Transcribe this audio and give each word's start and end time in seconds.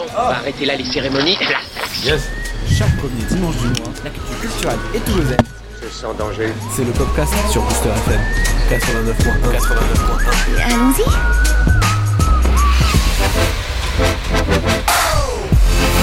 Bon, 0.00 0.06
on 0.16 0.28
va 0.28 0.36
arrêter 0.36 0.64
là 0.64 0.76
les 0.76 0.84
cérémonies. 0.84 1.36
Yes. 2.02 2.22
Chaque 2.72 2.96
premier 2.96 3.22
dimanche 3.28 3.56
du 3.56 3.66
mois, 3.82 3.92
l'actu 4.02 4.20
culturelle 4.40 4.78
et 4.94 5.00
toulousaine, 5.00 5.36
je 5.82 5.88
sens 5.88 6.16
danger. 6.16 6.54
c'est 6.74 6.84
le 6.84 6.92
podcast 6.92 7.34
sur 7.50 7.60
Booster 7.60 7.90
FM 7.90 8.20
89.1. 8.70 9.58
89.1. 9.58 10.72
Allons-y. 10.72 11.79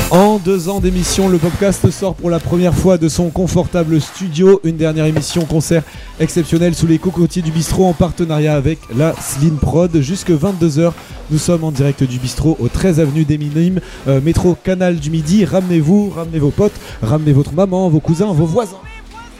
En 0.09 0.37
deux 0.37 0.69
ans 0.69 0.79
d'émission, 0.79 1.27
le 1.27 1.37
podcast 1.37 1.91
sort 1.91 2.15
pour 2.15 2.29
la 2.29 2.39
première 2.39 2.73
fois 2.73 2.97
de 2.97 3.09
son 3.09 3.29
confortable 3.29 3.99
studio. 3.99 4.61
Une 4.63 4.77
dernière 4.77 5.05
émission 5.05 5.43
concert 5.43 5.83
exceptionnel 6.21 6.75
sous 6.75 6.87
les 6.87 6.97
cocotiers 6.97 7.41
du 7.41 7.51
bistrot 7.51 7.85
en 7.85 7.93
partenariat 7.93 8.55
avec 8.55 8.79
la 8.95 9.13
Slim 9.19 9.57
Prod. 9.57 9.99
Jusque 9.99 10.31
22h, 10.31 10.93
nous 11.29 11.37
sommes 11.37 11.65
en 11.65 11.71
direct 11.71 12.03
du 12.03 12.19
bistrot 12.19 12.55
au 12.59 12.69
13 12.69 13.01
avenue 13.01 13.25
des 13.25 13.37
Minimes, 13.37 13.81
euh, 14.07 14.21
métro 14.21 14.55
Canal 14.63 14.95
du 14.95 15.09
Midi. 15.09 15.43
Ramenez-vous, 15.43 16.13
ramenez 16.15 16.39
vos 16.39 16.51
potes, 16.51 16.75
ramenez 17.01 17.33
votre 17.33 17.51
maman, 17.51 17.89
vos 17.89 17.99
cousins, 17.99 18.31
vos 18.31 18.45
voisins 18.45 18.79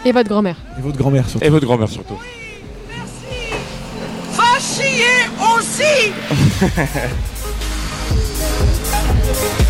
Et 0.04 0.12
votre 0.12 0.28
grand-mère. 0.28 0.58
et 0.78 0.82
votre 0.82 0.98
grand-mère 0.98 1.30
surtout. 1.30 1.46
Et 1.46 1.50
votre 1.50 1.66
grand-mère 1.66 1.90
surtout. 1.90 2.18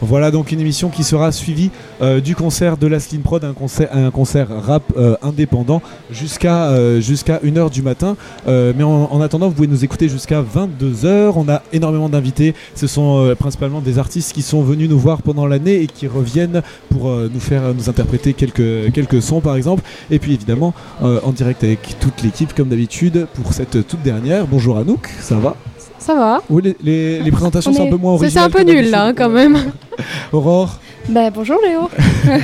Voilà 0.00 0.30
donc 0.30 0.52
une 0.52 0.60
émission 0.60 0.90
qui 0.90 1.02
sera 1.02 1.32
suivie 1.32 1.70
euh, 2.02 2.20
du 2.20 2.36
concert 2.36 2.76
de 2.76 2.86
la 2.86 3.00
Slim 3.00 3.22
Prod, 3.22 3.42
un 3.44 4.10
concert, 4.10 4.48
rap 4.64 4.84
euh, 4.96 5.16
indépendant 5.22 5.82
jusqu'à 6.10 6.66
euh, 6.68 7.00
jusqu'à 7.00 7.38
1h 7.38 7.70
du 7.70 7.82
matin. 7.82 8.16
Euh, 8.46 8.72
mais 8.76 8.84
en, 8.84 9.08
en 9.10 9.20
attendant, 9.20 9.48
vous 9.48 9.54
pouvez 9.54 9.66
nous 9.66 9.84
écouter 9.84 10.08
jusqu'à 10.08 10.40
22h. 10.40 11.32
On 11.34 11.48
a 11.48 11.62
énormément 11.72 12.08
d'invités. 12.08 12.54
Ce 12.76 12.86
sont 12.86 13.24
euh, 13.24 13.34
principalement 13.34 13.80
des 13.80 13.98
artistes 13.98 14.32
qui 14.32 14.42
sont 14.42 14.62
venus 14.62 14.88
nous 14.88 14.98
voir 14.98 15.22
pendant 15.22 15.46
l'année 15.46 15.82
et 15.82 15.86
qui 15.88 16.06
reviennent 16.06 16.62
pour 16.90 17.08
euh, 17.08 17.28
nous 17.32 17.40
faire 17.40 17.74
nous 17.74 17.90
interpréter 17.90 18.34
quelques, 18.34 18.92
quelques 18.92 19.20
sons 19.20 19.40
par 19.40 19.56
exemple. 19.56 19.82
Et 20.12 20.20
puis 20.20 20.32
évidemment 20.32 20.74
euh, 21.02 21.20
en 21.24 21.32
direct 21.32 21.64
avec 21.64 21.96
toute 21.98 22.22
l'équipe 22.22 22.54
comme 22.54 22.68
d'habitude 22.68 23.26
pour 23.34 23.52
cette 23.52 23.86
toute 23.88 24.02
dernière. 24.02 24.46
Bonjour 24.46 24.78
Anouk, 24.78 25.08
ça 25.20 25.36
va? 25.36 25.56
Ça 25.98 26.14
va 26.14 26.40
Oui, 26.48 26.62
les, 26.64 26.76
les- 26.82 27.20
les 27.22 27.30
présentations 27.30 27.70
On 27.72 27.74
sont 27.74 27.86
un 27.86 27.90
peu 27.90 27.96
moins 27.96 28.12
originales. 28.14 28.32
C'est 28.32 28.58
un 28.58 28.64
peu 28.64 28.70
nul 28.70 28.90
là, 28.90 29.06
hein, 29.06 29.14
quand 29.14 29.28
même. 29.28 29.58
Aurore 30.32 30.78
Bah 31.08 31.30
bonjour 31.30 31.58
Léo. 31.66 31.90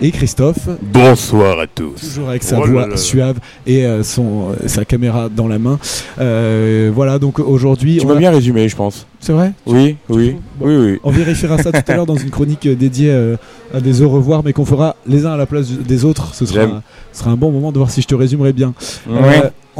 et 0.00 0.10
Christophe. 0.10 0.68
Bonsoir 0.82 1.60
à 1.60 1.66
tous. 1.66 1.94
Toujours 2.00 2.28
avec 2.30 2.42
sa 2.42 2.58
Oh 2.58 2.64
là 2.64 2.70
voix 2.72 2.86
là. 2.88 2.96
suave 2.96 3.36
et 3.66 3.86
euh, 3.86 4.02
son, 4.02 4.50
euh, 4.50 4.66
sa 4.68 4.84
caméra 4.84 5.28
dans 5.28 5.46
la 5.48 5.58
main. 5.58 5.78
Euh, 6.20 6.90
voilà, 6.94 7.18
donc 7.18 7.38
aujourd'hui. 7.38 7.98
Tu 7.98 8.06
m'as 8.06 8.14
a- 8.14 8.18
bien 8.18 8.30
résumé, 8.32 8.68
je 8.68 8.76
pense. 8.76 9.06
C'est 9.20 9.32
vrai 9.32 9.52
Oui, 9.66 9.96
oui, 10.08 10.36
Bon. 10.58 10.66
oui, 10.66 10.76
oui. 10.92 10.98
On 11.04 11.10
vérifiera 11.10 11.58
ça 11.58 11.70
tout 11.72 11.80
à 11.86 11.94
l'heure 11.96 12.06
dans 12.06 12.16
une 12.16 12.30
chronique 12.30 12.66
dédiée 12.66 13.10
euh, 13.12 13.36
à 13.72 13.80
des 13.80 14.02
au 14.02 14.08
revoir, 14.10 14.42
mais 14.44 14.52
qu'on 14.52 14.64
fera 14.64 14.96
les 15.06 15.26
uns 15.26 15.32
à 15.32 15.36
la 15.36 15.46
place 15.46 15.70
des 15.70 16.04
autres. 16.04 16.34
Ce 16.34 16.44
sera, 16.46 16.82
ce 17.12 17.20
sera 17.20 17.30
un 17.30 17.36
bon 17.36 17.50
moment 17.52 17.70
de 17.70 17.78
voir 17.78 17.90
si 17.90 18.02
je 18.02 18.06
te 18.08 18.14
résumerai 18.14 18.52
bien. 18.52 18.74
Oui. 19.08 19.16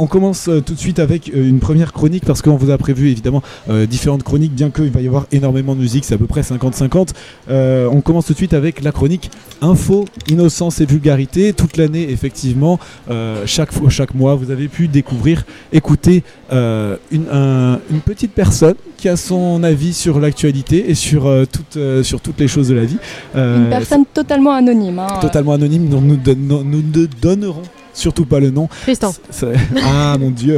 On 0.01 0.07
commence 0.07 0.47
euh, 0.47 0.61
tout 0.61 0.73
de 0.73 0.79
suite 0.79 0.97
avec 0.97 1.29
euh, 1.29 1.47
une 1.47 1.59
première 1.59 1.93
chronique 1.93 2.25
parce 2.25 2.41
qu'on 2.41 2.55
vous 2.55 2.71
a 2.71 2.77
prévu 2.79 3.09
évidemment 3.11 3.43
euh, 3.69 3.85
différentes 3.85 4.23
chroniques, 4.23 4.53
bien 4.53 4.71
qu'il 4.71 4.89
va 4.89 4.99
y 4.99 5.05
avoir 5.05 5.27
énormément 5.31 5.75
de 5.75 5.79
musique, 5.81 6.05
c'est 6.05 6.15
à 6.15 6.17
peu 6.17 6.25
près 6.25 6.41
50-50. 6.41 7.09
Euh, 7.49 7.87
on 7.91 8.01
commence 8.01 8.25
tout 8.25 8.33
de 8.33 8.37
suite 8.37 8.53
avec 8.55 8.81
la 8.83 8.91
chronique 8.91 9.29
Info, 9.61 10.05
Innocence 10.27 10.81
et 10.81 10.85
Vulgarité. 10.87 11.53
Toute 11.53 11.77
l'année, 11.77 12.09
effectivement, 12.09 12.79
chaque, 13.45 13.71
fois, 13.71 13.89
chaque 13.91 14.15
mois, 14.15 14.33
vous 14.33 14.49
avez 14.49 14.67
pu 14.67 14.87
découvrir, 14.87 15.43
écouter 15.71 16.23
une, 16.51 17.27
un- 17.31 17.79
une 17.91 17.99
petite 18.03 18.31
personne 18.31 18.73
qui 18.97 19.07
a 19.07 19.15
son 19.17 19.61
avis 19.63 19.93
sur 19.93 20.19
l'actualité 20.19 20.89
et 20.89 20.95
sur, 20.95 21.27
euh, 21.27 21.45
toutes, 21.45 21.77
euh, 21.77 22.01
sur 22.01 22.21
toutes 22.21 22.39
les 22.39 22.47
choses 22.47 22.69
de 22.69 22.75
la 22.75 22.85
vie. 22.85 22.97
Euh, 23.35 23.63
Une 23.65 23.69
personne 23.69 24.03
totalement 24.11 24.51
anonyme. 24.51 24.97
Hein. 24.99 25.07
totalement 25.21 25.53
anonyme 25.53 25.89
dont 25.89 26.01
nous, 26.01 26.17
don- 26.17 26.63
nous 26.63 26.81
ne 26.81 27.05
donnerons 27.21 27.61
surtout 27.93 28.25
pas 28.25 28.39
le 28.39 28.49
nom. 28.51 28.67
Tristan. 28.83 29.13
Ah 29.83 30.17
mon 30.19 30.29
dieu, 30.31 30.57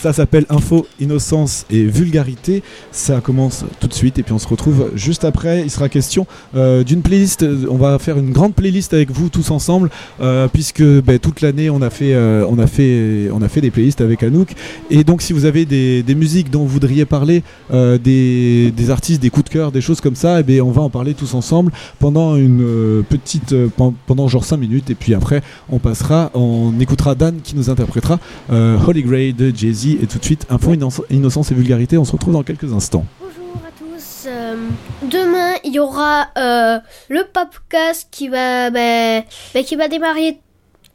ça 0.00 0.12
s'appelle 0.12 0.44
Info, 0.48 0.86
Innocence 1.00 1.64
et 1.70 1.84
Vulgarité. 1.84 2.62
Ça 2.92 3.20
commence 3.20 3.64
tout 3.80 3.86
de 3.88 3.94
suite 3.94 4.18
et 4.18 4.22
puis 4.22 4.32
on 4.32 4.38
se 4.38 4.48
retrouve 4.48 4.90
juste 4.94 5.24
après. 5.24 5.62
Il 5.62 5.70
sera 5.70 5.88
question 5.88 6.26
euh, 6.54 6.82
d'une 6.84 7.02
playlist. 7.02 7.44
On 7.68 7.76
va 7.76 7.98
faire 7.98 8.18
une 8.18 8.30
grande 8.32 8.54
playlist 8.54 8.92
avec 8.94 9.10
vous 9.10 9.28
tous 9.28 9.50
ensemble 9.50 9.90
euh, 10.20 10.48
puisque 10.52 10.82
ben, 10.82 11.18
toute 11.18 11.40
l'année 11.40 11.70
on 11.70 11.82
a 11.82 11.90
fait, 11.90 12.14
euh, 12.14 12.44
on 12.48 12.58
a 12.58 12.66
fait, 12.66 13.28
on 13.32 13.42
a 13.42 13.48
fait 13.48 13.60
des 13.60 13.70
playlists 13.70 14.00
avec 14.00 14.22
Anouk. 14.22 14.54
Et 14.90 15.04
donc 15.04 15.22
si 15.22 15.32
vous 15.32 15.44
avez 15.44 15.64
des, 15.64 16.02
des 16.02 16.14
musiques 16.14 16.50
dont 16.50 16.60
vous 16.60 16.68
voudriez 16.68 17.04
parler, 17.04 17.42
des, 17.72 18.72
des 18.76 18.90
artistes, 18.90 19.20
des 19.22 19.30
coups 19.30 19.44
de 19.44 19.50
cœur, 19.50 19.72
des 19.72 19.80
choses 19.80 20.00
comme 20.00 20.14
ça, 20.16 20.40
et 20.40 20.42
ben 20.42 20.60
on 20.62 20.70
va 20.70 20.82
en 20.82 20.90
parler 20.90 21.14
tous 21.14 21.34
ensemble 21.34 21.72
pendant 21.98 22.36
une 22.36 23.02
petite, 23.08 23.54
pen- 23.76 23.94
pendant 24.06 24.28
genre 24.28 24.44
5 24.44 24.56
minutes 24.56 24.90
et 24.90 24.94
puis 24.94 25.14
après 25.14 25.42
on 25.68 25.78
passera, 25.78 26.30
on 26.60 26.78
écoutera 26.80 27.14
Dan 27.14 27.40
qui 27.40 27.56
nous 27.56 27.70
interprétera 27.70 28.18
euh, 28.52 28.76
Holy 28.86 29.02
Grail 29.02 29.32
de 29.32 29.54
Jay-Z 29.54 29.86
et 30.02 30.06
tout 30.06 30.18
de 30.18 30.24
suite 30.24 30.46
Info, 30.50 30.72
Innoc- 30.74 31.04
Innocence 31.10 31.50
et 31.50 31.54
Vulgarité. 31.54 31.96
On 31.98 32.04
se 32.04 32.12
retrouve 32.12 32.34
dans 32.34 32.42
quelques 32.42 32.72
instants. 32.72 33.04
Bonjour 33.20 33.54
à 33.66 33.70
tous. 33.78 34.26
Euh, 34.26 34.56
demain, 35.02 35.54
il 35.64 35.72
y 35.72 35.78
aura 35.78 36.28
euh, 36.36 36.78
le 37.08 37.24
podcast 37.32 38.08
qui 38.10 38.28
va, 38.28 38.70
ben, 38.70 39.24
ben, 39.54 39.64
qui 39.64 39.76
va 39.76 39.88
démarrer 39.88 40.38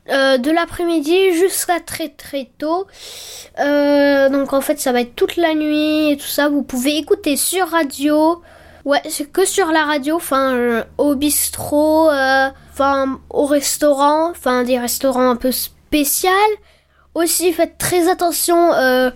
de 0.08 0.52
l'après-midi 0.52 1.34
jusqu'à 1.34 1.80
très 1.80 2.10
très 2.10 2.52
tôt. 2.60 2.86
Donc 3.58 4.54
en 4.54 4.62
fait, 4.62 4.80
ça 4.80 4.92
va 4.92 5.02
être 5.02 5.16
toute 5.16 5.36
la 5.36 5.56
nuit 5.56 6.12
et 6.12 6.18
tout 6.18 6.28
ça. 6.28 6.48
Vous 6.48 6.62
pouvez 6.62 6.98
écouter 6.98 7.36
sur 7.38 7.68
radio. 7.70 8.44
Ouais, 8.86 9.02
c'est 9.10 9.32
que 9.32 9.46
sur 9.48 9.72
la 9.72 9.84
radio, 9.84 10.18
enfin 10.18 10.84
au 11.00 11.16
bistrot, 11.16 12.10
enfin 12.76 13.20
au 13.30 13.46
restaurant, 13.46 14.32
enfin 14.32 14.64
des 14.64 14.78
restaurants 14.78 15.30
un 15.30 15.38
peu 15.38 15.52
spéciaux. 15.54 16.30
Aussi, 17.14 17.54
faites 17.54 17.78
très 17.78 18.10
attention. 18.10 18.74
Euh, 18.74 19.12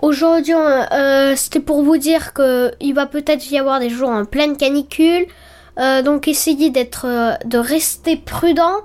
Aujourd'hui, 0.00 0.54
euh, 0.54 1.36
c'était 1.36 1.60
pour 1.60 1.82
vous 1.84 1.96
dire 1.96 2.32
que 2.32 2.72
il 2.80 2.92
va 2.92 3.06
peut-être 3.06 3.48
y 3.52 3.56
avoir 3.58 3.78
des 3.78 3.88
jours 3.90 4.08
en 4.08 4.24
pleine 4.24 4.56
canicule. 4.56 5.26
Euh, 5.78 6.02
donc 6.02 6.26
essayez 6.26 6.70
d'être, 6.70 7.06
de 7.44 7.58
rester 7.58 8.16
prudent, 8.16 8.80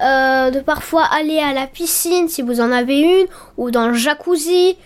de 0.00 0.60
parfois 0.60 1.04
aller 1.04 1.40
à 1.40 1.52
la 1.52 1.66
piscine 1.66 2.28
si 2.28 2.42
vous 2.42 2.60
en 2.60 2.70
avez 2.70 3.00
une, 3.00 3.26
ou 3.56 3.72
dans 3.72 3.88
le 3.88 3.94
jacuzzi, 3.94 4.76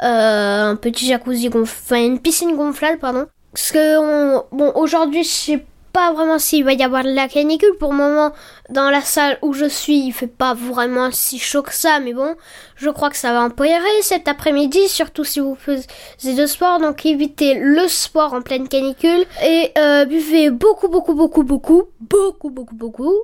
un 0.00 0.74
petit 0.74 1.06
jacuzzi 1.06 1.48
gonflable, 1.48 1.78
enfin 1.84 2.04
une 2.04 2.18
piscine 2.18 2.56
gonflable, 2.56 2.98
pardon. 2.98 3.26
Parce 3.52 3.70
que 3.70 3.98
on- 3.98 4.44
bon, 4.50 4.72
aujourd'hui, 4.74 5.22
je 5.22 5.28
sais 5.30 5.64
pas 5.92 6.12
vraiment 6.12 6.38
s'il 6.38 6.64
va 6.64 6.72
y 6.72 6.82
avoir 6.82 7.04
de 7.04 7.10
la 7.10 7.28
canicule. 7.28 7.76
Pour 7.78 7.92
le 7.92 7.98
moment, 7.98 8.32
dans 8.68 8.90
la 8.90 9.00
salle 9.00 9.38
où 9.42 9.52
je 9.52 9.66
suis, 9.66 10.06
il 10.06 10.12
fait 10.12 10.26
pas 10.26 10.54
vraiment 10.54 11.10
si 11.10 11.38
chaud 11.38 11.62
que 11.62 11.74
ça, 11.74 12.00
mais 12.00 12.12
bon, 12.12 12.36
je 12.76 12.90
crois 12.90 13.10
que 13.10 13.16
ça 13.16 13.32
va 13.32 13.42
empirer 13.42 14.02
cet 14.02 14.28
après-midi, 14.28 14.88
surtout 14.88 15.24
si 15.24 15.40
vous 15.40 15.56
faisiez 15.56 16.34
de 16.34 16.46
sport. 16.46 16.80
Donc 16.80 17.04
évitez 17.04 17.54
le 17.54 17.88
sport 17.88 18.34
en 18.34 18.42
pleine 18.42 18.68
canicule 18.68 19.24
et 19.42 19.72
euh, 19.78 20.04
buvez 20.04 20.50
beaucoup, 20.50 20.88
beaucoup, 20.88 21.14
beaucoup, 21.14 21.42
beaucoup, 21.42 21.84
beaucoup, 22.00 22.50
beaucoup, 22.50 22.74
beaucoup. 22.74 23.14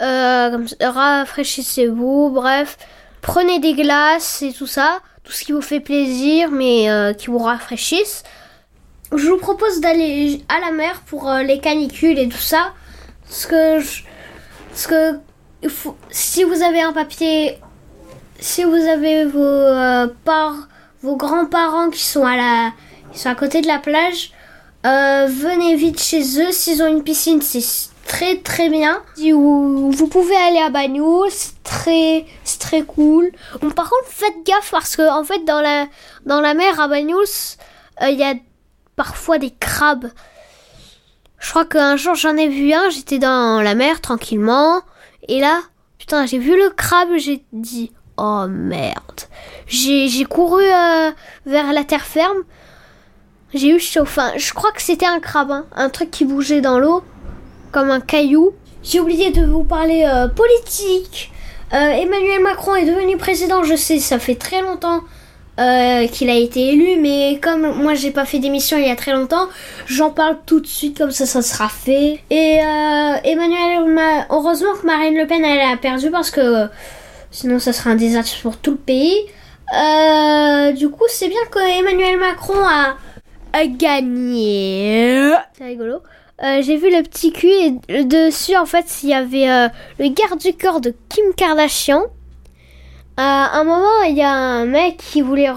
Euh, 0.00 0.58
rafraîchissez-vous, 0.80 2.30
bref, 2.30 2.76
prenez 3.20 3.58
des 3.60 3.74
glaces 3.74 4.42
et 4.42 4.52
tout 4.52 4.66
ça, 4.66 4.98
tout 5.24 5.32
ce 5.32 5.44
qui 5.44 5.52
vous 5.52 5.62
fait 5.62 5.80
plaisir, 5.80 6.50
mais 6.50 6.90
euh, 6.90 7.12
qui 7.12 7.28
vous 7.28 7.38
rafraîchisse. 7.38 8.24
Je 9.14 9.28
vous 9.28 9.36
propose 9.38 9.80
d'aller 9.80 10.42
à 10.48 10.60
la 10.60 10.70
mer 10.72 11.02
pour 11.06 11.28
euh, 11.30 11.42
les 11.42 11.60
canicules 11.60 12.18
et 12.18 12.28
tout 12.28 12.36
ça, 12.38 12.72
parce 13.24 13.46
que 13.46 13.80
je- 13.80 14.02
parce 14.70 14.86
que 14.86 15.20
si 16.10 16.44
vous 16.44 16.62
avez 16.62 16.80
un 16.80 16.92
papier 16.92 17.58
si 18.40 18.64
vous 18.64 18.74
avez 18.74 19.24
vos 19.24 19.38
euh, 19.40 20.08
vos 21.02 21.16
grands-parents 21.16 21.90
qui 21.90 22.02
sont 22.02 22.24
à 22.26 22.36
la 22.36 22.72
qui 23.12 23.18
sont 23.20 23.28
à 23.28 23.34
côté 23.34 23.60
de 23.60 23.66
la 23.68 23.78
plage, 23.78 24.32
euh, 24.86 25.26
venez 25.28 25.76
vite 25.76 26.00
chez 26.00 26.22
eux. 26.40 26.50
S'ils 26.50 26.82
ont 26.82 26.86
une 26.88 27.04
piscine, 27.04 27.40
c'est 27.42 27.62
très 28.06 28.38
très 28.38 28.68
bien. 28.68 29.00
Vous, 29.16 30.08
pouvez 30.10 30.34
aller 30.36 30.58
à 30.58 30.70
Bagnoul, 30.70 31.28
c'est 31.30 31.62
très 31.62 32.24
très 32.58 32.82
cool. 32.82 33.30
Bon, 33.60 33.70
par 33.70 33.88
contre, 33.90 34.06
faites 34.08 34.44
gaffe 34.46 34.70
parce 34.70 34.96
que 34.96 35.08
en 35.08 35.24
fait 35.24 35.44
dans 35.44 35.60
la 35.60 35.86
dans 36.26 36.40
la 36.40 36.54
mer 36.54 36.80
à 36.80 36.88
Bagnoul, 36.88 37.24
euh, 38.02 38.08
il 38.08 38.18
y 38.18 38.24
a 38.24 38.34
parfois 39.02 39.38
des 39.38 39.50
crabes. 39.50 40.12
Je 41.40 41.50
crois 41.50 41.64
qu'un 41.64 41.96
jour 41.96 42.14
j'en 42.14 42.36
ai 42.36 42.46
vu 42.46 42.72
un, 42.72 42.88
j'étais 42.88 43.18
dans 43.18 43.60
la 43.60 43.74
mer 43.74 44.00
tranquillement 44.00 44.80
et 45.26 45.40
là, 45.40 45.60
putain, 45.98 46.24
j'ai 46.24 46.38
vu 46.38 46.56
le 46.56 46.70
crabe, 46.70 47.08
j'ai 47.16 47.44
dit 47.52 47.90
Oh 48.16 48.46
merde. 48.48 49.22
J'ai 49.66 50.24
couru 50.24 50.62
euh, 50.62 51.10
vers 51.46 51.72
la 51.72 51.82
terre 51.82 52.04
ferme. 52.04 52.42
J'ai 53.54 53.70
eu 53.70 53.80
chaud. 53.80 54.02
Enfin, 54.02 54.30
je 54.36 54.52
crois 54.52 54.70
que 54.70 54.80
c'était 54.80 55.06
un 55.06 55.18
crabe, 55.18 55.50
hein. 55.50 55.66
un 55.74 55.88
truc 55.88 56.12
qui 56.12 56.24
bougeait 56.24 56.60
dans 56.60 56.78
l'eau, 56.78 57.02
comme 57.72 57.90
un 57.90 58.00
caillou. 58.00 58.52
J'ai 58.84 59.00
oublié 59.00 59.32
de 59.32 59.44
vous 59.44 59.64
parler 59.64 60.04
euh, 60.08 60.28
politique. 60.28 61.32
Euh, 61.72 61.76
Emmanuel 61.76 62.40
Macron 62.40 62.76
est 62.76 62.86
devenu 62.86 63.16
président, 63.16 63.64
je 63.64 63.74
sais, 63.74 63.98
ça 63.98 64.20
fait 64.20 64.36
très 64.36 64.62
longtemps 64.62 65.00
euh, 65.60 66.06
qu'il 66.08 66.30
a 66.30 66.34
été 66.34 66.70
élu, 66.70 66.98
mais 67.00 67.38
comme 67.42 67.82
moi 67.82 67.94
j'ai 67.94 68.10
pas 68.10 68.24
fait 68.24 68.38
d'émission 68.38 68.78
il 68.78 68.86
y 68.86 68.90
a 68.90 68.96
très 68.96 69.12
longtemps, 69.12 69.48
j'en 69.86 70.10
parle 70.10 70.38
tout 70.46 70.60
de 70.60 70.66
suite 70.66 70.96
comme 70.98 71.10
ça, 71.10 71.26
ça 71.26 71.42
sera 71.42 71.68
fait. 71.68 72.20
Et 72.30 72.58
euh, 72.60 73.14
Emmanuel, 73.24 73.84
Ma- 73.86 74.26
heureusement 74.30 74.72
que 74.80 74.86
Marine 74.86 75.14
Le 75.16 75.26
Pen 75.26 75.44
elle 75.44 75.60
a 75.60 75.76
perdu 75.76 76.10
parce 76.10 76.30
que 76.30 76.66
sinon 77.30 77.58
ça 77.58 77.72
serait 77.72 77.90
un 77.90 77.96
désastre 77.96 78.40
pour 78.42 78.56
tout 78.56 78.72
le 78.72 78.76
pays. 78.78 79.16
Euh, 79.74 80.72
du 80.72 80.88
coup, 80.90 81.04
c'est 81.08 81.28
bien 81.28 81.40
que 81.50 81.58
Emmanuel 81.80 82.18
Macron 82.18 82.58
a, 82.62 82.96
a 83.52 83.66
gagné. 83.66 85.32
C'est 85.56 85.64
rigolo. 85.64 86.02
J'ai 86.60 86.76
vu 86.76 86.90
le 86.90 87.02
petit 87.02 87.32
cul 87.32 87.52
et 87.88 88.04
dessus 88.04 88.56
en 88.56 88.66
fait 88.66 88.84
il 89.04 89.10
y 89.10 89.14
avait 89.14 89.46
le 89.98 90.08
garde 90.08 90.40
du 90.40 90.52
corps 90.54 90.80
de 90.80 90.92
Kim 91.08 91.24
Kardashian. 91.36 92.02
À 93.16 93.58
un 93.58 93.64
moment 93.64 94.02
il 94.08 94.16
y 94.16 94.22
a 94.22 94.32
un 94.32 94.64
mec 94.64 94.96
qui 94.96 95.20
voulait 95.20 95.50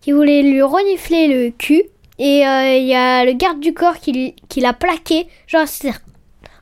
qui 0.00 0.12
voulait 0.12 0.42
lui 0.42 0.62
renifler 0.62 1.28
le 1.28 1.50
cul 1.50 1.84
et 2.18 2.46
euh, 2.46 2.76
il 2.76 2.84
y 2.84 2.94
a 2.94 3.24
le 3.24 3.32
garde 3.32 3.60
du 3.60 3.74
corps 3.74 3.98
qui, 3.98 4.34
qui 4.48 4.60
l'a 4.60 4.72
plaqué 4.72 5.26
genre 5.46 5.66
c'est 5.66 5.92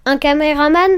un 0.04 0.16
caméraman 0.16 0.90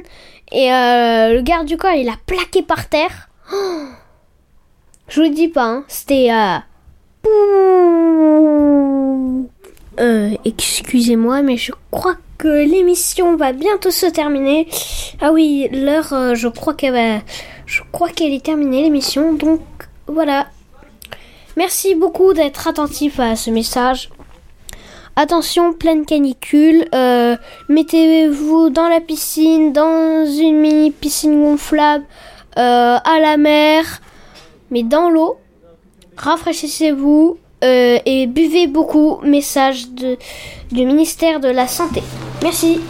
et 0.53 0.73
euh, 0.73 1.35
le 1.35 1.43
garde 1.43 1.67
du 1.67 1.77
corps 1.77 1.93
il 1.93 2.07
l'a 2.07 2.17
plaqué 2.27 2.63
par 2.63 2.89
terre. 2.89 3.29
Je 5.09 5.21
vous 5.21 5.29
le 5.29 5.35
dis 5.35 5.49
pas 5.49 5.65
hein, 5.65 5.85
c'était 5.89 6.31
euh. 6.31 6.59
Euh, 10.01 10.31
excusez-moi, 10.45 11.43
mais 11.43 11.57
je 11.57 11.73
crois 11.91 12.17
que 12.39 12.49
l'émission 12.49 13.37
va 13.37 13.53
bientôt 13.53 13.91
se 13.91 14.07
terminer. 14.07 14.67
Ah 15.21 15.33
oui, 15.33 15.69
l'heure, 15.73 16.13
euh, 16.13 16.35
je 16.35 16.49
crois 16.49 16.75
qu'elle 16.75 16.93
va, 16.93 17.23
je 17.67 17.83
crois 17.93 18.11
qu'elle 18.11 18.33
est 18.33 18.45
terminée 18.45 18.83
l'émission. 18.83 19.33
Donc 19.33 19.61
voilà. 20.07 20.47
Merci 21.57 21.95
beaucoup 21.95 22.33
d'être 22.33 22.67
attentif 22.69 23.21
à 23.21 23.37
ce 23.37 23.51
message. 23.51 24.11
Attention, 25.17 25.73
pleine 25.73 26.05
canicule. 26.05 26.87
euh, 26.95 27.37
Mettez-vous 27.69 28.71
dans 28.71 28.89
la 28.89 29.01
piscine, 29.01 29.73
dans 29.73 30.27
une 30.27 30.59
mini 30.59 30.91
piscine 30.91 31.41
gonflable, 31.41 32.05
euh, 32.59 32.97
à 32.97 33.21
la 33.21 33.37
mer, 33.37 34.01
mais 34.71 34.83
dans 34.83 35.11
l'eau. 35.11 35.37
Rafraîchissez-vous 36.17 37.39
euh, 37.63 37.99
et 38.05 38.27
buvez 38.27 38.67
beaucoup. 38.67 39.19
Message 39.23 39.89
du 39.91 40.17
ministère 40.73 41.39
de 41.39 41.49
la 41.49 41.69
Santé. 41.69 42.03
Merci. 42.43 42.81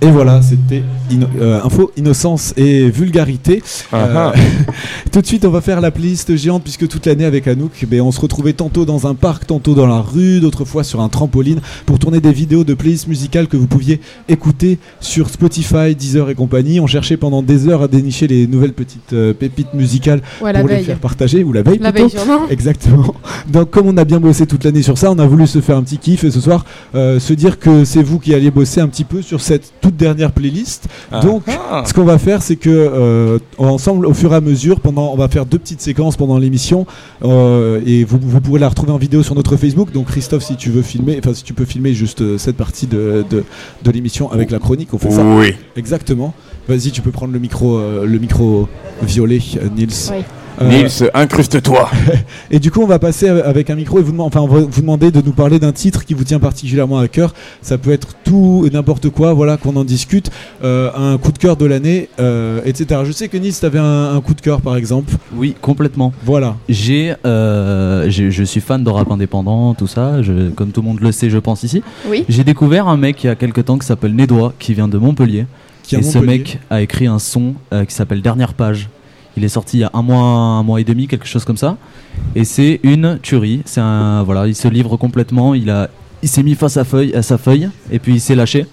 Et 0.00 0.10
voilà, 0.10 0.42
c'était 0.42 0.82
inno- 1.10 1.26
euh, 1.40 1.60
info, 1.62 1.92
innocence 1.96 2.52
et 2.56 2.90
vulgarité. 2.90 3.62
Ah, 3.92 4.32
Euh, 4.34 4.40
tout 5.12 5.20
de 5.20 5.26
suite, 5.26 5.44
on 5.44 5.50
va 5.50 5.60
faire 5.60 5.80
la 5.80 5.90
playlist 5.92 6.34
géante 6.36 6.64
puisque 6.64 6.88
toute 6.88 7.06
l'année 7.06 7.24
avec 7.24 7.46
Anouk, 7.46 7.84
ben, 7.88 8.00
on 8.00 8.10
se 8.10 8.20
retrouvait 8.20 8.52
tantôt 8.52 8.84
dans 8.84 9.06
un 9.06 9.14
parc, 9.14 9.46
tantôt 9.46 9.74
dans 9.74 9.86
la 9.86 10.00
rue, 10.00 10.40
d'autres 10.40 10.64
fois 10.64 10.82
sur 10.82 11.00
un 11.00 11.08
trampoline 11.08 11.60
pour 11.86 11.98
tourner 12.00 12.20
des 12.20 12.32
vidéos 12.32 12.64
de 12.64 12.74
playlists 12.74 13.06
musicales 13.06 13.46
que 13.46 13.56
vous 13.56 13.68
pouviez 13.68 14.00
écouter 14.28 14.78
sur 15.00 15.28
Spotify, 15.30 15.94
Deezer 15.94 16.30
et 16.30 16.34
compagnie. 16.34 16.80
On 16.80 16.88
cherchait 16.88 17.16
pendant 17.16 17.42
des 17.42 17.68
heures 17.68 17.82
à 17.82 17.88
dénicher 17.88 18.26
les 18.26 18.48
nouvelles 18.48 18.72
petites 18.72 19.12
euh, 19.12 19.32
pépites 19.32 19.72
musicales 19.74 20.20
Ouais, 20.40 20.52
pour 20.52 20.66
les 20.68 20.74
veille. 20.76 20.84
faire 20.84 20.98
partager 20.98 21.44
ou 21.44 21.52
la 21.52 21.62
veille 21.62 21.78
La 21.80 21.92
plutôt. 21.92 22.08
veille. 22.08 22.16
Exactement. 22.50 23.14
Donc 23.48 23.70
comme 23.70 23.86
on 23.86 23.96
a 23.96 24.04
bien 24.04 24.18
bossé 24.18 24.46
toute 24.46 24.64
l'année 24.64 24.82
sur 24.82 24.98
ça, 24.98 25.12
on 25.12 25.18
a 25.20 25.26
voulu 25.26 25.46
se 25.46 25.60
faire 25.60 25.76
un 25.76 25.82
petit 25.84 25.98
kiff 25.98 26.24
et 26.24 26.30
ce 26.32 26.40
soir 26.40 26.64
euh, 26.96 27.20
se 27.20 27.32
dire 27.34 27.60
que 27.60 27.84
c'est 27.84 28.02
vous 28.02 28.18
qui 28.18 28.34
alliez 28.34 28.50
bosser 28.50 28.71
un 28.80 28.88
petit 28.88 29.04
peu 29.04 29.22
sur 29.22 29.40
cette 29.40 29.72
toute 29.80 29.96
dernière 29.96 30.32
playlist. 30.32 30.86
Donc 31.22 31.42
Ah. 31.48 31.82
ce 31.86 31.92
qu'on 31.92 32.04
va 32.04 32.18
faire, 32.18 32.42
c'est 32.42 32.56
que 32.56 32.70
euh, 32.70 33.38
ensemble, 33.58 34.06
au 34.06 34.14
fur 34.14 34.32
et 34.32 34.36
à 34.36 34.40
mesure, 34.40 34.80
pendant, 34.80 35.12
on 35.12 35.16
va 35.16 35.28
faire 35.28 35.46
deux 35.46 35.58
petites 35.58 35.80
séquences 35.80 36.16
pendant 36.16 36.38
l'émission 36.38 36.86
euh, 37.24 37.80
et 37.86 38.04
vous, 38.04 38.18
vous 38.20 38.40
pourrez 38.40 38.60
la 38.60 38.68
retrouver 38.68 38.92
en 38.92 38.98
vidéo 38.98 39.22
sur 39.22 39.34
notre 39.34 39.56
Facebook. 39.56 39.92
Donc 39.92 40.06
Christophe, 40.06 40.42
si 40.44 40.56
tu 40.56 40.70
veux 40.70 40.82
filmer, 40.82 41.18
enfin 41.18 41.34
si 41.34 41.42
tu 41.44 41.52
peux 41.54 41.64
filmer 41.64 41.92
juste 41.94 42.22
euh, 42.22 42.38
cette 42.38 42.56
partie 42.56 42.86
de, 42.86 43.24
de, 43.28 43.44
de 43.82 43.90
l'émission 43.90 44.30
avec 44.32 44.50
la 44.50 44.58
chronique, 44.58 44.92
on 44.94 44.98
fait 44.98 45.10
ça. 45.10 45.24
Oui. 45.24 45.54
Exactement. 45.76 46.34
Vas-y, 46.68 46.90
tu 46.92 47.00
peux 47.02 47.10
prendre 47.10 47.32
le 47.32 47.38
micro, 47.38 47.76
euh, 47.78 48.06
le 48.06 48.18
micro 48.18 48.68
violet, 49.02 49.40
euh, 49.56 49.68
Nils. 49.74 49.88
Oui. 50.12 50.22
Euh, 50.60 50.68
Nils, 50.68 51.10
incruste-toi. 51.14 51.90
et 52.50 52.58
du 52.58 52.70
coup, 52.70 52.82
on 52.82 52.86
va 52.86 52.98
passer 52.98 53.28
av- 53.28 53.42
avec 53.46 53.70
un 53.70 53.74
micro 53.74 53.98
et 53.98 54.02
vous, 54.02 54.12
deman- 54.12 54.22
enfin, 54.26 54.40
on 54.40 54.46
va 54.46 54.60
vous 54.60 54.80
demander 54.80 55.10
de 55.10 55.20
nous 55.22 55.32
parler 55.32 55.58
d'un 55.58 55.72
titre 55.72 56.04
qui 56.04 56.12
vous 56.14 56.24
tient 56.24 56.38
particulièrement 56.38 56.98
à 56.98 57.08
cœur. 57.08 57.32
Ça 57.62 57.78
peut 57.78 57.90
être 57.90 58.08
tout 58.24 58.64
et 58.66 58.70
n'importe 58.70 59.08
quoi, 59.08 59.32
voilà, 59.32 59.56
qu'on 59.56 59.74
en 59.76 59.84
discute. 59.84 60.30
Euh, 60.62 60.90
un 60.94 61.16
coup 61.18 61.32
de 61.32 61.38
cœur 61.38 61.56
de 61.56 61.64
l'année, 61.64 62.08
euh, 62.20 62.60
etc. 62.66 63.00
Je 63.04 63.12
sais 63.12 63.28
que 63.28 63.36
Nice, 63.38 63.60
tu 63.60 63.66
avais 63.66 63.78
un, 63.78 64.14
un 64.14 64.20
coup 64.20 64.34
de 64.34 64.40
cœur, 64.42 64.60
par 64.60 64.76
exemple. 64.76 65.14
Oui, 65.34 65.54
complètement. 65.60 66.12
Voilà. 66.24 66.56
J'ai, 66.68 67.14
euh, 67.24 68.08
j'ai- 68.10 68.30
je 68.30 68.44
suis 68.44 68.60
fan 68.60 68.84
de 68.84 68.90
rap 68.90 69.10
indépendant, 69.10 69.74
tout 69.74 69.86
ça. 69.86 70.22
Je, 70.22 70.50
comme 70.50 70.70
tout 70.70 70.82
le 70.82 70.88
monde 70.88 71.00
le 71.00 71.12
sait, 71.12 71.30
je 71.30 71.38
pense 71.38 71.62
ici. 71.62 71.82
Oui. 72.06 72.24
J'ai 72.28 72.44
découvert 72.44 72.88
un 72.88 72.96
mec 72.96 73.24
il 73.24 73.28
y 73.28 73.30
a 73.30 73.34
quelques 73.36 73.64
temps 73.64 73.78
qui 73.78 73.86
s'appelle 73.86 74.14
Nédois, 74.14 74.52
qui 74.58 74.74
vient 74.74 74.88
de 74.88 74.98
Montpellier. 74.98 75.46
Qui 75.82 75.96
et 75.96 76.02
ce 76.02 76.18
Montpellier. 76.18 76.38
mec 76.38 76.58
a 76.70 76.80
écrit 76.82 77.06
un 77.06 77.18
son 77.18 77.54
euh, 77.72 77.84
qui 77.84 77.94
s'appelle 77.94 78.22
Dernière 78.22 78.54
page. 78.54 78.88
Il 79.36 79.44
est 79.44 79.48
sorti 79.48 79.78
il 79.78 79.80
y 79.80 79.84
a 79.84 79.90
un 79.94 80.02
mois, 80.02 80.18
un 80.22 80.62
mois 80.62 80.80
et 80.80 80.84
demi, 80.84 81.06
quelque 81.08 81.26
chose 81.26 81.44
comme 81.44 81.56
ça. 81.56 81.76
Et 82.34 82.44
c'est 82.44 82.80
une 82.82 83.18
tuerie. 83.22 83.62
C'est 83.64 83.80
un, 83.80 84.22
voilà, 84.22 84.46
il 84.46 84.54
se 84.54 84.68
livre 84.68 84.96
complètement. 84.96 85.54
Il 85.54 85.70
a, 85.70 85.88
il 86.22 86.28
s'est 86.28 86.42
mis 86.42 86.54
face 86.54 86.76
à 86.76 86.84
feuille, 86.84 87.14
à 87.14 87.22
sa 87.22 87.38
feuille, 87.38 87.68
et 87.90 87.98
puis 87.98 88.14
il 88.14 88.20
s'est 88.20 88.34
lâché. 88.34 88.66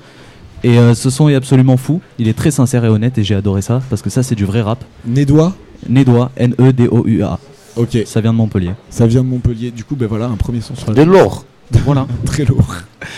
Et 0.63 0.77
euh, 0.77 0.93
ce 0.93 1.09
son 1.09 1.29
est 1.29 1.35
absolument 1.35 1.77
fou. 1.77 2.01
Il 2.17 2.27
est 2.27 2.33
très 2.37 2.51
sincère 2.51 2.83
et 2.83 2.89
honnête, 2.89 3.17
et 3.17 3.23
j'ai 3.23 3.35
adoré 3.35 3.61
ça 3.61 3.81
parce 3.89 4.01
que 4.01 4.09
ça, 4.09 4.23
c'est 4.23 4.35
du 4.35 4.43
vrai 4.45 4.61
rap. 4.61 4.83
Nédois. 5.05 5.55
Nédois, 5.87 6.31
E 6.37 6.43
N-E-D-O-U-A. 6.43 7.39
Ok. 7.77 7.97
Ça 8.05 8.19
vient 8.19 8.33
de 8.33 8.37
Montpellier. 8.37 8.71
Ça 8.89 9.07
vient 9.07 9.23
de 9.23 9.29
Montpellier. 9.29 9.71
Du 9.71 9.85
coup, 9.85 9.95
ben 9.95 10.07
voilà, 10.07 10.25
un 10.25 10.35
premier 10.35 10.59
son 10.59 10.75
sur 10.75 10.89
la 10.89 10.93
De 10.95 11.03
l'or. 11.03 11.45
Voilà. 11.85 12.05
Très 12.25 12.43
lourd. 12.43 12.75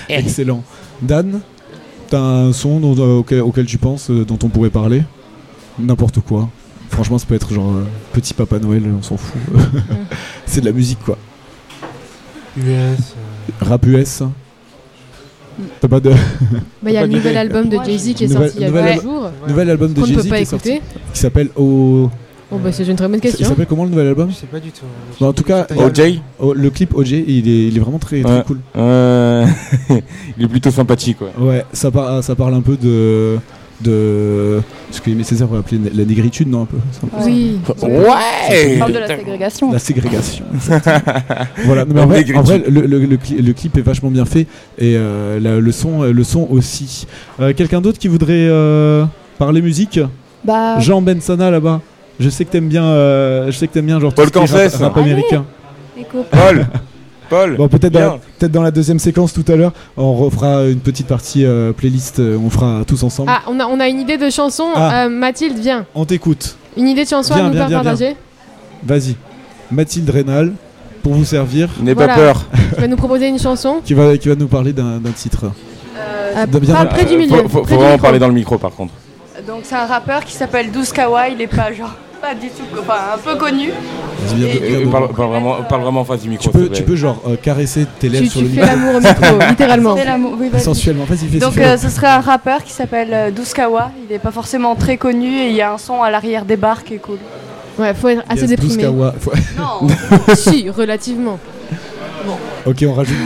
Excellent. 0.10 0.64
Dan, 1.02 1.40
t'as 2.10 2.20
un 2.22 2.54
son 2.54 2.80
dont- 2.80 2.96
euh, 3.00 3.18
auquel, 3.18 3.42
auquel 3.42 3.66
tu 3.66 3.80
penses, 3.80 4.12
euh, 4.12 4.24
dont 4.24 4.38
on 4.44 4.50
pourrait 4.50 4.70
parler? 4.70 5.02
N'importe 5.80 6.20
quoi. 6.20 6.50
Franchement, 6.92 7.18
ça 7.18 7.26
peut 7.26 7.36
être 7.36 7.54
genre 7.54 7.72
euh, 7.72 7.84
Petit 8.14 8.34
Papa 8.34 8.60
Noël, 8.60 8.84
on 8.98 9.02
s'en 9.02 9.18
fout. 9.18 9.40
C'est 10.46 10.62
de 10.62 10.66
la 10.66 10.72
musique, 10.74 11.00
quoi. 11.04 11.18
US. 12.58 12.64
euh, 12.68 12.96
Rap 13.62 13.86
US. 13.88 14.24
T'as 15.80 15.88
pas 15.88 16.00
de. 16.00 16.10
Bah, 16.10 16.16
il 16.88 16.94
y 16.94 16.98
a 16.98 17.02
le 17.06 17.14
nouvel 17.14 17.38
album 17.38 17.70
de 17.70 17.78
Jay-Z 17.86 18.14
qui 18.14 18.24
est 18.26 18.28
sorti 18.28 18.52
il 18.58 18.62
y 18.62 18.66
a 18.66 18.72
deux 18.72 19.02
jours. 19.02 19.32
Nouvel 19.48 19.70
album 19.70 19.94
de 19.94 20.04
Jay-Z 20.06 20.22
qui 20.28 20.34
est 20.34 20.46
sorti, 20.46 20.70
écouter. 20.70 20.82
qui 21.14 21.20
s'appelle 21.20 21.50
O. 21.56 22.10
Oh, 22.54 22.58
bah, 22.58 22.72
c'est 22.74 22.86
une 22.86 22.98
très 22.98 23.08
bonne 23.08 23.16
Il 23.18 23.22
question. 23.22 23.48
s'appelle 23.48 23.66
comment 23.68 23.86
le 23.86 23.92
nouvel 23.92 24.08
album 24.08 24.30
Je 24.30 24.36
sais 24.36 24.46
pas 24.48 24.60
du 24.60 24.72
tout. 24.72 24.84
Bon, 25.22 25.28
en 25.30 25.34
tout 25.34 25.44
cas, 25.44 25.66
OJ 25.74 26.20
Oh, 26.40 26.54
le 26.54 26.70
clip 26.70 26.94
OJ, 26.94 27.12
il 27.12 27.48
est, 27.48 27.68
il 27.70 27.78
est 27.78 27.80
vraiment 27.80 28.00
très, 28.00 28.22
très 28.22 28.38
Ouais. 28.40 28.44
cool. 28.46 28.60
Euh, 28.76 29.46
Il 30.38 30.44
est 30.46 30.48
plutôt 30.50 30.72
sympathique, 30.72 31.18
quoi. 31.20 31.30
Ouais, 31.40 31.64
ça, 31.72 31.90
par- 31.92 32.22
ça 32.22 32.36
parle 32.36 32.54
un 32.56 32.62
peu 32.62 32.76
de. 32.76 33.38
De 33.82 34.62
ce 34.92 35.02
que 35.02 35.10
Aimé 35.10 35.24
Césaire 35.24 35.50
aurait 35.50 35.60
appelé 35.60 35.80
la 35.94 36.06
négritude, 36.06 36.48
non 36.50 36.64
un 36.64 36.66
peu 36.66 36.78
un. 36.78 37.26
Oui. 37.26 37.60
On 37.82 37.88
Ouais 37.88 38.78
parle 38.80 38.94
de 38.94 39.00
la 39.00 39.08
ségrégation. 39.18 39.72
La 39.72 39.80
ségrégation. 39.80 40.46
voilà, 41.66 41.86
non, 41.86 41.94
mais 41.96 42.02
en, 42.02 42.08
vrai, 42.08 42.26
en 42.36 42.42
vrai, 42.42 42.64
le, 42.68 42.82
le- 42.82 43.00
le 43.00 43.18
le 43.42 43.54
clip 43.54 43.78
est 43.78 43.82
vachement 43.82 44.10
bien 44.10 44.26
fait 44.26 44.42
et 44.78 44.96
euh, 44.96 45.40
la- 45.40 45.60
le, 45.60 45.72
son, 45.72 46.04
le 46.04 46.24
son 46.24 46.48
aussi. 46.50 47.08
Euh, 47.40 47.54
Quelqu'un 47.54 47.82
d'autre 47.82 48.00
qui 48.00 48.08
voudrait 48.08 48.48
euh, 48.50 49.06
parler 49.38 49.62
musique? 49.62 50.00
Bah, 50.44 50.80
Jean 50.80 51.02
Bensana 51.02 51.52
là-bas. 51.52 51.82
Je 52.20 52.30
sais 52.30 52.46
que 52.46 52.52
t'aimes 52.52 52.68
bien, 52.70 52.84
euh, 52.86 53.48
je 53.48 53.58
sais 53.58 53.68
que 53.68 53.74
t'aimes 53.74 53.86
bien 53.88 54.00
genre 54.00 54.14
Paul 54.14 54.30
Cancès. 54.32 54.76
rap, 54.76 54.82
rap 54.94 54.98
Allez. 54.98 55.12
américain. 55.12 55.46
les 55.98 56.04
copains. 56.04 56.38
Paul 56.38 56.68
Paul 57.32 57.56
Bon, 57.58 57.68
peut-être 57.68 57.94
dans, 57.94 58.20
peut 58.38 58.48
dans 58.50 58.62
la 58.62 58.70
deuxième 58.72 59.00
séquence 59.00 59.34
tout 59.34 59.46
à 59.48 59.56
l'heure, 59.56 59.72
on 59.98 60.14
refera 60.14 60.66
une 60.66 60.82
petite 60.82 61.08
partie 61.08 61.46
euh, 61.46 61.72
playlist, 61.72 62.20
euh, 62.20 62.38
on 62.38 62.50
fera 62.52 62.84
tous 62.86 63.02
ensemble. 63.04 63.32
Ah, 63.34 63.42
on 63.48 63.60
a, 63.60 63.66
on 63.66 63.80
a 63.80 63.88
une 63.88 64.00
idée 64.00 64.18
de 64.18 64.30
chanson. 64.30 64.66
Ah. 64.76 65.06
Euh, 65.06 65.10
Mathilde, 65.10 65.58
viens. 65.58 65.86
On 65.96 66.06
t'écoute. 66.06 66.56
Une 66.78 66.88
idée 66.88 67.06
de 67.06 67.10
chanson 67.10 67.34
Viens, 67.34 67.46
à 67.46 67.48
nous 67.48 67.54
viens, 67.54 67.68
faire 67.68 67.82
viens, 67.82 67.84
partager 67.92 68.16
Vas-y. 68.84 69.16
Mathilde 69.72 70.10
Rénal, 70.10 70.52
pour 71.04 71.14
vous 71.14 71.26
servir, 71.26 71.70
N'aie 71.82 71.94
Voilà. 71.94 72.14
pas 72.16 72.20
peur. 72.20 72.46
Tu 72.76 72.82
vas 72.82 72.88
nous 72.88 72.96
proposer 72.98 73.28
une 73.28 73.40
chanson 73.40 73.82
qui 73.84 73.94
va, 73.94 74.18
qui 74.18 74.28
va 74.30 74.36
nous 74.36 74.48
parler 74.48 74.74
d'un 74.74 75.00
d'un 75.00 75.12
titre. 75.12 75.46
Euh, 75.98 76.46
De 76.46 76.60
bien 76.60 76.74
pas 76.76 76.84
dans- 76.86 76.90
près 76.90 77.06
du 77.06 77.18
milieu. 77.18 77.38
Faut, 77.44 77.48
faut- 77.50 77.64
faut 77.66 77.76
vraiment 77.78 77.98
parler 77.98 78.20
dans 78.20 78.28
le 78.28 78.34
micro, 78.34 78.58
par 78.58 78.72
contre. 78.72 78.94
Donc 79.48 79.62
c'est 79.64 79.76
un 79.76 79.86
rappeur 79.86 80.24
qui 80.26 80.34
s'appelle 80.34 80.72
Douce 80.72 80.92
Kawa, 80.92 81.30
il 81.30 81.42
est 81.42 81.48
pas 81.48 81.72
genre 81.74 81.96
pas 82.22 82.36
du 82.36 82.48
tout, 82.50 82.64
enfin 82.80 82.94
un 83.16 83.18
peu 83.18 83.36
connu. 83.36 83.70
Dis 84.28 84.36
bien- 84.36 84.48
Et- 84.48 84.60
bien 84.60 84.80
devant. 84.82 84.92
parle, 84.92 85.08
parle 85.14 85.30
vraiment, 85.32 85.56
parle 85.64 85.82
vraiment 85.82 86.02
en 86.02 86.06
face 86.06 86.22
du 86.22 86.30
micro. 86.30 86.52
tu, 86.52 86.58
peux, 86.58 86.70
tu 86.70 86.98
genre 86.98 87.22
euh, 87.28 87.36
caresser 87.36 87.86
tes 88.00 88.10
lèvres 88.10 88.26
Tu, 88.26 88.30
sur 88.30 88.40
tu 88.42 88.46
le 88.48 88.52
fais 88.54 88.62
micro 88.62 88.76
l'amour 88.76 88.96
au 88.96 89.00
micro, 89.00 89.40
littéralement. 89.50 89.98
C'est 89.98 90.06
l'amour. 90.06 90.34
Oui, 90.40 90.50
sensuellement. 90.60 91.06
Vas-y, 91.06 91.28
vas-y. 91.28 91.40
Donc 91.40 91.58
euh, 91.58 91.78
ce 91.78 91.90
serait 91.90 92.08
un 92.08 92.20
rappeur 92.22 92.64
qui 92.64 92.72
s'appelle 92.72 93.10
euh, 93.12 93.32
Douce 93.32 93.54
Kawa, 93.54 93.92
il 94.08 94.14
est 94.14 94.20
pas 94.20 94.32
forcément 94.32 94.76
très 94.76 94.98
connu 94.98 95.28
et 95.28 95.48
il 95.50 95.56
y 95.56 95.62
a 95.62 95.74
un 95.74 95.78
son 95.78 96.02
à 96.04 96.12
l'arrière 96.12 96.46
des 96.46 96.58
bars 96.58 96.84
qui 96.84 96.96
est 96.96 97.00
cool. 97.00 97.18
Ouais, 97.80 97.94
faut 97.94 98.10
être 98.10 98.24
assez 98.30 98.42
Yes, 98.42 98.50
déprimé. 98.50 98.76
Douskawa. 98.84 99.16
Faut- 99.20 99.32
Non, 99.58 99.88
si, 100.36 100.70
relativement. 100.70 101.40
ok, 102.66 102.86
on 102.88 102.94
rajoute, 102.94 103.18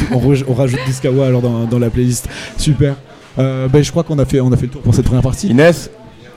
on, 0.47 0.53
rajoute 0.53 0.79
Douskawa 0.85 1.27
alors 1.27 1.41
dans, 1.41 1.63
dans 1.65 1.79
la 1.79 1.89
playlist. 1.89 2.27
Super. 2.57 2.95
Euh, 3.37 3.67
ben, 3.67 3.83
je 3.83 3.91
crois 3.91 4.03
qu'on 4.03 4.17
a 4.19 4.25
fait, 4.25 4.39
on 4.39 4.51
a 4.53 4.55
fait 4.57 4.67
le 4.67 4.71
tour 4.71 4.81
pour 4.81 4.95
cette 4.95 5.05
première 5.05 5.23
partie. 5.23 5.47
Inès, 5.47 5.89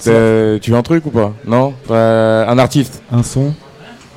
euh, 0.06 0.58
tu 0.60 0.70
veux 0.70 0.76
un 0.76 0.82
truc 0.82 1.04
ou 1.06 1.10
pas 1.10 1.32
Non 1.46 1.74
Euh, 1.90 2.46
Un 2.46 2.58
artiste 2.58 3.02
Un 3.12 3.22
son. 3.22 3.52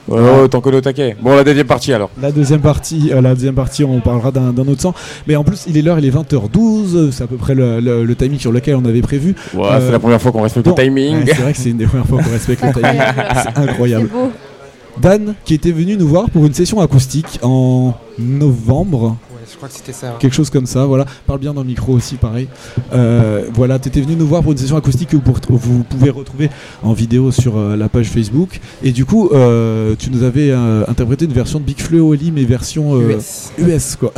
Oh, 0.10 0.48
t'en 0.50 0.60
connais 0.62 0.78
au 0.78 0.82
taquet. 0.82 1.16
Bon, 1.22 1.36
la 1.36 1.44
deuxième 1.44 1.68
partie 1.68 1.94
alors. 1.94 2.10
La 2.22 2.32
deuxième 2.32 2.60
partie, 2.60 3.12
euh, 3.14 3.22
la 3.22 3.34
deuxième 3.34 3.54
partie, 3.56 3.84
on 3.86 4.02
parlera 4.02 4.32
d'un 4.32 4.52
d'un 4.52 4.68
autre 4.68 4.82
sang. 4.82 4.94
Mais 5.28 5.36
en 5.38 5.44
plus, 5.46 5.64
il 5.68 5.78
est 5.78 5.82
l'heure, 5.82 6.00
il 6.00 6.06
est 6.06 6.10
20h12. 6.12 7.12
C'est 7.12 7.24
à 7.24 7.28
peu 7.28 7.38
près 7.38 7.56
le, 7.56 7.80
le- 7.80 8.04
le 8.04 8.16
timing 8.16 8.38
sur 8.40 8.52
lequel 8.52 8.76
on 8.76 8.84
avait 8.86 9.02
prévu. 9.02 9.36
Ouais, 9.54 9.64
Euh, 9.72 9.80
c'est 9.86 9.92
la 9.92 10.00
première 10.00 10.22
fois 10.22 10.32
qu'on 10.34 10.42
respecte 10.42 10.66
bon, 10.68 10.76
le 10.78 10.84
timing. 10.84 11.18
ouais, 11.20 11.24
c'est 11.28 11.42
vrai 11.42 11.52
que 11.54 11.58
c'est 11.60 11.70
une 11.70 11.78
des 11.78 11.86
premières 11.86 12.08
fois 12.08 12.22
qu'on 12.22 12.32
respecte 12.32 12.62
le 12.64 12.74
timing. 12.82 13.02
C'est 13.44 13.58
incroyable. 13.58 14.10
C'est 14.12 14.18
beau. 14.20 14.32
Dan, 15.02 15.36
qui 15.46 15.54
était 15.54 15.72
venu 15.72 15.96
nous 15.96 16.08
voir 16.08 16.30
pour 16.30 16.46
une 16.46 16.54
session 16.54 16.82
acoustique 16.82 17.40
en 17.44 17.94
novembre, 18.20 19.16
Ouais, 19.31 19.31
je 19.52 19.58
crois 19.58 19.70
que 19.70 19.76
c'était 19.76 19.94
ça. 19.94 20.16
quelque 20.20 20.34
chose 20.34 20.50
comme 20.50 20.66
ça. 20.66 20.86
Voilà, 20.86 21.06
parle 21.28 21.40
bien 21.40 21.54
dans 21.54 21.62
le 21.62 21.68
micro 21.68 21.94
aussi, 21.94 22.16
pareil. 22.16 22.48
Euh, 22.94 23.46
voilà, 23.54 23.80
tu 23.80 23.90
étais 23.90 24.02
venu 24.02 24.16
nous 24.16 24.28
voir 24.28 24.42
pour 24.44 24.52
une 24.52 24.58
session 24.58 24.78
acoustique 24.78 25.10
que 25.10 25.18
vous, 25.18 25.84
pouvez 25.84 26.10
retrouver 26.10 26.50
en 26.84 26.94
vidéo 26.94 27.32
sur 27.32 27.58
euh, 27.58 27.76
la 27.76 27.90
page 27.90 28.08
Facebook. 28.08 28.60
Et 28.84 28.92
du 28.92 29.06
coup, 29.06 29.30
euh, 29.34 29.96
tu 29.98 30.10
nous 30.12 30.24
avais 30.24 30.52
euh, 30.52 30.84
interprété 30.88 31.26
une 31.26 31.34
version 31.34 31.60
de 31.60 31.66
Big 31.66 31.80
Fleu 31.80 32.02
Oli, 32.02 32.32
mais 32.32 32.44
version 32.44 32.96
euh, 32.96 33.18
US. 33.18 33.52
US, 33.58 33.96
quoi. 33.96 34.14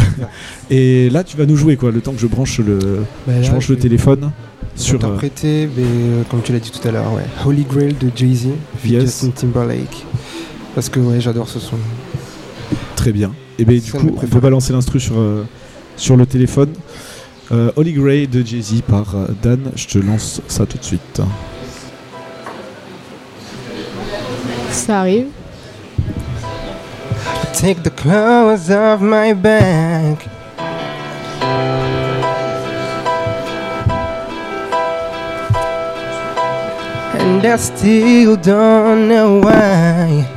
Et 0.70 1.10
là, 1.10 1.24
tu 1.24 1.38
vas 1.38 1.46
nous 1.46 1.56
jouer, 1.56 1.76
quoi, 1.78 1.92
le 1.92 2.02
temps 2.02 2.14
que 2.14 2.20
je 2.20 2.28
branche 2.28 2.60
le, 2.60 3.04
Bah, 3.28 3.34
je 3.42 3.50
branche 3.50 3.66
je 3.66 3.70
le 3.70 3.76
vais 3.76 3.82
téléphone. 3.82 4.32
Sur, 4.76 4.96
euh, 4.96 4.98
Interprété, 5.08 5.70
mais, 5.76 5.84
euh, 5.84 6.24
comme 6.30 6.42
tu 6.42 6.52
l'as 6.52 6.60
dit 6.60 6.72
tout 6.72 6.86
à 6.88 6.92
l'heure, 6.92 7.14
ouais. 7.14 7.26
Holy 7.46 7.64
Grail 7.64 7.94
de 7.94 8.10
Jay-Z, 8.16 8.48
feat. 8.78 8.92
Yes. 8.92 9.02
Justin 9.02 9.30
Timberlake. 9.30 10.06
Parce 10.74 10.90
que 10.90 11.00
ouais, 11.00 11.22
j'adore 11.22 11.48
ce 11.48 11.60
son. 11.60 11.78
Très 12.96 13.12
bien. 13.12 13.32
Et 13.60 13.66
bien 13.66 13.80
du 13.80 13.92
coup, 13.92 14.16
on 14.22 14.28
peut 14.28 14.40
balancer 14.40 14.74
l'instru 14.74 15.00
sur, 15.00 15.18
euh, 15.18 15.46
sur 15.96 16.18
le 16.18 16.26
téléphone. 16.26 16.70
Euh, 17.52 17.72
Holy 17.76 17.94
Grail 17.94 18.28
de 18.28 18.44
Jay-Z 18.44 18.82
par 18.88 19.16
euh, 19.16 19.28
Dan. 19.42 19.60
Je 19.76 19.88
te 19.88 19.98
lance 20.00 20.42
ça 20.48 20.66
tout 20.66 20.78
de 20.78 20.84
suite. 20.84 21.22
Ça 24.72 25.02
arrive. 25.02 25.28
Take 27.54 27.84
the 27.84 27.96
clothes 27.96 28.72
off 28.72 29.02
my 29.02 29.34
back. 29.34 30.28
And 37.20 37.46
I 37.46 37.56
still 37.58 38.36
don't 38.36 39.08
know 39.08 39.40
why. 39.42 40.33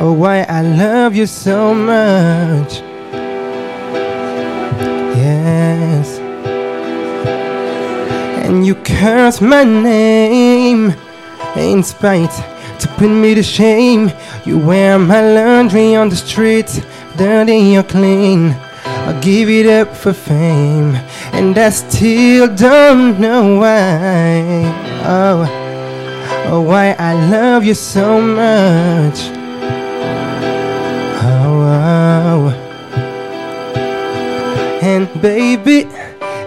Oh, 0.00 0.12
why 0.12 0.42
I 0.42 0.62
love 0.62 1.16
you 1.16 1.26
so 1.26 1.74
much. 1.74 2.74
Yes. 5.16 6.18
And 8.46 8.64
you 8.64 8.76
curse 8.76 9.40
my 9.40 9.64
name 9.64 10.94
in 11.56 11.82
spite 11.82 12.30
to 12.78 12.86
put 12.96 13.08
me 13.08 13.34
to 13.34 13.42
shame. 13.42 14.12
You 14.44 14.58
wear 14.58 15.00
my 15.00 15.20
laundry 15.20 15.96
on 15.96 16.10
the 16.10 16.16
street, 16.16 16.80
dirty 17.16 17.76
or 17.76 17.82
clean. 17.82 18.50
I 18.84 19.18
give 19.20 19.48
it 19.48 19.66
up 19.66 19.96
for 19.96 20.12
fame, 20.12 20.94
and 21.32 21.58
I 21.58 21.70
still 21.70 22.54
don't 22.54 23.18
know 23.18 23.56
why. 23.58 24.62
Oh, 25.04 25.44
oh 26.52 26.60
why 26.60 26.94
I 26.98 27.14
love 27.28 27.64
you 27.64 27.74
so 27.74 28.20
much. 28.20 29.37
Baby. 34.96 35.86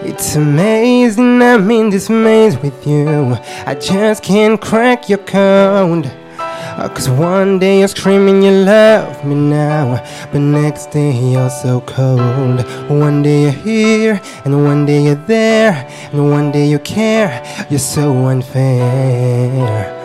It's 0.03 0.35
amazing 0.35 1.41
I'm 1.43 1.69
in 1.69 1.89
this 1.91 2.09
maze 2.09 2.57
with 2.57 2.87
you. 2.87 3.37
I 3.67 3.75
just 3.75 4.23
can't 4.23 4.59
crack 4.59 5.09
your 5.09 5.19
code. 5.19 6.07
Uh, 6.39 6.89
Cause 6.89 7.07
one 7.07 7.59
day 7.59 7.79
you're 7.79 7.87
screaming 7.87 8.41
you 8.41 8.51
love 8.51 9.23
me 9.23 9.35
now, 9.35 10.03
but 10.31 10.39
next 10.39 10.87
day 10.87 11.11
you're 11.11 11.51
so 11.51 11.81
cold. 11.81 12.65
One 12.89 13.21
day 13.21 13.43
you're 13.43 13.51
here, 13.51 14.21
and 14.43 14.65
one 14.65 14.87
day 14.87 15.03
you're 15.03 15.23
there, 15.27 15.87
and 16.11 16.31
one 16.31 16.51
day 16.51 16.67
you 16.67 16.79
care. 16.79 17.43
You're 17.69 17.79
so 17.95 18.25
unfair. 18.25 19.97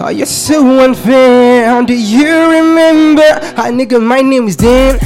Oh, 0.00 0.08
you're 0.08 0.24
so 0.24 0.80
unfair. 0.80 1.84
Do 1.84 1.92
you 1.94 2.32
remember? 2.56 3.28
Hi, 3.56 3.70
nigga, 3.70 4.00
my 4.02 4.22
name 4.22 4.48
is 4.48 4.56
Dan. 4.56 4.98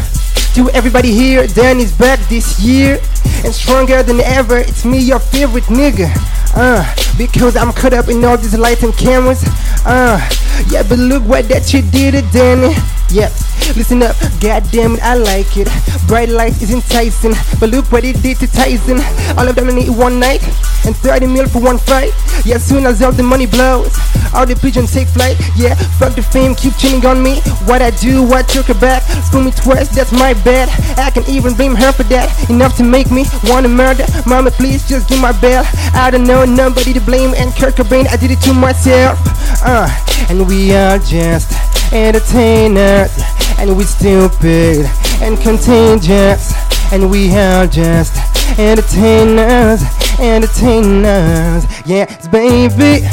To 0.54 0.70
everybody 0.70 1.10
here, 1.10 1.48
Dan 1.48 1.80
is 1.80 1.90
back 1.90 2.20
this 2.28 2.60
year 2.60 3.00
and 3.44 3.52
stronger 3.52 4.04
than 4.04 4.20
ever. 4.20 4.58
It's 4.58 4.84
me, 4.84 4.98
your 5.00 5.18
favorite 5.18 5.64
nigga. 5.64 6.08
Uh, 6.54 6.86
because 7.18 7.56
I'm 7.56 7.72
caught 7.72 7.92
up 7.92 8.08
in 8.08 8.24
all 8.24 8.36
these 8.36 8.56
lights 8.56 8.84
and 8.84 8.96
cameras. 8.96 9.42
Uh, 9.84 10.16
yeah, 10.70 10.84
but 10.88 11.00
look 11.00 11.24
what 11.24 11.48
that 11.48 11.74
you 11.74 11.82
did 11.82 12.14
Danny. 12.30 12.72
Yeah, 13.14 13.30
listen 13.78 14.02
up, 14.02 14.16
god 14.40 14.66
damn 14.72 14.94
it, 14.94 15.00
I 15.00 15.14
like 15.14 15.56
it. 15.56 15.68
Bright 16.08 16.30
light 16.30 16.60
is 16.60 16.72
enticing, 16.72 17.30
but 17.60 17.70
look 17.70 17.92
what 17.92 18.02
it 18.02 18.20
did 18.22 18.38
to 18.38 18.48
Tyson. 18.50 18.98
All 19.38 19.46
of 19.46 19.54
them 19.54 19.68
it 19.68 19.88
one 19.88 20.18
night, 20.18 20.42
and 20.84 20.96
30 20.96 21.28
mil 21.28 21.46
for 21.46 21.62
one 21.62 21.78
fight. 21.78 22.10
Yeah, 22.44 22.58
soon 22.58 22.86
as 22.86 23.00
all 23.02 23.12
the 23.12 23.22
money 23.22 23.46
blows, 23.46 23.94
all 24.34 24.44
the 24.44 24.56
pigeons 24.56 24.92
take 24.92 25.06
flight. 25.06 25.38
Yeah, 25.54 25.76
fuck 26.02 26.16
the 26.16 26.22
fame, 26.22 26.56
keep 26.56 26.74
tuning 26.74 27.06
on 27.06 27.22
me. 27.22 27.38
What 27.70 27.82
I 27.82 27.90
do, 27.90 28.24
what 28.24 28.48
took 28.48 28.66
her 28.66 28.74
back. 28.74 29.04
Spoon 29.22 29.44
me 29.44 29.52
twice, 29.52 29.94
that's 29.94 30.10
my 30.10 30.34
bad. 30.42 30.68
I 30.98 31.10
can 31.10 31.22
even 31.30 31.54
blame 31.54 31.76
her 31.76 31.92
for 31.92 32.02
that. 32.10 32.50
Enough 32.50 32.76
to 32.78 32.82
make 32.82 33.12
me 33.12 33.26
wanna 33.44 33.68
murder. 33.68 34.06
Mama, 34.26 34.50
please 34.50 34.88
just 34.88 35.08
give 35.08 35.20
my 35.20 35.30
bail. 35.40 35.62
I 35.94 36.10
don't 36.10 36.26
know 36.26 36.44
nobody 36.44 36.92
to 36.92 37.00
blame, 37.00 37.32
and 37.36 37.54
Kurt 37.54 37.76
Cobain, 37.76 38.08
I 38.08 38.16
did 38.16 38.32
it 38.32 38.40
to 38.40 38.52
myself. 38.52 39.20
Uh, 39.62 39.86
and 40.28 40.48
we 40.48 40.74
are 40.74 40.98
just 40.98 41.52
entertainers, 41.92 43.03
and 43.58 43.76
we 43.76 43.84
stupid 43.84 44.86
and 45.20 45.38
contagious, 45.40 46.52
and 46.92 47.10
we 47.10 47.34
are 47.34 47.66
just 47.66 48.16
entertainers, 48.58 49.82
entertainers. 50.20 51.64
Yes, 51.86 52.28
baby. 52.28 53.06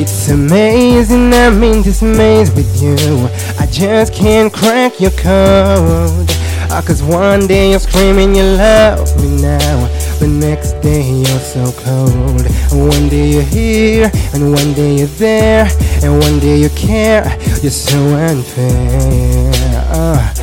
It's 0.00 0.28
amazing 0.28 1.32
I'm 1.32 1.62
in 1.62 1.82
this 1.82 2.02
maze 2.02 2.52
with 2.54 2.80
you. 2.80 3.28
I 3.58 3.66
just 3.66 4.14
can't 4.14 4.52
crack 4.52 5.00
your 5.00 5.10
code. 5.10 6.28
Ah, 6.70 6.82
Cause 6.86 7.02
one 7.02 7.46
day 7.46 7.70
you're 7.70 7.80
screaming 7.80 8.34
you 8.34 8.42
love 8.42 9.08
me 9.22 9.40
now, 9.40 9.88
but 10.20 10.28
next 10.28 10.72
day 10.82 11.02
you're 11.10 11.40
so 11.40 11.72
cold. 11.72 12.44
And 12.70 12.88
one 12.88 13.08
day 13.08 13.28
you're 13.30 13.42
here, 13.42 14.10
and 14.34 14.52
one 14.52 14.74
day 14.74 14.96
you're 14.98 15.14
there, 15.18 15.66
and 16.02 16.18
one 16.20 16.38
day 16.38 16.58
you 16.58 16.68
care. 16.70 17.24
You're 17.62 17.70
so 17.72 17.98
unfair. 18.14 19.50
Uh, 19.90 20.34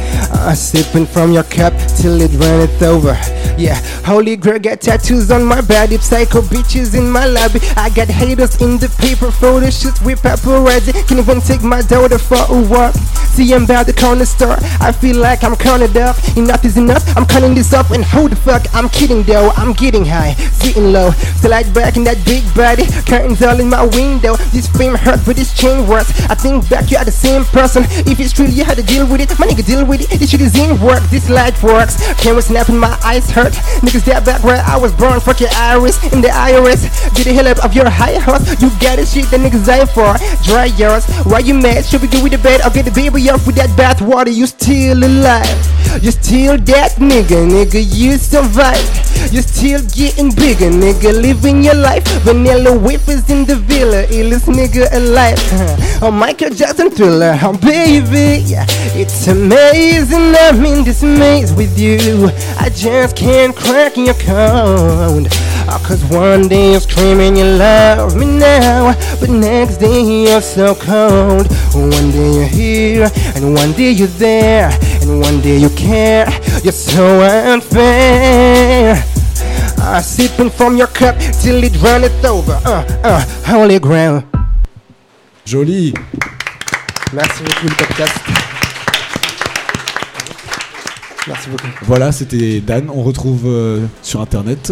uh, 0.46 0.54
sipping 0.54 1.06
from 1.06 1.32
your 1.32 1.44
cup 1.44 1.74
till 1.98 2.22
it 2.22 2.32
runneth 2.34 2.82
over. 2.84 3.18
Yeah, 3.58 3.75
holy 4.06 4.36
grail 4.36 4.60
got 4.60 4.82
tattoos 4.82 5.32
on 5.32 5.44
my 5.44 5.62
body, 5.62 5.98
psycho 5.98 6.42
bitches 6.42 6.98
in 6.98 7.10
my 7.10 7.25
lobby. 7.25 7.60
I 7.75 7.90
got 7.90 8.08
haters 8.10 8.62
in 8.62 8.78
the 8.78 8.90
paper, 9.00 9.32
photo 9.32 9.70
shoots 9.70 10.02
with 10.02 10.22
paparazzi. 10.22 10.94
Can't 11.08 11.20
even 11.20 11.42
take 11.42 11.64
my 11.64 11.82
daughter 11.82 12.20
for 12.20 12.44
a 12.50 12.62
walk. 12.70 12.94
See, 13.36 13.54
I'm 13.54 13.64
about 13.64 13.88
to 13.88 13.94
corner 13.94 14.25
store. 14.25 14.58
I 14.80 14.92
feel 14.92 15.18
like 15.18 15.44
I'm 15.44 15.56
cornered 15.56 15.98
up. 15.98 16.16
Enough 16.38 16.64
is 16.64 16.78
enough. 16.78 17.04
I'm 17.18 17.25
cutting 17.25 17.56
this 17.56 17.74
up, 17.74 17.92
and 17.92 18.04
who 18.04 18.30
the 18.30 18.36
fuck? 18.36 18.64
I'm 18.74 18.88
kidding 18.90 19.24
though. 19.24 19.50
I'm 19.58 19.74
getting 19.74 20.06
high, 20.06 20.34
sitting 20.54 20.92
low. 20.92 21.12
Slide 21.42 21.74
back 21.74 21.98
in 21.98 22.04
that 22.04 22.24
big 22.25 22.44
body. 22.54 22.86
Curtains 23.08 23.42
all 23.42 23.60
in 23.60 23.70
my 23.70 23.86
window. 23.86 24.36
This 24.54 24.68
fame 24.68 24.96
hurt, 24.96 25.22
but 25.25 25.36
this 25.36 25.54
chain 25.54 25.88
works. 25.88 26.12
I 26.30 26.36
think 26.36 26.70
back, 26.70 26.92
you 26.92 26.98
are 26.98 27.06
the 27.06 27.12
same 27.12 27.44
person. 27.46 27.84
If 28.06 28.20
it's 28.20 28.32
true, 28.32 28.46
you 28.46 28.64
had 28.64 28.78
to 28.78 28.84
deal 28.84 29.08
with 29.08 29.22
it. 29.22 29.32
My 29.40 29.48
nigga, 29.48 29.66
deal 29.66 29.86
with 29.86 30.02
it. 30.02 30.22
In 30.42 30.80
work. 30.82 31.01
This 31.10 31.30
light 31.30 31.56
works. 31.63 31.96
Camera 32.20 32.42
snapping, 32.42 32.77
my 32.77 32.98
eyes 33.04 33.30
hurt. 33.32 33.54
Niggas 33.80 34.04
that 34.06 34.25
back 34.25 34.44
where 34.44 34.62
I 34.68 34.77
was 34.77 34.92
born. 34.94 35.20
Fuck 35.20 35.39
your 35.39 35.50
iris 35.56 36.01
in 36.12 36.22
the 36.22 36.30
iris. 36.30 36.84
Get 37.15 37.25
the 37.25 37.34
hell 37.34 37.48
up 37.48 37.63
of 37.63 37.74
your 37.74 37.89
high 37.89 38.20
horse. 38.20 38.44
You 38.62 38.70
got 38.82 38.98
the 38.98 39.06
shit 39.06 39.32
that 39.32 39.39
niggas 39.39 39.65
die 39.65 39.86
for. 39.86 40.15
Dry 40.44 40.65
yours. 40.77 41.06
Why 41.25 41.39
you 41.39 41.54
mad? 41.54 41.86
Should 41.86 42.01
we 42.01 42.08
go 42.08 42.22
with 42.22 42.34
the 42.34 42.38
bed? 42.38 42.62
I'll 42.62 42.72
get 42.72 42.86
the 42.86 42.92
baby 42.92 43.30
off 43.30 43.48
with 43.48 43.56
that 43.56 43.75
bath 43.77 44.01
water? 44.01 44.32
You 44.32 44.46
still 44.48 44.98
alive. 44.98 45.48
You 46.04 46.12
still 46.12 46.58
that 46.58 47.00
nigga, 47.00 47.48
nigga. 47.48 47.80
You 47.80 48.18
survived. 48.18 49.06
You 49.32 49.42
still 49.42 49.82
getting 49.96 50.30
bigger, 50.36 50.70
nigga. 50.70 51.13
Living 51.15 51.63
your 51.63 51.75
life. 51.75 52.04
Vanilla 52.24 52.77
whippers 52.77 53.30
in 53.30 53.46
the 53.46 53.56
villa. 53.56 54.04
Illest 54.08 54.51
nigga 54.51 54.92
alive. 54.92 55.39
oh, 56.04 56.12
Michael 56.12 56.50
Jackson 56.50 56.92
thriller. 56.92 57.38
Oh, 57.42 57.58
baby. 57.58 58.44
Yeah. 58.44 58.65
It's 58.94 59.27
amazing. 59.27 60.25
I'm 60.34 60.65
in 60.65 60.84
this 60.84 61.03
maze 61.03 61.53
with 61.53 61.77
you. 61.77 62.29
I 62.60 62.70
just 62.70 63.15
can't 63.15 63.55
crack 63.55 63.98
your 63.98 64.13
code. 64.15 65.27
Oh, 65.67 65.82
Cause 65.86 66.03
one 66.05 66.48
day 66.48 66.72
you're 66.72 66.79
screaming 66.82 67.36
you 67.36 67.46
love 67.46 68.15
me 68.15 68.25
now, 68.25 68.94
but 69.20 69.29
next 69.29 69.77
day 69.77 70.01
you're 70.25 70.41
so 70.41 70.74
cold. 70.75 71.48
One 71.74 72.12
day 72.12 72.32
you're 72.34 72.48
here, 72.48 73.10
and 73.36 73.53
one 73.53 73.74
day 73.74 73.91
you're 73.91 74.08
there, 74.08 74.70
and 75.01 75.20
one 75.22 75.41
day 75.41 75.58
you 75.58 75.70
care. 75.72 76.27
You're 76.63 76.72
so 76.74 77.22
unfair. 77.22 79.03
Uh, 79.77 80.01
sipping 80.01 80.50
from 80.50 80.77
your 80.77 80.88
cup 80.88 81.15
till 81.41 81.63
it 81.63 81.79
runneth 81.82 82.24
over. 82.25 82.60
Uh, 82.65 82.84
uh, 83.03 83.25
holy 83.46 83.77
grail. 83.79 84.24
Joli. 85.46 85.94
Merci 87.13 87.44
beaucoup, 87.44 87.65
le 87.70 87.75
podcast. 87.75 88.55
Merci 91.27 91.50
beaucoup. 91.50 91.67
Voilà, 91.84 92.12
c'était 92.12 92.60
Dan. 92.62 92.86
On 92.94 93.01
retrouve 93.03 93.44
euh, 93.46 93.86
sur 94.01 94.22
internet. 94.22 94.72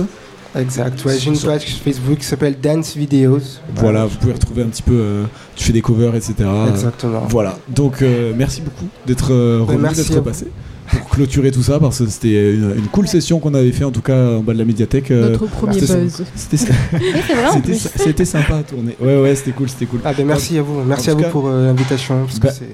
Exact. 0.56 1.04
Ouais, 1.06 1.18
j'ai 1.18 1.32
une 1.32 1.40
page 1.40 1.66
Facebook 1.84 2.20
qui 2.20 2.26
s'appelle 2.26 2.56
Dance 2.62 2.96
Videos. 2.96 3.40
Voilà, 3.76 4.06
vous 4.06 4.18
pouvez 4.18 4.34
retrouver 4.34 4.62
un 4.62 4.68
petit 4.68 4.84
peu. 4.84 4.94
euh, 4.94 5.24
tu 5.56 5.64
fais 5.64 5.74
des 5.74 5.82
covers, 5.82 6.14
etc. 6.16 6.36
Exactement. 6.70 7.26
Voilà. 7.28 7.58
Donc, 7.70 8.02
euh, 8.04 8.34
merci 8.38 8.62
beaucoup 8.62 8.86
d'être 9.08 9.30
euh, 9.34 9.60
Ben, 9.60 9.66
revenu, 9.66 9.82
merci 9.82 10.10
d'être 10.12 10.24
passé. 10.24 10.48
Pour 10.92 11.10
clôturer 11.10 11.50
tout 11.50 11.64
ça, 11.64 11.80
parce 11.80 11.98
que 11.98 12.06
c'était 12.08 12.54
une, 12.54 12.72
une 12.78 12.88
cool 12.88 13.08
session 13.08 13.40
qu'on 13.40 13.56
avait 13.56 13.72
fait 13.72 13.84
en 13.86 13.90
tout 13.92 14.02
cas 14.02 14.16
en 14.38 14.42
bas 14.42 14.54
de 14.54 14.60
la 14.60 14.66
médiathèque. 14.66 15.10
Notre 15.10 15.48
premier 15.48 15.80
c'était- 15.80 15.96
buzz. 16.04 16.24
C'était 17.96 18.26
sympa 18.26 18.58
à 18.58 18.64
tourner. 18.64 18.96
Ouais, 19.02 19.20
ouais, 19.20 19.34
c'était 19.36 19.52
cool, 19.54 19.70
c'était 19.70 19.86
cool. 19.88 20.02
Ah 20.06 20.14
ben 20.14 20.28
merci 20.28 20.58
à 20.58 20.62
vous, 20.62 20.84
merci 20.84 21.10
à 21.10 21.16
vous 21.16 21.22
cas- 21.22 21.30
pour 21.30 21.48
euh, 21.48 21.66
l'invitation. 21.68 22.26
parce 22.26 22.38
que 22.38 22.46
Bah, 22.48 22.52
c'est- 22.54 22.68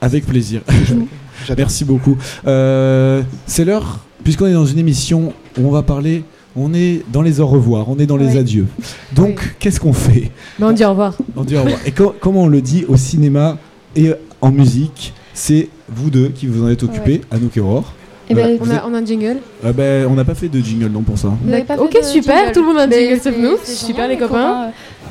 Avec 0.00 0.26
plaisir. 0.26 0.62
Merci 1.56 1.84
beaucoup. 1.84 2.16
Euh, 2.46 3.22
c'est 3.46 3.64
l'heure, 3.64 4.00
puisqu'on 4.24 4.46
est 4.46 4.52
dans 4.52 4.66
une 4.66 4.78
émission 4.78 5.32
où 5.58 5.66
on 5.66 5.70
va 5.70 5.82
parler, 5.82 6.24
on 6.56 6.74
est 6.74 7.02
dans 7.12 7.22
les 7.22 7.40
au 7.40 7.46
revoir, 7.46 7.88
on 7.88 7.98
est 7.98 8.06
dans 8.06 8.16
les 8.16 8.36
adieux. 8.36 8.66
Donc, 9.12 9.56
qu'est-ce 9.58 9.78
qu'on 9.80 9.92
fait 9.92 10.30
Mais 10.58 10.66
on 10.66 10.72
dit 10.72 10.84
au 10.84 10.90
revoir. 10.90 11.14
On 11.36 11.44
dit 11.44 11.56
au 11.56 11.62
revoir. 11.62 11.78
Et 11.86 11.92
co- 11.92 12.14
comment 12.20 12.42
on 12.42 12.48
le 12.48 12.60
dit 12.60 12.84
au 12.88 12.96
cinéma 12.96 13.58
et 13.96 14.12
en 14.40 14.50
musique 14.50 15.12
C'est 15.34 15.68
vous 15.88 16.10
deux 16.10 16.28
qui 16.28 16.46
vous 16.46 16.64
en 16.64 16.68
êtes 16.68 16.82
occupés, 16.82 17.20
Anouk 17.30 17.56
et 17.56 17.60
Aurore. 17.60 17.92
Eh 18.32 18.34
ben, 18.34 18.56
Vous 18.60 18.66
on, 18.68 18.70
a, 18.70 18.76
êtes- 18.76 18.82
on 18.86 18.94
a 18.94 18.98
un 18.98 19.04
jingle. 19.04 19.38
Ah 19.64 19.72
ben, 19.72 20.06
on 20.08 20.14
n'a 20.14 20.24
pas 20.24 20.34
fait 20.36 20.48
de 20.48 20.60
jingle 20.60 20.86
non 20.86 21.02
pour 21.02 21.18
ça. 21.18 21.32
Pas 21.66 21.76
Ok, 21.78 21.98
super, 22.02 22.36
jingle. 22.36 22.52
tout 22.52 22.60
le 22.60 22.66
monde 22.66 22.76
a 22.78 22.82
un 22.84 22.90
jingle 22.90 23.20
sauf 23.20 23.34
c'est- 23.34 23.40
nous. 23.42 23.56
Super, 23.64 24.06
les 24.08 24.16
copains. 24.18 24.70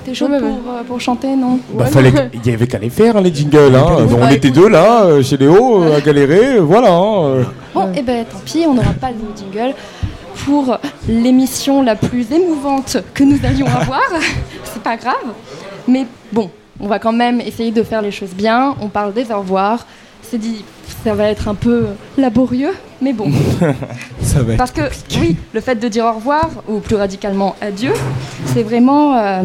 T'es 0.10 0.16
chaud 0.16 0.28
Ouais, 0.28 0.40
pour, 0.40 0.48
ouais. 0.50 0.56
euh, 0.80 0.84
pour 0.88 1.00
chanter, 1.00 1.36
non 1.36 1.60
Bah, 1.74 1.86
Ouais, 1.86 1.92
fallait, 1.92 2.12
non. 2.12 2.30
il 2.34 2.46
y 2.50 2.54
avait 2.54 2.66
qu'à 2.68 2.80
les 2.80 2.90
faire, 2.90 3.16
hein, 3.16 3.22
les 3.22 3.34
jingles. 3.34 3.76
Hein. 3.76 3.86
On 4.12 4.20
bah, 4.20 4.32
était 4.34 4.48
écoute. 4.48 4.60
deux 4.64 4.70
là, 4.70 5.04
euh, 5.04 5.22
chez 5.22 5.38
Léo, 5.38 5.84
euh, 5.84 5.98
à 5.98 6.02
galérer, 6.02 6.58
voilà. 6.60 6.92
hein. 6.92 7.44
Bon, 7.76 7.92
et 7.94 8.02
ben 8.02 8.26
tant 8.26 8.40
pis, 8.44 8.66
on 8.68 8.74
n'aura 8.74 8.94
pas 8.94 9.10
de 9.12 9.20
jingle 9.38 9.76
pour 10.46 10.78
l'émission 11.08 11.84
la 11.84 11.96
plus 11.96 12.32
émouvante 12.32 12.98
que 13.14 13.24
nous 13.24 13.38
allions 13.44 13.68
avoir. 13.82 14.02
C'est 14.64 14.82
pas 14.82 14.98
grave. 14.98 15.14
Mais 15.88 16.08
bon, 16.32 16.50
on 16.80 16.88
va 16.88 16.98
quand 16.98 17.12
même 17.14 17.40
essayer 17.42 17.72
de 17.72 17.84
faire 17.84 18.02
les 18.02 18.12
choses 18.12 18.34
bien. 18.34 18.76
On 18.82 18.88
parle 18.88 19.14
des 19.14 19.32
au 19.32 19.40
revoir. 19.40 19.86
C'est 20.24 20.38
dit, 20.38 20.64
ça 21.04 21.14
va 21.14 21.26
être 21.30 21.48
un 21.48 21.56
peu 21.56 21.86
laborieux, 22.18 22.74
mais 23.02 23.14
bon. 23.14 23.32
Ça 24.22 24.44
va 24.44 24.54
être 24.54 24.58
Parce 24.60 24.70
que 24.72 24.82
oui, 25.20 25.38
le 25.54 25.60
fait 25.62 25.76
de 25.76 25.88
dire 25.88 26.06
au 26.06 26.12
revoir, 26.14 26.50
ou 26.68 26.80
plus 26.80 26.96
radicalement 26.98 27.56
adieu, 27.62 27.94
c'est 28.46 28.62
vraiment, 28.62 29.16
euh, 29.18 29.44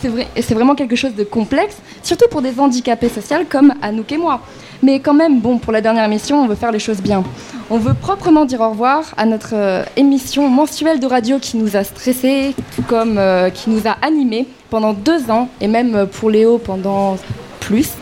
c'est 0.00 0.08
vrai, 0.08 0.28
c'est 0.36 0.54
vraiment 0.54 0.74
quelque 0.74 0.96
chose 0.96 1.14
de 1.14 1.24
complexe, 1.24 1.76
surtout 2.02 2.26
pour 2.30 2.42
des 2.42 2.58
handicapés 2.58 3.08
sociaux 3.08 3.38
comme 3.48 3.74
Anouk 3.82 4.12
et 4.12 4.18
moi. 4.18 4.40
Mais 4.82 5.00
quand 5.00 5.14
même, 5.14 5.40
bon, 5.40 5.58
pour 5.58 5.72
la 5.72 5.80
dernière 5.80 6.04
émission, 6.04 6.42
on 6.42 6.46
veut 6.46 6.54
faire 6.54 6.72
les 6.72 6.78
choses 6.78 7.00
bien. 7.00 7.24
On 7.70 7.78
veut 7.78 7.94
proprement 7.94 8.44
dire 8.44 8.60
au 8.60 8.70
revoir 8.70 9.14
à 9.16 9.24
notre 9.24 9.54
euh, 9.54 9.84
émission 9.96 10.48
mensuelle 10.48 11.00
de 11.00 11.06
radio 11.06 11.38
qui 11.38 11.56
nous 11.56 11.76
a 11.76 11.84
stressés, 11.84 12.54
tout 12.74 12.82
comme 12.82 13.18
euh, 13.18 13.50
qui 13.50 13.70
nous 13.70 13.88
a 13.88 13.96
animés 14.02 14.46
pendant 14.70 14.92
deux 14.92 15.30
ans, 15.30 15.48
et 15.60 15.66
même 15.66 15.94
euh, 15.94 16.06
pour 16.06 16.30
Léo 16.30 16.58
pendant 16.58 17.16
plus. 17.60 17.92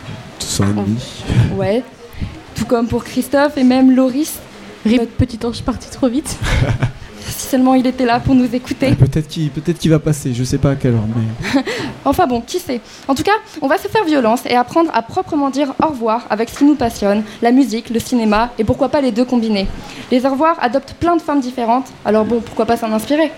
Ouais. 1.55 1.81
Tout 2.55 2.65
comme 2.65 2.87
pour 2.87 3.03
Christophe 3.03 3.57
et 3.57 3.63
même 3.63 3.95
Loris. 3.95 4.39
Rip, 4.85 5.17
petit 5.17 5.39
ange 5.45 5.63
parti 5.63 5.89
trop 5.89 6.07
vite. 6.07 6.37
Seulement 7.49 7.75
il 7.75 7.85
était 7.85 8.05
là 8.05 8.19
pour 8.19 8.33
nous 8.33 8.53
écouter. 8.55 8.95
Peut-être 8.95 9.27
qu'il 9.27 9.49
peut 9.51 9.89
va 9.89 9.99
passer, 9.99 10.33
je 10.33 10.43
sais 10.43 10.57
pas 10.57 10.71
à 10.71 10.75
quelle 10.75 10.93
heure, 10.93 11.07
mais. 11.15 11.63
Enfin 12.05 12.27
bon, 12.27 12.41
qui 12.41 12.59
sait 12.59 12.81
En 13.07 13.15
tout 13.15 13.23
cas, 13.23 13.31
on 13.61 13.67
va 13.67 13.77
se 13.77 13.87
faire 13.87 14.03
violence 14.03 14.41
et 14.45 14.55
apprendre 14.55 14.91
à 14.93 15.01
proprement 15.01 15.49
dire 15.49 15.73
au 15.83 15.87
revoir 15.87 16.25
avec 16.29 16.49
ce 16.49 16.59
qui 16.59 16.63
nous 16.65 16.75
passionne, 16.75 17.23
la 17.41 17.51
musique, 17.51 17.89
le 17.89 17.99
cinéma 17.99 18.51
et 18.57 18.63
pourquoi 18.63 18.89
pas 18.89 19.01
les 19.01 19.11
deux 19.11 19.25
combinés. 19.25 19.67
Les 20.11 20.25
au 20.25 20.31
revoir 20.31 20.57
adoptent 20.61 20.93
plein 20.93 21.15
de 21.15 21.21
formes 21.21 21.39
différentes, 21.39 21.87
alors 22.03 22.25
bon, 22.25 22.41
pourquoi 22.41 22.65
pas 22.65 22.77
s'en 22.77 22.91
inspirer? 22.91 23.31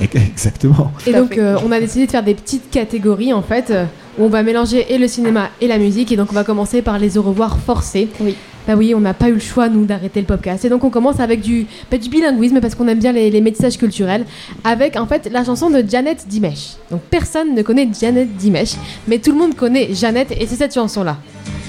Exactement. 0.00 0.92
Et 1.06 1.12
donc, 1.12 1.38
euh, 1.38 1.56
on 1.64 1.70
a 1.72 1.80
décidé 1.80 2.06
de 2.06 2.10
faire 2.10 2.22
des 2.22 2.34
petites 2.34 2.70
catégories 2.70 3.32
en 3.32 3.42
fait, 3.42 3.70
euh, 3.70 3.84
où 4.18 4.24
on 4.24 4.28
va 4.28 4.42
mélanger 4.42 4.92
et 4.92 4.98
le 4.98 5.08
cinéma 5.08 5.50
et 5.60 5.68
la 5.68 5.78
musique. 5.78 6.10
Et 6.12 6.16
donc, 6.16 6.28
on 6.30 6.34
va 6.34 6.44
commencer 6.44 6.82
par 6.82 6.98
les 6.98 7.18
au 7.18 7.22
revoir 7.22 7.58
forcés. 7.58 8.08
Oui. 8.20 8.36
Bah 8.66 8.74
oui, 8.76 8.94
on 8.94 9.00
n'a 9.00 9.12
pas 9.12 9.28
eu 9.28 9.34
le 9.34 9.40
choix, 9.40 9.68
nous, 9.68 9.84
d'arrêter 9.84 10.20
le 10.20 10.26
podcast. 10.26 10.64
Et 10.64 10.70
donc, 10.70 10.84
on 10.84 10.90
commence 10.90 11.20
avec 11.20 11.42
du, 11.42 11.66
bah, 11.90 11.98
du 11.98 12.08
bilinguisme 12.08 12.60
parce 12.60 12.74
qu'on 12.74 12.88
aime 12.88 12.98
bien 12.98 13.12
les, 13.12 13.30
les 13.30 13.40
métissages 13.42 13.76
culturels, 13.76 14.24
avec 14.64 14.96
en 14.96 15.06
fait 15.06 15.28
la 15.30 15.44
chanson 15.44 15.68
de 15.68 15.84
Janet 15.86 16.24
Dimesh. 16.26 16.76
Donc, 16.90 17.02
personne 17.10 17.54
ne 17.54 17.60
connaît 17.62 17.88
Janet 18.00 18.34
Dimesh, 18.36 18.76
mais 19.06 19.18
tout 19.18 19.32
le 19.32 19.38
monde 19.38 19.54
connaît 19.54 19.90
Janet, 19.92 20.30
et 20.38 20.46
c'est 20.46 20.56
cette 20.56 20.72
chanson-là 20.74 21.18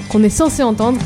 qu'on 0.10 0.24
est 0.24 0.30
censé 0.30 0.64
entendre. 0.64 1.00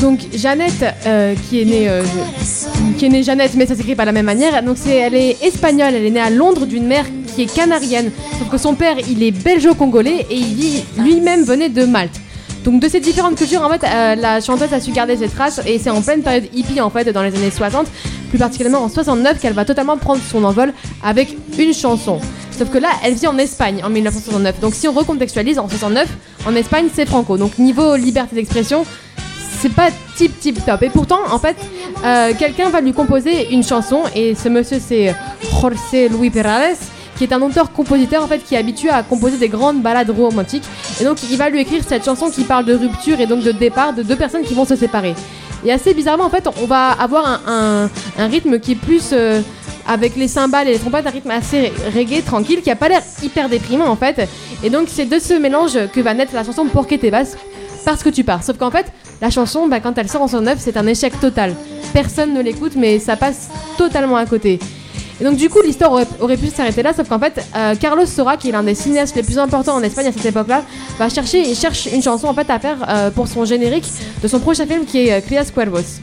Donc, 0.00 0.20
Jeannette, 0.34 0.84
euh, 1.06 1.34
qui 1.48 1.62
est 1.62 1.64
née. 1.64 1.88
euh. 1.88 2.02
Qui 2.98 3.06
est 3.06 3.08
née 3.08 3.22
Jeannette, 3.22 3.54
mais 3.56 3.66
ça 3.66 3.74
s'écrit 3.74 3.94
pas 3.94 4.04
de 4.04 4.08
la 4.08 4.12
même 4.12 4.26
manière. 4.26 4.62
Donc 4.62 4.76
c'est, 4.78 4.96
elle 4.96 5.14
est 5.14 5.42
espagnole, 5.42 5.94
elle 5.94 6.06
est 6.06 6.10
née 6.10 6.20
à 6.20 6.30
Londres 6.30 6.66
d'une 6.66 6.86
mère 6.86 7.04
qui 7.34 7.42
est 7.42 7.52
canarienne. 7.52 8.10
Sauf 8.38 8.48
que 8.48 8.58
son 8.58 8.74
père, 8.74 8.96
il 9.08 9.22
est 9.22 9.30
belgeo-congolais 9.30 10.26
et 10.30 10.36
il 10.36 10.82
lui-même 10.98 11.44
venait 11.44 11.68
de 11.68 11.84
Malte. 11.84 12.20
Donc 12.64 12.80
de 12.80 12.88
ces 12.88 13.00
différentes 13.00 13.36
cultures, 13.36 13.62
en 13.62 13.68
fait, 13.68 13.84
euh, 13.84 14.14
la 14.14 14.40
chanteuse 14.40 14.72
a 14.72 14.80
su 14.80 14.90
garder 14.90 15.18
ses 15.18 15.28
traces 15.28 15.60
et 15.66 15.78
c'est 15.78 15.90
en 15.90 16.00
pleine 16.00 16.22
période 16.22 16.44
hippie, 16.54 16.80
en 16.80 16.88
fait, 16.88 17.04
dans 17.12 17.22
les 17.22 17.34
années 17.34 17.50
60, 17.50 17.86
plus 18.30 18.38
particulièrement 18.38 18.82
en 18.82 18.88
69, 18.88 19.38
qu'elle 19.38 19.52
va 19.52 19.66
totalement 19.66 19.98
prendre 19.98 20.22
son 20.22 20.42
envol 20.44 20.72
avec 21.02 21.36
une 21.58 21.74
chanson. 21.74 22.20
Sauf 22.56 22.70
que 22.70 22.78
là, 22.78 22.88
elle 23.04 23.14
vit 23.14 23.26
en 23.26 23.36
Espagne 23.36 23.82
en 23.84 23.90
1969. 23.90 24.60
Donc 24.60 24.74
si 24.74 24.88
on 24.88 24.92
recontextualise, 24.92 25.58
en 25.58 25.68
69, 25.68 26.08
en 26.46 26.54
Espagne, 26.54 26.86
c'est 26.92 27.04
franco. 27.04 27.36
Donc 27.36 27.58
niveau 27.58 27.96
liberté 27.96 28.34
d'expression, 28.36 28.86
c'est 29.64 29.72
pas 29.72 29.88
tip 30.14 30.38
tip 30.40 30.62
top. 30.66 30.82
Et 30.82 30.90
pourtant, 30.90 31.20
en 31.30 31.38
fait, 31.38 31.56
euh, 32.04 32.32
quelqu'un 32.38 32.68
va 32.68 32.82
lui 32.82 32.92
composer 32.92 33.50
une 33.50 33.62
chanson 33.62 34.02
et 34.14 34.34
ce 34.34 34.50
monsieur 34.50 34.76
c'est 34.78 35.14
Jorge 35.50 36.10
Luis 36.10 36.28
Perales 36.28 36.76
qui 37.16 37.24
est 37.24 37.32
un 37.32 37.40
auteur-compositeur 37.40 38.22
en 38.22 38.26
fait 38.26 38.40
qui 38.40 38.56
est 38.56 38.58
habitué 38.58 38.90
à 38.90 39.02
composer 39.02 39.38
des 39.38 39.48
grandes 39.48 39.80
ballades 39.80 40.10
romantiques 40.10 40.64
et 41.00 41.04
donc 41.04 41.18
il 41.30 41.38
va 41.38 41.48
lui 41.48 41.60
écrire 41.60 41.82
cette 41.86 42.04
chanson 42.04 42.28
qui 42.28 42.42
parle 42.42 42.66
de 42.66 42.74
rupture 42.74 43.20
et 43.20 43.26
donc 43.26 43.42
de 43.42 43.52
départ 43.52 43.94
de 43.94 44.02
deux 44.02 44.16
personnes 44.16 44.42
qui 44.42 44.52
vont 44.52 44.66
se 44.66 44.76
séparer. 44.76 45.14
Et 45.64 45.72
assez 45.72 45.94
bizarrement 45.94 46.24
en 46.24 46.30
fait 46.30 46.46
on 46.60 46.66
va 46.66 46.90
avoir 46.90 47.40
un, 47.46 47.88
rythme 48.18 48.58
qui 48.58 48.72
est 48.72 48.80
plus 48.88 49.10
euh, 49.12 49.40
avec 49.86 50.16
les 50.16 50.28
cymbales 50.28 50.68
et 50.68 50.72
les 50.72 50.78
trompettes 50.78 51.06
un 51.06 51.10
rythme 51.10 51.30
assez 51.30 51.72
reggae 51.94 52.22
tranquille 52.22 52.60
qui 52.60 52.70
a 52.70 52.76
pas 52.76 52.88
l'air 52.88 53.02
hyper 53.22 53.48
déprimant 53.48 53.86
en 53.86 53.96
fait 53.96 54.28
et 54.62 54.68
donc 54.68 54.88
c'est 54.88 55.06
de 55.06 55.18
ce 55.20 55.34
mélange 55.34 55.78
que 55.92 56.00
va 56.00 56.12
naître 56.12 56.34
la 56.34 56.44
chanson 56.44 56.66
Porque 56.66 56.98
te 57.00 57.06
parce 57.84 58.02
que 58.02 58.08
tu 58.08 58.24
pars. 58.24 58.42
Sauf 58.42 58.56
qu'en 58.56 58.70
fait, 58.70 58.86
la 59.24 59.30
chanson, 59.30 59.68
bah, 59.68 59.80
quand 59.80 59.96
elle 59.96 60.10
sort 60.10 60.20
en 60.20 60.28
69, 60.28 60.58
c'est 60.60 60.76
un 60.76 60.86
échec 60.86 61.18
total. 61.18 61.54
Personne 61.94 62.34
ne 62.34 62.42
l'écoute, 62.42 62.72
mais 62.76 62.98
ça 62.98 63.16
passe 63.16 63.48
totalement 63.78 64.16
à 64.16 64.26
côté. 64.26 64.58
Et 65.18 65.24
donc 65.24 65.36
du 65.36 65.48
coup, 65.48 65.62
l'histoire 65.62 65.92
aurait, 66.20 66.36
pu 66.36 66.48
s'arrêter 66.48 66.82
là, 66.82 66.92
sauf 66.92 67.08
qu'en 67.08 67.18
fait, 67.18 67.42
euh, 67.56 67.74
Carlos 67.74 68.04
Sora, 68.04 68.36
qui 68.36 68.50
est 68.50 68.52
l'un 68.52 68.62
des 68.62 68.74
cinéastes 68.74 69.16
les 69.16 69.22
plus 69.22 69.38
importants 69.38 69.76
en 69.76 69.82
Espagne 69.82 70.08
à 70.08 70.12
cette 70.12 70.26
époque-là, 70.26 70.62
va 70.98 71.08
chercher 71.08 71.50
et 71.50 71.54
cherche 71.54 71.86
une 71.86 72.02
chanson 72.02 72.26
en 72.26 72.34
à 72.34 72.58
faire 72.58 72.76
euh, 72.86 73.10
pour 73.10 73.26
son 73.26 73.46
générique 73.46 73.86
de 74.22 74.28
son 74.28 74.40
prochain 74.40 74.66
film 74.66 74.84
qui 74.84 75.06
est 75.06 75.12
euh, 75.14 75.20
Crias 75.22 75.50
Cuervos. 75.54 76.00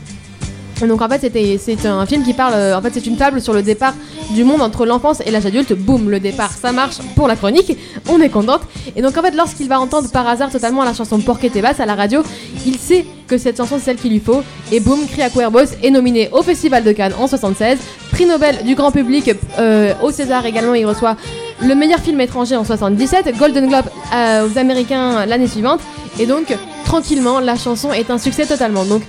Donc 0.87 1.01
en 1.01 1.09
fait 1.09 1.21
c'était 1.21 1.59
c'est 1.61 1.85
un 1.85 2.05
film 2.05 2.23
qui 2.23 2.33
parle 2.33 2.53
euh, 2.55 2.77
en 2.77 2.81
fait 2.81 2.91
c'est 2.93 3.05
une 3.05 3.17
fable 3.17 3.41
sur 3.41 3.53
le 3.53 3.61
départ 3.61 3.93
du 4.31 4.43
monde 4.43 4.61
entre 4.61 4.85
l'enfance 4.85 5.21
et 5.25 5.31
l'âge 5.31 5.45
adulte. 5.45 5.73
Boum 5.73 6.09
le 6.09 6.19
départ 6.19 6.51
ça 6.51 6.71
marche 6.71 6.97
pour 7.15 7.27
la 7.27 7.35
chronique. 7.35 7.77
On 8.09 8.19
est 8.19 8.29
contente. 8.29 8.61
Et 8.95 9.01
donc 9.01 9.17
en 9.17 9.21
fait 9.21 9.35
lorsqu'il 9.35 9.67
va 9.67 9.79
entendre 9.79 10.09
par 10.09 10.27
hasard 10.27 10.51
totalement 10.51 10.83
la 10.83 10.93
chanson 10.93 11.19
Porque 11.19 11.51
te 11.51 11.59
vas 11.59 11.73
à 11.77 11.85
la 11.85 11.95
radio, 11.95 12.23
il 12.65 12.77
sait 12.77 13.05
que 13.27 13.37
cette 13.37 13.57
chanson 13.57 13.75
c'est 13.77 13.85
celle 13.85 13.97
qu'il 13.97 14.11
lui 14.11 14.19
faut. 14.19 14.41
Et 14.71 14.79
boum 14.79 14.99
Cria 15.07 15.29
Cuervos 15.29 15.75
est 15.83 15.89
nominé 15.89 16.29
au 16.31 16.41
Festival 16.41 16.83
de 16.83 16.91
Cannes 16.91 17.13
en 17.19 17.27
76, 17.27 17.77
prix 18.11 18.25
Nobel 18.25 18.63
du 18.63 18.75
grand 18.75 18.91
public 18.91 19.31
euh, 19.59 19.93
au 20.01 20.11
César 20.11 20.45
également 20.45 20.73
il 20.73 20.85
reçoit 20.85 21.15
le 21.63 21.75
meilleur 21.75 21.99
film 21.99 22.19
étranger 22.21 22.55
en 22.55 22.63
77, 22.63 23.37
Golden 23.37 23.67
Globe 23.67 23.85
euh, 24.13 24.47
aux 24.47 24.57
Américains 24.57 25.25
l'année 25.25 25.47
suivante. 25.47 25.79
Et 26.19 26.25
donc 26.25 26.55
tranquillement 26.85 27.39
la 27.39 27.55
chanson 27.55 27.93
est 27.93 28.09
un 28.09 28.17
succès 28.17 28.45
totalement. 28.45 28.85
Donc 28.85 29.03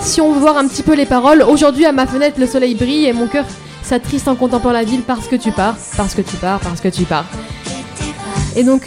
si 0.00 0.20
on 0.20 0.32
veut 0.32 0.40
voir 0.40 0.56
un 0.56 0.66
petit 0.66 0.82
peu 0.82 0.94
les 0.94 1.06
paroles, 1.06 1.42
aujourd'hui 1.42 1.86
à 1.86 1.92
ma 1.92 2.06
fenêtre 2.06 2.38
le 2.40 2.46
soleil 2.46 2.74
brille 2.74 3.06
et 3.06 3.12
mon 3.12 3.26
cœur 3.26 3.44
s'attriste 3.82 4.28
en 4.28 4.34
contemplant 4.36 4.72
la 4.72 4.84
ville 4.84 5.02
parce 5.02 5.26
que 5.26 5.36
tu 5.36 5.52
pars, 5.52 5.76
parce 5.96 6.14
que 6.14 6.22
tu 6.22 6.36
pars, 6.36 6.60
parce 6.60 6.80
que 6.80 6.88
tu 6.88 7.04
pars. 7.04 7.24
Et 8.56 8.64
donc, 8.64 8.82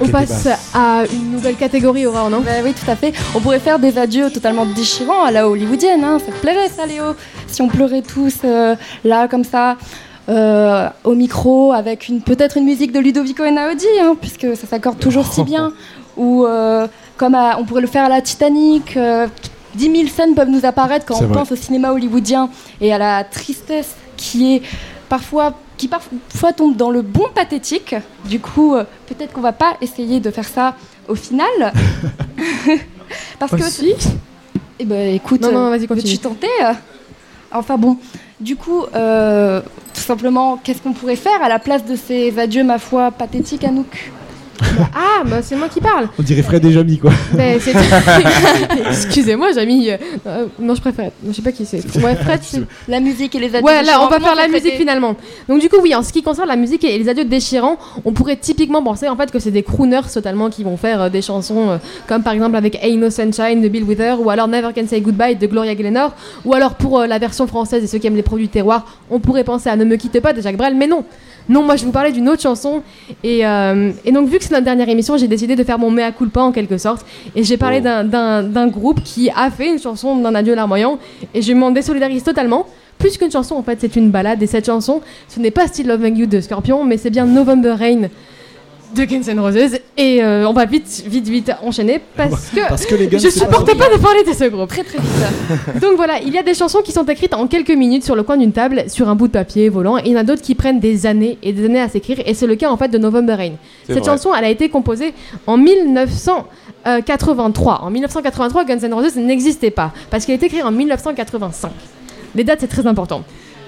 on 0.00 0.08
passe 0.08 0.48
à 0.74 1.02
une 1.12 1.30
nouvelle 1.30 1.54
catégorie, 1.54 2.04
Aurore, 2.06 2.30
non? 2.30 2.40
Bah 2.40 2.50
oui, 2.64 2.72
tout 2.72 2.90
à 2.90 2.96
fait. 2.96 3.12
On 3.34 3.40
pourrait 3.40 3.60
faire 3.60 3.78
des 3.78 3.96
adieux 3.96 4.28
totalement 4.30 4.66
déchirants 4.66 5.22
à 5.24 5.30
la 5.30 5.48
hollywoodienne. 5.48 6.02
Hein. 6.02 6.18
Ça 6.18 6.32
te 6.32 6.38
plairait, 6.40 6.68
ça, 6.68 6.84
Léo 6.86 7.14
Si 7.46 7.62
on 7.62 7.68
pleurait 7.68 8.02
tous 8.02 8.38
euh, 8.44 8.74
là, 9.04 9.28
comme 9.28 9.44
ça, 9.44 9.76
euh, 10.28 10.88
au 11.04 11.14
micro, 11.14 11.72
avec 11.72 12.08
une 12.08 12.22
peut-être 12.22 12.56
une 12.56 12.64
musique 12.64 12.90
de 12.90 12.98
Ludovico 12.98 13.44
Einaudi, 13.44 13.86
hein, 14.02 14.16
puisque 14.20 14.56
ça 14.56 14.66
s'accorde 14.66 14.98
toujours 14.98 15.32
si 15.32 15.44
bien. 15.44 15.72
Ou 16.16 16.44
euh, 16.44 16.88
comme 17.16 17.34
à- 17.36 17.56
on 17.60 17.64
pourrait 17.64 17.82
le 17.82 17.86
faire 17.86 18.04
à 18.04 18.08
la 18.08 18.20
Titanic. 18.20 18.96
Euh, 19.74 19.78
10 19.78 19.96
000 19.96 20.08
scènes 20.08 20.34
peuvent 20.34 20.48
nous 20.50 20.64
apparaître 20.64 21.06
quand 21.06 21.16
on 21.20 21.26
vrai. 21.26 21.34
pense 21.38 21.52
au 21.52 21.56
cinéma 21.56 21.92
hollywoodien 21.92 22.48
et 22.80 22.92
à 22.92 22.98
la 22.98 23.24
tristesse 23.24 23.94
qui 24.16 24.56
est 24.56 24.62
parfois 25.08 25.54
qui 25.76 25.88
parfois 25.88 26.52
tombe 26.52 26.76
dans 26.76 26.90
le 26.90 27.02
bon 27.02 27.26
pathétique. 27.34 27.94
Du 28.26 28.40
coup, 28.40 28.74
euh, 28.74 28.84
peut-être 29.06 29.32
qu'on 29.32 29.40
va 29.40 29.52
pas 29.52 29.76
essayer 29.80 30.20
de 30.20 30.30
faire 30.30 30.46
ça 30.46 30.76
au 31.08 31.14
final. 31.14 31.72
Parce 33.38 33.52
que 33.52 33.62
si. 33.62 33.94
Eh 34.78 34.84
ben 34.84 35.14
écoute, 35.14 35.40
Non, 35.42 35.52
non, 35.52 35.66
euh, 35.66 35.70
vas-y, 35.70 35.86
continue. 35.86 36.06
veux-tu 36.06 36.18
tenter 36.18 36.48
euh 36.62 36.72
Enfin 37.52 37.76
bon, 37.76 37.98
du 38.40 38.56
coup, 38.56 38.82
euh, 38.94 39.60
tout 39.94 40.00
simplement, 40.00 40.56
qu'est-ce 40.56 40.82
qu'on 40.82 40.92
pourrait 40.92 41.14
faire 41.16 41.40
à 41.42 41.48
la 41.48 41.60
place 41.60 41.84
de 41.84 41.94
ces 41.94 42.36
adieux, 42.38 42.64
ma 42.64 42.78
foi, 42.78 43.12
pathétiques, 43.12 43.62
Anouk? 43.62 44.10
Ah, 44.94 45.22
bah 45.24 45.42
c'est 45.42 45.56
moi 45.56 45.68
qui 45.68 45.80
parle. 45.80 46.08
On 46.18 46.22
dirait 46.22 46.42
Fred 46.42 46.64
et 46.64 46.72
Jamy 46.72 46.98
quoi. 46.98 47.10
C'est- 47.32 47.72
Excusez-moi, 48.88 49.48
j'ai 49.54 49.66
mis. 49.66 49.90
euh, 49.90 49.96
euh, 50.26 50.46
non, 50.58 50.74
je 50.74 50.80
préfère. 50.80 51.10
Je 51.26 51.32
sais 51.32 51.42
pas 51.42 51.52
qui 51.52 51.64
c'est. 51.64 51.78
Ouais, 52.02 52.14
Fred, 52.16 52.40
c'est. 52.42 52.62
La 52.88 53.00
musique 53.00 53.34
et 53.34 53.38
les 53.40 53.54
adieux 53.54 53.64
Ouais, 53.66 53.82
là, 53.82 54.00
on 54.02 54.08
va 54.08 54.20
faire 54.20 54.34
la 54.34 54.48
musique 54.48 54.74
finalement. 54.74 55.16
Donc, 55.48 55.60
du 55.60 55.68
coup, 55.68 55.76
oui, 55.82 55.94
en 55.94 56.02
ce 56.02 56.12
qui 56.12 56.22
concerne 56.22 56.48
la 56.48 56.56
musique 56.56 56.84
et 56.84 56.98
les 56.98 57.08
adieux 57.08 57.24
déchirants, 57.24 57.76
on 58.04 58.12
pourrait 58.12 58.36
typiquement 58.36 58.82
penser 58.82 59.08
en 59.08 59.16
fait 59.16 59.30
que 59.30 59.38
c'est 59.38 59.50
des 59.50 59.62
crooners 59.62 60.08
totalement 60.12 60.50
qui 60.50 60.64
vont 60.64 60.76
faire 60.76 61.02
euh, 61.02 61.08
des 61.08 61.22
chansons 61.22 61.70
euh, 61.70 61.76
comme 62.08 62.22
par 62.22 62.32
exemple 62.32 62.56
avec 62.56 62.78
Ain't 62.82 62.98
No 62.98 63.10
Sunshine 63.10 63.60
de 63.62 63.68
Bill 63.68 63.84
Wither 63.84 64.14
ou 64.20 64.30
alors 64.30 64.48
Never 64.48 64.70
Can 64.74 64.86
Say 64.86 65.00
Goodbye 65.00 65.36
de 65.36 65.46
Gloria 65.46 65.74
Gaynor 65.74 66.12
ou 66.44 66.54
alors 66.54 66.74
pour 66.74 67.00
euh, 67.00 67.06
la 67.06 67.18
version 67.18 67.46
française 67.46 67.82
et 67.84 67.86
ceux 67.86 67.98
qui 67.98 68.06
aiment 68.06 68.16
les 68.16 68.22
produits 68.22 68.48
terroirs, 68.48 68.84
on 69.10 69.20
pourrait 69.20 69.44
penser 69.44 69.68
à 69.70 69.76
Ne 69.76 69.84
me 69.84 69.96
quitte 69.96 70.20
pas 70.20 70.32
de 70.32 70.40
Jacques 70.40 70.56
Brel, 70.56 70.74
mais 70.74 70.86
non. 70.86 71.04
Non, 71.48 71.62
moi 71.62 71.76
je 71.76 71.84
vous 71.84 71.90
parlais 71.92 72.12
d'une 72.12 72.28
autre 72.28 72.40
chanson. 72.42 72.82
Et, 73.22 73.46
euh, 73.46 73.90
et 74.04 74.12
donc 74.12 74.28
vu 74.28 74.38
que 74.38 74.44
c'est 74.44 74.52
notre 74.52 74.64
dernière 74.64 74.88
émission, 74.88 75.16
j'ai 75.16 75.28
décidé 75.28 75.56
de 75.56 75.64
faire 75.64 75.78
mon 75.78 75.90
mea 75.90 76.10
culpa 76.12 76.40
en 76.40 76.52
quelque 76.52 76.78
sorte. 76.78 77.04
Et 77.36 77.44
j'ai 77.44 77.56
parlé 77.56 77.80
d'un- 77.80 78.04
d'un 78.04 78.42
d'un 78.42 78.66
groupe 78.68 79.02
qui 79.02 79.30
a 79.30 79.50
fait 79.50 79.68
une 79.68 79.78
chanson 79.78 80.16
d'un 80.16 80.34
adieu 80.34 80.54
larmoyant. 80.54 80.98
Et 81.34 81.42
je 81.42 81.52
m'en 81.52 81.70
désolidarise 81.70 82.22
totalement. 82.22 82.66
Plus 82.98 83.18
qu'une 83.18 83.30
chanson, 83.30 83.56
en 83.56 83.62
fait, 83.62 83.78
c'est 83.80 83.96
une 83.96 84.10
balade. 84.10 84.42
Et 84.42 84.46
cette 84.46 84.66
chanson, 84.66 85.00
ce 85.28 85.38
n'est 85.40 85.50
pas 85.50 85.66
Still 85.66 85.88
Loving 85.88 86.16
You 86.16 86.26
de 86.26 86.40
Scorpion, 86.40 86.84
mais 86.84 86.96
c'est 86.96 87.10
bien 87.10 87.26
November 87.26 87.74
Rain 87.78 88.02
de 88.94 89.04
Guns 89.04 89.28
N' 89.28 89.40
Roses. 89.40 89.78
Et 89.96 90.22
euh, 90.22 90.48
on 90.48 90.52
va 90.52 90.64
vite, 90.64 91.02
vite, 91.06 91.28
vite 91.28 91.52
enchaîner 91.62 92.00
parce 92.16 92.50
que, 92.50 92.68
Parce 92.68 92.86
que 92.86 92.94
les 92.94 93.08
Guns, 93.08 93.18
je 93.18 93.24
pas 93.24 93.30
supporte 93.30 93.76
pas, 93.76 93.88
de 93.88 94.00
parler 94.00 94.22
de 94.24 94.32
ce 94.32 94.44
groupe. 94.44 94.68
Très 94.68 94.84
très 94.84 94.98
vite. 94.98 95.10
Donc 95.80 95.96
voilà, 95.96 96.20
il 96.20 96.32
y 96.32 96.38
a 96.38 96.42
des 96.42 96.54
chansons 96.54 96.80
qui 96.82 96.92
sont 96.92 97.04
écrites 97.04 97.34
en 97.34 97.46
quelques 97.46 97.70
minutes 97.70 98.04
sur 98.04 98.16
le 98.16 98.22
coin 98.22 98.36
d'une 98.36 98.52
table, 98.52 98.84
sur 98.88 99.08
un 99.08 99.14
bout 99.14 99.28
de 99.28 99.32
papier 99.32 99.68
volant, 99.68 99.98
et 99.98 100.02
il 100.06 100.12
y 100.12 100.16
en 100.16 100.20
a 100.20 100.24
d'autres 100.24 100.42
qui 100.42 100.54
prennent 100.54 100.80
des 100.80 101.06
années 101.06 101.38
et 101.42 101.52
des 101.52 101.66
années 101.66 101.80
à 101.80 101.88
s'écrire, 101.88 102.18
et 102.24 102.34
c'est 102.34 102.46
le 102.46 102.56
cas 102.56 102.70
en 102.70 102.76
fait 102.76 102.88
de 102.88 102.98
November 102.98 103.34
Rain. 103.34 103.52
Cette 103.86 103.98
vrai. 103.98 104.06
chanson, 104.06 104.34
elle 104.34 104.44
a 104.44 104.50
été 104.50 104.68
composée 104.68 105.14
en 105.46 105.56
1983. 105.56 107.82
En 107.82 107.90
1983, 107.90 108.64
Guns 108.64 108.80
N' 108.82 108.94
Roses 108.94 109.16
n'existait 109.16 109.70
pas, 109.70 109.92
parce 110.10 110.24
qu'elle 110.24 110.34
a 110.34 110.36
été 110.36 110.46
écrite 110.46 110.64
en 110.64 110.72
1985. 110.72 111.70
Les 112.34 112.44
dates, 112.44 112.60
c'est 112.60 112.68
très 112.68 112.86
important. 112.86 113.24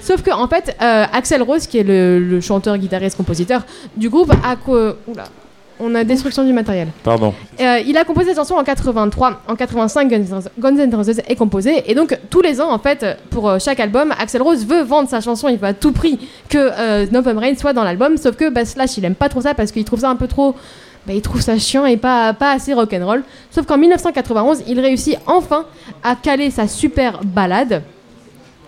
Sauf 0.07 0.23
que, 0.23 0.31
en 0.31 0.47
fait, 0.47 0.77
euh, 0.81 1.05
Axel 1.13 1.43
Rose, 1.43 1.67
qui 1.67 1.79
est 1.79 1.83
le, 1.83 2.21
le 2.21 2.41
chanteur, 2.41 2.79
guitariste, 2.79 3.17
compositeur 3.17 3.63
du 3.97 4.09
groupe, 4.09 4.31
a. 4.31 4.57
Oula, 5.09 5.25
on 5.79 5.95
a 5.95 6.05
destruction 6.05 6.45
du 6.45 6.53
matériel. 6.53 6.89
Pardon. 7.03 7.35
Euh, 7.61 7.81
il 7.87 7.97
a 7.99 8.05
composé 8.05 8.29
cette 8.29 8.37
chanson 8.37 8.55
en 8.55 8.65
83. 8.65 9.43
En 9.49 9.57
85, 9.57 10.09
Guns 10.09 10.17
N' 10.17 10.41
Guns 10.59 10.77
N' 10.79 10.95
Roses 10.95 11.21
est 11.29 11.37
composé. 11.37 11.83
Et 11.91 11.95
donc, 11.95 12.19
tous 12.31 12.41
les 12.41 12.61
ans, 12.61 12.71
en 12.73 12.79
fait, 12.79 13.05
pour 13.31 13.49
euh, 13.49 13.59
chaque 13.59 13.81
album, 13.81 14.15
Axel 14.19 14.43
Rose 14.43 14.65
veut 14.65 14.83
vendre 14.83 15.09
sa 15.09 15.21
chanson. 15.21 15.49
Il 15.49 15.59
veut 15.59 15.67
à 15.67 15.75
tout 15.75 15.93
prix 15.93 16.19
que 16.49 16.57
euh, 16.59 17.07
November 17.11 17.41
Rain 17.41 17.55
soit 17.57 17.73
dans 17.73 17.85
l'album. 17.85 18.17
Sauf 18.17 18.37
que 18.37 18.49
bah, 18.49 18.65
Slash, 18.65 18.97
il 18.97 19.05
aime 19.05 19.15
pas 19.15 19.29
trop 19.29 19.41
ça 19.41 19.55
parce 19.55 19.73
qu'il 19.73 19.85
trouve 19.85 20.01
ça 20.01 20.09
un 20.09 20.17
peu 20.17 20.29
trop. 20.29 20.55
bah, 21.07 21.13
il 21.13 21.21
trouve 21.21 21.43
ça 21.43 21.59
chiant 21.59 21.85
et 21.85 21.99
pas, 21.99 22.33
pas 22.33 22.53
assez 22.53 22.73
rock'n'roll. 22.73 23.23
Sauf 23.51 23.67
qu'en 23.67 23.77
1991, 23.77 24.63
il 24.69 24.81
réussit 24.81 25.19
enfin 25.27 25.67
à 26.03 26.15
caler 26.15 26.51
sa 26.51 26.69
super 26.69 27.21
balade. 27.23 27.83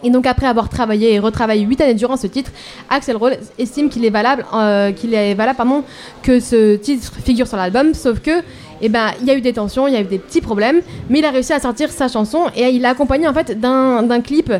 Et 0.02 0.10
donc 0.10 0.26
après 0.26 0.46
avoir 0.46 0.68
travaillé 0.68 1.14
et 1.14 1.18
retravaillé 1.18 1.64
8 1.64 1.80
années 1.80 1.94
durant 1.94 2.16
ce 2.16 2.26
titre, 2.26 2.50
Axel 2.88 3.16
Rose 3.16 3.32
estime 3.58 3.88
qu'il 3.88 4.04
est 4.04 4.10
valable, 4.10 4.44
euh, 4.54 4.92
qu'il 4.92 5.14
est 5.14 5.34
valable 5.34 5.56
pardon, 5.56 5.82
que 6.22 6.40
ce 6.40 6.76
titre 6.76 7.12
figure 7.24 7.46
sur 7.46 7.56
l'album, 7.56 7.94
sauf 7.94 8.20
que 8.20 8.42
eh 8.80 8.88
ben, 8.88 9.10
il 9.20 9.26
y 9.26 9.30
a 9.30 9.34
eu 9.36 9.40
des 9.40 9.52
tensions, 9.52 9.88
il 9.88 9.94
y 9.94 9.96
a 9.96 10.00
eu 10.00 10.04
des 10.04 10.18
petits 10.18 10.40
problèmes, 10.40 10.80
mais 11.10 11.18
il 11.18 11.24
a 11.24 11.30
réussi 11.30 11.52
à 11.52 11.58
sortir 11.58 11.90
sa 11.90 12.06
chanson 12.06 12.44
et 12.56 12.68
il 12.68 12.82
l'a 12.82 12.90
accompagné 12.90 13.26
en 13.26 13.34
fait 13.34 13.58
d'un 13.58 14.02
d'un 14.04 14.20
clip, 14.20 14.52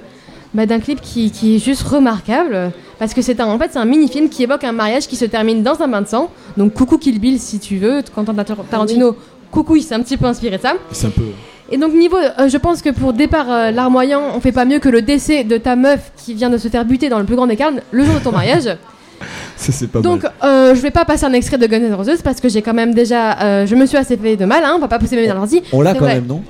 bah, 0.55 0.67
d'un 0.67 0.81
clip 0.81 1.01
qui, 1.01 1.31
qui 1.31 1.57
est 1.57 1.59
juste 1.59 1.83
remarquable 1.83 2.73
parce 2.99 3.15
que 3.15 3.23
c'est 3.23 3.39
un, 3.39 3.47
en 3.47 3.59
fait 3.59 3.71
c'est 3.73 3.79
un 3.79 3.85
mini-film 3.85 4.29
qui 4.29 4.43
évoque 4.43 4.65
un 4.65 4.73
mariage 4.73 5.07
qui 5.07 5.15
se 5.15 5.25
termine 5.25 5.63
dans 5.63 5.81
un 5.81 5.87
bain 5.89 6.03
de 6.03 6.09
sang. 6.09 6.31
Donc 6.57 6.75
coucou 6.75 6.99
Kill 6.99 7.21
Bill 7.21 7.39
si 7.39 7.61
tu 7.61 7.77
veux, 7.77 8.03
Quentin 8.13 8.35
Tarantino, 8.35 9.17
coucou 9.53 9.77
il 9.77 9.83
s'est 9.83 9.95
un 9.95 10.03
petit 10.03 10.17
peu 10.17 10.27
inspiré 10.27 10.57
de 10.57 10.63
ça. 10.63 10.75
C'est 10.91 11.07
un 11.07 11.11
peu. 11.11 11.23
Et 11.71 11.77
donc 11.77 11.93
niveau, 11.93 12.17
euh, 12.17 12.49
je 12.49 12.57
pense 12.57 12.81
que 12.83 12.89
pour 12.91 13.13
départ 13.13 13.51
euh, 13.51 13.71
larmoyant, 13.71 14.23
on 14.35 14.41
fait 14.41 14.53
pas 14.53 14.65
mieux 14.65 14.79
que 14.79 14.89
le 14.89 15.03
décès 15.03 15.45
de 15.45 15.59
ta 15.59 15.77
meuf 15.77 16.13
qui 16.17 16.33
vient 16.35 16.49
de 16.51 16.57
se 16.59 16.69
faire 16.69 16.85
buter 16.85 17.09
dans 17.11 17.19
le 17.19 17.25
plus 17.25 17.37
grand 17.37 17.47
des 17.47 17.57
calmes 17.57 17.81
le 17.91 18.05
jour 18.05 18.15
de 18.15 18.21
ton 18.21 18.33
mariage. 18.33 18.65
Ça, 19.57 19.73
c'est 19.73 19.89
pas 19.89 20.01
donc 20.01 20.23
mal. 20.23 20.33
euh, 20.45 20.75
je 20.75 20.81
vais 20.81 20.91
pas 20.93 21.05
passer 21.05 21.25
un 21.27 21.33
extrait 21.33 21.59
de 21.59 21.67
Guns 21.67 21.81
N' 21.83 21.93
Roses 21.95 22.23
parce 22.23 22.41
que 22.41 22.49
j'ai 22.49 22.63
quand 22.63 22.73
même 22.75 22.95
déjà, 22.95 23.39
euh, 23.43 23.67
je 23.67 23.75
me 23.75 23.85
suis 23.87 23.97
assez 23.99 24.17
fait 24.17 24.37
de 24.37 24.45
mal, 24.45 24.63
hein, 24.65 24.73
on 24.77 24.79
va 24.79 24.89
pas 24.89 24.99
pousser 24.99 25.17
mes 25.17 25.23
mains 25.23 25.29
dans 25.35 25.41
l'ordi. 25.41 25.63
On 25.73 25.81
l'a 25.83 25.93
C'est 25.93 25.99
quand 25.99 26.05
vrai. 26.05 26.15
même, 26.15 26.27
non? 26.27 26.43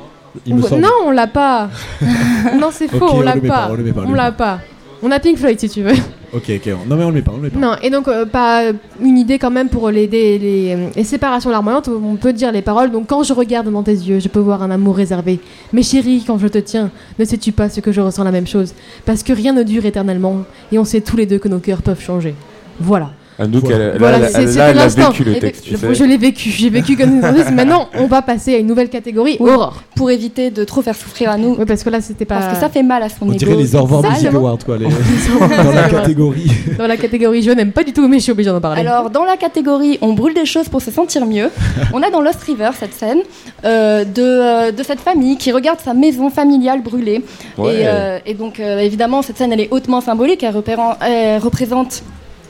Il 0.47 0.55
me 0.55 0.63
Ouais, 0.63 0.69
semble. 0.69 0.83
Non, 0.83 0.91
on 1.07 1.11
l'a 1.11 1.27
pas. 1.27 1.71
non, 2.61 2.69
c'est 2.71 2.87
faux, 2.89 3.07
Ok, 3.07 3.15
on 3.15 3.17
on 3.19 3.21
l'a 3.23 3.35
le 3.35 3.41
met 3.41 3.49
pas. 3.49 3.55
pas, 3.55 3.69
on 3.71 3.75
le 3.75 3.83
met 3.83 3.93
pas, 3.93 4.01
on 4.01 4.03
le 4.05 4.09
On 4.09 4.13
met 4.13 4.17
l'a 4.19 4.33
pas. 4.33 4.59
On 5.03 5.11
a 5.11 5.19
Pink 5.19 5.39
Floyd 5.39 5.59
si 5.59 5.69
tu 5.71 5.83
veux. 5.83 5.95
Ok, 6.33 6.51
ok. 6.57 6.67
Non, 6.87 6.97
mais 6.97 7.05
on 7.05 7.09
le 7.09 7.15
met 7.15 7.23
pas, 7.23 7.33
on 7.33 7.37
le 7.37 7.43
met 7.43 7.51
pas. 7.51 7.59
Non, 7.59 7.75
et 7.83 7.91
donc 7.91 8.07
euh, 8.07 8.27
pas 8.27 8.65
une 9.01 9.17
idée 9.17 9.39
quand 9.39 9.51
même 9.51 9.69
pour 9.69 9.91
les, 9.91 10.07
les 10.07 11.05
séparations 11.05 11.51
larmoyantes, 11.51 11.89
on 11.89 12.17
peut 12.17 12.33
dire 12.33 12.53
les 12.53 12.63
paroles. 12.63 12.91
Donc 12.91 13.07
quand 13.07 13.23
je 13.23 13.33
regarde 13.33 13.71
dans 13.71 13.83
tes 13.83 13.93
yeux, 13.93 14.21
je 14.21 14.29
peux 14.29 14.39
voir 14.41 14.63
un 14.63 14.71
amour 14.71 14.97
réservé. 14.97 15.41
Mais 15.73 15.83
chérie, 15.83 16.25
quand 16.27 16.39
je 16.39 16.49
te 16.49 16.59
tiens, 16.59 16.91
ne 17.19 17.25
sais-tu 17.25 17.53
pas 17.53 17.69
ce 17.71 17.81
que 17.81 17.93
je 17.93 18.01
ressens 18.01 18.25
la 18.25 18.33
même 18.33 18.47
chose? 18.47 18.75
Parce 19.07 19.23
que 19.23 19.33
rien 19.33 19.53
ne 19.53 19.63
dure 19.63 19.87
éternellement, 19.87 20.45
et 20.71 20.79
on 20.79 20.85
sait 20.85 21.01
tous 21.01 21.17
les 21.17 21.27
deux 21.27 21.39
que 21.39 21.49
nos 21.49 21.61
cœurs 21.61 21.83
peuvent 21.83 22.01
changer. 22.01 22.35
Voilà. 22.79 23.11
Anouk, 23.41 23.65
Voilà. 23.65 23.85
elle, 23.93 23.99
Voilà, 23.99 24.19
elle, 24.19 24.25
c'était 24.49 24.59
là, 24.59 24.69
elle 24.71 24.79
a 24.79 24.83
l'instant. 24.85 25.11
vécu 25.11 25.23
le 25.25 25.39
texte, 25.39 25.65
tu 25.65 25.77
sais. 25.77 25.95
Je 25.95 26.05
l'ai 26.05 26.17
vécu, 26.17 26.51
j'ai 26.51 26.71
vécu 26.71 26.97
N' 27.01 27.25
Roses. 27.25 27.51
Maintenant, 27.53 27.89
on 27.95 28.07
va 28.07 28.21
passer 28.21 28.55
à 28.55 28.59
une 28.59 28.67
nouvelle 28.67 28.89
catégorie, 28.89 29.37
Oui. 29.39 29.51
Aurore. 29.53 29.83
Pour 29.95 30.11
éviter 30.11 30.51
de 30.51 30.65
trop 30.65 30.83
faire 30.83 30.97
souffrir 30.97 31.31
à 31.31 31.37
nous. 31.39 31.55
Oui, 31.59 31.65
parce 31.67 31.85
que 31.85 31.91
là, 31.91 32.01
c'était 32.01 32.25
pas 32.25 32.37
Parce 32.41 32.55
que 32.55 32.61
ça 32.61 32.69
fait 32.69 32.83
mal 32.83 33.03
à 33.03 33.09
son 33.09 33.17
On 33.23 33.27
ego. 33.29 33.37
dirait 33.39 33.55
les 33.55 33.77
Au 33.77 33.83
revoir 33.83 34.03
Music. 34.11 34.27
Awards, 34.35 34.59
quoi. 34.65 34.77
les- 34.79 34.87
Dans 35.65 35.73
la 35.73 35.89
catégorie. 35.89 36.51
dans 36.79 36.87
la 36.87 36.97
catégorie 36.97 37.43
je 37.43 37.51
n'aime 37.53 37.73
pas 37.73 37.85
du 37.85 37.93
tout, 37.93 38.09
mais 38.09 38.19
je 38.19 38.25
suis 38.25 38.33
obligée 38.33 38.51
d'en 38.51 38.61
parler. 38.61 38.81
Alors, 38.81 39.11
dans 39.11 39.25
la 39.25 39.37
catégorie 39.37 39.99
On 40.01 40.13
brûle 40.15 40.35
des 40.35 40.47
choses 40.47 40.69
pour 40.69 40.83
se 40.83 40.91
sentir 40.91 41.25
mieux, 41.27 41.51
on 41.93 42.03
a 42.03 42.11
dans 42.11 42.21
Lost 42.21 42.43
River 42.43 42.71
cette 42.79 42.95
scène 42.95 43.19
euh, 43.65 44.05
de, 44.05 44.23
euh, 44.23 44.73
de 44.73 44.83
cette 44.83 45.01
famille 45.01 45.37
qui 45.37 45.53
regarde 45.53 45.79
sa 45.85 45.95
maison 45.95 46.29
familiale 46.31 46.83
brûler. 46.83 47.25
Ouais. 47.57 47.75
Et, 47.75 47.83
euh, 47.87 48.19
et 48.27 48.35
donc, 48.35 48.59
euh, 48.61 48.79
évidemment, 48.81 49.23
cette 49.23 49.37
scène, 49.39 49.53
elle 49.53 49.61
est 49.61 49.69
hautement 49.71 50.01
symbolique. 50.01 50.43
Elle, 50.43 50.55
elle 51.03 51.39
représente 51.41 52.03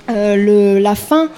le- 0.09 0.79
la 0.79 0.95
fin 0.95 1.29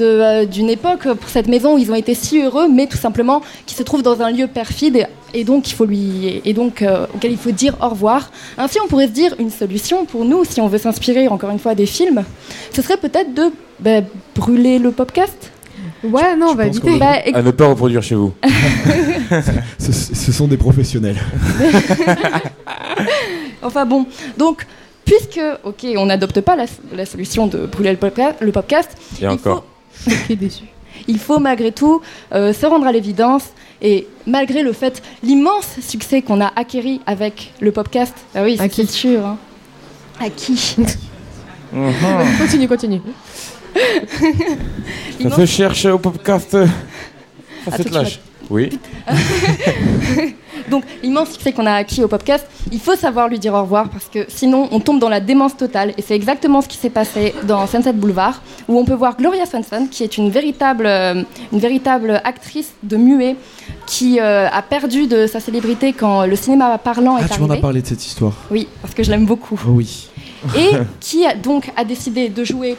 euh, 0.00 0.44
d'une 0.44 0.68
époque 0.68 1.04
pour 1.14 1.28
cette 1.30 1.48
maison 1.48 1.74
où 1.74 1.78
ils 1.78 1.90
ont 1.90 1.94
été 1.94 2.14
si 2.14 2.42
heureux, 2.42 2.68
mais 2.68 2.86
tout 2.86 2.98
simplement 2.98 3.40
qui 3.66 3.74
se 3.74 3.82
trouve 3.82 4.02
dans 4.02 4.20
un 4.20 4.30
lieu 4.30 4.46
perfide 4.46 4.96
et, 4.96 5.06
et 5.40 5.44
donc, 5.44 5.70
il 5.70 5.74
faut 5.74 5.84
lui, 5.86 6.40
et 6.44 6.52
donc 6.54 6.80
euh, 6.82 7.06
auquel 7.14 7.32
il 7.32 7.38
faut 7.38 7.50
dire 7.50 7.74
au 7.82 7.88
revoir. 7.88 8.30
Ainsi, 8.58 8.78
on 8.84 8.88
pourrait 8.88 9.06
se 9.08 9.12
dire 9.12 9.34
une 9.38 9.50
solution 9.50 10.04
pour 10.06 10.24
nous, 10.24 10.44
si 10.44 10.60
on 10.60 10.68
veut 10.68 10.78
s'inspirer 10.78 11.28
encore 11.28 11.50
une 11.50 11.58
fois 11.58 11.74
des 11.74 11.86
films, 11.86 12.24
ce 12.74 12.80
serait 12.82 12.96
peut-être 12.98 13.32
de 13.34 13.44
bah, 13.80 14.00
brûler 14.34 14.78
le 14.78 14.90
podcast. 14.90 15.50
ouais, 16.04 16.36
non, 16.36 16.48
on 16.50 16.54
va 16.54 16.66
pense 16.66 16.76
éviter. 16.76 16.98
Bah, 16.98 17.16
À 17.34 17.42
ne 17.42 17.50
pas 17.50 17.66
reproduire 17.66 18.02
chez 18.02 18.14
vous. 18.14 18.32
Ce, 19.78 19.92
ce 19.92 20.32
sont 20.32 20.48
des 20.48 20.56
professionnels. 20.56 21.16
Enfin 23.62 23.86
bon, 23.86 24.06
donc 24.36 24.66
puisque, 25.08 25.40
ok, 25.64 25.86
on 25.96 26.06
n'adopte 26.06 26.40
pas 26.40 26.54
la, 26.56 26.66
la 26.94 27.06
solution 27.06 27.46
de 27.46 27.66
brûler 27.66 27.90
le, 27.92 27.96
podca- 27.96 28.34
le 28.40 28.52
podcast, 28.52 28.90
Et 29.20 29.26
encore. 29.26 29.64
Qui 30.26 30.32
est 30.34 30.36
déçu. 30.36 30.64
il 31.08 31.18
faut 31.18 31.38
malgré 31.40 31.72
tout 31.72 32.00
euh, 32.34 32.52
se 32.52 32.66
rendre 32.66 32.86
à 32.86 32.92
l'évidence 32.92 33.44
et 33.82 34.06
malgré 34.26 34.62
le 34.62 34.72
fait, 34.72 35.02
l'immense 35.22 35.66
succès 35.80 36.22
qu'on 36.22 36.40
a 36.40 36.52
acquéri 36.56 37.00
avec 37.06 37.52
le 37.60 37.72
podcast, 37.72 38.14
ah 38.34 38.42
oui, 38.44 38.56
À 38.58 38.64
c'est 38.64 38.68
qui 38.68 38.86
sûr, 38.86 39.24
hein. 39.26 39.38
à 40.20 40.28
qui 40.30 40.76
Continue, 42.38 42.66
continue. 42.68 43.00
Ça 45.22 45.30
se 45.36 45.46
cherche 45.46 45.84
au 45.86 45.98
podcast. 45.98 46.50
Ça 46.52 46.58
Attends, 47.66 47.76
se 47.76 47.82
tu 47.82 47.94
lâche. 47.94 48.20
Oui. 48.50 48.78
Donc 50.70 50.84
l'immense 51.02 51.30
succès 51.30 51.52
qu'on 51.52 51.66
a 51.66 51.72
acquis 51.72 52.02
au 52.02 52.08
podcast, 52.08 52.46
il 52.72 52.80
faut 52.80 52.96
savoir 52.96 53.28
lui 53.28 53.38
dire 53.38 53.54
au 53.54 53.60
revoir 53.62 53.88
parce 53.88 54.06
que 54.06 54.26
sinon 54.28 54.68
on 54.70 54.80
tombe 54.80 54.98
dans 55.00 55.08
la 55.08 55.20
démence 55.20 55.56
totale 55.56 55.92
et 55.96 56.02
c'est 56.02 56.14
exactement 56.14 56.60
ce 56.60 56.68
qui 56.68 56.76
s'est 56.76 56.90
passé 56.90 57.34
dans 57.44 57.66
Sunset 57.66 57.92
Boulevard 57.92 58.42
où 58.68 58.78
on 58.78 58.84
peut 58.84 58.94
voir 58.94 59.16
Gloria 59.16 59.46
Swanson 59.46 59.86
qui 59.90 60.02
est 60.04 60.16
une 60.18 60.30
véritable, 60.30 60.86
euh, 60.86 61.22
une 61.52 61.58
véritable 61.58 62.20
actrice 62.24 62.72
de 62.82 62.96
muet 62.96 63.36
qui 63.86 64.20
euh, 64.20 64.48
a 64.50 64.62
perdu 64.62 65.06
de 65.06 65.26
sa 65.26 65.40
célébrité 65.40 65.92
quand 65.92 66.26
le 66.26 66.36
cinéma 66.36 66.78
parlant 66.78 67.16
Ah, 67.18 67.24
est 67.24 67.28
tu 67.34 67.40
m'en 67.40 67.46
as 67.46 67.50
arrivé. 67.50 67.62
parlé 67.62 67.82
de 67.82 67.86
cette 67.86 68.04
histoire. 68.04 68.34
Oui, 68.50 68.68
parce 68.82 68.94
que 68.94 69.02
je 69.02 69.10
l'aime 69.10 69.26
beaucoup. 69.26 69.58
Oh 69.66 69.70
oui. 69.72 70.08
Et 70.56 70.70
qui 71.00 71.26
a 71.26 71.34
donc 71.34 71.70
a 71.76 71.84
décidé 71.84 72.28
de 72.28 72.44
jouer 72.44 72.76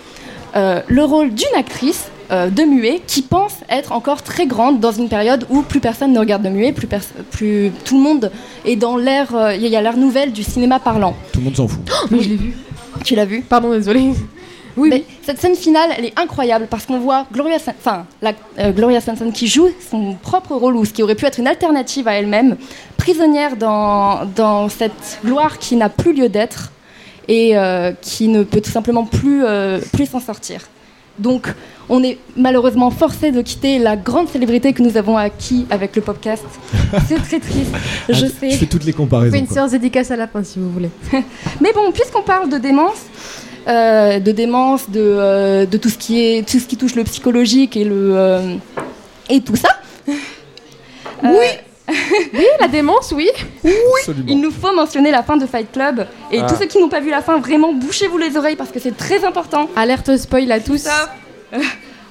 euh, 0.56 0.82
le 0.88 1.04
rôle 1.04 1.32
d'une 1.34 1.56
actrice 1.58 2.10
euh, 2.32 2.50
de 2.50 2.63
muet 2.63 3.02
qui 3.08 3.22
pense 3.22 3.56
être 3.70 3.92
encore 3.92 4.22
très 4.22 4.46
grande 4.46 4.80
dans 4.80 4.92
une 4.92 5.10
période 5.10 5.46
où 5.50 5.62
plus 5.62 5.80
personne 5.80 6.13
ne 6.13 6.20
regarde 6.20 6.44
de 6.44 6.50
muet, 6.50 6.74
plus, 6.74 7.72
tout 7.86 7.98
le 7.98 8.04
monde 8.04 8.32
est 8.65 8.76
dans 8.76 8.98
l'ère, 8.98 9.36
euh, 9.36 9.56
il 9.56 9.68
y 9.68 9.76
a 9.76 9.82
l'ère 9.82 9.98
nouvelle 9.98 10.32
du 10.32 10.44
cinéma 10.44 10.80
parlant. 10.80 11.15
Tout 11.32 11.39
le 11.39 11.46
monde 11.46 11.56
s'en 11.56 11.68
fout. 11.68 11.82
Mais 12.12 12.22
je 12.22 12.30
l'ai 12.30 12.36
vu. 12.38 12.54
Tu 13.04 13.15
l'as 13.15 13.26
vu? 13.26 13.42
Pardon, 13.42 13.72
désolé. 13.72 14.12
Oui, 14.78 14.89
Mais 14.89 14.98
oui. 15.08 15.15
cette 15.24 15.39
scène 15.42 15.56
finale, 15.56 15.89
elle 15.98 16.06
est 16.06 16.20
incroyable 16.20 16.68
parce 16.70 16.86
qu'on 16.86 17.00
voit 17.00 17.26
Gloria, 17.34 17.58
enfin, 17.68 18.06
la, 18.22 18.34
euh, 18.60 18.72
Gloria 18.72 19.02
Swanson 19.02 19.32
qui 19.32 19.48
joue 19.48 19.70
son 19.89 20.13
propre 20.13 20.56
rôle 20.56 20.76
ou 20.76 20.86
ce 20.86 20.94
qui 20.94 21.04
aurait 21.04 21.15
pu 21.15 21.26
être 21.26 21.39
une 21.39 21.48
alternative 21.48 22.08
à 22.08 22.13
elle-même, 22.13 22.56
prisonnière 22.98 23.58
dans, 23.58 24.26
dans 24.36 24.70
cette 24.70 25.20
gloire 25.26 25.58
qui 25.58 25.76
n'a 25.76 25.89
plus 25.89 26.13
lieu 26.13 26.30
d'être 26.30 26.72
et 27.28 27.58
euh, 27.58 27.92
qui 28.02 28.28
ne 28.28 28.44
peut 28.44 28.62
tout 28.62 28.72
simplement 28.72 29.06
plus, 29.06 29.44
euh, 29.44 29.80
plus 29.94 30.08
s'en 30.08 30.20
sortir. 30.20 30.62
Donc, 31.19 31.47
on 31.89 32.01
est 32.03 32.17
malheureusement 32.38 32.89
forcé 32.91 33.32
de 33.32 33.41
quitter 33.41 33.77
la 33.77 33.95
grande 33.97 34.29
célébrité 34.29 34.73
que 34.73 34.82
nous 34.82 34.95
avons 34.97 35.17
acquis 35.17 35.65
avec 35.69 35.95
le 35.95 36.01
podcast. 36.01 36.43
C'est 37.08 37.15
très 37.21 37.39
triste, 37.39 37.71
je 38.10 38.25
Ah, 38.25 38.29
sais. 38.39 38.49
Je 38.51 38.58
fais 38.58 38.65
toutes 38.65 38.86
les 38.86 38.93
On 38.93 38.97
comparaisons. 38.97 39.32
fait 39.34 39.39
une 39.39 39.45
quoi. 39.47 39.55
séance 39.55 39.71
dédicace 39.71 40.10
à 40.12 40.15
la 40.15 40.27
fin 40.27 40.43
si 40.43 40.60
vous 40.60 40.71
voulez. 40.71 40.89
Mais 41.62 41.73
bon, 41.73 41.91
puisqu'on 41.91 42.21
parle 42.21 42.49
de 42.49 42.58
démence, 42.58 43.01
euh, 43.67 44.19
de 44.19 44.32
démence, 44.32 44.89
de, 44.89 44.99
euh, 45.01 45.65
de 45.65 45.77
tout, 45.77 45.89
ce 45.89 45.97
qui 45.97 46.19
est, 46.21 46.47
tout 46.47 46.60
ce 46.60 46.65
qui 46.65 46.77
touche 46.77 46.95
le 46.95 47.03
psychologique 47.03 47.75
et, 47.75 47.84
le, 47.84 48.12
euh, 48.15 48.55
et 49.29 49.41
tout 49.41 49.55
ça. 49.58 49.69
oui 51.23 51.45
Oui, 52.34 52.45
la 52.60 52.67
démence, 52.67 53.12
oui. 53.15 53.30
Absolument. 53.99 54.25
Il 54.28 54.39
nous 54.41 54.52
faut 54.52 54.73
mentionner 54.73 55.12
la 55.12 55.23
fin 55.23 55.38
de 55.38 55.45
Fight 55.45 55.71
Club. 55.71 56.08
Et 56.32 56.39
Ah. 56.39 56.45
tous 56.47 56.56
ceux 56.56 56.65
qui 56.67 56.80
n'ont 56.80 56.89
pas 56.89 56.99
vu 56.99 57.10
la 57.10 57.21
fin, 57.21 57.38
vraiment, 57.39 57.73
bouchez-vous 57.73 58.17
les 58.17 58.38
oreilles 58.38 58.56
parce 58.56 58.71
que 58.71 58.80
c'est 58.80 58.95
très 58.95 59.23
important. 59.25 59.69
Alerte 59.75 60.15
spoil 60.17 60.52
à 60.52 60.60
tous. 60.60 60.78
Ça. 60.84 61.10
Euh, 61.54 61.60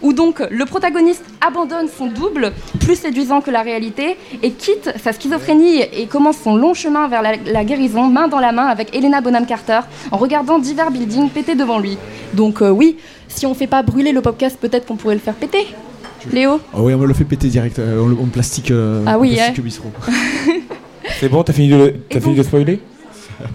Où 0.01 0.13
donc 0.13 0.39
le 0.49 0.65
protagoniste 0.65 1.25
abandonne 1.45 1.89
son 1.89 2.07
double, 2.07 2.53
plus 2.79 2.95
séduisant 2.95 3.41
que 3.41 3.51
la 3.51 3.63
réalité, 3.63 4.17
et 4.45 4.53
quitte 4.53 4.93
sa 5.03 5.13
schizophrénie 5.13 5.81
et 5.93 6.07
commence 6.07 6.37
son 6.39 6.55
long 6.55 6.73
chemin 6.73 7.09
vers 7.09 7.21
la, 7.21 7.33
la 7.35 7.65
guérison, 7.65 8.05
main 8.05 8.29
dans 8.29 8.39
la 8.39 8.53
main 8.53 8.67
avec 8.67 8.95
Helena 8.95 9.21
Bonham 9.21 9.45
Carter, 9.45 9.81
en 10.13 10.17
regardant 10.17 10.61
divers 10.61 10.93
buildings 10.93 11.31
péter 11.31 11.57
devant 11.57 11.81
lui. 11.81 11.99
Donc 12.35 12.63
euh, 12.63 12.71
oui, 12.71 12.97
si 13.27 13.45
on 13.45 13.55
fait 13.55 13.67
pas 13.67 13.83
brûler 13.83 14.13
le 14.13 14.21
podcast, 14.23 14.57
peut-être 14.61 14.87
qu'on 14.87 14.95
pourrait 14.95 15.15
le 15.17 15.21
faire 15.21 15.35
péter. 15.35 15.67
Léo 16.33 16.61
Ah 16.75 16.79
oui, 16.81 16.95
on 16.95 16.99
me 16.99 17.07
le 17.07 17.15
fait 17.15 17.25
péter 17.25 17.49
direct 17.49 17.79
euh, 17.79 18.01
en, 18.03 18.13
en 18.13 18.27
plastique. 18.27 18.71
euh, 18.71 19.03
Ah 19.07 19.17
en 19.17 19.21
oui, 19.21 19.35
plastique 19.35 19.59
hein. 19.59 19.63
bistrot. 19.63 19.93
C'est 21.21 21.29
bon, 21.29 21.43
t'as 21.43 21.53
fini 21.53 21.69
de, 21.69 21.95
t'as 22.11 22.21
fini 22.21 22.35
de 22.35 22.43
spoiler 22.43 22.81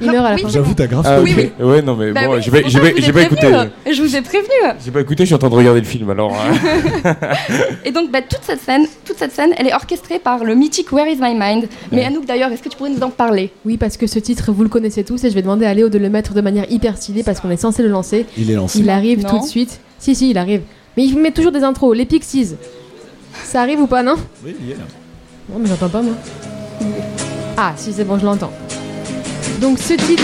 Il 0.01 0.11
meurt 0.11 0.25
à 0.25 0.29
la 0.29 0.35
Oui, 0.35 0.41
fin. 0.41 0.49
J'avoue, 0.49 0.73
t'as 0.73 0.87
grave 0.87 1.03
Ah, 1.07 1.17
spoilé. 1.19 1.51
Ouais, 1.59 1.81
non, 1.81 1.95
mais 1.95 2.11
Bah 2.11 2.25
bon, 2.25 2.35
oui, 2.35 2.41
j'ai 2.41 2.49
pas, 2.51 2.57
c'est 2.57 2.63
pour 2.63 2.71
j'ai 2.71 2.77
ça 2.79 2.83
pas, 2.83 2.91
que 2.91 2.95
je 2.95 3.01
vous 3.01 3.05
j'ai 3.05 3.09
ai 3.09 3.13
pas 3.13 3.21
écouté. 3.21 3.41
prévenu. 3.47 3.69
Je 3.91 4.01
vous 4.01 4.15
ai 4.15 4.21
prévenu. 4.21 4.49
J'ai 4.83 4.91
pas 4.91 5.01
écouté, 5.01 5.23
je 5.23 5.25
suis 5.27 5.35
en 5.35 5.37
train 5.37 5.49
de 5.49 5.55
regarder 5.55 5.79
le 5.81 5.85
film 5.85 6.09
alors. 6.09 6.33
hein. 6.33 7.15
Et 7.85 7.91
donc 7.91 8.11
bah, 8.11 8.21
toute 8.21 8.43
cette 8.43 8.61
scène, 8.61 8.85
toute 9.05 9.17
cette 9.17 9.31
scène, 9.33 9.51
elle 9.57 9.67
est 9.67 9.73
orchestrée 9.73 10.19
par 10.19 10.43
le 10.43 10.55
mythique 10.55 10.91
Where 10.91 11.07
Is 11.07 11.17
My 11.21 11.35
Mind. 11.39 11.67
Mais 11.91 11.99
Ouais. 11.99 12.05
Anouk 12.05 12.25
d'ailleurs, 12.25 12.51
est-ce 12.51 12.63
que 12.63 12.69
tu 12.69 12.77
pourrais 12.77 12.89
nous 12.89 13.01
en 13.03 13.09
parler? 13.09 13.51
Oui, 13.65 13.77
parce 13.77 13.97
que 13.97 14.07
ce 14.07 14.19
titre, 14.19 14.51
vous 14.51 14.63
le 14.63 14.69
connaissez 14.69 15.03
tous 15.03 15.23
et 15.23 15.29
je 15.29 15.35
vais 15.35 15.41
demander 15.41 15.65
à 15.65 15.73
Léo 15.73 15.89
de 15.89 15.97
le 15.99 16.09
mettre 16.09 16.33
de 16.33 16.41
manière 16.41 16.65
hyper 16.71 16.97
stylée 16.97 17.23
parce 17.23 17.39
qu'on 17.39 17.51
est 17.51 17.57
censé 17.57 17.83
le 17.83 17.89
lancer. 17.89 18.25
Il 18.37 18.49
est 18.49 18.55
lancé. 18.55 18.79
Il 18.79 18.89
arrive 18.89 19.21
Non. 19.23 19.29
tout 19.29 19.39
de 19.39 19.45
suite. 19.49 19.79
Si, 19.99 20.15
si, 20.15 20.31
il 20.31 20.37
arrive. 20.37 20.61
Mais 20.97 21.03
il 21.05 21.17
met 21.17 21.31
toujours 21.31 21.51
des 21.51 21.63
intros. 21.63 21.95
Les 21.95 22.05
Pixies. 22.05 22.55
Ça 23.43 23.61
arrive 23.61 23.81
ou 23.81 23.87
pas, 23.87 24.03
non 24.03 24.15
Oui, 24.45 24.55
il 24.61 24.71
est 24.71 24.75
là. 24.75 24.83
Non, 25.49 25.57
mais 25.59 25.67
j'entends 25.67 25.89
pas, 25.89 26.01
moi. 26.01 26.13
Ah, 27.57 27.73
si, 27.75 27.91
c'est 27.93 28.03
bon, 28.03 28.17
je 28.19 28.25
l'entends. 28.25 28.51
Donc, 29.59 29.79
ce 29.79 29.93
titre, 29.93 30.23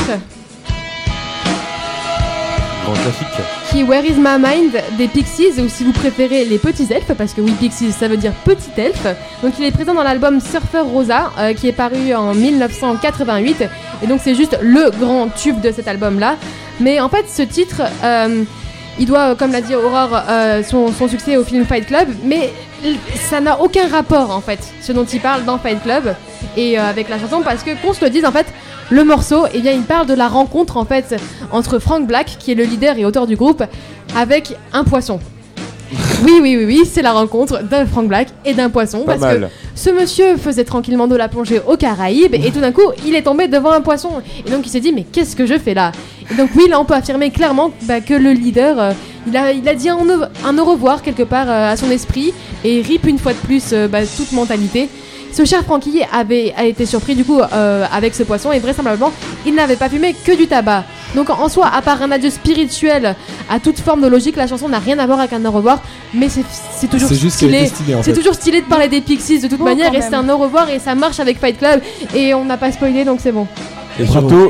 Grand 2.86 2.94
classique. 2.94 3.28
qui 3.70 3.80
est 3.82 3.84
Where 3.84 4.04
is 4.06 4.14
my 4.18 4.38
mind 4.42 4.72
des 4.98 5.08
Pixies, 5.08 5.60
ou 5.62 5.68
si 5.70 5.84
vous 5.84 5.92
préférez 5.92 6.46
les 6.46 6.58
petits 6.58 6.88
elfes, 6.92 7.14
parce 7.18 7.34
que 7.34 7.42
oui, 7.42 7.52
Pixies, 7.60 7.92
ça 7.92 8.08
veut 8.08 8.18
dire 8.18 8.34
petit 8.46 8.70
elfe. 8.78 9.06
Donc, 9.44 9.54
il 9.60 9.66
est 9.66 9.72
présent 9.72 9.94
dans 9.94 10.04
l'album 10.04 10.40
Surfer 10.40 10.80
Rosa, 10.82 11.32
euh, 11.38 11.54
qui 11.54 11.68
est 11.68 11.74
paru 11.74 12.14
en 12.16 12.34
1988. 12.34 13.64
Et 14.04 14.08
donc, 14.08 14.22
c'est 14.24 14.36
juste 14.36 14.58
le 14.62 14.90
grand 14.92 15.28
tube 15.30 15.62
de 15.62 15.72
cet 15.72 15.88
album-là. 15.88 16.38
Mais 16.80 17.00
en 17.00 17.10
fait, 17.10 17.26
ce 17.28 17.42
titre, 17.42 17.82
euh, 18.04 18.44
il 18.98 19.06
doit, 19.06 19.32
euh, 19.32 19.36
comme 19.36 19.52
l'a 19.52 19.62
dit 19.62 19.76
Aurore, 19.76 20.22
euh, 20.30 20.64
son, 20.64 20.92
succès 21.08 21.38
au 21.38 21.44
film 21.44 21.66
Fight 21.66 21.86
Club, 21.86 22.08
mais 22.24 22.52
ça 23.16 23.40
n'a 23.40 23.60
aucun 23.62 23.88
rapport 23.88 24.32
en 24.32 24.42
fait, 24.42 24.60
ce 24.82 24.92
dont 24.92 25.06
il 25.06 25.20
parle 25.20 25.44
dans 25.46 25.58
Fight 25.58 25.82
Club 25.84 26.16
et 26.58 26.80
euh, 26.80 26.84
avec 26.84 27.10
la 27.10 27.20
chanson, 27.20 27.42
parce 27.44 27.64
que 27.64 27.72
qu'on 27.82 27.94
se 27.94 28.04
le 28.04 28.10
dise 28.10 28.26
en 28.26 28.32
fait, 28.32 28.48
le 28.90 29.04
morceau, 29.04 29.46
eh 29.54 29.60
bien, 29.60 29.72
il 29.72 29.84
parle 29.84 30.08
de 30.08 30.14
la 30.14 30.28
rencontre 30.28 30.78
en 30.78 30.86
fait 30.86 31.16
entre 31.52 31.80
Frank 31.80 32.08
Black, 32.08 32.38
qui 32.40 32.52
est 32.52 32.56
le 32.56 32.64
leader 32.64 32.98
et 32.98 33.06
auteur 33.06 33.28
du 33.28 33.36
groupe, 33.36 33.64
avec 34.16 34.56
un 34.74 34.84
poisson. 34.84 35.20
Oui, 36.24 36.40
oui, 36.42 36.58
oui, 36.58 36.66
oui, 36.66 36.82
c'est 36.92 37.02
la 37.02 37.14
rencontre 37.14 37.64
d'un 37.64 37.86
Frank 37.86 38.08
Black 38.08 38.28
et 38.46 38.54
d'un 38.54 38.70
poisson. 38.70 39.00
Pas 39.00 39.14
parce 39.14 39.22
mal. 39.22 39.42
que 39.42 39.46
ce 39.74 39.90
monsieur 39.90 40.38
faisait 40.38 40.64
tranquillement 40.66 41.08
de 41.08 41.16
la 41.16 41.28
plongée 41.30 41.62
aux 41.66 41.78
Caraïbes 41.78 42.36
et 42.36 42.52
tout 42.52 42.60
d'un 42.60 42.72
coup, 42.72 42.92
il 43.06 43.16
est 43.16 43.22
tombé 43.22 43.48
devant 43.48 43.72
un 43.72 43.82
poisson. 43.82 44.10
Et 44.46 44.50
donc, 44.50 44.66
il 44.66 44.70
s'est 44.70 44.82
dit, 44.82 44.92
mais 44.92 45.04
qu'est-ce 45.04 45.36
que 45.36 45.46
je 45.46 45.58
fais 45.58 45.74
là? 45.74 45.92
Et 46.32 46.36
donc, 46.36 46.50
oui, 46.56 46.68
là, 46.70 46.80
on 46.80 46.86
peut 46.86 46.94
affirmer 46.94 47.32
clairement 47.32 47.72
bah, 47.84 48.02
que 48.02 48.14
le 48.14 48.32
leader, 48.32 48.80
euh, 48.80 48.92
il, 49.28 49.36
a, 49.38 49.52
il 49.52 49.68
a 49.68 49.74
dit 49.74 49.90
un 49.90 49.96
au, 49.98 50.24
un 50.46 50.58
au 50.58 50.66
revoir 50.66 51.02
quelque 51.02 51.24
part 51.24 51.50
euh, 51.50 51.72
à 51.72 51.78
son 51.78 51.90
esprit 51.90 52.34
et 52.64 52.82
rip 52.82 53.06
une 53.08 53.18
fois 53.18 53.34
de 53.34 53.40
plus 53.40 53.70
euh, 53.74 53.88
bah, 53.88 54.00
toute 54.06 54.32
mentalité. 54.34 54.90
Ce 55.32 55.46
cher 55.46 55.64
Francky 55.64 56.02
avait 56.12 56.54
a 56.58 56.66
été 56.66 56.86
surpris 56.86 57.16
du 57.16 57.24
coup 57.24 57.40
euh, 57.40 57.86
avec 57.92 58.16
ce 58.16 58.24
poisson 58.24 58.52
et 58.52 58.60
vraisemblablement 58.60 59.12
il 59.46 59.54
n'avait 59.56 59.76
pas 59.76 59.90
fumé 59.90 60.16
que 60.26 60.36
du 60.36 60.48
tabac. 60.48 60.84
Donc 61.16 61.30
en 61.30 61.50
soi, 61.50 61.68
à 61.74 61.82
part 61.82 62.02
un 62.02 62.12
adieu 62.12 62.30
spirituel 62.30 63.16
à 63.50 63.60
toute 63.60 63.80
forme 63.80 64.02
de 64.02 64.08
logique, 64.08 64.36
la 64.36 64.48
chanson 64.48 64.70
n'a 64.70 64.80
rien 64.80 65.00
à 65.00 65.06
voir 65.06 65.20
avec 65.20 65.34
un 65.34 65.44
au 65.46 65.52
revoir, 65.52 65.82
mais 66.14 66.28
c'est 66.30 66.88
toujours 66.88 67.10
stylé. 67.10 67.70
C'est 67.70 68.04
fait. 68.04 68.14
toujours 68.14 68.34
stylé 68.34 68.62
de 68.62 68.66
parler 68.66 68.88
des 68.88 69.02
Pixies 69.02 69.40
de 69.40 69.48
toute 69.48 69.62
manière 69.62 69.94
et 69.96 70.02
c'est 70.02 70.14
un 70.14 70.28
au 70.30 70.38
revoir 70.38 70.70
et 70.70 70.80
ça 70.80 70.96
marche 70.96 71.20
avec 71.20 71.40
Fight 71.40 71.58
Club 71.58 71.82
et 72.16 72.34
on 72.34 72.46
n'a 72.46 72.58
pas 72.58 72.72
spoilé 72.72 73.06
donc 73.06 73.20
c'est 73.22 73.32
bon. 73.32 73.48
Et 74.00 74.06
surtout, 74.06 74.50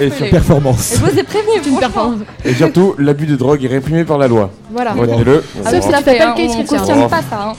Et. 0.00 0.08
Performance. 0.30 0.94
Et 0.94 0.96
vous 0.96 1.24
prévenu, 1.24 1.60
une 1.66 1.78
performance. 1.78 2.20
et 2.44 2.54
surtout, 2.54 2.94
l'abus 2.98 3.26
de 3.26 3.36
drogue 3.36 3.62
est 3.64 3.68
réprimé 3.68 4.04
par 4.04 4.16
la 4.16 4.26
loi. 4.26 4.50
Voilà. 4.70 4.92
Retenez-le. 4.92 5.44
Sauf 5.64 5.84
si 5.84 5.90
la 5.90 6.00
fait, 6.00 6.18
on 6.24 7.04
Oh. 7.04 7.08
pas 7.08 7.20
ça. 7.22 7.48
hein. 7.48 7.52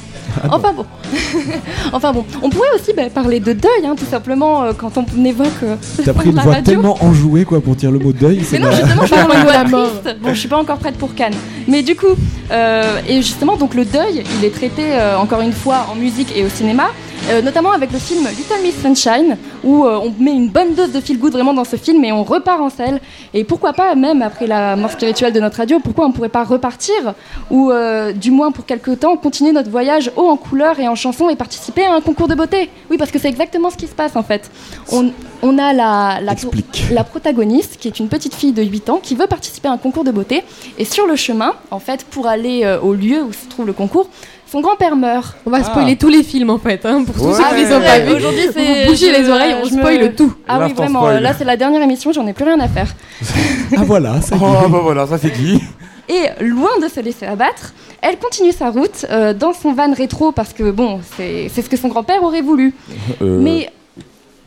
Enfin 0.49 0.73
bon. 0.73 0.85
enfin 1.93 2.11
bon, 2.13 2.25
on 2.41 2.49
pourrait 2.49 2.67
aussi 2.75 2.93
bah, 2.95 3.03
parler 3.13 3.39
de 3.39 3.53
deuil, 3.53 3.85
hein, 3.85 3.95
tout 3.97 4.05
simplement, 4.05 4.63
euh, 4.63 4.71
quand 4.77 4.91
on 4.97 5.25
évoque. 5.25 5.47
euh, 5.63 5.75
T'as 6.03 6.13
pris 6.13 6.29
une 6.31 6.35
la 6.35 6.41
voix 6.43 6.53
radio. 6.53 6.73
tellement 6.73 6.97
enjouée 7.03 7.45
quoi 7.45 7.61
pour 7.61 7.75
dire 7.75 7.91
le 7.91 7.99
mot 7.99 8.11
deuil. 8.13 8.37
Mais 8.39 8.43
c'est 8.43 8.59
non, 8.59 8.71
justement, 8.71 9.01
je 9.01 9.07
suis 9.07 9.15
Parle 9.15 9.31
une 9.33 9.37
de 9.39 9.43
voix 9.43 9.53
la 9.53 9.63
mort. 9.65 9.89
triste. 10.01 10.17
Bon, 10.21 10.29
je 10.33 10.39
suis 10.39 10.49
pas 10.49 10.57
encore 10.57 10.77
prête 10.77 10.97
pour 10.97 11.13
Cannes. 11.15 11.33
Mais 11.67 11.83
du 11.83 11.95
coup, 11.95 12.15
euh, 12.51 12.99
et 13.07 13.17
justement, 13.17 13.55
donc 13.57 13.75
le 13.75 13.85
deuil, 13.85 14.23
il 14.39 14.45
est 14.45 14.53
traité 14.53 14.83
euh, 14.93 15.17
encore 15.17 15.41
une 15.41 15.53
fois 15.53 15.87
en 15.91 15.95
musique 15.95 16.35
et 16.35 16.43
au 16.43 16.49
cinéma. 16.49 16.85
Euh, 17.29 17.41
notamment 17.41 17.71
avec 17.71 17.91
le 17.91 17.99
film 17.99 18.27
Little 18.27 18.61
Miss 18.63 18.81
Sunshine, 18.81 19.37
où 19.63 19.85
euh, 19.85 19.99
on 20.03 20.11
met 20.21 20.33
une 20.33 20.49
bonne 20.49 20.73
dose 20.73 20.91
de 20.91 20.99
feel 20.99 21.19
good 21.19 21.31
vraiment 21.31 21.53
dans 21.53 21.63
ce 21.63 21.75
film 21.75 22.03
et 22.03 22.11
on 22.11 22.23
repart 22.23 22.59
en 22.59 22.69
selle. 22.69 22.99
Et 23.33 23.43
pourquoi 23.43 23.73
pas, 23.73 23.93
même 23.95 24.21
après 24.21 24.47
la 24.47 24.75
mort 24.75 24.91
spirituelle 24.91 25.31
de 25.31 25.39
notre 25.39 25.57
radio, 25.57 25.79
pourquoi 25.79 26.05
on 26.05 26.11
pourrait 26.11 26.29
pas 26.29 26.43
repartir 26.43 27.13
ou 27.51 27.71
euh, 27.71 28.11
du 28.11 28.31
moins 28.31 28.51
pour 28.51 28.65
quelque 28.65 28.91
temps 28.91 29.15
continuer 29.17 29.51
notre 29.51 29.69
voyage 29.69 30.11
haut 30.15 30.27
en 30.27 30.35
couleurs 30.35 30.79
et 30.79 30.87
en 30.87 30.95
chansons 30.95 31.29
et 31.29 31.35
participer 31.35 31.85
à 31.85 31.93
un 31.93 32.01
concours 32.01 32.27
de 32.27 32.35
beauté 32.35 32.69
Oui, 32.89 32.97
parce 32.97 33.11
que 33.11 33.19
c'est 33.19 33.29
exactement 33.29 33.69
ce 33.69 33.77
qui 33.77 33.87
se 33.87 33.95
passe 33.95 34.15
en 34.15 34.23
fait. 34.23 34.49
On, 34.91 35.11
on 35.43 35.57
a 35.57 35.73
la, 35.73 36.19
la, 36.21 37.03
protagoniste, 37.03 37.77
qui 37.77 37.87
est 37.87 37.99
une 37.99 38.09
petite 38.09 38.33
fille 38.33 38.51
de 38.51 38.63
8 38.63 38.89
ans, 38.89 38.99
qui 39.01 39.15
veut 39.15 39.27
participer 39.27 39.67
à 39.67 39.71
un 39.71 39.77
concours 39.77 40.03
de 40.03 40.11
beauté. 40.11 40.43
Et 40.77 40.85
sur 40.85 41.05
le 41.07 41.15
chemin, 41.15 41.53
en 41.69 41.79
fait, 41.79 42.03
pour 42.05 42.27
aller 42.27 42.77
au 42.81 42.93
lieu 42.93 43.23
où 43.23 43.33
se 43.33 43.47
trouve 43.47 43.65
le 43.65 43.73
concours, 43.73 44.07
son 44.51 44.61
grand-père 44.61 44.95
meurt. 44.95 45.35
On 45.45 45.49
va 45.49 45.63
spoiler 45.63 45.95
tous 45.95 46.09
les 46.09 46.23
films 46.23 46.49
en 46.49 46.57
fait, 46.59 46.85
hein, 46.85 47.03
pour 47.05 47.15
tous 47.15 47.25
Ouais. 47.29 47.33
ceux 47.35 47.55
qui 47.55 47.63
les 47.65 47.73
ont 47.73 47.81
pas 47.81 47.99
vus. 47.99 48.13
Aujourd'hui, 48.15 48.47
Vous 48.47 48.53
c'est. 48.53 48.85
bougez 48.85 49.13
je- 49.13 49.21
les 49.21 49.29
oreilles, 49.29 49.55
on 49.63 49.65
je 49.65 49.73
me- 49.75 49.79
spoil 49.79 50.15
tout. 50.15 50.33
Ah 50.47 50.65
oui, 50.65 50.73
vraiment. 50.73 50.99
spoil. 51.01 51.23
Là, 51.23 51.33
c'est 51.37 51.45
la 51.45 51.55
dernière 51.57 51.81
émission, 51.81 52.11
j'en 52.11 52.27
ai 52.27 52.33
plus 52.33 52.45
rien 52.45 52.59
à 52.59 52.67
faire. 52.67 52.93
Ah 53.77 53.83
voilà, 53.85 54.19
ça. 54.21 54.35
Oh 54.35 54.67
bah 54.69 54.79
voilà, 54.83 55.07
ça 55.07 55.17
c'est 55.17 55.29
dit. 55.31 55.61
Et 56.09 56.43
loin 56.43 56.71
de 56.83 56.89
se 56.89 56.99
laisser 56.99 57.25
abattre, 57.25 57.73
elle 58.01 58.17
continue 58.17 58.51
sa 58.51 58.69
route 58.69 59.05
euh, 59.09 59.33
dans 59.33 59.53
son 59.53 59.71
van 59.71 59.93
rétro 59.93 60.33
parce 60.33 60.51
que, 60.51 60.69
bon, 60.71 60.99
c'est 61.15 61.49
c'est 61.53 61.61
ce 61.61 61.69
que 61.69 61.77
son 61.77 61.87
grand-père 61.87 62.21
aurait 62.21 62.41
voulu. 62.41 62.73
Euh, 63.21 63.39
Mais. 63.39 63.69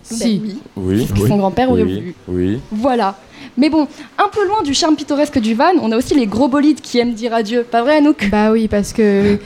Si. 0.02 0.36
Ben 0.36 0.42
oui, 0.44 0.58
Oui. 0.76 1.06
c'est 1.08 1.14
ce 1.16 1.20
que 1.22 1.26
son 1.28 1.38
grand-père 1.38 1.70
aurait 1.70 1.84
Oui. 1.84 1.94
voulu. 1.94 2.14
Oui. 2.28 2.60
Voilà. 2.70 3.14
Mais 3.56 3.70
bon, 3.70 3.88
un 4.18 4.28
peu 4.30 4.46
loin 4.46 4.62
du 4.62 4.74
charme 4.74 4.96
pittoresque 4.96 5.38
du 5.38 5.54
van, 5.54 5.72
on 5.80 5.90
a 5.92 5.96
aussi 5.96 6.14
les 6.14 6.26
gros 6.26 6.48
bolides 6.48 6.82
qui 6.82 6.98
aiment 6.98 7.14
dire 7.14 7.32
adieu. 7.32 7.62
Pas 7.62 7.80
vrai, 7.82 7.96
Anouk? 7.96 8.28
Bah 8.30 8.50
oui, 8.52 8.68
parce 8.68 8.92
que. 8.92 9.38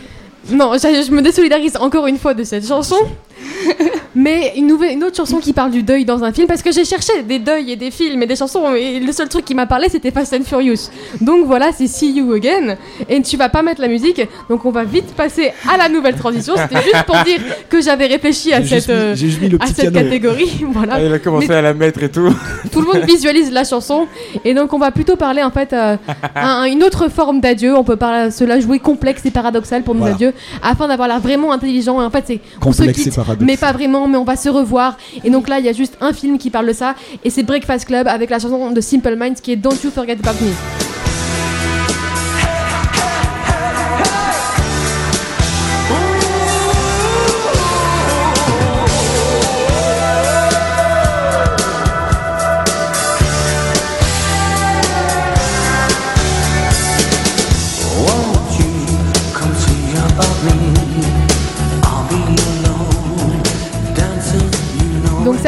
Non, 0.50 0.72
je, 0.74 1.10
me 1.10 1.20
désolidarise 1.20 1.76
encore 1.76 2.06
une 2.06 2.18
fois 2.18 2.34
de 2.34 2.44
cette 2.44 2.66
chanson. 2.66 2.96
Mais 4.14 4.54
une, 4.56 4.66
nouvelle, 4.66 4.92
une 4.94 5.04
autre 5.04 5.16
chanson 5.16 5.38
qui 5.38 5.52
parle 5.52 5.70
du 5.70 5.82
deuil 5.82 6.04
dans 6.04 6.24
un 6.24 6.32
film, 6.32 6.46
parce 6.46 6.62
que 6.62 6.72
j'ai 6.72 6.84
cherché 6.84 7.22
des 7.22 7.38
deuils 7.38 7.72
et 7.72 7.76
des 7.76 7.90
films 7.90 8.22
et 8.22 8.26
des 8.26 8.36
chansons, 8.36 8.74
et 8.74 8.98
le 9.00 9.12
seul 9.12 9.28
truc 9.28 9.44
qui 9.44 9.54
m'a 9.54 9.66
parlé 9.66 9.88
c'était 9.90 10.10
Fast 10.10 10.34
and 10.34 10.44
Furious. 10.44 10.90
Donc 11.20 11.46
voilà, 11.46 11.70
c'est 11.76 11.86
See 11.86 12.12
You 12.12 12.32
Again, 12.32 12.76
et 13.08 13.22
tu 13.22 13.36
vas 13.36 13.48
pas 13.48 13.62
mettre 13.62 13.80
la 13.80 13.88
musique, 13.88 14.20
donc 14.48 14.64
on 14.64 14.70
va 14.70 14.84
vite 14.84 15.14
passer 15.14 15.52
à 15.72 15.76
la 15.76 15.88
nouvelle 15.88 16.16
transition. 16.16 16.54
C'était 16.56 16.82
juste 16.82 17.04
pour 17.06 17.16
dire 17.24 17.40
que 17.68 17.80
j'avais 17.80 18.06
réfléchi 18.06 18.52
à 18.52 18.64
cette, 18.64 18.88
mis- 18.88 18.94
euh, 18.94 19.14
mis 19.40 19.56
à 19.60 19.66
cette 19.66 19.92
catégorie. 19.92 20.64
voilà. 20.72 21.00
Il 21.04 21.12
a 21.12 21.18
commencé 21.18 21.48
Mais- 21.48 21.54
à 21.56 21.62
la 21.62 21.74
mettre 21.74 22.02
et 22.02 22.10
tout. 22.10 22.28
Tout 22.72 22.80
le 22.80 22.86
monde 22.86 23.04
visualise 23.06 23.50
la 23.52 23.64
chanson 23.64 24.06
et 24.44 24.54
donc 24.54 24.72
on 24.72 24.78
va 24.78 24.90
plutôt 24.90 25.16
parler 25.16 25.42
en 25.42 25.50
fait 25.50 25.72
euh, 25.72 25.96
un- 26.34 26.64
une 26.64 26.82
autre 26.82 27.08
forme 27.08 27.40
d'adieu. 27.40 27.76
On 27.76 27.84
peut 27.84 27.96
par 27.96 28.32
se 28.32 28.44
la 28.44 28.58
jouer 28.60 28.78
complexe 28.78 29.24
et 29.26 29.30
paradoxal 29.30 29.82
pour 29.82 29.94
nos 29.94 30.00
Voilà. 30.00 30.14
adieux 30.14 30.32
afin 30.62 30.88
d'avoir 30.88 31.08
l'air 31.08 31.20
vraiment 31.20 31.52
intelligent. 31.52 32.00
Et 32.00 32.04
en 32.04 32.10
fait, 32.10 32.24
c'est 32.26 32.40
on 32.64 32.72
se 32.72 32.78
Complexe 32.78 32.98
et 32.98 33.02
quitte, 33.04 33.12
mais 33.40 33.56
pas 33.56 33.72
vraiment. 33.72 34.06
mais 34.08 34.18
on 34.18 34.24
va 34.24 34.36
se 34.36 34.48
revoir. 34.48 34.96
Et 35.24 35.30
donc 35.30 35.48
là, 35.48 35.58
il 35.58 35.66
y 35.66 35.68
a 35.68 35.72
juste 35.72 35.96
un 36.00 36.12
film 36.12 36.38
qui 36.38 36.50
parle 36.50 36.66
de 36.66 36.72
ça, 36.72 36.94
et 37.24 37.30
c'est 37.30 37.42
Breakfast 37.42 37.86
Club 37.86 38.06
avec 38.08 38.30
la 38.30 38.38
chanson 38.38 38.70
de 38.70 38.80
Simple 38.80 39.16
Minds 39.16 39.40
qui 39.42 39.52
est 39.52 39.56
Don't 39.56 39.76
You 39.82 39.90
Forget 39.90 40.18
About 40.22 40.44
Me. 40.44 40.87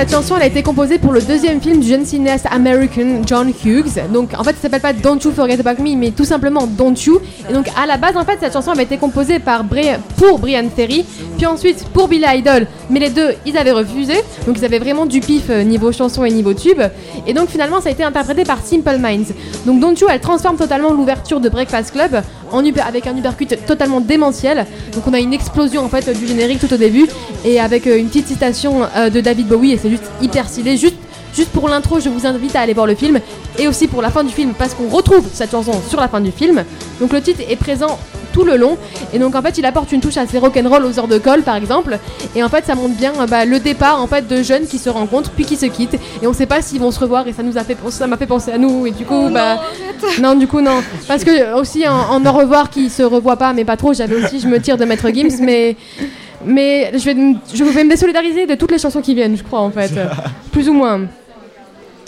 Cette 0.00 0.12
chanson, 0.12 0.36
a 0.36 0.46
été 0.46 0.62
composée 0.62 0.96
pour 0.96 1.12
le 1.12 1.20
deuxième 1.20 1.60
film 1.60 1.78
du 1.80 1.86
jeune 1.86 2.06
cinéaste 2.06 2.46
américain 2.50 3.20
John 3.26 3.52
Hughes. 3.62 4.00
Donc 4.10 4.30
en 4.34 4.42
fait, 4.42 4.52
ça 4.52 4.62
s'appelle 4.62 4.80
pas 4.80 4.94
Don't 4.94 5.18
You 5.22 5.30
Forget 5.30 5.60
About 5.60 5.82
Me, 5.82 5.94
mais 5.94 6.10
tout 6.10 6.24
simplement 6.24 6.66
Don't 6.66 6.94
You. 7.04 7.20
Et 7.50 7.52
donc 7.52 7.66
à 7.76 7.84
la 7.84 7.98
base, 7.98 8.16
en 8.16 8.24
fait, 8.24 8.38
cette 8.40 8.54
chanson 8.54 8.70
avait 8.70 8.84
été 8.84 8.96
composée 8.96 9.40
par 9.40 9.62
Bri- 9.62 9.98
pour 10.16 10.38
Brian 10.38 10.64
Ferry, 10.74 11.04
puis 11.36 11.44
ensuite 11.44 11.84
pour 11.92 12.08
Billy 12.08 12.24
Idol. 12.26 12.66
Mais 12.88 12.98
les 12.98 13.10
deux, 13.10 13.34
ils 13.44 13.58
avaient 13.58 13.72
refusé. 13.72 14.14
Donc 14.46 14.56
ils 14.56 14.64
avaient 14.64 14.78
vraiment 14.78 15.04
du 15.04 15.20
pif 15.20 15.50
euh, 15.50 15.64
niveau 15.64 15.92
chanson 15.92 16.24
et 16.24 16.30
niveau 16.30 16.54
tube. 16.54 16.80
Et 17.26 17.34
donc 17.34 17.50
finalement, 17.50 17.82
ça 17.82 17.90
a 17.90 17.92
été 17.92 18.02
interprété 18.02 18.44
par 18.44 18.64
Simple 18.64 18.96
Minds. 18.98 19.34
Donc 19.66 19.80
Don't 19.80 19.96
You, 20.00 20.06
elle 20.10 20.20
transforme 20.20 20.56
totalement 20.56 20.94
l'ouverture 20.94 21.40
de 21.40 21.50
Breakfast 21.50 21.90
Club 21.90 22.22
en 22.52 22.64
avec 22.64 23.06
un 23.06 23.16
uppercut 23.16 23.54
totalement 23.66 24.00
démentiel. 24.00 24.66
Donc 24.94 25.06
on 25.06 25.12
a 25.12 25.18
une 25.20 25.34
explosion 25.34 25.84
en 25.84 25.88
fait 25.88 26.08
du 26.18 26.26
générique 26.26 26.58
tout 26.58 26.72
au 26.72 26.78
début 26.78 27.06
et 27.44 27.60
avec 27.60 27.86
euh, 27.86 27.98
une 27.98 28.08
petite 28.08 28.28
citation 28.28 28.82
euh, 28.96 29.10
de 29.10 29.20
David 29.20 29.46
Bowie 29.46 29.72
et 29.72 29.78
c'est 29.78 29.89
juste 29.90 30.04
hyper 30.22 30.48
stylé. 30.48 30.76
Juste, 30.76 30.96
juste 31.34 31.50
pour 31.50 31.68
l'intro, 31.68 32.00
je 32.00 32.08
vous 32.08 32.26
invite 32.26 32.56
à 32.56 32.60
aller 32.60 32.74
voir 32.74 32.86
le 32.86 32.94
film. 32.94 33.20
Et 33.58 33.68
aussi 33.68 33.88
pour 33.88 34.02
la 34.02 34.10
fin 34.10 34.24
du 34.24 34.32
film 34.32 34.52
parce 34.58 34.74
qu'on 34.74 34.88
retrouve 34.88 35.28
cette 35.32 35.50
chanson 35.50 35.72
sur 35.88 36.00
la 36.00 36.08
fin 36.08 36.20
du 36.20 36.30
film. 36.30 36.64
Donc 37.00 37.12
le 37.12 37.20
titre 37.20 37.40
est 37.48 37.56
présent 37.56 37.98
tout 38.32 38.44
le 38.44 38.56
long. 38.56 38.78
Et 39.12 39.18
donc 39.18 39.34
en 39.34 39.42
fait 39.42 39.58
il 39.58 39.66
apporte 39.66 39.92
une 39.92 40.00
touche 40.00 40.16
assez 40.16 40.38
rock'n'roll 40.38 40.84
aux 40.84 40.98
heures 40.98 41.08
de 41.08 41.18
colle 41.18 41.42
par 41.42 41.56
exemple. 41.56 41.98
Et 42.36 42.42
en 42.42 42.48
fait 42.48 42.64
ça 42.64 42.74
montre 42.74 42.94
bien 42.96 43.12
bah, 43.28 43.44
le 43.44 43.58
départ 43.58 44.00
en 44.00 44.06
fait 44.06 44.28
de 44.28 44.42
jeunes 44.42 44.66
qui 44.66 44.78
se 44.78 44.88
rencontrent 44.88 45.30
puis 45.30 45.44
qui 45.44 45.56
se 45.56 45.66
quittent. 45.66 45.98
Et 46.22 46.26
on 46.26 46.32
sait 46.32 46.46
pas 46.46 46.62
s'ils 46.62 46.80
vont 46.80 46.90
se 46.92 47.00
revoir. 47.00 47.26
Et 47.28 47.32
ça 47.32 47.42
nous 47.42 47.58
a 47.58 47.64
fait 47.64 47.76
ça 47.90 48.06
m'a 48.06 48.16
fait 48.16 48.26
penser 48.26 48.52
à 48.52 48.58
nous. 48.58 48.86
Et 48.86 48.92
du 48.92 49.04
coup 49.04 49.28
bah 49.30 49.60
non 50.20 50.36
du 50.36 50.46
coup 50.46 50.60
non. 50.60 50.80
Parce 51.08 51.24
que 51.24 51.58
aussi 51.58 51.86
en, 51.88 51.94
en 51.94 52.24
au 52.24 52.32
revoir 52.32 52.70
qui 52.70 52.88
se 52.88 53.02
revoit 53.02 53.36
pas 53.36 53.52
mais 53.52 53.64
pas 53.64 53.76
trop 53.76 53.92
j'avais 53.92 54.14
aussi 54.14 54.40
je 54.40 54.46
me 54.46 54.60
tire 54.60 54.76
de 54.76 54.84
Maître 54.84 55.08
Gims 55.12 55.40
mais 55.42 55.76
mais 56.44 56.90
je 56.94 57.04
vais 57.04 57.14
me- 57.14 57.34
je 57.52 57.62
vais 57.64 57.84
me 57.84 57.90
désolidariser 57.90 58.46
de 58.46 58.54
toutes 58.54 58.70
les 58.72 58.78
chansons 58.78 59.00
qui 59.00 59.14
viennent 59.14 59.36
je 59.36 59.42
crois 59.42 59.60
en 59.60 59.70
fait 59.70 59.90
plus 60.52 60.68
ou 60.68 60.74
moins 60.74 61.02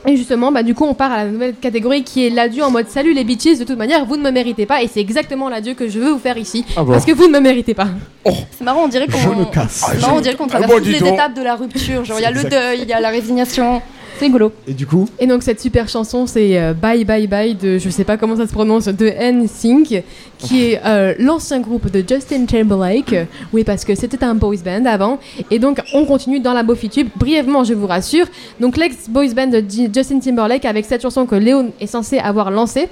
et 0.05 0.17
justement, 0.17 0.51
bah, 0.51 0.65
du 0.65 0.75
coup, 0.75 0.85
on 0.85 0.95
part 0.95 1.13
à 1.13 1.19
la 1.19 1.31
nouvelle 1.31 1.55
catégorie 1.55 2.03
qui 2.03 2.27
est 2.27 2.31
l'adieu 2.31 2.65
en 2.65 2.73
mode 2.73 2.89
salut 2.89 3.13
les 3.15 3.23
bitches, 3.23 3.61
de 3.61 3.63
toute 3.63 3.79
manière, 3.79 4.05
vous 4.05 4.17
ne 4.17 4.23
me 4.25 4.33
méritez 4.33 4.67
pas, 4.67 4.83
et 4.83 4.89
c'est 4.89 4.99
exactement 4.99 5.49
l'adieu 5.49 5.75
que 5.75 5.87
je 5.89 6.01
veux 6.01 6.11
vous 6.11 6.19
faire 6.19 6.37
ici, 6.37 6.65
Ah 6.77 6.83
bon 6.83 6.91
parce 6.91 7.05
que 7.05 7.13
vous 7.13 7.29
ne 7.29 7.35
me 7.35 7.39
méritez 7.39 7.73
pas. 7.73 7.87
C'est 8.27 8.65
marrant, 8.65 8.83
on 8.83 8.89
dirait 8.89 9.07
qu'on. 9.07 9.17
Je 9.19 9.29
me 9.29 9.45
casse. 9.45 9.85
C'est 9.93 10.01
marrant, 10.01 10.17
on 10.17 10.21
dirait 10.21 10.35
qu'on 10.35 10.47
Ah, 10.47 10.59
traverse 10.59 10.73
bon, 10.73 10.79
toutes 10.79 10.89
les 10.89 10.99
donc. 10.99 11.15
étapes 11.15 11.35
de 11.35 11.43
la 11.43 11.55
rupture. 11.55 12.05
Genre, 12.05 12.19
il 12.19 12.23
y 12.23 12.27
a 12.27 12.33
le 12.33 12.43
deuil, 12.43 12.81
il 12.83 12.89
y 12.89 12.93
a 12.93 12.99
la 12.99 13.11
résignation. 13.11 13.81
C'est 14.19 14.27
rigolo. 14.27 14.53
Et 14.67 14.73
du 14.75 14.87
coup 14.87 15.09
Et 15.19 15.27
donc 15.27 15.43
cette 15.43 15.61
super 15.61 15.89
chanson, 15.89 16.27
c'est 16.27 16.59
euh, 16.59 16.75
Bye 16.75 17.05
Bye 17.05 17.27
Bye 17.27 17.55
de, 17.55 17.79
je 17.79 17.89
sais 17.91 18.05
pas 18.05 18.17
comment 18.17 18.37
ça 18.37 18.47
se 18.47 18.53
prononce, 18.53 18.87
de 18.87 19.07
NSYNC, 19.07 20.03
qui 20.39 20.65
est 20.65 20.81
euh, 20.85 21.15
l'ancien 21.19 21.61
groupe 21.61 21.91
de 21.91 22.05
Justin 22.07 22.47
Timberlake. 22.47 23.15
Oui, 23.53 23.65
parce 23.65 23.85
que 23.85 23.95
c'était 23.95 24.23
un 24.25 24.35
boys 24.35 24.57
band 24.65 24.85
avant. 24.87 25.19
Et 25.51 25.59
donc 25.59 25.81
on 25.95 26.05
continue 26.05 26.41
dans 26.41 26.53
la 26.53 26.65
Tube 26.91 27.09
brièvement, 27.17 27.65
je 27.65 27.75
vous 27.75 27.87
rassure. 27.87 28.27
Donc 28.61 28.77
l'ex-boys 28.77 29.35
band 29.35 29.49
de 29.49 29.65
Justin 29.93 30.19
Timberlake 30.21 30.65
avec 30.65 30.85
cette 30.85 31.03
chanson 31.03 31.27
que 31.27 31.35
Léon 31.35 31.73
est 31.81 31.87
censé 31.87 32.19
avoir 32.19 32.51
lancée, 32.51 32.89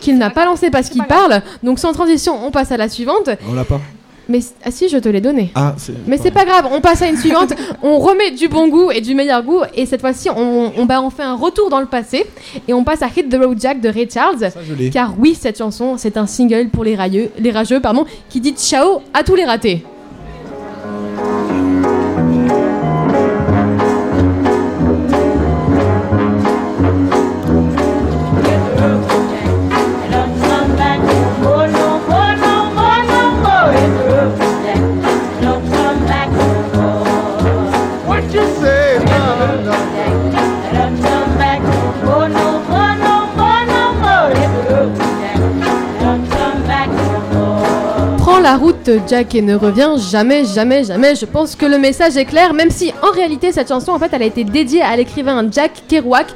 qu'il 0.00 0.18
n'a 0.18 0.30
pas 0.30 0.44
lancée 0.44 0.70
parce 0.70 0.88
qu'il 0.88 1.04
parle. 1.04 1.42
Donc 1.62 1.78
sans 1.78 1.92
transition, 1.92 2.34
on 2.46 2.50
passe 2.50 2.72
à 2.72 2.76
la 2.76 2.88
suivante. 2.88 3.30
On 3.48 3.54
l'a 3.54 3.64
pas 3.64 3.80
Mais 4.28 4.40
ah 4.64 4.70
si, 4.70 4.88
je 4.88 4.98
te 4.98 5.08
l'ai 5.08 5.20
donnée. 5.20 5.50
Ah. 5.54 5.74
Mais 6.06 6.18
c'est 6.18 6.30
pas 6.30 6.44
grave, 6.44 6.68
on 6.70 6.80
passe 6.80 7.02
à 7.02 7.08
une 7.08 7.16
suivante, 7.16 7.54
on 7.82 7.98
remet 7.98 8.30
du 8.30 8.48
bon 8.48 8.68
goût 8.68 8.90
et 8.90 9.00
du 9.00 9.14
meilleur 9.14 9.42
goût, 9.42 9.62
et 9.74 9.86
cette 9.86 10.00
fois-ci, 10.00 10.28
on, 10.30 10.72
on, 10.76 10.84
bah, 10.84 11.00
on 11.02 11.10
fait 11.10 11.22
un 11.22 11.34
retour 11.34 11.70
dans 11.70 11.80
le 11.80 11.86
passé, 11.86 12.26
et 12.66 12.74
on 12.74 12.84
passe 12.84 13.02
à 13.02 13.06
Hit 13.06 13.28
the 13.30 13.36
Road 13.42 13.58
Jack 13.60 13.80
de 13.80 13.88
Ray 13.88 14.08
Charles. 14.10 14.50
car 14.92 15.14
oui, 15.18 15.36
cette 15.38 15.58
chanson, 15.58 15.96
c'est 15.96 16.16
un 16.16 16.26
single 16.26 16.68
pour 16.68 16.84
les, 16.84 16.94
railleux, 16.94 17.30
les 17.38 17.50
rageux 17.50 17.80
pardon, 17.80 18.04
qui 18.28 18.40
dit 18.40 18.52
ciao 18.52 19.00
à 19.14 19.22
tous 19.22 19.34
les 19.34 19.44
ratés. 19.44 19.84
Route, 48.58 48.90
Jack, 49.08 49.34
et 49.34 49.42
ne 49.42 49.54
reviens 49.54 49.96
jamais, 49.96 50.44
jamais, 50.44 50.84
jamais. 50.84 51.14
Je 51.14 51.24
pense 51.24 51.54
que 51.54 51.64
le 51.64 51.78
message 51.78 52.16
est 52.16 52.24
clair, 52.24 52.52
même 52.52 52.70
si 52.70 52.92
en 53.02 53.12
réalité, 53.12 53.52
cette 53.52 53.68
chanson, 53.68 53.92
en 53.92 53.98
fait, 53.98 54.10
elle 54.12 54.22
a 54.22 54.26
été 54.26 54.44
dédiée 54.44 54.82
à 54.82 54.96
l'écrivain 54.96 55.46
Jack 55.50 55.82
Kerouac, 55.88 56.26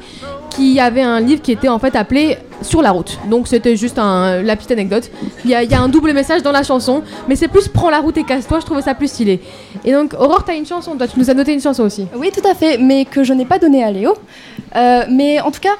qui 0.49 0.79
avait 0.79 1.01
un 1.01 1.19
livre 1.19 1.41
qui 1.41 1.51
était 1.51 1.67
en 1.67 1.79
fait 1.79 1.95
appelé 1.95 2.37
Sur 2.63 2.81
la 2.81 2.91
route. 2.91 3.19
Donc 3.29 3.47
c'était 3.47 3.75
juste 3.75 3.99
un, 3.99 4.41
la 4.41 4.55
petite 4.55 4.71
anecdote. 4.71 5.09
Il 5.45 5.51
y, 5.51 5.55
a, 5.55 5.63
il 5.63 5.69
y 5.71 5.73
a 5.73 5.81
un 5.81 5.89
double 5.89 6.13
message 6.13 6.41
dans 6.43 6.51
la 6.51 6.63
chanson, 6.63 7.01
mais 7.27 7.35
c'est 7.35 7.47
plus 7.47 7.67
Prends 7.67 7.89
la 7.89 7.99
route 7.99 8.17
et 8.17 8.23
casse-toi, 8.23 8.59
je 8.59 8.65
trouvais 8.65 8.81
ça 8.81 8.93
plus 8.93 9.07
stylé. 9.07 9.39
Et 9.83 9.91
donc, 9.91 10.13
Aurore, 10.13 10.43
t'as 10.45 10.55
une 10.55 10.65
chanson, 10.65 10.95
toi, 10.95 11.07
tu 11.07 11.17
nous 11.19 11.29
as 11.29 11.33
noté 11.33 11.53
une 11.53 11.61
chanson 11.61 11.83
aussi. 11.83 12.05
Oui, 12.15 12.29
tout 12.33 12.47
à 12.47 12.53
fait, 12.53 12.77
mais 12.77 13.05
que 13.05 13.23
je 13.23 13.33
n'ai 13.33 13.45
pas 13.45 13.57
donné 13.59 13.83
à 13.83 13.91
Léo. 13.91 14.13
Euh, 14.75 15.03
mais 15.09 15.39
en 15.39 15.51
tout 15.51 15.59
cas, 15.59 15.75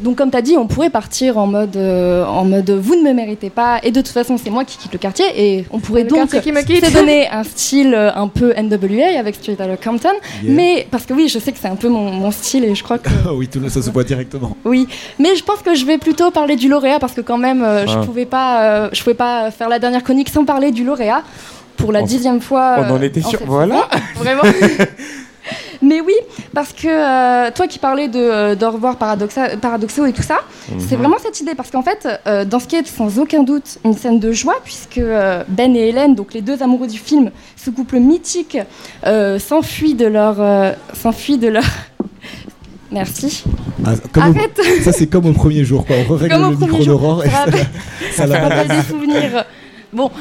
donc 0.00 0.16
comme 0.16 0.30
tu 0.30 0.36
as 0.36 0.42
dit, 0.42 0.56
on 0.56 0.66
pourrait 0.66 0.88
partir 0.90 1.36
en 1.38 1.46
mode, 1.46 1.76
euh, 1.76 2.24
en 2.24 2.44
mode 2.44 2.70
vous 2.70 2.94
ne 2.96 3.02
me 3.02 3.12
méritez 3.12 3.50
pas, 3.50 3.78
et 3.82 3.90
de 3.90 4.00
toute 4.00 4.12
façon, 4.12 4.36
c'est 4.42 4.48
moi 4.50 4.64
qui 4.64 4.78
quitte 4.78 4.92
le 4.92 4.98
quartier, 4.98 5.26
et 5.36 5.66
on 5.70 5.80
pourrait 5.80 6.04
Le 6.04 6.08
donc 6.08 6.30
se 6.30 6.92
donner 6.94 7.28
un 7.28 7.44
style 7.44 7.94
euh, 7.94 8.10
un 8.14 8.28
peu 8.28 8.54
NWA 8.56 9.18
avec 9.18 9.34
Street 9.34 9.52
Outta 9.52 9.76
Compton. 9.76 10.08
Yeah. 10.42 10.52
Mais 10.54 10.86
parce 10.90 11.04
que 11.04 11.12
oui, 11.12 11.28
je 11.28 11.38
sais 11.38 11.52
que 11.52 11.58
c'est 11.60 11.68
un 11.68 11.76
peu 11.76 11.88
mon, 11.88 12.10
mon 12.10 12.30
style, 12.30 12.64
et 12.64 12.74
je 12.74 12.82
crois 12.82 12.98
que. 12.98 13.08
Ah 13.26 13.34
oui, 13.34 13.48
tout 13.48 13.60
le- 13.60 13.68
ça 13.68 13.82
se 13.82 13.90
voit 13.90 14.04
directement. 14.04 14.56
Oui, 14.64 14.86
mais 15.18 15.36
je 15.36 15.44
pense 15.44 15.58
que 15.60 15.74
je 15.74 15.84
vais 15.84 15.98
plutôt 15.98 16.27
parler 16.30 16.56
du 16.56 16.68
lauréat 16.68 16.98
parce 16.98 17.12
que 17.14 17.20
quand 17.20 17.38
même, 17.38 17.62
euh, 17.62 17.86
je 17.86 17.96
Ah. 17.98 18.02
pouvais 18.04 18.26
pas, 18.26 18.62
euh, 18.62 18.88
je 18.92 19.02
pouvais 19.02 19.14
pas 19.14 19.50
faire 19.50 19.68
la 19.68 19.78
dernière 19.78 20.02
chronique 20.02 20.28
sans 20.28 20.44
parler 20.44 20.70
du 20.70 20.84
lauréat 20.84 21.22
pour 21.76 21.92
la 21.92 22.02
On- 22.02 22.06
dixième 22.06 22.40
fois. 22.40 22.76
On 22.78 22.90
en 22.92 22.96
euh, 22.96 23.02
était 23.02 23.22
sûr. 23.22 23.38
Voilà. 23.46 23.88
Vraiment. 24.16 24.42
Mais 25.80 26.00
oui, 26.00 26.14
parce 26.52 26.72
que 26.72 26.88
euh, 26.88 27.50
toi 27.54 27.66
qui 27.68 27.78
parlais 27.78 28.08
de, 28.08 28.18
euh, 28.18 28.54
de 28.56 28.64
revoir 28.66 28.96
paradoxa- 28.96 29.56
paradoxaux 29.58 30.04
et 30.06 30.12
tout 30.12 30.22
ça, 30.22 30.38
c'est 30.78 30.96
Mhm. 30.96 31.02
vraiment 31.02 31.16
cette 31.22 31.40
idée. 31.40 31.54
Parce 31.54 31.70
qu'en 31.70 31.82
fait, 31.82 32.06
euh, 32.26 32.44
dans 32.44 32.58
ce 32.58 32.66
qui 32.66 32.74
est 32.76 32.86
sans 32.86 33.18
aucun 33.20 33.44
doute 33.44 33.78
une 33.84 33.94
scène 33.96 34.18
de 34.18 34.32
joie, 34.32 34.56
puisque 34.64 35.00
Ben 35.48 35.76
et 35.76 35.88
Hélène, 35.88 36.14
donc 36.16 36.34
les 36.34 36.40
deux 36.42 36.62
amoureux 36.62 36.88
du 36.88 36.98
film, 36.98 37.30
ce 37.56 37.70
couple 37.70 37.98
mythique, 38.00 38.58
s'enfuient 39.38 39.94
de 39.94 40.06
leur. 40.06 40.36
s'enfuient 40.94 41.38
de 41.38 41.48
leur. 41.48 41.64
Merci. 42.90 43.44
Ah, 43.84 43.92
au- 44.16 44.20
Arrête 44.20 44.60
Ça, 44.82 44.92
c'est 44.92 45.06
comme 45.06 45.26
au 45.26 45.32
premier 45.32 45.64
jour, 45.64 45.84
quoi. 45.86 45.96
On 46.08 46.14
règle 46.16 46.36
le 46.40 46.56
micro 46.56 46.84
d'Aurore 46.84 47.24
et 47.24 47.28
Ça 47.30 47.46
ça 48.12 48.26
ça 48.26 48.38
rappelle 48.40 48.68
des 48.68 48.82
souvenirs. 48.82 49.44
Bon. 49.92 50.10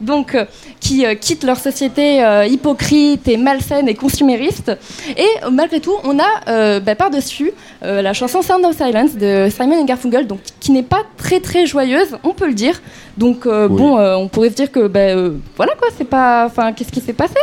Donc, 0.00 0.34
euh, 0.34 0.44
qui 0.80 1.06
euh, 1.06 1.14
quittent 1.14 1.44
leur 1.44 1.58
société 1.58 2.24
euh, 2.24 2.44
hypocrite 2.44 3.28
et 3.28 3.36
malsaine 3.36 3.88
et 3.88 3.94
consumériste. 3.94 4.72
Et 5.16 5.22
euh, 5.44 5.50
malgré 5.50 5.78
tout, 5.78 5.94
on 6.02 6.18
a 6.18 6.80
bah, 6.80 6.96
par-dessus 6.96 7.52
la 7.82 8.12
chanson 8.12 8.42
Sound 8.42 8.64
of 8.64 8.76
Silence 8.76 9.14
de 9.16 9.48
Simon 9.48 9.84
Garfunkel, 9.84 10.26
donc, 10.26 10.40
qui 10.58 10.72
n'est 10.72 10.82
pas 10.82 11.02
très 11.16 11.38
très 11.38 11.66
joyeuse, 11.66 12.16
on 12.24 12.30
peut 12.34 12.48
le 12.48 12.54
dire. 12.54 12.80
Donc, 13.16 13.42
Oui. 13.46 13.52
bon, 13.68 13.96
on 13.98 14.26
pourrait 14.28 14.50
se 14.50 14.54
dire 14.56 14.72
que, 14.72 14.88
bah, 14.88 15.14
voilà 15.56 15.74
quoi, 15.78 15.88
c'est 15.96 16.08
pas. 16.08 16.46
Enfin, 16.46 16.72
qu'est-ce 16.72 16.90
qui 16.90 17.00
s'est 17.00 17.12
passé? 17.12 17.34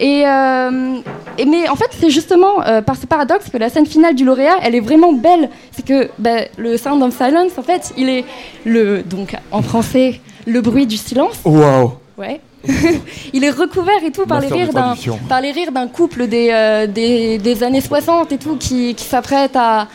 Et, 0.00 0.26
euh, 0.26 0.98
et 1.38 1.44
mais 1.44 1.68
en 1.68 1.74
fait, 1.74 1.90
c'est 1.98 2.10
justement 2.10 2.62
euh, 2.66 2.82
par 2.82 2.96
ce 2.96 3.06
paradoxe 3.06 3.48
que 3.50 3.56
la 3.58 3.68
scène 3.68 3.86
finale 3.86 4.14
du 4.14 4.24
lauréat, 4.24 4.56
elle 4.62 4.74
est 4.74 4.80
vraiment 4.80 5.12
belle. 5.12 5.50
C'est 5.72 5.84
que 5.84 6.08
bah, 6.18 6.42
le 6.56 6.76
Sound 6.76 7.02
of 7.02 7.14
Silence, 7.16 7.52
en 7.58 7.62
fait, 7.62 7.92
il 7.96 8.08
est 8.08 8.24
le 8.64 9.02
donc 9.02 9.34
en 9.50 9.62
français 9.62 10.20
le 10.46 10.60
bruit 10.60 10.86
du 10.86 10.96
silence. 10.96 11.38
Waouh. 11.44 11.92
Ouais. 12.16 12.40
il 13.32 13.44
est 13.44 13.50
recouvert 13.50 14.02
et 14.04 14.10
tout 14.10 14.26
par 14.26 14.40
les 14.40 14.48
rires 14.48 14.72
d'un 14.72 14.94
par 15.28 15.40
les 15.40 15.52
rires 15.52 15.70
d'un 15.70 15.86
couple 15.86 16.26
des, 16.26 16.48
euh, 16.50 16.88
des, 16.88 17.38
des 17.38 17.62
années 17.62 17.80
60 17.80 18.32
et 18.32 18.38
tout 18.38 18.56
qui, 18.56 18.96
qui 18.96 19.04
s'apprête 19.04 19.54
à, 19.54 19.86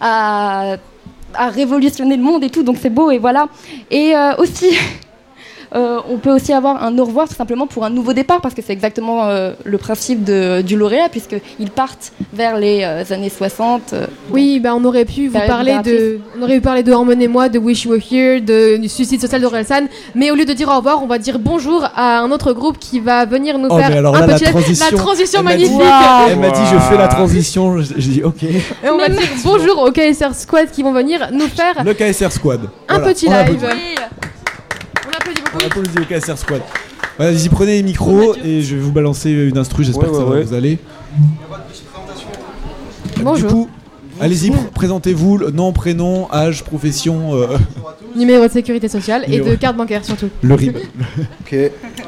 à 0.00 0.76
à 1.34 1.48
révolutionner 1.48 2.16
le 2.16 2.22
monde 2.22 2.44
et 2.44 2.50
tout. 2.50 2.62
Donc 2.62 2.76
c'est 2.80 2.90
beau 2.90 3.10
et 3.10 3.18
voilà. 3.18 3.48
Et 3.90 4.12
aussi 4.38 4.66
Euh, 5.74 6.00
on 6.10 6.18
peut 6.18 6.30
aussi 6.34 6.52
avoir 6.52 6.82
un 6.84 6.98
au 6.98 7.04
revoir 7.06 7.26
tout 7.28 7.34
simplement 7.34 7.66
pour 7.66 7.84
un 7.86 7.90
nouveau 7.90 8.12
départ 8.12 8.42
parce 8.42 8.54
que 8.54 8.60
c'est 8.60 8.74
exactement 8.74 9.24
euh, 9.24 9.52
le 9.64 9.78
principe 9.78 10.22
de- 10.22 10.60
du 10.60 10.76
lauréat 10.76 11.08
puisqu'ils 11.10 11.70
partent 11.70 12.12
vers 12.34 12.58
les 12.58 12.82
euh, 12.84 13.02
années 13.14 13.30
60. 13.30 13.94
euh, 13.94 14.06
Oui, 14.30 14.60
bah 14.60 14.74
on 14.76 14.84
aurait 14.84 15.06
pu 15.06 15.28
vous 15.28 15.38
parler 15.46 15.78
de, 15.82 16.20
on 16.38 16.42
aurait 16.42 16.56
pu 16.56 16.60
parler 16.60 16.82
de 16.82 16.92
Emmenez-moi, 16.92 17.48
de 17.48 17.58
Wish 17.58 17.84
You 17.84 17.92
Were 17.92 18.00
Here, 18.12 18.40
de, 18.42 18.76
du 18.76 18.88
suicide 18.90 19.20
social 19.20 19.40
d'Orelsan, 19.40 19.86
mais 20.14 20.30
au 20.30 20.34
lieu 20.34 20.44
de 20.44 20.52
dire 20.52 20.68
au 20.68 20.76
revoir, 20.76 21.02
on 21.02 21.06
va 21.06 21.16
dire 21.18 21.38
bonjour 21.38 21.86
à 21.96 22.18
un 22.18 22.30
autre 22.30 22.52
groupe 22.52 22.78
qui 22.78 23.00
va 23.00 23.24
venir 23.24 23.58
nous 23.58 23.68
Oh, 23.70 23.78
faire 23.78 23.96
alors 23.96 24.14
un 24.14 24.20
là, 24.20 24.26
la 24.26 24.34
petit 24.34 24.44
live. 24.44 24.52
transition. 24.52 24.86
la 24.90 24.96
transition 24.98 25.38
Elle 25.40 25.44
m'a 25.46 25.56
dit- 25.56 25.70
magnifique. 25.70 25.92
Elle 26.28 26.38
m'a 26.38 26.50
dit, 26.50 26.60
je 26.70 26.78
fais 26.80 26.98
la 26.98 27.08
transition. 27.08 27.76
J'ai 27.80 28.10
dit, 28.10 28.22
ok. 28.22 28.42
Et 28.42 28.90
on 28.90 28.98
va 28.98 29.08
dire 29.08 29.22
bonjour 29.42 29.78
aux 29.82 29.90
KSR 29.90 30.34
Squad 30.34 30.70
qui 30.70 30.82
vont 30.82 30.92
venir 30.92 31.30
nous 31.32 31.48
faire 31.48 31.82
Le 31.82 31.94
KSR 31.94 32.30
Squad. 32.30 32.60
un 32.88 32.98
Voilà, 32.98 33.14
petit 33.14 33.26
live. 33.26 33.66
Applaudit. 35.22 35.42
On 35.54 35.56
applaudit 35.58 35.64
On 35.64 35.66
applaudit 35.66 35.98
au 36.00 36.20
KSR 36.20 36.38
Squad. 36.38 36.62
Vas-y, 37.18 37.48
prenez 37.48 37.72
les 37.74 37.82
micros 37.82 38.34
et 38.42 38.62
je 38.62 38.74
vais 38.76 38.80
vous 38.82 38.92
balancer 38.92 39.30
une 39.30 39.58
instru. 39.58 39.84
J'espère 39.84 40.04
Ouais, 40.04 40.10
que 40.10 40.16
ça 40.16 40.24
va 40.24 40.30
ouais. 40.36 40.42
vous 40.44 40.54
aller. 40.54 40.78
Bonjour. 43.22 43.48
Du 43.48 43.54
coup, 43.54 43.68
allez-y, 44.20 44.50
pr- 44.50 44.70
présentez-vous. 44.74 45.38
le 45.38 45.50
Nom, 45.50 45.72
prénom, 45.72 46.28
âge, 46.32 46.64
profession. 46.64 47.34
euh, 47.34 47.56
Numéro 48.16 48.46
de 48.46 48.50
sécurité 48.52 48.88
sociale 48.88 49.24
et 49.26 49.30
Numéro- 49.32 49.50
de 49.50 49.54
carte 49.56 49.76
bancaire 49.76 50.04
surtout. 50.04 50.28
le 50.42 50.54
RIB. 50.54 50.76
Ok. 51.40 51.56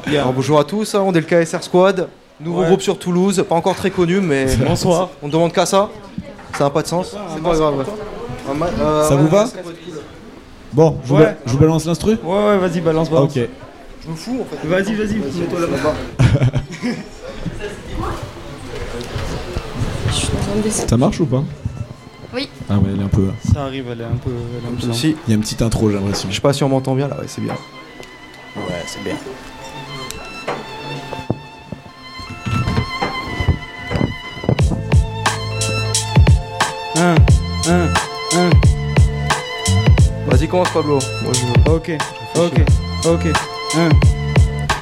Alors 0.09 0.33
bonjour 0.33 0.59
à 0.59 0.65
tous, 0.65 0.95
hein, 0.95 1.03
on 1.05 1.12
est 1.15 1.21
le 1.21 1.45
KSR 1.45 1.62
Squad, 1.62 2.09
nouveau 2.41 2.61
Ouais. 2.61 2.67
groupe 2.67 2.83
sur 2.83 2.99
Toulouse, 2.99 3.45
pas 3.49 3.55
encore 3.55 3.75
très 3.77 3.91
connu, 3.91 4.21
mais 4.21 4.47
Bonsoir. 4.67 5.11
On 5.23 5.29
demande 5.29 5.53
qu'à 5.53 5.67
ça. 5.67 5.91
Ça 6.59 6.65
n'a 6.65 6.71
pas 6.71 6.83
de 6.83 6.87
sens. 6.89 7.15
C'est 7.35 7.43
pas 7.43 7.55
grave. 7.55 7.85
euh, 8.81 9.09
Ça 9.09 9.17
vous 9.17 9.29
va 9.29 9.43
ouais, 9.45 9.47
ça 9.49 9.59
peut 9.59 9.71
être 9.71 9.85
cool. 9.85 9.95
Bon, 10.75 10.99
je 11.05 11.09
vous, 11.09 11.14
Ouais. 11.16 11.22
ba- 11.25 11.35
je 11.47 11.53
vous 11.53 11.59
balance 11.59 11.87
l'instru? 11.87 12.18
Ouais, 12.22 12.35
ouais, 12.47 12.59
vas-y, 12.59 12.81
balance, 12.81 13.09
balance. 13.11 13.37
Ok. 13.37 13.49
Je 14.05 14.11
me 14.11 14.16
fous 14.16 14.39
en 14.41 14.45
fait. 14.45 14.66
Vas-y, 14.66 14.95
vas-y, 14.95 15.14
mets-toi 15.18 15.61
là-bas. 15.61 15.95
Ça 20.70 20.97
marche 20.97 21.20
ou 21.20 21.27
pas? 21.27 21.43
Oui. 22.35 22.49
Ah 22.68 22.75
ouais, 22.79 22.91
elle 22.93 23.01
est 23.01 23.05
un 23.05 23.09
peu. 23.09 23.29
Ça 23.53 23.64
arrive, 23.64 23.87
elle 23.93 24.01
est 24.01 24.05
un 24.05 24.16
peu. 24.16 24.31
Elle 24.31 24.64
est 24.64 24.72
un 24.72 24.81
peu 24.81 24.87
lente. 24.89 24.97
Si. 24.97 25.16
Il 25.27 25.31
y 25.31 25.33
a 25.33 25.37
une 25.37 25.43
petite 25.43 25.62
intro, 25.62 25.89
j'ai 25.91 25.97
l'impression. 25.97 26.29
Je 26.31 26.35
sais 26.35 26.41
pas 26.41 26.53
si 26.53 26.64
on 26.64 26.68
m'entend 26.68 26.95
bien 26.95 27.09
là, 27.09 27.18
ouais, 27.18 27.27
c'est 27.29 27.41
bien. 27.41 27.55
Ouais, 28.57 28.83
c'est 28.87 29.03
bien. 29.03 29.14
Un, 36.97 37.14
un, 37.68 37.70
un. 37.72 37.93
Vas-y, 40.45 40.49
commence 40.49 40.70
Pablo. 40.70 40.99
Moi 41.22 41.32
je. 41.32 41.70
Ok, 41.70 41.90
ok, 42.36 42.61
ok. 43.07 43.26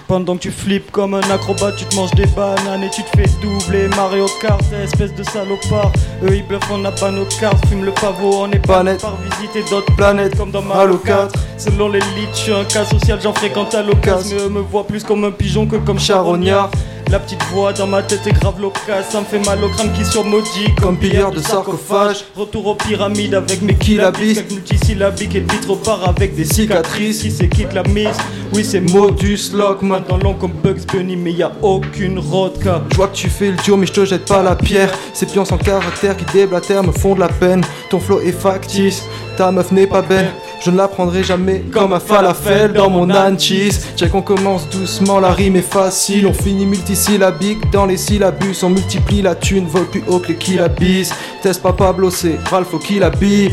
Pendant 0.09 0.37
que 0.37 0.43
tu 0.43 0.51
flippes 0.51 0.91
comme 0.91 1.15
un 1.15 1.31
acrobate, 1.31 1.77
tu 1.77 1.85
te 1.87 1.97
manges 1.97 2.11
des 2.13 2.27
bananes 2.27 2.83
et 2.83 2.91
tu 2.91 3.03
te 3.03 3.17
fais 3.17 3.29
doubler. 3.41 3.89
Mario 3.97 4.27
Kart, 4.41 4.61
espèce 4.73 5.15
de 5.15 5.23
salopard. 5.23 5.93
Eux 6.23 6.37
ils 6.37 6.47
bluffent, 6.47 6.71
on 6.71 6.79
n'a 6.79 6.91
pas 6.91 7.11
nos 7.11 7.25
cartes. 7.41 7.65
Fume 7.69 7.85
le 7.85 7.93
pavot, 7.93 8.43
on 8.43 8.51
est 8.51 8.67
pas 8.67 8.83
net. 8.83 9.01
par 9.01 9.17
visiter 9.17 9.63
d'autres 9.71 9.95
planètes 9.97 10.37
comme 10.37 10.51
dans 10.51 10.63
Mario 10.63 10.83
Halo 10.83 10.99
Kart. 10.99 11.33
Selon 11.57 11.89
l'élite, 11.89 12.31
je 12.35 12.39
suis 12.39 12.53
un 12.53 12.65
cas 12.65 12.85
social, 12.85 13.21
j'en 13.23 13.33
fréquente 13.33 13.75
à 13.75 13.83
l'occasion. 13.83 14.37
Mais 14.37 14.43
eux 14.43 14.49
me 14.49 14.61
voient 14.61 14.87
plus 14.87 15.05
comme 15.05 15.25
un 15.25 15.31
pigeon 15.31 15.67
que 15.67 15.77
comme 15.77 15.99
charognard. 15.99 16.71
La 17.13 17.19
petite 17.19 17.43
voix 17.53 17.75
dans 17.75 17.87
ma 17.87 18.03
tête 18.03 18.27
est 18.27 18.33
grave 18.33 18.59
loquace, 18.59 19.11
ça 19.11 19.21
me 19.21 19.27
fait 19.27 19.45
mal 19.45 19.63
au 19.63 19.69
crâne 19.69 19.93
qui 19.93 20.03
surmaudit 20.03 20.75
Comme 20.81 20.97
pilleur 20.97 21.31
de 21.31 21.41
sarcophage. 21.41 22.25
Retour 22.35 22.69
aux 22.69 22.75
pyramides 22.75 23.35
avec 23.35 23.61
mes 23.61 23.75
Quelques 23.75 24.51
multisyllabiques 24.51 25.35
et 25.35 25.41
le 25.41 25.47
titre 25.47 25.75
part 25.75 26.09
avec 26.09 26.35
des 26.35 26.47
cicatrices. 26.47 27.21
Qui 27.21 27.31
c'est 27.31 27.51
qui 27.51 27.67
te 27.67 27.75
la 27.75 27.83
mise 27.83 28.17
Oui 28.55 28.65
c'est 28.65 28.81
Modus 28.81 29.51
Lockman. 29.53 30.01
Dans 30.09 30.17
long 30.17 30.33
comme 30.33 30.53
Bugs 30.65 30.87
Bunny 30.91 31.17
mais 31.17 31.33
y 31.33 31.43
a 31.43 31.53
aucune 31.61 32.19
rodka 32.19 32.83
Je 32.91 32.97
vois 32.97 33.09
que 33.09 33.17
tu 33.17 33.29
fais 33.29 33.51
le 33.51 33.59
dur 33.59 33.77
mais 33.77 33.85
je 33.85 33.93
te 33.93 34.07
jette 34.07 34.25
pas 34.25 34.43
la 34.43 34.57
pierre. 34.57 34.91
Ces 35.13 35.27
pions 35.27 35.45
sans 35.45 35.59
caractère 35.59 36.17
qui 36.17 36.25
déblatèrent 36.33 36.83
me 36.83 36.93
font 36.93 37.15
de 37.15 37.21
la 37.21 37.29
peine. 37.29 37.63
Ton 37.91 38.01
flow 38.01 38.21
est 38.21 38.33
factice, 38.33 39.03
ta 39.37 39.53
meuf 39.53 39.71
n'est 39.71 39.87
pas 39.87 40.01
belle 40.01 40.31
Je 40.65 40.71
ne 40.71 40.77
la 40.77 40.87
prendrai 40.87 41.25
jamais. 41.25 41.65
Comme 41.73 41.93
un 41.93 42.01
falafel 42.01 42.73
dans 42.73 42.89
mon 42.89 43.11
anchis 43.11 43.73
Check 43.97 44.13
qu'on 44.13 44.23
commence 44.23 44.69
doucement, 44.71 45.19
la 45.19 45.33
rime 45.33 45.57
est 45.57 45.63
facile. 45.63 46.27
On 46.27 46.33
finit 46.33 46.67
multisyllabique. 46.67 47.71
Dans 47.73 47.87
les 47.87 47.97
syllabus 47.97 48.63
On 48.63 48.71
multiplie 48.71 49.23
la 49.23 49.35
thune, 49.35 49.67
vole 49.67 49.87
plus 49.87 50.05
haut 50.07 50.21
que 50.21 50.29
les 50.29 50.37
killabis. 50.37 51.11
Teste 51.43 51.63
pas 51.63 51.73
Pablo, 51.73 52.11
c'est 52.11 52.39
Ralph 52.51 52.79
qui 52.81 52.99
l'habille 53.01 53.51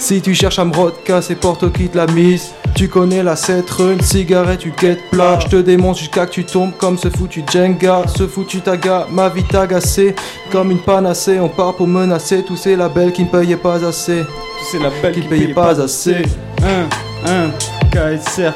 si 0.00 0.22
tu 0.22 0.34
cherches 0.34 0.58
à 0.58 0.64
me 0.64 0.74
rodka, 0.74 1.20
c'est 1.20 1.34
Porto 1.34 1.68
qui 1.68 1.88
te 1.88 1.96
la 1.98 2.06
mise. 2.06 2.52
Tu 2.74 2.88
connais 2.88 3.22
la 3.22 3.36
7 3.36 3.66
une 3.80 4.00
cigarette, 4.00 4.60
tu 4.60 4.70
quêtes 4.70 5.10
plat. 5.10 5.38
Je 5.40 5.48
te 5.48 5.56
démonte 5.56 5.98
jusqu'à 5.98 6.26
que 6.26 6.32
tu 6.32 6.44
tombes 6.44 6.72
comme 6.78 6.96
ce 6.96 7.10
foutu 7.10 7.44
Jenga. 7.50 8.04
Ce 8.06 8.26
foutu 8.26 8.60
taga, 8.60 9.06
ma 9.10 9.28
vie 9.28 9.44
t'agacée. 9.44 10.14
Comme 10.50 10.70
une 10.70 10.78
panacée, 10.78 11.38
on 11.38 11.48
part 11.48 11.74
pour 11.74 11.86
menacer 11.86 12.42
tous 12.42 12.56
ces 12.56 12.76
labels 12.76 13.12
qui 13.12 13.24
ne 13.24 13.28
payaient 13.28 13.56
pas 13.56 13.84
assez. 13.84 14.24
C'est 14.70 14.78
la 14.78 14.90
belle 15.02 15.12
Qui 15.12 15.20
ne 15.20 15.28
payaient 15.28 15.54
pas 15.54 15.80
assez. 15.80 16.22
Un, 16.62 17.30
un, 17.30 17.50
KSR 17.90 18.52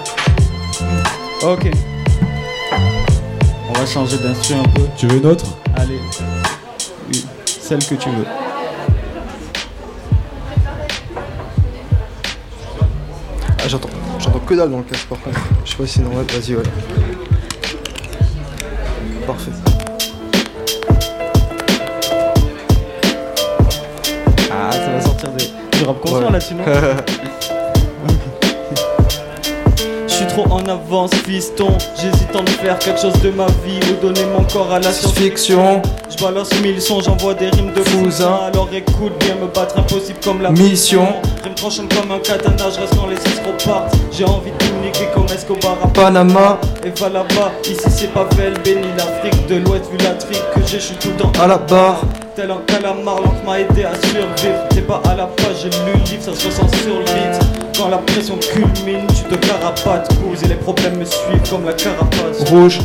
Ok 1.42 1.70
On 3.68 3.72
va 3.72 3.86
changer 3.86 4.18
d'instru 4.18 4.54
un 4.54 4.68
peu 4.68 4.82
Tu 4.96 5.06
veux 5.06 5.18
une 5.18 5.26
autre? 5.26 5.46
Allez 5.76 5.98
Oui, 7.08 7.24
celle 7.46 7.84
que 7.84 7.94
tu 7.94 8.08
veux 8.08 8.24
Ah, 13.58 13.68
j'entends 13.68 13.88
que 14.45 14.55
dalle 14.55 14.70
dans 14.70 14.78
le 14.78 14.84
casque 14.84 15.07
par 15.09 15.20
contre. 15.20 15.38
Je 15.64 15.70
sais 15.70 15.76
pas 15.76 15.86
si 15.86 16.01
normal, 16.01 16.24
vas-y, 16.26 16.55
ouais. 16.57 16.62
Parfait. 19.26 19.51
Ah, 24.53 24.72
ça 24.72 24.90
va 24.92 25.01
sortir 25.01 25.30
des... 25.30 25.45
du 25.78 25.84
rap 25.84 26.01
conscient 26.01 26.26
Ouais. 26.26 26.32
là 26.32 26.40
sinon. 26.40 26.64
Trop 30.35 30.51
en 30.51 30.66
avance, 30.66 31.14
fiston. 31.14 31.68
J'hésite 31.97 32.35
à 32.35 32.41
en 32.41 32.47
faire 32.61 32.76
quelque 32.80 33.01
chose 33.01 33.20
de 33.22 33.30
ma 33.30 33.47
vie 33.64 33.78
ou 33.89 34.05
donner 34.05 34.26
mon 34.37 34.43
corps 34.43 34.72
à 34.72 34.80
la 34.80 34.91
Science-fiction. 34.91 35.80
Je 36.11 36.20
balance 36.20 36.51
mille 36.61 36.82
sons, 36.82 37.01
j'envoie 37.03 37.35
des 37.35 37.51
rimes 37.51 37.72
de 37.72 37.80
Fousin. 37.80 38.41
Alors 38.53 38.68
écoute 38.74 39.12
bien, 39.20 39.37
me 39.37 39.47
battre 39.47 39.78
impossible 39.78 40.18
comme 40.24 40.43
la 40.43 40.51
Mission. 40.51 41.07
Rime 41.45 41.55
tranchante 41.55 41.95
comme 41.95 42.11
un 42.11 42.18
katana, 42.18 42.68
je 42.68 42.80
reste 42.80 42.97
quand 42.97 43.07
les 43.07 43.14
escrocs 43.14 43.64
partent. 43.64 43.95
J'ai 44.11 44.24
envie 44.24 44.51
de 44.51 44.57
tout 44.57 44.74
niquer 44.82 45.07
comme 45.14 45.26
Escobar 45.26 45.76
à 45.85 45.87
Panama. 45.87 46.59
Et 46.85 46.91
va 46.99 47.11
là-bas, 47.11 47.53
ici 47.64 47.85
c'est 47.89 48.12
pas 48.12 48.26
belle, 48.37 48.55
béni 48.64 48.89
l'Afrique 48.99 49.47
de 49.47 49.55
l'Ouest, 49.59 49.85
vu 49.93 49.99
la 49.99 50.14
trique 50.14 50.43
que 50.53 50.61
j'ai, 50.66 50.80
je 50.80 50.87
suis 50.87 50.97
tout 50.97 51.11
le 51.11 51.14
temps 51.14 51.32
À 51.41 51.47
la 51.47 51.59
barre. 51.59 52.03
Tel 52.35 52.51
un 52.51 52.59
calamar, 52.66 53.20
l'encre 53.20 53.45
m'a 53.47 53.61
aidé 53.61 53.85
à 53.85 53.95
survivre. 53.95 54.66
T'es 54.70 54.80
pas 54.80 55.01
à 55.09 55.14
la 55.14 55.26
page, 55.26 55.62
j'ai 55.62 55.70
lu 55.70 55.93
le 55.95 56.11
livre, 56.11 56.22
ça 56.24 56.35
se 56.35 56.49
ressent 56.49 56.68
sur 56.82 56.99
le. 56.99 57.63
Quand 57.76 57.88
la 57.88 57.98
pression 57.98 58.38
culmine, 58.38 59.06
tu 59.08 59.24
te 59.24 59.34
carapates, 59.46 60.08
cause 60.22 60.42
et 60.44 60.48
les 60.48 60.54
problèmes 60.54 60.98
me 60.98 61.04
suivent 61.04 61.50
comme 61.50 61.64
la 61.64 61.72
carapace. 61.72 62.48
Rouge. 62.48 62.78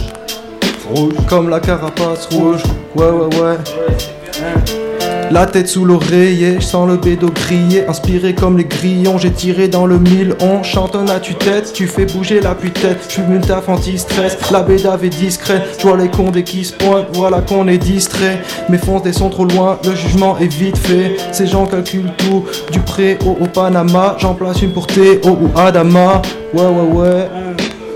Rouge. 0.93 1.13
Comme 1.27 1.49
la 1.49 1.59
carapace 1.59 2.27
rouge. 2.31 2.63
Ouais, 2.95 3.09
ouais, 3.09 3.35
ouais. 3.39 4.88
La 5.31 5.45
tête 5.45 5.67
sous 5.67 5.85
l'oreiller, 5.85 6.55
je 6.55 6.65
sens 6.65 6.87
le 6.87 6.97
bédo 6.97 7.29
griller, 7.29 7.87
inspiré 7.87 8.33
comme 8.33 8.57
les 8.57 8.65
grillons, 8.65 9.19
j'ai 9.19 9.31
tiré 9.31 9.67
dans 9.67 9.85
le 9.85 9.99
mille, 9.99 10.35
on 10.41 10.63
chantonne 10.63 11.07
à 11.07 11.19
tue-tête, 11.19 11.71
tu 11.71 11.85
fais 11.85 12.05
bouger 12.05 12.41
la 12.41 12.55
putette, 12.55 12.97
je 13.07 13.21
une 13.21 13.39
taf 13.39 13.69
anti-stress, 13.69 14.39
la 14.51 14.63
bédave 14.63 15.05
est 15.05 15.09
discret, 15.09 15.63
je 15.77 15.87
vois 15.87 15.97
les 15.97 16.09
condés 16.09 16.43
qui 16.43 16.65
se 16.65 16.73
pointent, 16.73 17.09
voilà 17.13 17.41
qu'on 17.41 17.67
est 17.67 17.77
distrait, 17.77 18.41
mes 18.69 18.79
fondés 18.79 19.13
sont 19.13 19.29
trop 19.29 19.45
loin, 19.45 19.77
le 19.85 19.93
jugement 19.93 20.35
est 20.39 20.47
vite 20.47 20.77
fait, 20.79 21.17
ces 21.31 21.45
gens 21.45 21.67
calculent 21.67 22.13
tout, 22.17 22.45
du 22.71 22.79
pré 22.79 23.19
au, 23.23 23.45
Panama, 23.45 24.15
j'en 24.17 24.33
place 24.33 24.63
une 24.63 24.73
pour 24.73 24.87
Théo 24.87 25.19
ou 25.25 25.49
Adama, 25.55 26.23
ouais 26.55 26.61
ouais 26.61 26.91
ouais. 26.91 27.29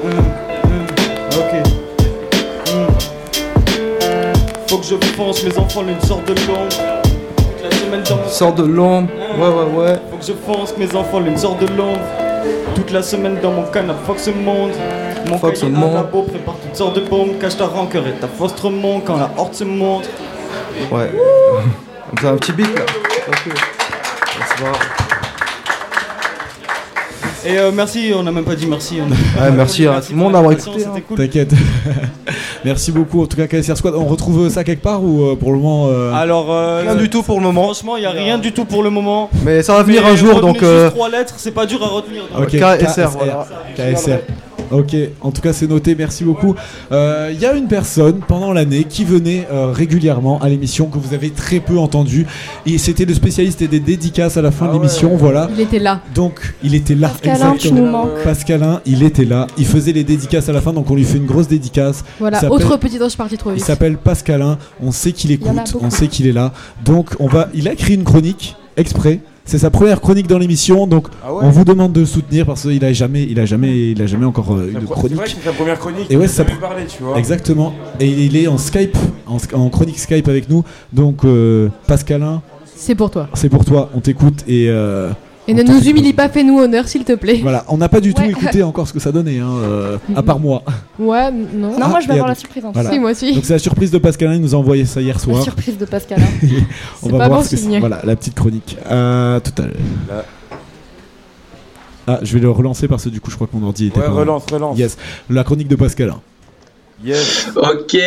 Hmm. 0.04 0.14
Faut 4.68 4.78
que 4.78 4.86
je 4.86 4.96
fonce, 5.16 5.44
mes 5.44 5.58
enfants, 5.58 5.82
l'une 5.82 6.02
sort 6.02 6.22
de 6.28 6.34
l'ombre. 6.48 6.93
Dans 8.02 8.28
Sors 8.28 8.54
de 8.54 8.64
l'ombre, 8.64 9.10
ouais 9.38 9.48
ouais 9.48 9.78
ouais. 9.78 10.00
Faut 10.10 10.18
que 10.18 10.26
je 10.26 10.34
fonce, 10.34 10.76
mes 10.78 10.96
enfants, 10.96 11.20
l'une 11.20 11.38
sort 11.38 11.56
de 11.58 11.68
l'ombre. 11.68 12.00
Toute 12.74 12.92
la 12.92 13.04
semaine 13.04 13.38
dans 13.42 13.52
mon 13.52 13.64
canapé, 13.64 14.00
Fox 14.08 14.28
monde. 14.28 14.72
Mon 15.30 15.38
Fox 15.38 15.60
cahier 15.60 15.76
à 15.76 15.78
monde. 15.78 15.94
labo 15.94 16.24
prépare 16.24 16.56
toutes 16.56 16.76
sortes 16.76 16.96
de 16.96 17.02
bombes. 17.02 17.38
Cache 17.40 17.58
ta 17.58 17.68
rancœur 17.68 18.08
et 18.08 18.14
ta 18.14 18.28
fausse 18.28 18.60
remonte 18.60 19.06
quand 19.06 19.18
la 19.18 19.30
horde 19.38 19.54
se 19.54 19.64
montre. 19.64 20.10
Ouais. 20.92 21.12
Vous 22.20 22.26
avez 22.26 22.36
un 22.36 22.38
petit 22.38 22.52
beat 22.52 22.76
là 22.76 22.82
pas 24.56 24.64
grave. 24.64 25.13
Et 27.46 27.58
euh, 27.58 27.72
merci, 27.74 28.12
on 28.16 28.24
n'a 28.24 28.32
même 28.32 28.44
pas 28.46 28.56
dit 28.56 28.66
merci. 28.68 29.00
on 29.02 29.12
a- 29.12 29.46
Ouais, 29.46 29.52
merci 29.56 29.86
à 29.86 30.00
tout 30.02 30.14
le 30.14 30.18
monde 30.18 30.34
d'avoir 30.34 30.54
écouté. 30.54 30.86
Hein. 30.86 31.00
cool. 31.08 31.18
T'inquiète. 31.18 31.52
Merci 32.66 32.94
beaucoup. 32.94 33.22
En 33.22 33.26
tout 33.26 33.36
cas, 33.36 33.46
KSR 33.46 33.76
Squad, 33.76 33.94
on 33.96 34.06
retrouve 34.06 34.48
ça 34.48 34.64
quelque 34.64 34.82
part 34.82 35.04
ou 35.04 35.24
euh, 35.26 35.36
pour 35.36 35.52
le 35.52 35.58
moment 35.58 35.88
euh, 35.90 36.14
Alors, 36.14 36.50
euh, 36.50 36.82
Rien 36.82 36.96
du 36.96 37.10
tout 37.10 37.22
pour 37.22 37.36
le 37.40 37.44
moment. 37.44 37.64
Franchement, 37.66 37.98
il 37.98 38.02
n'y 38.02 38.06
a 38.06 38.12
rien 38.12 38.38
du 38.38 38.54
tout 38.54 38.64
pour 38.64 38.84
le 38.84 38.90
moment. 38.90 39.30
Mais 39.44 39.62
ça 39.64 39.74
va 39.74 39.84
venir 39.84 40.04
Mais 40.06 40.12
un 40.12 40.16
jour 40.16 40.40
donc. 40.40 40.60
juste 40.60 40.92
trois 40.92 41.10
lettres, 41.10 41.34
c'est 41.36 41.52
pas 41.52 41.66
dur 41.66 41.84
à 41.84 41.88
retenir. 41.88 42.24
donc. 42.34 42.44
Ok, 42.44 42.52
KSR, 42.52 43.10
voilà. 43.10 43.46
KSR. 43.76 44.20
Ok, 44.72 44.96
en 45.22 45.32
tout 45.32 45.42
cas 45.42 45.54
c'est 45.54 45.68
noté, 45.68 45.96
merci 45.96 46.24
beaucoup. 46.24 46.56
Euh, 46.92 47.32
Il 47.34 47.40
y 47.40 47.46
a 47.46 47.54
une 47.54 47.68
personne 47.68 48.20
pendant 48.28 48.54
l'année 48.54 48.86
qui 48.86 49.04
venait 49.06 49.48
euh, 49.52 49.72
régulièrement 49.72 50.40
à 50.42 50.50
l'émission 50.50 50.86
que 50.88 50.98
vous 50.98 51.14
avez 51.14 51.30
très 51.30 51.60
peu 51.60 51.78
entendu 51.78 52.26
et 52.66 52.78
c'était 52.78 53.06
le 53.06 53.14
spécialiste 53.14 53.64
des 53.64 53.80
dédicaces 53.80 54.38
à 54.38 54.42
la 54.42 54.52
fin 54.52 54.68
de 54.68 54.74
l'émission, 54.74 55.16
voilà. 55.16 55.50
Il 55.54 55.62
était 55.62 55.80
là. 55.80 56.02
Donc 56.16 56.54
il 56.64 56.76
était 56.76 56.96
là. 56.96 57.10
Pascalin, 57.10 57.56
tu 57.58 57.72
nous 57.72 57.86
manques. 57.86 58.24
Pascalin, 58.24 58.82
il 58.86 59.04
était 59.04 59.26
là, 59.26 59.48
il 59.58 59.66
faisait 59.66 59.92
les 59.92 60.04
dédicaces 60.04 60.50
à 60.50 60.54
la 60.54 60.62
fin 60.62 60.74
donc 60.74 60.90
on 60.90 60.96
lui 60.96 61.04
fait 61.04 61.18
une 61.18 61.26
grosse 61.26 61.48
dédicace. 61.48 62.04
Voilà, 62.20 62.40
Il 62.42 62.50
autre 62.50 62.78
petit 62.78 63.02
ange 63.02 63.16
parti 63.18 63.38
trop 63.38 63.52
Il 63.52 63.56
vite. 63.56 63.66
s'appelle 63.66 63.98
Pascalin, 63.98 64.58
on 64.82 64.92
sait 64.92 65.12
qu'il 65.12 65.32
écoute, 65.32 65.50
on 65.82 65.90
sait 65.90 66.08
qu'il 66.08 66.28
est 66.28 66.32
là. 66.32 66.54
Donc 66.86 67.10
on 67.20 67.28
va 67.28 67.50
il 67.54 67.68
a 67.68 67.74
écrit 67.74 67.94
une 67.96 68.04
chronique 68.04 68.56
exprès. 68.78 69.20
C'est 69.46 69.58
sa 69.58 69.70
première 69.70 70.00
chronique 70.00 70.28
dans 70.28 70.38
l'émission, 70.38 70.88
donc 70.88 71.08
Ah 71.24 71.34
ouais 71.34 71.42
on 71.44 71.50
vous 71.50 71.66
demande 71.66 71.92
de 71.92 72.00
le 72.00 72.06
soutenir 72.06 72.46
parce 72.46 72.62
qu'il 72.62 72.84
a 72.86 72.94
jamais, 72.94 73.24
il 73.30 73.40
a 73.42 73.46
jamais, 73.46 73.92
il 73.92 74.02
a 74.02 74.06
jamais 74.06 74.26
encore 74.26 74.54
euh, 74.56 74.70
eu 74.70 74.74
de 74.74 74.80
C'est 74.80 74.86
chronique. 74.88 75.16
vrai 75.18 75.26
que 75.26 75.32
c'est 75.32 75.44
sa 75.44 75.52
première 75.52 75.78
chronique. 75.80 76.08
Et 76.10 76.16
ouais, 76.16 76.26
il 76.26 76.30
c'est 76.30 76.42
a 76.42 76.46
sa 76.46 76.50
jamais 76.50 76.62
parlé, 76.62 76.86
tu 76.86 77.04
vois. 77.04 77.18
Exactement. 77.20 77.74
Et 78.00 78.08
il 78.08 78.38
est 78.38 78.48
en 78.48 78.58
Skype, 78.58 78.98
en, 79.28 79.38
en 79.54 79.70
chronique 79.70 80.00
Skype 80.00 80.28
avec 80.30 80.50
nous. 80.50 80.64
Donc 80.94 81.26
euh, 81.26 81.68
Pascalin, 81.88 82.42
C'est 82.76 82.96
pour 82.96 83.12
toi. 83.12 83.28
c'est 83.34 83.50
pour 83.50 83.66
toi. 83.66 83.90
On 83.94 84.00
t'écoute 84.00 84.44
et. 84.48 84.68
euh, 84.70 85.10
Et 85.48 85.54
ne 85.54 85.62
nous 85.62 85.82
humilie 85.90 86.14
pas, 86.14 86.30
fais-nous 86.30 86.58
honneur, 86.58 86.88
s'il 86.88 87.04
te 87.04 87.14
plaît. 87.14 87.40
Voilà, 87.42 87.66
on 87.68 87.76
n'a 87.78 87.90
pas 87.90 88.00
du 88.00 88.14
tout 88.14 88.22
Ouais. 88.22 88.30
écouté 88.30 88.64
encore 88.64 88.88
ce 88.88 88.94
que 88.94 89.00
ça 89.00 89.12
donnait, 89.12 89.40
hein, 89.40 89.50
euh, 89.64 89.98
à 90.16 90.24
part 90.24 90.40
moi. 90.40 90.64
Ouais, 90.98 91.32
non. 91.32 91.74
Ah, 91.82 92.00
et 92.02 92.12
à- 92.12 92.16
voilà. 92.16 92.36
Si, 92.36 93.00
moi 93.00 93.12
aussi. 93.12 93.34
Donc 93.34 93.44
c'est 93.44 93.54
la 93.54 93.60
surprise 93.60 93.92
de 93.92 93.98
Pascalin, 93.98 94.36
il 94.36 94.42
nous 94.42 94.56
a 94.56 94.58
envoyé 94.58 94.86
ça 94.86 95.02
hier 95.02 95.20
soir. 95.20 95.38
La 95.38 95.44
surprise 95.44 95.78
de 95.78 95.84
Pascalin. 95.86 96.24
on 97.04 97.10
va 97.10 97.18
pas 97.18 97.28
voir 97.28 97.40
bon 97.42 97.46
ce 97.46 97.56
que. 97.58 97.80
Voilà, 97.80 98.00
la 98.06 98.16
petite 98.16 98.36
chronique. 98.36 98.78
Euh, 98.90 99.40
tout 99.42 99.62
à 99.62 99.66
l'heure. 99.66 100.24
Ah, 102.08 102.20
je 102.22 102.34
vais 102.34 102.40
le 102.40 102.50
relancer 102.50 102.88
parce 102.88 103.04
que 103.06 103.10
du 103.10 103.22
coup, 103.22 103.30
je 103.32 103.36
crois 103.36 103.48
que 103.48 103.56
mon 103.56 103.66
ordi 103.68 103.88
était 103.88 104.00
Ouais, 104.00 104.06
pas- 104.06 104.12
relance, 104.12 104.44
relance. 104.52 104.78
Yes, 104.78 104.98
la 105.30 105.44
chronique 105.44 105.68
de 105.70 105.76
Pascalin. 105.76 106.20
Ok, 107.06 107.98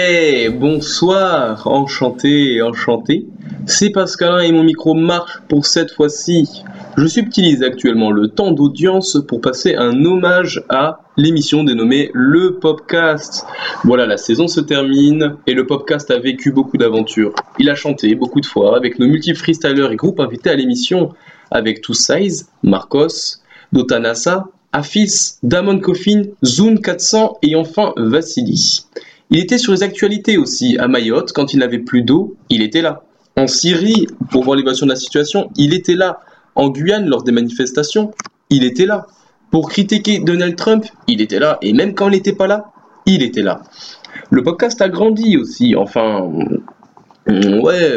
bonsoir, 0.59 1.67
enchanté, 1.67 2.63
enchanté. 2.63 3.27
C'est 3.67 3.91
Pascalin 3.91 4.41
et 4.41 4.53
mon 4.53 4.65
micro 4.65 4.95
marche 4.95 5.43
pour 5.49 5.67
cette 5.67 5.91
fois-ci. 5.93 6.63
Je 6.97 7.07
subtilise 7.07 7.63
actuellement 7.63 8.11
le 8.11 8.29
temps 8.29 8.53
d'audience 8.53 9.19
pour 9.29 9.43
passer 9.43 9.75
un 9.75 10.03
hommage 10.07 10.65
à 10.71 11.01
l'émission 11.19 11.63
dénommée 11.63 12.11
Le 12.15 12.59
Popcast. 12.59 13.45
Voilà, 13.85 14.07
la 14.07 14.17
saison 14.17 14.49
se 14.49 14.61
termine 14.61 15.37
et 15.47 15.53
le 15.53 15.67
Popcast 15.67 16.11
a 16.11 16.19
vécu 16.19 16.51
beaucoup 16.51 16.79
d'aventures. 16.79 17.35
Il 17.59 17.69
a 17.69 17.75
chanté 17.75 18.15
beaucoup 18.15 18.41
de 18.41 18.47
fois 18.47 18.79
avec 18.79 18.99
nos 18.99 19.09
multi-freestylers 19.09 19.93
et 19.93 19.97
groupes 19.97 20.21
invités 20.21 20.49
à 20.49 20.55
l'émission, 20.55 21.11
avec 21.51 21.83
Two 21.83 21.93
Size, 21.93 22.49
Marcos, 22.63 23.43
Dotanasa, 23.73 24.47
Afis, 24.73 25.39
Damon 25.43 25.79
Coffin, 25.81 26.23
Zoom 26.45 26.81
400 26.81 27.39
et 27.43 27.57
enfin 27.57 27.93
Vassili. 27.97 28.85
Il 29.31 29.39
était 29.39 29.59
sur 29.59 29.73
les 29.73 29.83
actualités 29.83 30.37
aussi, 30.39 30.77
à 30.79 30.87
Mayotte, 30.89 31.33
quand 31.33 31.53
il 31.53 31.59
n'avait 31.59 31.79
plus 31.79 32.03
d'eau, 32.03 32.37
il 32.51 32.63
était 32.63 32.83
là. 32.83 33.03
En 33.37 33.47
Syrie, 33.47 34.07
pour 34.31 34.45
voir 34.45 34.57
l'évaluation 34.57 34.87
de 34.87 34.93
la 34.93 34.97
situation, 34.97 35.51
il 35.57 35.75
était 35.75 35.95
là. 35.95 36.21
En 36.55 36.69
Guyane, 36.71 37.07
lors 37.09 37.23
des 37.23 37.33
manifestations, 37.33 38.13
il 38.51 38.65
était 38.65 38.87
là. 38.87 39.07
Pour 39.51 39.69
critiquer 39.69 40.21
Donald 40.21 40.57
Trump, 40.57 40.87
il 41.07 41.21
était 41.21 41.39
là. 41.39 41.59
Et 41.63 41.73
même 41.73 41.95
quand 41.95 42.09
il 42.09 42.13
n'était 42.13 42.33
pas 42.33 42.47
là, 42.47 42.73
il 43.05 43.23
était 43.23 43.43
là. 43.43 43.63
Le 44.31 44.43
podcast 44.43 44.81
a 44.81 44.89
grandi 44.89 45.37
aussi, 45.37 45.75
enfin... 45.77 46.29
mm, 47.27 47.61
Ouais, 47.61 47.97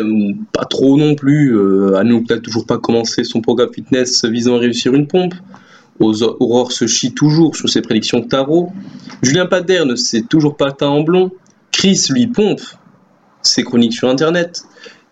pas 0.53 0.65
trop 0.65 0.97
non 0.97 1.15
plus. 1.15 1.55
Euh, 1.55 1.95
Anouk 1.97 2.29
n'a 2.29 2.39
toujours 2.39 2.65
pas 2.65 2.77
commencé 2.79 3.23
son 3.23 3.41
programme 3.41 3.71
fitness 3.73 4.25
visant 4.25 4.55
à 4.55 4.59
réussir 4.59 4.93
une 4.93 5.07
pompe. 5.07 5.35
Aurore 5.99 6.71
se 6.71 6.87
chie 6.87 7.13
toujours 7.13 7.55
sur 7.55 7.69
ses 7.69 7.81
prédictions 7.81 8.21
tarot. 8.21 8.71
Julien 9.21 9.45
Pader 9.45 9.83
ne 9.85 9.95
s'est 9.95 10.23
toujours 10.23 10.55
pas 10.55 10.71
teint 10.71 10.87
en 10.87 11.01
blond. 11.01 11.31
Chris, 11.71 12.05
lui, 12.09 12.27
pompe 12.27 12.61
ses 13.41 13.63
chroniques 13.63 13.93
sur 13.93 14.09
Internet. 14.09 14.63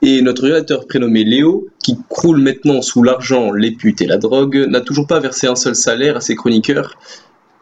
Et 0.02 0.22
notre 0.22 0.44
rédacteur 0.44 0.86
prénommé 0.86 1.24
Léo, 1.24 1.68
qui 1.84 1.98
croule 2.08 2.40
maintenant 2.40 2.82
sous 2.82 3.02
l'argent, 3.02 3.52
les 3.52 3.72
putes 3.72 4.02
et 4.02 4.06
la 4.06 4.18
drogue, 4.18 4.68
n'a 4.70 4.82
toujours 4.82 5.08
pas 5.08 5.20
versé 5.20 5.48
un 5.48 5.56
seul 5.56 5.76
salaire 5.76 6.18
à 6.18 6.22
ses 6.22 6.36
chroniqueurs, 6.36 7.00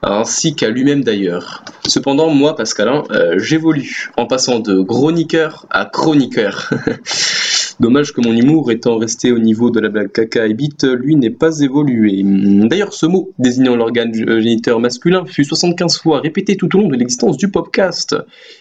ainsi 0.03 0.53
qu'à 0.53 0.69
lui-même 0.69 1.03
d'ailleurs. 1.03 1.63
Cependant, 1.87 2.29
moi, 2.29 2.55
Pascalin, 2.55 3.03
euh, 3.11 3.39
j'évolue, 3.39 4.11
en 4.17 4.25
passant 4.25 4.59
de 4.59 4.81
chroniqueur 4.81 5.65
à 5.69 5.85
chroniqueur. 5.85 6.69
Dommage 7.79 8.13
que 8.13 8.21
mon 8.21 8.33
humour 8.33 8.71
étant 8.71 8.97
resté 8.97 9.33
au 9.33 9.39
niveau 9.39 9.69
de 9.69 9.81
la 9.81 9.89
blague 9.89 10.11
caca 10.11 10.47
et 10.47 10.53
bite, 10.53 10.85
lui 10.85 11.17
n'est 11.17 11.29
pas 11.29 11.59
évolué. 11.59 12.21
D'ailleurs, 12.23 12.93
ce 12.93 13.05
mot 13.05 13.31
désignant 13.37 13.75
l'organe 13.75 14.13
euh, 14.29 14.39
géniteur 14.39 14.79
masculin 14.79 15.25
fut 15.25 15.43
75 15.43 15.97
fois 15.97 16.21
répété 16.21 16.55
tout 16.55 16.73
au 16.75 16.81
long 16.81 16.87
de 16.87 16.95
l'existence 16.95 17.35
du 17.35 17.51
podcast. 17.51 18.15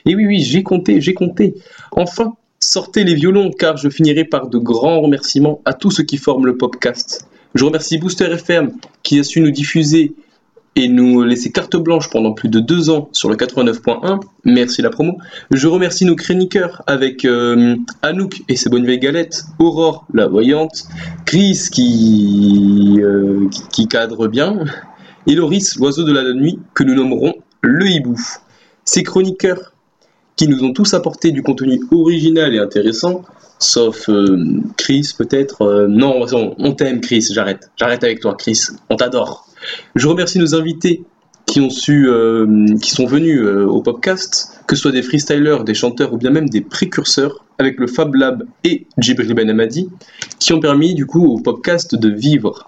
Et 0.04 0.16
oui, 0.16 0.26
oui, 0.26 0.40
j'ai 0.40 0.64
compté, 0.64 1.00
j'ai 1.00 1.14
compté. 1.14 1.54
Enfin, 1.92 2.34
sortez 2.58 3.04
les 3.04 3.14
violons, 3.14 3.52
car 3.52 3.76
je 3.76 3.88
finirai 3.88 4.24
par 4.24 4.48
de 4.48 4.58
grands 4.58 5.00
remerciements 5.00 5.60
à 5.64 5.74
tous 5.74 5.92
ceux 5.92 6.04
qui 6.04 6.16
forment 6.16 6.46
le 6.46 6.56
podcast. 6.56 7.28
Je 7.54 7.64
remercie 7.64 7.98
Booster 7.98 8.32
FM 8.32 8.72
qui 9.04 9.20
a 9.20 9.22
su 9.22 9.40
nous 9.40 9.52
diffuser 9.52 10.12
et 10.76 10.88
nous 10.88 11.22
laisser 11.22 11.52
carte 11.52 11.76
blanche 11.76 12.10
pendant 12.10 12.32
plus 12.32 12.48
de 12.48 12.58
deux 12.58 12.90
ans 12.90 13.08
sur 13.12 13.28
le 13.28 13.36
89.1. 13.36 14.20
Merci 14.44 14.82
la 14.82 14.90
promo. 14.90 15.18
Je 15.50 15.68
remercie 15.68 16.04
nos 16.04 16.16
chroniqueurs 16.16 16.82
avec 16.86 17.24
euh, 17.24 17.76
Anouk 18.02 18.42
et 18.48 18.56
ses 18.56 18.70
bonnes 18.70 18.84
vieilles 18.84 18.98
galettes, 18.98 19.44
Aurore 19.58 20.06
la 20.12 20.26
voyante, 20.26 20.84
Chris 21.26 21.68
qui, 21.70 22.98
euh, 23.00 23.48
qui, 23.70 23.86
cadre 23.86 24.26
bien, 24.26 24.64
et 25.26 25.34
Loris 25.34 25.76
l'oiseau 25.76 26.02
de 26.02 26.12
la 26.12 26.32
nuit 26.32 26.58
que 26.74 26.82
nous 26.82 26.94
nommerons 26.94 27.34
le 27.60 27.86
hibou. 27.86 28.20
Ces 28.84 29.02
chroniqueurs 29.02 29.72
qui 30.36 30.48
nous 30.48 30.64
ont 30.64 30.72
tous 30.72 30.94
apporté 30.94 31.30
du 31.30 31.42
contenu 31.42 31.80
original 31.92 32.52
et 32.52 32.58
intéressant, 32.58 33.22
sauf 33.60 34.08
euh, 34.08 34.60
Chris 34.76 35.12
peut-être. 35.16 35.86
non, 35.88 36.26
on, 36.32 36.54
on 36.58 36.72
t'aime 36.72 37.00
Chris, 37.00 37.28
j'arrête. 37.30 37.70
J'arrête 37.76 38.02
avec 38.02 38.18
toi 38.18 38.34
Chris, 38.36 38.60
on 38.90 38.96
t'adore. 38.96 39.46
Je 39.94 40.08
remercie 40.08 40.38
nos 40.38 40.54
invités 40.54 41.02
qui 41.46 41.60
euh, 41.60 42.66
sont 42.82 43.06
venus 43.06 43.40
euh, 43.40 43.66
au 43.66 43.80
podcast, 43.82 44.60
que 44.66 44.74
ce 44.76 44.82
soit 44.82 44.92
des 44.92 45.02
freestylers, 45.02 45.62
des 45.64 45.74
chanteurs 45.74 46.12
ou 46.12 46.16
bien 46.16 46.30
même 46.30 46.48
des 46.48 46.62
précurseurs, 46.62 47.44
avec 47.58 47.78
le 47.78 47.86
Fab 47.86 48.14
Lab 48.14 48.44
et 48.64 48.86
Djibril 48.98 49.34
Ben 49.34 49.48
Hamadi, 49.50 49.88
qui 50.38 50.52
ont 50.52 50.60
permis 50.60 50.94
du 50.94 51.06
coup 51.06 51.24
au 51.26 51.38
podcast 51.38 51.94
de 51.94 52.08
vivre. 52.08 52.66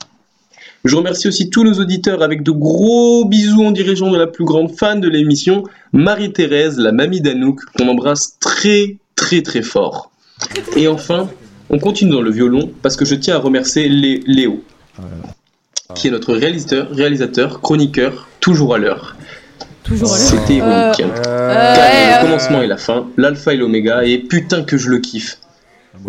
Je 0.84 0.94
remercie 0.94 1.26
aussi 1.26 1.50
tous 1.50 1.64
nos 1.64 1.74
auditeurs 1.80 2.22
avec 2.22 2.44
de 2.44 2.52
gros 2.52 3.24
bisous 3.24 3.64
en 3.64 3.72
dirigeant 3.72 4.10
de 4.10 4.18
la 4.18 4.28
plus 4.28 4.44
grande 4.44 4.70
fan 4.70 5.00
de 5.00 5.08
l'émission, 5.08 5.64
Marie-Thérèse, 5.92 6.78
la 6.78 6.92
mamie 6.92 7.20
d'Anouk, 7.20 7.60
qu'on 7.76 7.88
embrasse 7.88 8.36
très 8.38 8.98
très 9.16 9.42
très 9.42 9.62
fort. 9.62 10.12
Et 10.76 10.86
enfin, 10.86 11.28
on 11.70 11.78
continue 11.78 12.12
dans 12.12 12.22
le 12.22 12.30
violon 12.30 12.70
parce 12.82 12.94
que 12.94 13.04
je 13.04 13.16
tiens 13.16 13.34
à 13.36 13.38
remercier 13.38 13.88
Lé- 13.88 14.22
Léo, 14.26 14.62
qui 15.94 16.08
est 16.08 16.10
notre 16.10 16.34
réalisateur, 16.34 16.88
réalisateur, 16.90 17.60
chroniqueur, 17.60 18.28
toujours 18.40 18.74
à 18.74 18.78
l'heure. 18.78 19.16
Toujours 19.82 20.12
à 20.12 20.18
l'heure. 20.18 20.28
C'était 20.28 20.54
ironique. 20.54 21.00
Euh, 21.00 21.74
Car 21.74 21.84
ouais, 21.84 22.06
le 22.06 22.18
euh. 22.18 22.22
commencement 22.22 22.62
et 22.62 22.66
la 22.66 22.76
fin, 22.76 23.06
l'alpha 23.16 23.54
et 23.54 23.56
l'oméga, 23.56 24.04
et 24.04 24.18
putain 24.18 24.62
que 24.62 24.76
je 24.76 24.90
le 24.90 24.98
kiffe. 24.98 25.38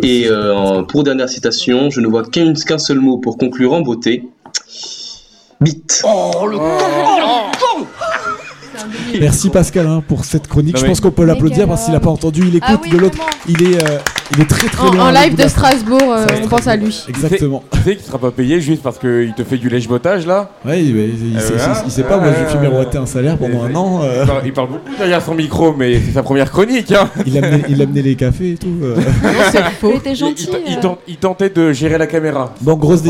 Et 0.03 0.27
euh, 0.29 0.83
pour 0.83 1.03
dernière 1.03 1.29
citation, 1.29 1.89
je 1.89 2.01
ne 2.01 2.07
vois 2.07 2.23
qu'un 2.23 2.53
seul 2.77 2.99
mot 2.99 3.17
pour 3.17 3.37
conclure 3.37 3.73
en 3.73 3.81
beauté. 3.81 4.23
Bite. 5.61 6.03
Oh 6.05 6.45
le 6.45 6.57
con 6.57 7.87
Merci 9.19 9.49
Pascal 9.49 9.87
hein, 9.87 10.03
pour 10.07 10.25
cette 10.25 10.47
chronique. 10.47 10.75
Non, 10.75 10.81
Je 10.81 10.85
pense 10.85 10.99
qu'on 10.99 11.11
peut 11.11 11.25
l'applaudir 11.25 11.67
parce 11.67 11.85
qu'il 11.85 11.93
n'a 11.93 11.99
pas 11.99 12.09
entendu. 12.09 12.41
Il 12.47 12.55
écoute 12.55 12.69
Ah 12.71 12.79
oui, 12.81 12.89
de 12.89 12.97
l'autre. 12.97 13.17
Il 13.47 13.63
est, 13.63 13.83
euh, 13.83 13.97
il 14.33 14.41
est 14.41 14.45
très 14.45 14.67
très 14.67 14.87
En, 14.87 14.91
loin. 14.91 15.07
en 15.07 15.11
live 15.11 15.35
de 15.35 15.47
Strasbourg, 15.47 16.01
euh, 16.03 16.25
on 16.43 16.47
pense 16.47 16.67
à 16.67 16.75
lui. 16.75 17.03
Exactement. 17.07 17.63
Tu 17.71 17.79
sais 17.81 17.95
qu'il 17.95 18.05
sera 18.05 18.17
pas 18.17 18.31
payé 18.31 18.59
juste 18.61 18.83
parce 18.83 18.97
qu'il 18.99 19.33
te 19.35 19.43
fait 19.43 19.57
du 19.57 19.69
lèche-botage 19.69 20.25
là 20.27 20.49
Ouais, 20.65 20.83
il, 20.83 20.89
il- 20.89 21.31
il- 21.31 21.37
Euh, 21.37 21.39
sait- 21.39 21.53
voilà. 21.55 21.83
il 21.85 21.91
sait 21.91 22.03
pas. 22.03 22.17
Moi, 22.17 22.29
j'ai 22.37 22.45
fait 22.45 22.57
Ouais, 22.57 22.61
miroiter 22.69 22.97
un 22.97 23.05
salaire 23.05 23.37
pendant 23.37 23.63
un 23.63 23.73
an. 23.75 24.01
euh, 24.03 24.21
Il 24.23 24.27
parle, 24.27 24.41
il 24.45 24.53
parle 24.53 24.67
beaucoup 24.69 24.95
derrière 24.97 25.21
son 25.21 25.33
micro, 25.35 25.73
mais 25.73 25.99
c'est 26.05 26.11
sa 26.13 26.23
première 26.23 26.51
chronique. 26.51 26.91
Hein. 26.91 27.09
il, 27.25 27.37
amenait, 27.37 27.63
il 27.69 27.81
amenait 27.81 28.01
les 28.01 28.15
cafés 28.15 28.51
et 28.51 28.57
tout. 28.57 28.67
euh. 28.83 28.95
Il 29.83 29.95
était 29.95 30.15
gentil. 30.15 30.49
Il, 30.65 30.73
il 30.73 30.79
tent- 30.79 30.97
il 31.07 31.15
tentait 31.17 31.49
de 31.49 31.71
gérer 31.71 31.97
la 31.97 32.07
caméra. 32.07 32.53
Bon, 32.61 32.75
grosse, 32.75 33.01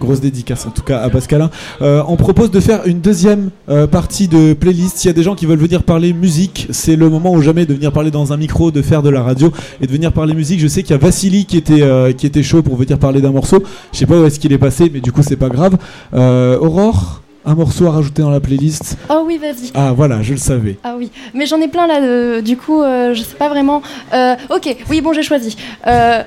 grosse 0.00 0.20
dédicace 0.20 0.66
en 0.66 0.70
tout 0.70 0.82
cas 0.82 1.00
à 1.00 1.10
Pascalin. 1.10 1.50
Euh, 1.82 2.02
on 2.08 2.16
propose 2.16 2.50
de 2.50 2.60
faire 2.60 2.80
une 2.86 3.00
deuxième 3.00 3.50
euh, 3.68 3.86
partie 3.86 4.28
de 4.28 4.52
playlist. 4.54 4.98
S'il 4.98 5.08
y 5.08 5.10
a 5.10 5.14
des 5.14 5.22
gens 5.22 5.34
qui 5.34 5.46
veulent 5.46 5.58
venir 5.58 5.82
parler 5.82 6.12
musique, 6.12 6.68
c'est 6.70 6.96
le 6.96 7.08
moment 7.10 7.32
ou 7.32 7.42
jamais 7.42 7.66
de 7.66 7.74
venir 7.74 7.92
parler 7.92 8.10
dans 8.10 8.32
un 8.32 8.36
micro, 8.36 8.70
de 8.70 8.82
faire 8.82 9.02
de 9.02 9.10
la 9.10 9.22
radio 9.22 9.52
et 9.80 9.86
de 9.86 9.92
venir 9.92 10.12
parler 10.12 10.34
musique. 10.34 10.53
Je 10.58 10.68
sais 10.68 10.82
qu'il 10.82 10.92
y 10.92 10.94
a 10.94 10.98
Vassili 10.98 11.44
qui 11.46 11.56
était, 11.56 11.82
euh, 11.82 12.12
qui 12.12 12.26
était 12.26 12.42
chaud 12.42 12.62
pour 12.62 12.76
venir 12.76 12.98
parler 12.98 13.20
d'un 13.20 13.32
morceau. 13.32 13.62
Je 13.92 13.98
sais 13.98 14.06
pas 14.06 14.18
où 14.18 14.24
est-ce 14.24 14.38
qu'il 14.40 14.52
est 14.52 14.58
passé, 14.58 14.90
mais 14.92 15.00
du 15.00 15.12
coup, 15.12 15.22
c'est 15.22 15.36
pas 15.36 15.48
grave. 15.48 15.76
Euh, 16.14 16.58
Aurore, 16.58 17.20
un 17.46 17.54
morceau 17.54 17.86
à 17.86 17.90
rajouter 17.90 18.22
dans 18.22 18.30
la 18.30 18.40
playlist? 18.40 18.96
Oh 19.10 19.22
oui, 19.26 19.38
vas-y. 19.38 19.70
Ah 19.74 19.92
voilà, 19.94 20.22
je 20.22 20.32
le 20.32 20.38
savais. 20.38 20.78
Ah 20.82 20.94
oui, 20.96 21.10
mais 21.34 21.44
j'en 21.46 21.60
ai 21.60 21.68
plein 21.68 21.86
là, 21.86 22.00
euh, 22.02 22.40
du 22.40 22.56
coup, 22.56 22.82
euh, 22.82 23.12
je 23.14 23.22
sais 23.22 23.36
pas 23.36 23.48
vraiment. 23.50 23.82
Euh, 24.14 24.34
ok, 24.48 24.74
oui, 24.88 25.00
bon, 25.02 25.12
j'ai 25.12 25.22
choisi. 25.22 25.56
Euh, 25.86 26.22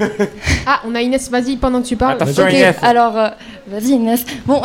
Ah, 0.66 0.80
on 0.88 0.94
a 0.94 1.02
Inès, 1.02 1.28
vas-y 1.30 1.56
pendant 1.56 1.82
que 1.82 1.88
tu 1.88 1.96
parles. 1.96 2.14
Attention, 2.20 2.44
ok, 2.44 2.52
Inès. 2.52 2.76
alors, 2.82 3.18
euh, 3.18 3.28
vas-y 3.68 3.90
Inès. 3.92 4.24
Bon, 4.46 4.60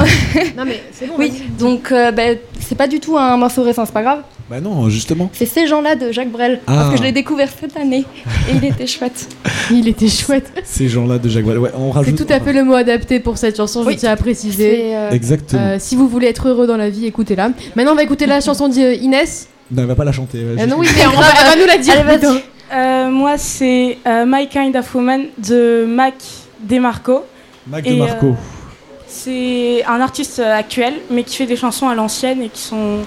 Non 0.58 0.66
mais 0.66 0.82
c'est 0.92 1.08
bon. 1.08 1.14
oui, 1.20 1.32
donc 1.60 1.92
euh, 1.92 2.12
bah, 2.12 2.24
c'est 2.60 2.76
pas 2.76 2.88
du 2.88 3.00
tout 3.00 3.18
un 3.18 3.38
morceau 3.38 3.64
récent, 3.64 3.86
c'est 3.86 3.94
pas 3.94 4.02
grave. 4.04 4.22
Bah 4.50 4.62
non, 4.62 4.90
justement. 4.90 5.30
C'est 5.34 5.46
ces 5.46 5.68
gens-là 5.68 5.96
de 5.96 6.12
Jacques 6.14 6.32
Brel. 6.32 6.62
Ah. 6.68 6.74
Parce 6.76 6.92
que 6.92 6.98
je 6.98 7.04
l'ai 7.04 7.12
découvert 7.12 7.50
cette 7.60 7.76
année. 7.76 8.06
Et 8.50 8.56
il 8.56 8.64
était 8.66 8.88
chouette. 8.88 9.28
Il 9.72 9.90
était 9.90 10.08
chouette. 10.08 10.50
Ces 10.64 10.88
gens-là 10.88 11.18
de 11.18 11.28
Jacques 11.28 11.44
Brel. 11.44 11.58
Ouais, 11.60 11.72
on 11.78 11.92
C'est 11.92 11.98
rajoute. 12.00 12.16
tout 12.26 12.32
à 12.34 12.40
fait 12.40 12.54
le 12.54 12.64
mot 12.64 12.74
adapté 12.76 13.20
pour 13.20 13.38
cette 13.38 13.58
chanson, 13.58 13.84
je 13.84 13.88
Oui. 13.88 13.96
tiens 13.98 14.12
à 14.12 14.16
préciser. 14.16 14.78
C'est, 14.78 14.96
euh, 14.96 15.12
Exactement. 15.12 15.62
Euh, 15.62 15.76
si 15.80 15.98
vous 15.98 16.08
voulez 16.08 16.28
être 16.28 16.48
heureux 16.48 16.66
dans 16.66 16.78
la 16.78 16.90
vie, 16.90 17.06
écoutez-la. 17.08 17.50
Maintenant, 17.76 17.92
on 17.92 17.96
va 17.96 18.04
écouter 18.04 18.26
la 18.26 18.40
chanson 18.40 18.70
d'Inès. 18.70 19.50
Non, 19.70 19.82
elle 19.82 19.88
va 19.90 19.96
pas 19.96 20.06
la 20.06 20.14
chanter. 20.14 20.38
ouais, 20.38 20.56
Ah 20.60 20.66
non, 20.66 20.78
oui, 20.80 20.88
mais 20.96 21.06
on 21.08 21.20
va, 21.20 21.26
elle 21.42 21.50
va 21.50 21.62
nous 21.62 21.68
la 21.68 21.78
dire. 21.78 21.96
Allez. 22.08 22.40
Euh, 22.74 23.10
moi, 23.10 23.38
c'est 23.38 23.98
euh, 24.08 24.24
My 24.26 24.48
Kind 24.48 24.78
of 24.78 24.96
Woman 24.96 25.26
de 25.46 25.86
Mac 25.86 26.14
DeMarco. 26.62 27.24
Mac 27.68 27.84
DeMarco. 27.84 28.36
Euh, 29.28 29.82
c'est 29.82 29.86
un 29.86 30.02
artiste 30.02 30.40
euh, 30.40 30.54
actuel, 30.58 30.94
mais 31.10 31.24
qui 31.24 31.36
fait 31.38 31.46
des 31.46 31.56
chansons 31.56 31.88
à 31.88 31.96
l'ancienne 31.96 32.42
et 32.42 32.50
qui 32.50 32.62
sont. 32.62 32.98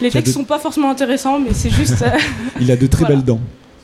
Les 0.00 0.08
a 0.08 0.12
textes 0.12 0.28
de- 0.28 0.32
sont 0.32 0.44
pas 0.44 0.58
forcément 0.58 0.90
intéressants, 0.90 1.38
mais 1.38 1.50
c'est 1.52 1.70
juste. 1.70 2.02
euh, 2.02 2.10
Il 2.60 2.70
a 2.70 2.76
de 2.76 2.86
très 2.86 3.00
Voilà. 3.00 3.16
belles 3.16 3.24
dents. 3.24 3.40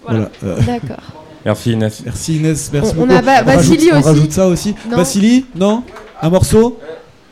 Voilà. 0.07 0.31
euh, 0.45 0.57
D'accord. 0.67 1.03
Merci 1.45 1.73
Inès. 1.73 2.03
Merci 2.05 2.37
Inès, 2.39 2.71
merci 2.73 2.93
On- 2.97 3.03
on 3.03 3.07
beaucoup. 3.07 3.19
a 3.19 3.21
Va- 3.23 3.43
rajoute- 3.43 3.47
Vassili 3.57 3.89
on 3.93 3.99
aussi. 3.99 4.09
rajoute 4.09 4.33
ça 4.33 4.47
aussi. 4.49 4.75
Non. 4.91 4.97
Vassili, 4.97 5.47
non 5.55 5.83
Un 6.23 6.31
morceau 6.31 6.79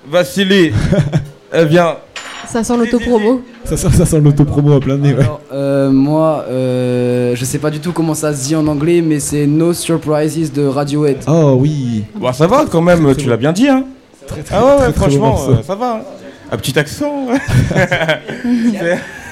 Vassili, 0.07 0.71
eh 1.55 1.65
bien, 1.65 1.97
Ça 2.47 2.63
sent 2.63 2.77
l'autopromo. 2.77 3.43
ça, 3.65 3.77
sent- 3.77 3.91
ça 3.97 4.05
sent 4.05 4.21
l'autopromo 4.21 4.75
à 4.75 4.81
plein 4.81 4.99
nez. 4.99 5.15
Ouais. 5.15 5.21
Alors, 5.23 5.41
euh, 5.53 5.91
moi, 5.91 6.45
euh, 6.49 7.35
je 7.35 7.45
sais 7.45 7.59
pas 7.59 7.71
du 7.71 7.81
tout 7.81 7.93
comment 7.93 8.15
ça 8.15 8.35
se 8.35 8.45
dit 8.45 8.55
en 8.55 8.67
anglais, 8.67 9.01
mais 9.01 9.19
c'est 9.19 9.47
No 9.47 9.73
Surprises 9.73 10.53
de 10.53 10.67
Radiohead. 10.67 11.19
Oh 11.27 11.57
oui. 11.59 12.05
bah, 12.21 12.33
ça 12.35 12.47
va 12.47 12.67
quand 12.71 12.83
même, 12.83 13.15
tu 13.17 13.29
l'as 13.29 13.37
bien 13.39 13.53
dit, 13.53 13.69
hein. 13.69 13.85
Très, 14.27 14.43
très, 14.43 14.55
Ah 14.57 14.65
ouais, 14.77 14.83
très, 14.85 14.93
franchement, 14.93 15.27
morceau. 15.31 15.51
euh, 15.53 15.63
ça 15.63 15.75
va. 15.75 15.97
hein. 15.97 16.01
Un 16.53 16.57
petit 16.59 16.79
accent. 16.79 17.27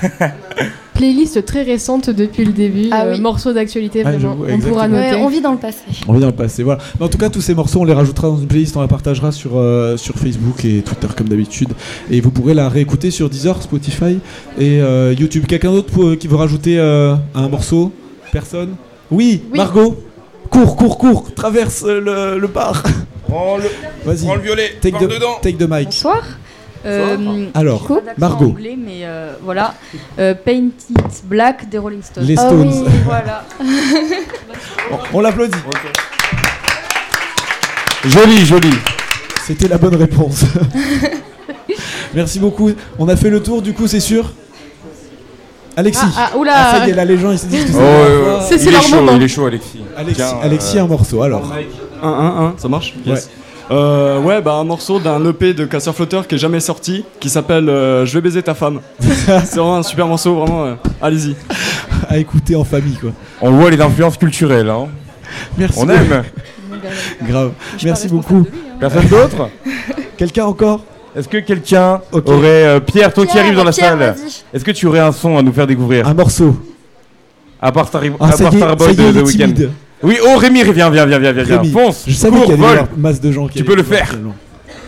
Playlist 0.94 1.44
très 1.46 1.62
récente 1.62 2.10
depuis 2.10 2.44
le 2.44 2.52
début. 2.52 2.88
Ah 2.90 3.04
euh, 3.06 3.14
oui. 3.14 3.20
morceau 3.20 3.52
d'actualité, 3.52 4.02
Ah, 4.04 4.12
vraiment. 4.12 4.36
on 4.48 4.58
pourra 4.58 4.88
noter. 4.88 5.14
Ouais, 5.14 5.20
on 5.22 5.28
vit 5.28 5.40
dans 5.40 5.52
le 5.52 5.58
passé. 5.58 5.78
On 6.06 6.12
vient 6.12 6.20
dans 6.20 6.26
le 6.28 6.32
passé, 6.32 6.62
voilà. 6.62 6.80
Mais 6.98 7.06
en 7.06 7.08
tout 7.08 7.18
cas, 7.18 7.28
tous 7.30 7.40
ces 7.40 7.54
morceaux, 7.54 7.80
on 7.80 7.84
les 7.84 7.92
rajoutera 7.94 8.28
dans 8.28 8.36
une 8.38 8.46
playlist, 8.46 8.76
on 8.76 8.80
la 8.82 8.88
partagera 8.88 9.32
sur, 9.32 9.52
euh, 9.56 9.96
sur 9.96 10.14
Facebook 10.16 10.64
et 10.64 10.82
Twitter 10.82 11.06
comme 11.16 11.28
d'habitude. 11.28 11.70
Et 12.10 12.20
vous 12.20 12.30
pourrez 12.30 12.54
la 12.54 12.68
réécouter 12.68 13.10
sur 13.10 13.30
Deezer, 13.30 13.60
Spotify 13.62 14.18
et 14.58 14.80
euh, 14.82 15.14
YouTube. 15.18 15.46
Quelqu'un 15.46 15.72
d'autre 15.72 15.90
pour- 15.90 16.16
qui 16.18 16.28
veut 16.28 16.36
rajouter 16.36 16.78
euh, 16.78 17.14
un 17.34 17.48
morceau? 17.48 17.92
Personne? 18.30 18.76
Oui, 19.10 19.42
Oui. 19.50 19.58
Margot 19.58 19.96
Cours, 20.50 20.76
cours, 20.76 20.98
cours 20.98 21.34
Traverse 21.34 21.84
le, 21.84 22.38
le 22.38 22.46
bar 22.48 22.82
Prends 23.32 23.56
le, 23.56 23.64
Vas-y, 24.04 24.26
prends 24.26 24.34
le 24.34 24.42
violet, 24.42 24.76
take 24.78 24.92
parle 24.92 25.06
the, 25.08 25.10
dedans. 25.14 25.38
take 25.40 25.56
the 25.56 25.66
mic. 25.66 25.86
Bonsoir. 25.86 26.22
Euh, 26.84 27.46
Alors, 27.54 27.80
d'accent 27.88 28.02
Margot. 28.18 28.46
anglais, 28.50 28.76
mais 28.78 29.02
euh, 29.04 29.32
voilà. 29.42 29.72
Euh, 30.18 30.34
Paint 30.34 30.68
It 30.90 31.22
Black 31.24 31.66
des 31.70 31.78
Rolling 31.78 32.02
Stones. 32.02 32.24
Les 32.24 32.34
Ah 32.38 32.46
Stones. 32.48 32.68
oui, 32.68 32.90
Voilà. 33.06 33.44
On, 35.14 35.16
on 35.16 35.20
l'applaudit. 35.20 35.56
Joli, 38.04 38.44
joli. 38.44 38.70
C'était 39.46 39.68
la 39.68 39.78
bonne 39.78 39.94
réponse. 39.94 40.42
Merci 42.14 42.38
beaucoup. 42.38 42.70
On 42.98 43.08
a 43.08 43.16
fait 43.16 43.30
le 43.30 43.42
tour, 43.42 43.62
du 43.62 43.72
coup, 43.72 43.86
c'est 43.86 44.00
sûr? 44.00 44.30
Alexis. 45.76 46.02
Ah, 46.16 46.30
ah, 46.34 46.36
oula. 46.36 46.52
Ah, 46.54 46.78
ça 46.80 46.86
y 46.86 46.90
est, 46.90 46.94
là, 46.94 47.04
les 47.06 47.16
gens, 47.16 47.30
ils 47.30 47.38
se 47.38 47.46
disent 47.46 47.64
que 47.64 47.70
c'est 47.72 47.78
Oh, 47.78 47.80
la 47.80 47.86
ouais, 47.86 48.08
dernière 48.08 48.18
ouais. 48.18 48.30
fois. 48.40 48.46
C'est- 48.46 48.58
c'est 48.58 48.64
il 48.64 48.68
est 48.68 48.72
leur 48.72 48.82
chaud, 48.82 48.96
moment. 48.96 49.12
il 49.16 49.22
est 49.22 49.28
chaud, 49.28 49.46
Alexis. 49.46 49.80
Alexis, 49.96 50.16
Tiens, 50.16 50.38
Alexis, 50.42 50.78
euh, 50.78 50.82
un 50.82 50.86
morceau, 50.86 51.22
alors. 51.22 51.42
1 52.02 52.08
1 52.08 52.44
1, 52.46 52.54
ça 52.58 52.68
marche 52.68 52.94
Yes. 53.06 53.30
Euh, 53.70 54.20
ouais, 54.20 54.42
bah 54.42 54.54
un 54.54 54.64
morceau 54.64 54.98
d'un 54.98 55.24
EP 55.24 55.54
de 55.54 55.64
Casseur 55.64 55.94
Flotteur 55.94 56.26
qui 56.26 56.34
est 56.34 56.38
jamais 56.38 56.60
sorti, 56.60 57.04
qui 57.20 57.30
s'appelle 57.30 57.68
euh, 57.68 58.04
Je 58.04 58.12
vais 58.14 58.20
baiser 58.20 58.42
ta 58.42 58.54
femme. 58.54 58.80
c'est 59.00 59.54
vraiment 59.56 59.76
un 59.76 59.82
super 59.82 60.06
morceau, 60.06 60.34
vraiment. 60.34 60.64
euh, 60.64 60.74
Allez-y. 61.00 61.36
À 62.08 62.18
écouter 62.18 62.56
en 62.56 62.64
famille, 62.64 62.96
quoi. 62.96 63.10
On 63.40 63.52
voit 63.52 63.70
les 63.70 63.80
influences 63.80 64.16
culturelles. 64.18 64.68
Hein. 64.68 64.88
Merci. 65.56 65.78
On 65.80 65.88
aime. 65.88 66.24
Grave. 67.26 67.52
Je 67.78 67.84
Merci 67.86 68.08
beaucoup. 68.08 68.40
de 68.42 68.50
lui, 68.50 68.58
hein. 68.68 68.76
Personne 68.80 69.06
d'autre 69.08 69.48
Quelqu'un 70.16 70.44
encore 70.44 70.84
Est-ce 71.16 71.28
que 71.28 71.38
quelqu'un 71.38 72.00
aurait. 72.12 72.64
euh, 72.66 72.80
Pierre, 72.80 73.14
toi 73.14 73.24
qui 73.24 73.32
Pierre, 73.32 73.44
arrives 73.44 73.56
dans 73.56 73.64
la 73.64 73.72
Pierre, 73.72 73.98
salle, 73.98 74.16
est-ce 74.52 74.64
que 74.64 74.70
tu 74.72 74.86
aurais 74.86 74.98
un 75.00 75.12
son 75.12 75.38
à 75.38 75.42
nous 75.42 75.52
faire 75.52 75.66
découvrir 75.66 76.06
Un 76.08 76.14
morceau. 76.14 76.56
À 77.60 77.70
part 77.72 77.88
Ah, 78.20 78.32
Starboy 78.32 78.86
ça 78.86 78.92
y 78.92 79.12
de 79.12 79.62
est, 79.62 79.70
Oui, 80.02 80.16
oh 80.24 80.36
Rémi, 80.36 80.62
viens, 80.64 80.72
viens, 80.72 80.90
viens, 80.90 81.06
viens, 81.06 81.18
viens, 81.32 81.32
viens. 81.44 81.60
Rémi. 81.60 81.70
Fonce 81.72 82.04
Je 82.06 82.12
savais 82.14 82.40
qu'il 82.40 82.50
y 82.50 82.52
avait 82.54 82.64
avoir 82.64 82.88
masse 82.96 83.20
de 83.20 83.30
gens 83.30 83.46
qui 83.48 83.58
Tu 83.58 83.64
peux 83.64 83.76
le 83.76 83.82
faire. 83.82 84.10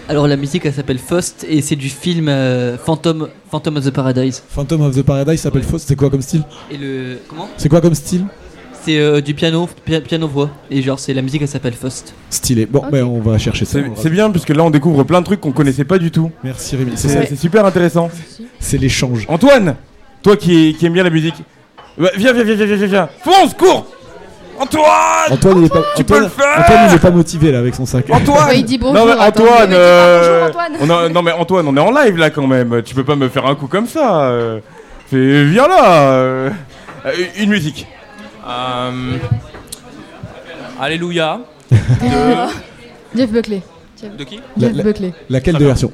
Alors 0.06 0.28
la 0.28 0.36
musique 0.36 0.66
elle 0.66 0.74
s'appelle 0.74 0.98
Faust 0.98 1.46
et 1.48 1.62
c'est 1.62 1.76
du 1.76 1.88
film 1.88 2.28
euh, 2.28 2.76
Phantom, 2.76 3.28
Phantom 3.50 3.76
of 3.78 3.84
the 3.86 3.90
Paradise. 3.90 4.42
Phantom 4.50 4.82
of 4.82 4.94
the 4.94 5.02
Paradise 5.02 5.40
s'appelle 5.40 5.62
Faust. 5.62 5.88
C'est 5.88 5.96
quoi 5.96 6.10
comme 6.10 6.20
style 6.20 6.42
Et 6.70 6.76
le 6.76 7.16
comment 7.26 7.48
C'est 7.56 7.70
quoi 7.70 7.80
comme 7.80 7.94
style 7.94 8.26
C'est 8.82 8.98
euh, 8.98 9.22
du 9.22 9.32
piano, 9.32 9.66
pi- 9.86 10.00
piano 10.02 10.28
voix 10.28 10.50
et 10.70 10.82
genre 10.82 10.98
c'est 10.98 11.14
la 11.14 11.22
musique 11.22 11.40
elle 11.40 11.48
s'appelle 11.48 11.72
Faust. 11.72 12.12
Stylé. 12.28 12.66
Bon, 12.66 12.82
ben 12.92 13.02
on 13.04 13.20
va 13.20 13.38
chercher 13.38 13.64
ça. 13.64 13.78
C'est 13.96 14.10
bien, 14.10 14.30
puisque 14.30 14.50
là 14.50 14.62
on 14.64 14.70
découvre 14.70 15.04
plein 15.04 15.20
de 15.20 15.24
trucs 15.24 15.40
qu'on 15.40 15.52
connaissait 15.52 15.84
pas 15.84 15.96
du 15.96 16.10
tout. 16.10 16.30
Merci 16.42 16.76
Rémi. 16.76 16.92
C'est 16.96 17.34
super 17.36 17.64
intéressant. 17.64 18.10
C'est 18.60 18.76
l'échange. 18.76 19.24
Antoine, 19.28 19.76
toi 20.22 20.36
qui, 20.36 20.74
qui 20.78 20.84
aime 20.84 20.92
bien 20.92 21.04
la 21.04 21.08
musique, 21.10 21.36
bah, 21.96 22.10
viens, 22.14 22.34
viens, 22.34 22.44
viens, 22.44 22.54
viens, 22.56 22.66
viens, 22.76 22.86
viens. 22.86 23.08
Fonce, 23.22 23.54
cours 23.54 23.86
Antoine 24.58 24.84
Antoine, 25.30 25.58
il 25.58 25.64
est 25.64 25.68
pas. 25.72 25.82
Tu 25.96 26.04
peux 26.04 26.20
le 26.20 26.28
faire 26.28 26.58
Antoine, 26.58 26.86
il 26.90 26.94
est 26.94 26.98
pas 26.98 27.10
motivé 27.10 27.52
là 27.52 27.58
avec 27.58 27.74
son 27.74 27.86
sac. 27.86 28.06
Antoine 28.10 28.48
Ouais, 28.48 28.58
il 28.60 28.64
dit 28.64 28.78
bonjour, 28.78 28.94
Non 28.94 29.06
mais. 29.06 29.20
Antoine, 29.20 29.68
Mais 29.70 29.74
euh, 29.76 30.40
bonjour, 30.46 30.60
Antoine. 30.62 30.72
on 30.80 30.90
a- 30.90 31.08
non 31.08 31.22
mais 31.22 31.32
Antoine, 31.32 31.68
on 31.68 31.76
est 31.76 31.80
en 31.80 31.90
live 31.90 32.16
là 32.16 32.30
quand 32.30 32.46
même. 32.46 32.82
Tu 32.82 32.94
peux 32.94 33.04
pas 33.04 33.16
me 33.16 33.28
faire 33.28 33.46
un 33.46 33.54
coup 33.54 33.66
comme 33.66 33.86
ça. 33.86 34.22
euh. 34.26 34.60
Fais- 35.10 35.44
viens 35.44 35.68
là. 35.68 35.84
euh. 36.12 36.50
Euh, 37.06 37.12
Une 37.38 37.50
musique. 37.50 37.86
Euh, 38.48 38.90
Alléluia. 40.80 41.40
Jeff 43.16 43.30
Buckley. 43.30 43.62
De 44.18 44.24
qui? 44.24 44.40
La- 44.56 44.68
Jeff 44.68 44.76
la- 44.76 44.82
Buckley. 44.84 45.12
Laquelle 45.30 45.56
de 45.56 45.64
version? 45.64 45.92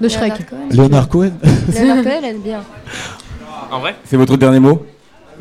De 0.00 0.08
Shrek. 0.08 0.32
Léonard 0.70 1.08
Cohen 1.08 1.32
Léonard 1.72 2.02
Cohen, 2.04 2.20
elle 2.22 2.36
est 2.36 2.38
bien. 2.38 2.60
En 3.70 3.80
vrai? 3.80 3.94
C'est 4.04 4.16
votre 4.16 4.36
dernier 4.36 4.60
mot? 4.60 4.84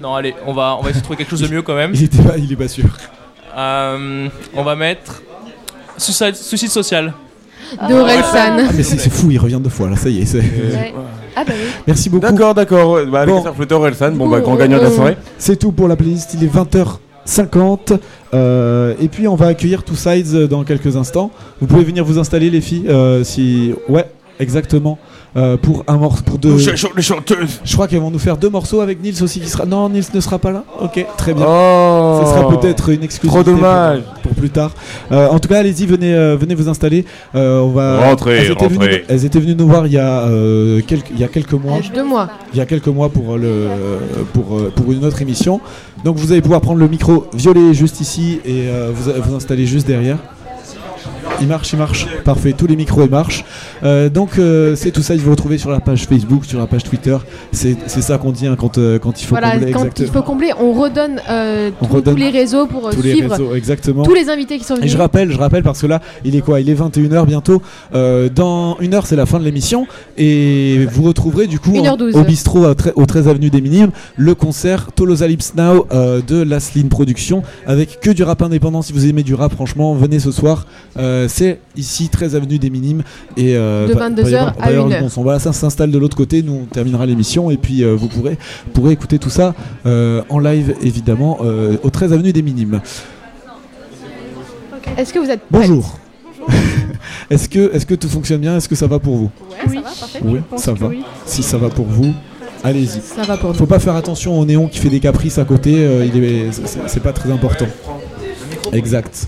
Non, 0.02 0.16
allez, 0.16 0.34
on 0.48 0.54
va, 0.54 0.76
on 0.80 0.82
va 0.82 0.90
essayer 0.90 1.02
de 1.02 1.04
trouver 1.06 1.18
quelque 1.18 1.30
chose 1.32 1.42
de 1.42 1.48
mieux 1.54 1.62
quand 1.62 1.76
même. 1.76 1.92
Il 1.96 2.04
était 2.04 2.22
pas, 2.22 2.38
il 2.38 2.52
est 2.52 2.56
pas 2.56 2.68
sûr. 2.68 2.86
Euh, 3.58 4.28
on 4.56 4.64
va 4.64 4.76
mettre 4.76 5.22
suicide, 5.98 6.36
suicide 6.36 6.70
social. 6.70 7.14
De 7.88 7.94
Orelsan. 7.94 8.24
Ah, 8.68 8.72
mais 8.76 8.82
c'est 8.84 9.10
fou, 9.12 9.30
il 9.30 9.38
revient 9.38 9.60
deux 9.62 9.70
fois 9.70 9.90
là, 9.90 9.96
ça 9.96 10.10
y 10.10 10.22
est. 10.22 10.26
c'est- 10.26 10.40
Ouais. 10.40 10.94
Ah 11.36 11.44
bah 11.46 11.54
oui. 11.56 11.70
Merci 11.86 12.10
beaucoup. 12.10 12.26
D'accord, 12.26 12.56
d'accord. 12.56 12.96
Bah, 13.06 13.26
Bon. 13.26 13.34
Alexandre 13.34 13.56
Flotteur, 13.56 13.88
Elsan, 13.88 14.12
bon 14.14 14.28
bah 14.28 14.40
grand 14.42 14.54
on- 14.54 14.56
gagnant 14.56 14.78
de 14.80 14.84
la 14.84 14.92
soirée. 14.92 15.18
C'est 15.38 15.58
tout 15.58 15.72
pour 15.72 15.88
la 15.88 15.96
playlist, 15.96 16.34
il 16.34 16.44
est 16.44 16.48
20h50. 16.48 17.94
euh, 18.34 18.96
et 19.00 19.08
puis 19.08 19.28
on 19.28 19.36
va 19.36 19.48
accueillir 19.48 19.84
Two 19.84 19.96
Sides 19.96 20.34
euh, 20.34 20.48
dans 20.48 20.64
quelques 20.64 20.96
instants. 20.96 21.30
Vous 21.62 21.68
pouvez 21.68 21.84
venir 21.84 22.04
vous 22.04 22.18
installer 22.18 22.50
les 22.50 22.62
filles 22.62 22.86
euh, 22.90 23.24
si. 23.24 23.74
Ouais, 23.88 24.06
exactement. 24.40 24.98
Euh, 25.38 25.58
pour 25.58 25.84
un 25.88 25.98
morceau. 25.98 26.24
Pour 26.24 26.40
deux. 26.40 26.56
Les 26.58 26.64
ch- 26.64 26.86
les 26.96 27.02
chanteuses. 27.04 27.62
Je 27.64 27.74
crois 27.74 27.88
qu'elles 27.88 28.00
vont 28.00 28.10
nous 28.10 28.18
faire 28.18 28.36
deux 28.36 28.50
morceaux 28.50 28.82
avec 28.82 29.02
Nils 29.04 29.22
aussi 29.22 29.40
qui 29.40 29.48
sera. 29.48 29.66
Non, 29.66 29.88
Nils 29.88 30.04
ne 30.14 30.20
sera 30.22 30.40
pas 30.40 30.52
là. 30.52 30.64
Ok, 30.82 31.06
très 31.18 31.34
bien. 31.36 31.46
Oh 31.48 32.22
Ce 32.24 32.30
sera 32.32 32.50
peut-être 32.58 32.90
une 32.90 33.04
exclusivité 33.04 33.44
Trop 33.44 33.56
dommage. 33.56 34.02
Pour, 34.02 34.22
pour 34.24 34.32
plus 34.34 34.50
tard. 34.50 34.72
Euh, 35.12 35.28
en 35.30 35.38
tout 35.40 35.48
cas, 35.48 35.60
allez-y, 35.60 35.86
venez, 35.86 36.14
euh, 36.16 36.36
venez 36.36 36.56
vous 36.56 36.68
installer. 36.68 37.06
Euh, 37.36 37.60
on 37.62 37.70
va. 37.70 38.10
Rentrez, 38.10 38.38
elles 38.38 38.52
étaient, 38.52 38.68
venues, 38.68 38.78
rentrez. 38.80 39.06
elles 39.08 39.26
étaient 39.26 39.40
venues 39.40 39.56
nous 39.56 39.68
voir 39.68 39.86
il 39.86 39.94
y 39.94 40.00
a 40.00 40.22
euh, 40.24 40.82
quelques, 40.88 41.12
il 41.12 41.20
y 41.20 41.24
a 41.24 41.28
quelques 41.28 41.54
mois. 41.54 41.78
Deux 41.94 42.04
mois. 42.04 42.28
Il 42.54 42.58
y 42.58 42.62
a 42.62 42.66
quelques 42.66 42.88
mois 42.88 43.10
pour 43.10 43.38
le 43.38 43.68
pour 44.34 44.58
pour 44.76 44.92
une 44.92 45.06
autre 45.06 45.22
émission. 45.22 45.62
Donc 46.04 46.16
vous 46.18 46.32
allez 46.32 46.42
pouvoir 46.42 46.62
prendre 46.62 46.80
le 46.80 46.88
micro 46.88 47.28
violet 47.34 47.74
juste 47.76 48.02
ici 48.02 48.40
et 48.46 48.68
euh, 48.70 48.92
vous 48.94 49.12
vous 49.22 49.36
installer 49.36 49.66
juste 49.68 49.86
derrière. 49.86 50.18
Il 51.42 51.48
marche, 51.48 51.74
il 51.74 51.80
marche. 51.80 52.08
Parfait, 52.24 52.54
tous 52.58 52.68
les 52.68 52.76
micros 52.76 53.04
ils 53.04 53.10
marchent. 53.10 53.44
Euh, 53.84 54.10
donc 54.10 54.38
euh, 54.38 54.76
c'est 54.76 54.92
tout 54.92 55.02
ça, 55.02 55.16
il 55.16 55.22
faut 55.22 55.32
retrouver 55.32 55.58
sur 55.58 55.70
la 55.72 55.80
page 55.80 56.06
Facebook, 56.06 56.46
sur 56.46 56.60
la 56.60 56.68
page 56.68 56.84
Twitter. 56.84 57.18
C'est 57.52 57.76
ça 58.02 58.18
qu'on 58.18 58.32
dit 58.32 58.48
hein, 58.48 58.56
quand, 58.58 58.78
euh, 58.78 59.00
quand 59.00 59.22
il 59.22 59.26
faut 59.26 59.36
Voilà, 59.36 59.52
combler 59.52 59.72
quand 59.72 59.80
exactement. 59.80 60.08
il 60.08 60.14
faut 60.14 60.24
combler, 60.24 60.52
on 60.60 60.74
redonne, 60.74 61.22
On 61.82 61.86
tous- 61.86 61.94
redonne 61.96 62.16
tous 62.16 62.20
les 62.20 62.30
réseaux 62.30 62.66
pour 62.68 62.90
tous 62.90 63.02
les 63.02 63.14
réseaux, 63.26 63.54
exactement. 63.56 64.04
tous 64.04 64.14
les 64.14 64.30
invités 64.30 64.58
qui 64.58 64.64
sont 64.64 64.76
Et 64.76 64.80
venus. 64.80 64.92
je 64.92 64.98
rappelle, 64.98 65.32
je 65.32 65.38
rappelle 65.38 65.64
parce 65.64 65.82
que 65.82 65.88
là, 65.88 66.02
il 66.26 66.36
est 66.36 66.42
quoi? 66.42 66.60
Il 66.60 66.70
est 66.70 66.74
21h 66.76 67.26
bientôt. 67.26 67.62
Dans 67.94 68.78
une 68.80 68.94
heure, 68.94 69.06
c'est 69.08 69.16
la 69.16 69.26
fin 69.26 69.40
de 69.40 69.46
l'émission. 69.46 69.88
Et 70.18 70.86
vous 70.92 71.04
retrouverez 71.04 71.48
du 71.48 71.60
coup 71.60 71.76
en- 71.78 71.84
1h12. 71.84 72.16
au 72.16 72.24
bistrot 72.24 72.66
au 72.96 73.06
13 73.06 73.28
avenue 73.28 73.50
des 73.50 73.62
Minimes 73.62 73.92
le 74.18 74.36
concert 74.36 74.92
Tolosa 74.94 75.28
Lips 75.28 75.54
Now 75.56 75.88
de 76.28 76.42
Lasline 76.42 76.90
Productions 76.90 77.44
avec 77.66 78.00
que 78.02 78.10
du 78.12 78.24
rap 78.24 78.42
indépendant. 78.42 78.82
Si 78.82 78.94
vous 78.94 79.06
aimez 79.08 79.24
du 79.24 79.34
rap, 79.36 79.54
franchement, 79.54 79.94
venez 79.96 80.20
ce 80.20 80.32
soir. 80.32 80.66
Euh, 80.98 81.28
c'est 81.30 81.60
ici 81.78 82.10
13 82.10 82.36
avenue 82.36 82.60
des 82.60 82.70
Minimes. 82.70 83.04
Et, 83.38 83.56
euh, 83.56 83.88
De 83.88 83.94
va- 83.94 84.00
va 84.00 84.06
y 84.08 84.10
22h 84.10 84.36
avoir- 84.42 84.56
va 84.58 84.64
à 84.66 84.70
y 84.72 84.74
avoir 84.74 84.88
du 84.90 84.94
1h. 84.96 85.00
bon 85.02 85.10
son. 85.10 85.24
Voilà, 85.24 85.40
ça 85.40 85.54
s'installe 85.54 85.92
de 85.92 85.98
l'autre 85.98 86.18
côté. 86.18 86.44
Nous, 86.44 86.62
on 86.64 86.66
terminera 86.66 87.06
l'émission. 87.06 87.50
Et 87.52 87.58
puis, 87.58 87.84
euh, 87.84 87.96
vous 87.96 88.08
pourrez, 88.08 88.38
pourrez 88.74 88.92
écouter 88.92 89.20
tout 89.20 89.30
ça 89.30 89.56
euh, 89.86 90.22
en 90.30 90.40
live, 90.40 90.76
évidemment, 90.82 91.38
euh, 91.44 91.78
au 91.84 91.90
13 91.90 92.12
avenue 92.14 92.34
des 92.34 92.42
Minimes. 92.42 92.82
Est-ce 94.98 95.14
que 95.14 95.20
vous 95.20 95.30
êtes 95.30 95.42
Bonjour. 95.52 95.98
est-ce 97.30 97.48
que, 97.48 97.74
est 97.76 97.86
que 97.86 97.96
tout 97.96 98.10
fonctionne 98.10 98.42
bien? 98.42 98.58
Est-ce 98.58 98.68
que 98.68 98.76
ça 98.76 98.88
va 98.88 99.00
pour 99.00 99.16
vous? 99.16 99.30
Ouais. 99.52 99.58
Oui, 99.70 99.76
ça 99.76 99.82
va, 99.82 99.90
parfait. 100.00 100.20
Oui, 100.24 100.40
ça 100.58 100.74
va. 100.74 100.88
oui. 100.88 101.04
Si 101.26 101.44
ça 101.44 101.58
va 101.58 101.70
pour 101.70 101.86
vous, 101.86 102.14
allez-y. 102.64 103.00
Ça 103.02 103.24
va 103.24 103.38
pour 103.38 103.50
nous. 103.52 103.56
Faut 103.56 103.66
pas 103.66 103.80
faire 103.80 103.96
attention 103.96 104.40
au 104.40 104.46
néon 104.46 104.68
qui 104.68 104.80
fait 104.80 104.90
des 104.90 105.00
caprices 105.00 105.38
à 105.38 105.46
côté, 105.46 105.76
euh, 105.78 106.06
il 106.06 106.24
est, 106.24 106.48
c'est 106.88 107.04
pas 107.04 107.14
très 107.14 107.32
important. 107.32 107.68
Exact. 108.74 109.28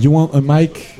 You 0.00 0.10
want 0.10 0.30
a 0.34 0.40
mic? 0.40 0.94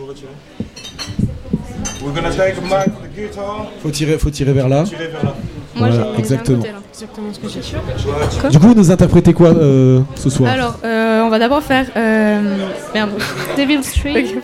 We're 2.03 2.13
gonna 2.13 2.31
take 2.35 2.59
a 2.59 2.61
mic 2.61 2.93
for 2.93 3.03
the 3.03 3.15
guitar. 3.15 3.67
Faut 3.83 3.91
tirer, 3.91 4.19
faut 4.19 4.31
tirer 4.31 4.53
vers 4.53 4.69
là. 4.69 4.85
Tirer 4.85 5.07
vers 5.09 5.25
là. 5.25 5.35
Moi, 5.75 5.89
Voilà, 5.89 5.95
j'ai- 5.95 6.03
j'ai 6.03 6.09
un 6.09 6.19
exactement. 6.19 6.63
Exactement 6.93 7.33
ce 7.33 7.39
que 7.39 7.49
j'ai. 7.49 8.49
Du 8.51 8.59
coup, 8.59 8.67
vous 8.69 8.75
nous 8.75 8.91
interprétez 8.91 9.33
quoi 9.33 9.49
euh, 9.49 10.01
ce 10.17 10.29
soir? 10.29 10.51
Alors, 10.53 10.79
euh, 10.85 11.23
on 11.23 11.31
va 11.31 11.39
d'abord 11.39 11.63
faire. 11.63 11.87
Euh... 11.97 12.67
Merde. 12.93 13.11
Devil's 13.57 13.93
Tree. 13.95 14.35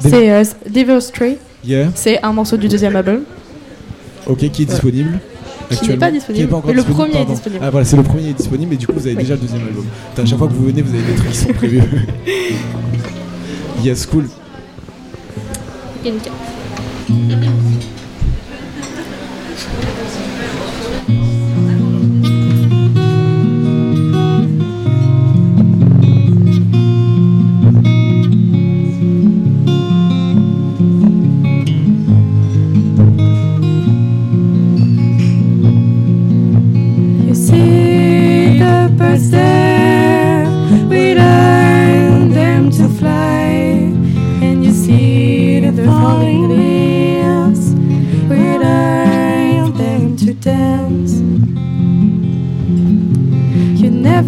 C'est 0.00 0.30
euh, 0.30 0.44
Devil's 0.68 1.10
Tree. 1.12 1.38
Yeah. 1.64 1.88
C'est 1.94 2.22
un 2.22 2.32
morceau 2.32 2.56
du 2.56 2.68
deuxième 2.68 2.96
album. 2.96 3.22
Ok, 4.26 4.38
qui 4.50 4.62
est 4.62 4.66
disponible 4.66 5.18
Qui 5.70 5.88
n'est 5.88 5.96
pas 5.96 6.10
disponible. 6.10 6.44
Qui 6.44 6.48
est 6.48 6.50
pas 6.50 6.56
encore 6.56 6.68
Mais 6.70 6.74
le 6.76 6.82
disponible, 6.82 7.10
premier 7.10 7.22
est 7.22 7.26
disponible. 7.26 7.64
Ah 7.64 7.70
voilà, 7.70 7.86
c'est 7.86 7.96
le 7.96 8.02
premier 8.02 8.22
qui 8.22 8.30
est 8.30 8.34
disponible, 8.34 8.74
et 8.74 8.76
du 8.76 8.86
coup, 8.86 8.92
vous 8.94 9.06
avez 9.06 9.16
déjà 9.16 9.34
le 9.34 9.40
deuxième 9.40 9.62
album. 9.62 9.86
À 10.16 10.26
chaque 10.26 10.38
fois 10.38 10.48
que 10.48 10.52
vous 10.52 10.66
venez, 10.66 10.82
vous 10.82 10.94
avez 10.94 11.02
des 11.04 11.14
trucs 11.14 11.30
qui 11.30 11.36
sont 11.36 11.52
prévus. 11.52 11.82
yes, 13.82 14.06
cool. 14.06 14.26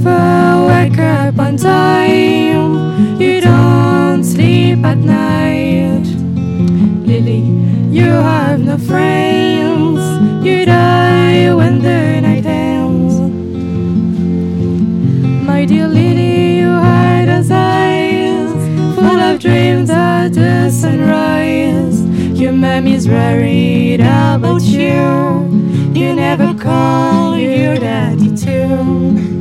Never 0.05 0.67
wake 0.67 0.99
up 0.99 1.39
on 1.39 1.57
time, 1.57 3.21
you 3.21 3.41
don't 3.41 4.25
sleep 4.25 4.85
at 4.85 4.99
night. 4.99 6.05
Lily, 7.07 7.43
you 7.91 8.05
have 8.05 8.61
no 8.61 8.79
friends, 8.79 10.01
you 10.45 10.65
die 10.65 11.55
when 11.55 11.83
the 11.83 12.21
night 12.21 12.47
ends. 12.47 13.15
My 15.47 15.65
dear 15.65 15.87
Lily, 15.87 16.59
you 16.59 16.71
hide 16.71 17.29
as 17.29 17.51
eyes, 17.51 18.51
full 18.95 19.21
of 19.21 19.39
dreams 19.39 19.91
at 19.91 20.31
the 20.31 20.71
sunrise. 20.71 22.03
Your 22.39 22.53
mommy's 22.53 23.09
worried 23.09 24.01
about 24.01 24.63
you, 24.63 25.47
you 25.95 26.15
never 26.15 26.55
call 26.55 27.37
your 27.37 27.77
daddy 27.77 28.37
too. 28.37 29.32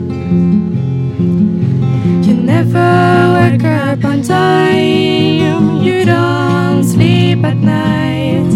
Never 2.73 3.33
wake 3.33 3.65
up 3.65 4.05
on 4.05 4.21
time, 4.21 5.83
you 5.83 6.05
don't 6.05 6.85
sleep 6.85 7.43
at 7.43 7.57
night. 7.57 8.47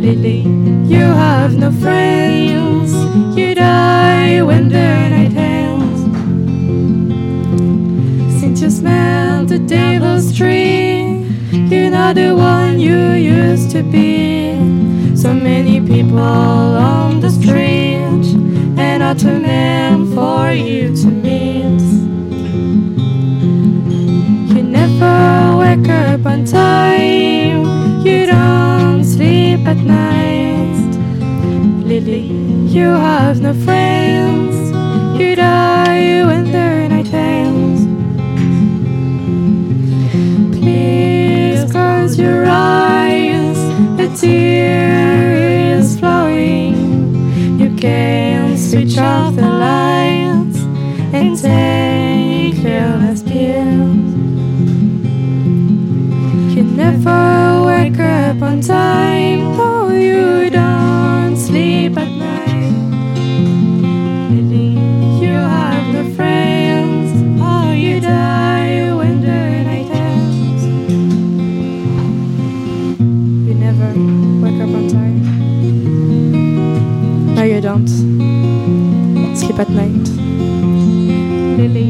Lily, 0.00 0.46
you 0.88 1.04
have 1.04 1.58
no 1.58 1.70
friends, 1.72 2.94
you 3.36 3.54
die 3.54 4.40
when 4.40 4.70
the 4.70 5.10
night 5.10 5.36
ends. 5.36 6.00
Since 8.40 8.62
you 8.62 8.70
smell 8.70 9.44
the 9.44 9.58
devil's 9.58 10.34
tree, 10.34 11.26
you're 11.52 11.90
not 11.90 12.14
the 12.14 12.34
one 12.34 12.80
you 12.80 13.12
used 13.12 13.70
to 13.72 13.82
be. 13.82 14.54
So 15.16 15.34
many 15.34 15.82
people 15.82 16.18
on 16.18 17.20
the 17.20 17.28
street, 17.28 18.24
and 18.78 19.00
not 19.00 19.22
a 19.22 19.38
man 19.38 20.06
for 20.14 20.50
you 20.50 20.96
to 20.96 21.08
meet. 21.08 21.91
Never 25.02 25.56
wake 25.58 25.88
up 25.88 26.26
on 26.26 26.44
time, 26.44 27.64
you 28.06 28.26
don't 28.26 29.04
sleep 29.04 29.66
at 29.66 29.78
night. 29.78 30.80
Lily, 31.84 32.26
you 32.76 32.88
have 32.88 33.40
no 33.40 33.52
friends, 33.54 34.54
you 35.18 35.34
die 35.36 36.24
when 36.28 36.44
the 36.56 36.88
night 36.88 37.12
ends. 37.12 37.80
Please 40.56 41.70
close 41.70 42.18
your 42.18 42.46
eyes, 42.46 43.58
a 43.98 44.08
tear 44.16 45.11
time, 58.62 59.56
though 59.56 59.88
you 59.90 60.48
don't 60.48 61.36
sleep 61.36 61.96
at 61.98 62.08
night. 62.08 62.70
Lily, 64.30 64.78
you 65.20 65.32
have 65.32 65.92
no 65.92 66.04
friends, 66.14 67.10
or 67.42 67.74
you 67.74 68.00
die 68.00 68.94
when 68.94 69.20
the 69.20 69.64
night 69.64 69.90
ends. 69.90 70.64
You 73.48 73.54
never 73.54 73.88
wake 74.42 74.60
up 74.62 74.74
on 74.76 74.88
time. 74.88 75.18
No, 77.34 77.42
you 77.42 77.60
don't. 77.60 77.88
Sleep 79.36 79.58
at 79.58 79.70
night. 79.70 80.08
Lily, 81.58 81.88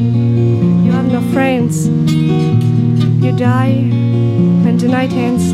you 0.86 0.92
have 0.92 1.12
no 1.12 1.20
friends. 1.32 1.88
You 3.22 3.32
die 3.36 3.90
when 4.64 4.78
the 4.78 4.88
night 4.88 5.12
ends. 5.12 5.51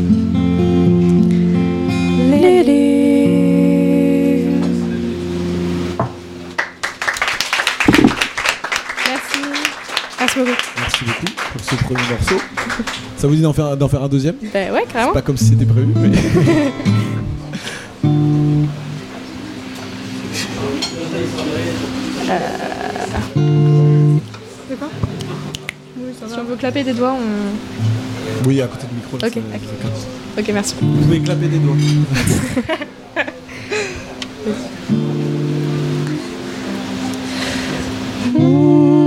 Morceau. 12.09 12.35
Ça 13.17 13.27
vous 13.27 13.35
dit 13.35 13.41
d'en 13.41 13.53
faire, 13.53 13.77
d'en 13.77 13.87
faire 13.87 14.03
un 14.03 14.09
deuxième? 14.09 14.35
Ben 14.53 14.71
ouais, 14.73 14.83
carrément. 14.91 15.11
C'est 15.13 15.19
pas 15.19 15.25
comme 15.25 15.37
si 15.37 15.45
c'était 15.45 15.65
prévu, 15.65 15.93
mais. 15.95 16.11
C'est 24.67 24.77
quoi? 24.77 24.89
Si 26.27 26.39
on 26.39 26.43
veut 26.43 26.55
clapper 26.55 26.83
des 26.83 26.93
doigts, 26.93 27.13
on. 27.13 28.47
Oui, 28.47 28.61
à 28.61 28.67
côté 28.67 28.85
du 28.87 28.95
micro. 28.95 29.15
Ok, 29.17 29.21
ça- 29.21 29.27
ok. 29.27 29.33
ça 29.39 29.41
capte. 29.81 30.07
Ok, 30.39 30.49
merci. 30.53 30.75
Vous 30.81 31.01
pouvez 31.01 31.19
clapper 31.19 31.47
des 31.47 31.57
doigts. 31.57 31.75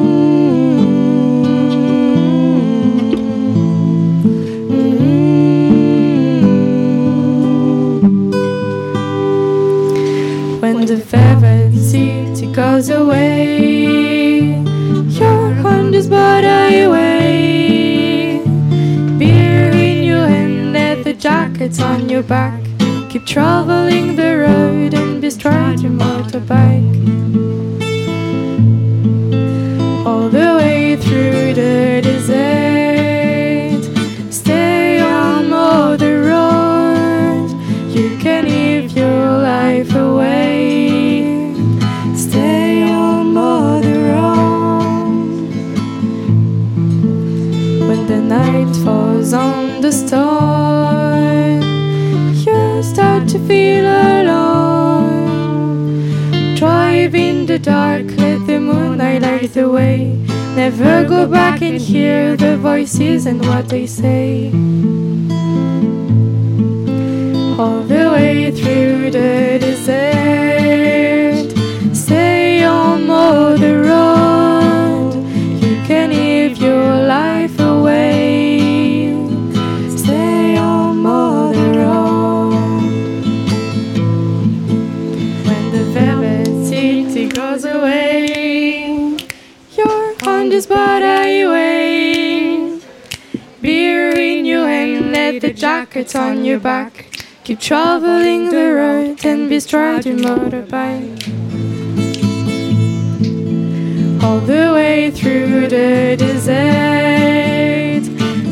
the 10.92 10.98
velvet 10.98 11.72
city 11.74 12.52
goes 12.52 12.90
away, 12.90 14.60
your 15.08 15.52
hand 15.62 15.94
is 15.94 16.06
but 16.06 16.44
a 16.44 16.86
way. 16.86 18.42
Beer 19.18 19.70
in 19.72 20.04
your 20.04 20.26
hand, 20.26 20.74
leather 20.74 21.14
jackets 21.14 21.80
on 21.80 22.10
your 22.10 22.22
back. 22.22 22.60
Keep 23.08 23.24
traveling 23.24 24.16
the 24.16 24.36
road 24.46 24.92
and 24.92 25.22
bestride 25.22 25.80
your 25.80 25.92
motorbike. 25.92 26.92
All 30.06 30.28
the 30.28 30.56
way 30.58 30.96
through 30.96 31.54
the 31.54 31.91
the 59.52 59.68
way. 59.68 60.16
Never 60.56 61.04
go 61.04 61.26
back 61.26 61.60
and 61.62 61.80
hear 61.80 62.36
the 62.36 62.56
voices 62.56 63.26
and 63.26 63.44
what 63.46 63.68
they 63.68 63.86
say. 63.86 64.46
All 67.58 67.82
the 67.82 68.10
way 68.12 68.50
through 68.50 69.10
the 69.10 69.58
desert, 69.60 70.61
jacket 95.92 96.16
on 96.16 96.42
your 96.44 96.58
back. 96.58 97.06
Keep 97.44 97.60
traveling 97.60 98.48
the 98.50 98.72
road 98.72 99.26
and 99.26 99.50
be 99.50 99.60
strong 99.60 100.02
your 100.02 100.16
motorbike. 100.16 101.22
All 104.22 104.40
the 104.40 104.72
way 104.72 105.10
through 105.10 105.68
the 105.68 106.16
desert, 106.16 108.04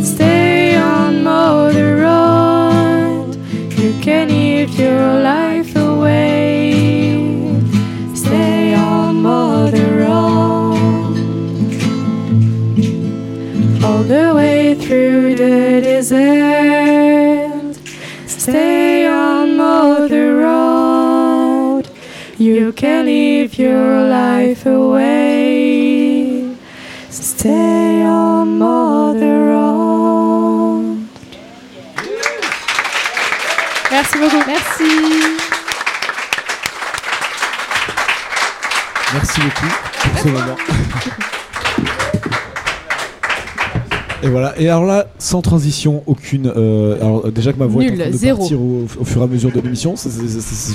stay 0.05 0.77
on 0.77 1.25
Mother 1.25 1.97
Road. 1.97 3.37
You 3.79 3.99
can 4.03 4.29
live 4.29 4.79
your 4.79 5.23
life 5.23 5.50
live 23.51 23.59
your 23.59 24.09
life 24.09 24.67
away. 24.67 26.57
Stay 27.11 28.03
on 28.05 28.59
Mother 28.59 29.47
Road. 29.53 30.99
Merci 33.91 34.19
beaucoup. 34.19 34.43
Merci. 34.47 35.39
Merci 39.13 39.41
beaucoup 39.41 39.67
pour 40.13 40.19
ce 40.23 40.29
moment. 40.29 40.57
voilà. 44.31 44.59
Et 44.61 44.69
alors 44.69 44.85
là, 44.85 45.07
sans 45.19 45.43
transition 45.43 46.03
aucune. 46.07 46.53
euh, 46.57 46.97
alors 47.01 47.27
euh, 47.27 47.31
déjà 47.31 47.53
que 47.53 47.59
ma 47.59 47.67
voix 47.67 47.83
Nul, 47.83 47.93
est 47.93 47.95
en 47.95 47.99
train 48.05 48.11
de 48.11 48.17
zéro. 48.17 48.39
partir 48.39 48.61
au, 48.61 48.87
au 49.01 49.05
fur 49.05 49.21
et 49.21 49.25
à 49.25 49.27
mesure 49.27 49.51
de 49.53 49.61
l'émission, 49.61 49.97
c'est- 49.97 50.11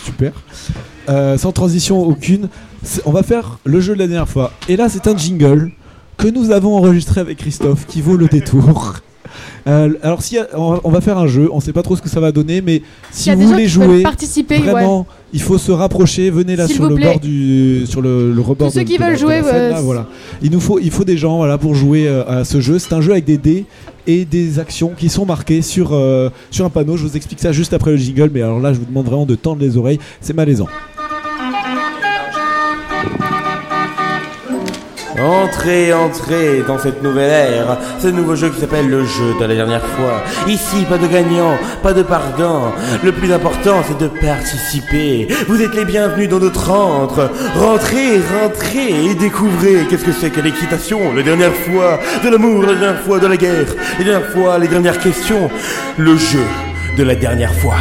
super. 0.03 0.31
Euh, 1.09 1.37
sans 1.37 1.51
transition 1.51 2.01
aucune, 2.01 2.49
on 3.05 3.11
va 3.11 3.23
faire 3.23 3.59
le 3.65 3.79
jeu 3.79 3.93
de 3.93 3.99
la 3.99 4.07
dernière 4.07 4.29
fois. 4.29 4.51
Et 4.69 4.75
là, 4.75 4.89
c'est 4.89 5.07
un 5.07 5.15
jingle 5.17 5.71
que 6.17 6.27
nous 6.27 6.51
avons 6.51 6.75
enregistré 6.77 7.21
avec 7.21 7.37
Christophe 7.37 7.85
qui 7.87 8.01
vaut 8.01 8.17
le 8.17 8.27
détour. 8.27 8.95
Euh, 9.67 9.89
alors 10.03 10.21
si 10.21 10.37
on 10.55 10.71
va- 10.73 10.81
on 10.83 10.89
va 10.91 11.01
faire 11.01 11.17
un 11.17 11.27
jeu, 11.27 11.49
on 11.51 11.59
sait 11.59 11.73
pas 11.73 11.83
trop 11.83 11.95
ce 11.95 12.01
que 12.01 12.09
ça 12.09 12.19
va 12.19 12.31
donner, 12.31 12.61
mais 12.61 12.81
si 13.11 13.31
vous 13.31 13.47
voulez 13.47 13.63
qui 13.63 13.69
jouer, 13.69 14.03
participer, 14.03 14.57
vraiment, 14.59 14.99
ouais. 14.99 15.05
il 15.33 15.41
faut 15.41 15.57
se 15.57 15.71
rapprocher. 15.71 16.29
Venez 16.29 16.55
là 16.55 16.67
sur 16.67 16.87
le 16.87 16.95
plaît. 16.95 17.05
bord 17.05 17.19
du, 17.19 17.85
sur 17.87 18.01
le, 18.01 18.31
le 18.33 18.41
rebord. 18.41 18.67
Tous 18.69 18.75
ceux 18.75 18.83
de- 18.83 18.87
qui 18.87 18.95
de 18.95 18.99
la- 19.01 19.07
veulent 19.07 19.15
de 19.15 19.19
jouer, 19.21 19.41
scène, 19.43 19.71
là, 19.71 19.81
voilà. 19.81 20.07
Il 20.41 20.51
nous 20.51 20.59
faut, 20.59 20.79
il 20.79 20.91
faut 20.91 21.03
des 21.03 21.17
gens, 21.17 21.37
voilà, 21.37 21.57
pour 21.57 21.73
jouer 21.75 22.07
euh, 22.07 22.23
à 22.27 22.43
ce 22.43 22.61
jeu. 22.61 22.77
C'est 22.79 22.93
un 22.93 23.01
jeu 23.01 23.11
avec 23.11 23.25
des 23.25 23.37
dés 23.37 23.65
et 24.07 24.23
des 24.25 24.59
actions 24.59 24.91
qui 24.97 25.09
sont 25.09 25.25
marquées 25.25 25.61
sur 25.63 25.89
euh, 25.93 26.29
sur 26.51 26.63
un 26.65 26.69
panneau. 26.69 26.95
Je 26.97 27.03
vous 27.05 27.15
explique 27.17 27.39
ça 27.39 27.51
juste 27.51 27.73
après 27.73 27.91
le 27.91 27.97
jingle, 27.97 28.29
mais 28.33 28.41
alors 28.43 28.59
là, 28.59 28.71
je 28.73 28.79
vous 28.79 28.85
demande 28.85 29.05
vraiment 29.07 29.25
de 29.25 29.35
tendre 29.35 29.61
les 29.61 29.77
oreilles. 29.77 29.99
C'est 30.21 30.35
malaisant. 30.35 30.67
Entrez, 35.17 35.93
entrez 35.93 36.63
dans 36.67 36.77
cette 36.77 37.01
nouvelle 37.01 37.29
ère, 37.29 37.77
ce 37.99 38.07
nouveau 38.07 38.35
jeu 38.35 38.49
qui 38.49 38.59
s'appelle 38.59 38.89
le 38.89 39.05
jeu 39.05 39.33
de 39.39 39.45
la 39.45 39.55
dernière 39.55 39.85
fois. 39.85 40.21
Ici, 40.45 40.85
pas 40.89 40.97
de 40.97 41.07
gagnant, 41.07 41.57
pas 41.81 41.93
de 41.93 42.03
pardon. 42.03 42.73
Le 43.01 43.11
plus 43.13 43.31
important, 43.31 43.81
c'est 43.87 43.97
de 43.97 44.07
participer. 44.07 45.27
Vous 45.47 45.61
êtes 45.61 45.73
les 45.73 45.85
bienvenus 45.85 46.27
dans 46.27 46.39
notre 46.39 46.69
antre. 46.69 47.29
Rentrez, 47.55 48.19
rentrez 48.41 49.05
et 49.05 49.15
découvrez 49.15 49.85
qu'est-ce 49.89 50.03
que 50.03 50.11
c'est 50.11 50.31
que 50.31 50.41
l'équitation, 50.41 51.13
la 51.13 51.23
dernière 51.23 51.53
fois, 51.53 51.99
de 52.23 52.29
l'amour, 52.29 52.63
la 52.63 52.75
dernière 52.75 53.01
fois, 53.01 53.19
de 53.19 53.27
la 53.27 53.37
guerre, 53.37 53.73
la 53.97 54.03
dernière 54.03 54.29
fois, 54.31 54.59
les 54.59 54.67
dernières 54.67 54.99
questions. 54.99 55.49
Le 55.97 56.17
jeu 56.17 56.43
de 56.97 57.03
la 57.03 57.15
dernière 57.15 57.53
fois. 57.53 57.77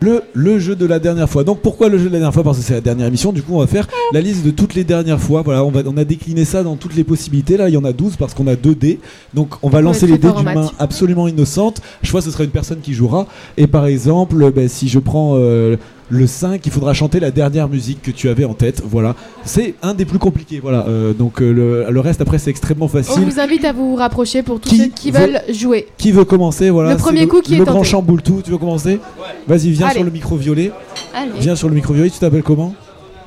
Le, 0.00 0.22
le 0.32 0.60
jeu 0.60 0.76
de 0.76 0.86
la 0.86 1.00
dernière 1.00 1.28
fois. 1.28 1.42
Donc 1.42 1.60
pourquoi 1.60 1.88
le 1.88 1.98
jeu 1.98 2.04
de 2.04 2.12
la 2.12 2.18
dernière 2.18 2.32
fois? 2.32 2.44
Parce 2.44 2.58
que 2.58 2.62
c'est 2.62 2.74
la 2.74 2.80
dernière 2.80 3.08
émission. 3.08 3.32
Du 3.32 3.42
coup, 3.42 3.54
on 3.56 3.58
va 3.58 3.66
faire 3.66 3.88
la 4.12 4.20
liste 4.20 4.44
de 4.44 4.52
toutes 4.52 4.74
les 4.74 4.84
dernières 4.84 5.18
fois. 5.18 5.42
Voilà, 5.42 5.64
on, 5.64 5.72
va, 5.72 5.80
on 5.86 5.96
a 5.96 6.04
décliné 6.04 6.44
ça 6.44 6.62
dans 6.62 6.76
toutes 6.76 6.94
les 6.94 7.02
possibilités. 7.02 7.56
Là, 7.56 7.68
il 7.68 7.74
y 7.74 7.76
en 7.76 7.84
a 7.84 7.92
12 7.92 8.14
parce 8.16 8.32
qu'on 8.32 8.46
a 8.46 8.54
2 8.54 8.76
dés. 8.76 9.00
Donc 9.34 9.54
on 9.62 9.68
va 9.68 9.80
lancer 9.80 10.06
les 10.06 10.16
dés 10.16 10.30
d'une 10.30 10.44
main 10.44 10.70
absolument 10.78 11.26
innocente. 11.26 11.82
Je 12.02 12.12
vois 12.12 12.22
ce 12.22 12.30
sera 12.30 12.44
une 12.44 12.50
personne 12.50 12.78
qui 12.80 12.94
jouera. 12.94 13.26
Et 13.56 13.66
par 13.66 13.86
exemple, 13.86 14.52
ben, 14.52 14.68
si 14.68 14.88
je 14.88 15.00
prends 15.00 15.32
euh, 15.34 15.76
le 16.10 16.26
5, 16.26 16.64
il 16.64 16.72
faudra 16.72 16.94
chanter 16.94 17.20
la 17.20 17.30
dernière 17.30 17.68
musique 17.68 18.00
que 18.02 18.10
tu 18.10 18.28
avais 18.28 18.44
en 18.44 18.54
tête. 18.54 18.82
Voilà. 18.84 19.14
C'est 19.44 19.74
un 19.82 19.92
des 19.94 20.04
plus 20.06 20.18
compliqués. 20.18 20.58
Voilà. 20.60 20.86
Euh, 20.88 21.12
donc 21.12 21.42
euh, 21.42 21.52
le, 21.52 21.86
le 21.90 22.00
reste 22.00 22.20
après 22.20 22.38
c'est 22.38 22.50
extrêmement 22.50 22.86
On 22.86 22.88
facile. 22.88 23.22
vous 23.24 23.38
invite 23.40 23.64
à 23.64 23.72
vous 23.72 23.94
rapprocher 23.94 24.42
pour 24.42 24.58
tous 24.60 24.70
Qui 24.70 24.78
ceux 24.78 24.86
qui 24.86 25.10
veut- 25.10 25.18
veulent 25.20 25.40
jouer. 25.52 25.86
Qui 25.98 26.12
veut 26.12 26.24
commencer 26.24 26.70
Voilà. 26.70 26.92
Le 26.92 26.96
premier 26.96 27.26
coup 27.26 27.40
qui 27.42 27.56
le 27.56 27.62
est 27.62 27.64
grand 27.66 27.74
tenté. 27.80 27.88
chamboule 27.88 28.22
tout. 28.22 28.40
Tu 28.44 28.50
veux 28.50 28.58
commencer 28.58 29.00
Vas-y, 29.46 29.70
viens 29.70 29.86
Allez. 29.88 29.96
sur 29.96 30.04
le 30.04 30.10
micro 30.10 30.36
violet. 30.36 30.72
Allez. 31.14 31.30
Viens 31.40 31.56
sur 31.56 31.68
le 31.68 31.74
micro 31.74 31.92
violet. 31.92 32.10
Tu 32.10 32.18
t'appelles 32.18 32.42
comment 32.42 32.74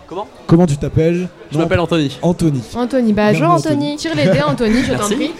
Comment 0.08 0.28
Comment 0.48 0.66
tu 0.66 0.76
t'appelles 0.78 1.30
Je 1.52 1.58
m'appelle 1.58 1.80
Anthony. 1.80 2.18
Anthony. 2.22 2.62
Anthony, 2.76 3.14
bah 3.14 3.32
jouez 3.34 3.46
Anthony. 3.46 3.76
Anthony. 3.76 3.96
Tire 3.98 4.16
les 4.16 4.26
dés 4.26 4.42
Anthony, 4.46 4.84
je 4.84 4.94
t'en 4.98 5.06
prie. 5.06 5.32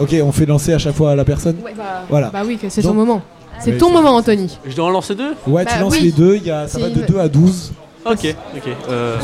Ok, 0.00 0.14
on 0.22 0.32
fait 0.32 0.46
lancer 0.46 0.72
à 0.72 0.78
chaque 0.78 0.94
fois 0.94 1.12
à 1.12 1.14
la 1.16 1.24
personne. 1.24 1.56
bah, 1.62 2.04
Voilà. 2.10 2.30
Bah 2.30 2.42
oui, 2.46 2.58
que 2.58 2.68
c'est 2.68 2.82
son 2.82 2.92
moment. 2.94 3.22
C'est 3.64 3.78
ton 3.78 3.90
moment 3.90 4.16
Anthony. 4.16 4.58
Je 4.66 4.74
dois 4.74 4.86
en 4.86 4.90
lancer 4.90 5.14
deux 5.14 5.34
Ouais, 5.46 5.64
Bah 5.64 5.70
tu 5.74 5.80
lances 5.80 5.92
oui. 5.94 6.00
les 6.04 6.12
deux. 6.12 6.36
Il 6.36 6.44
y 6.46 6.50
a, 6.50 6.66
ça 6.68 6.78
va 6.78 6.88
de 6.88 7.00
une- 7.00 7.06
2 7.06 7.18
à 7.18 7.28
12. 7.28 7.72
Ok, 8.04 8.34
ok. 8.56 8.62
Euh, 8.90 9.16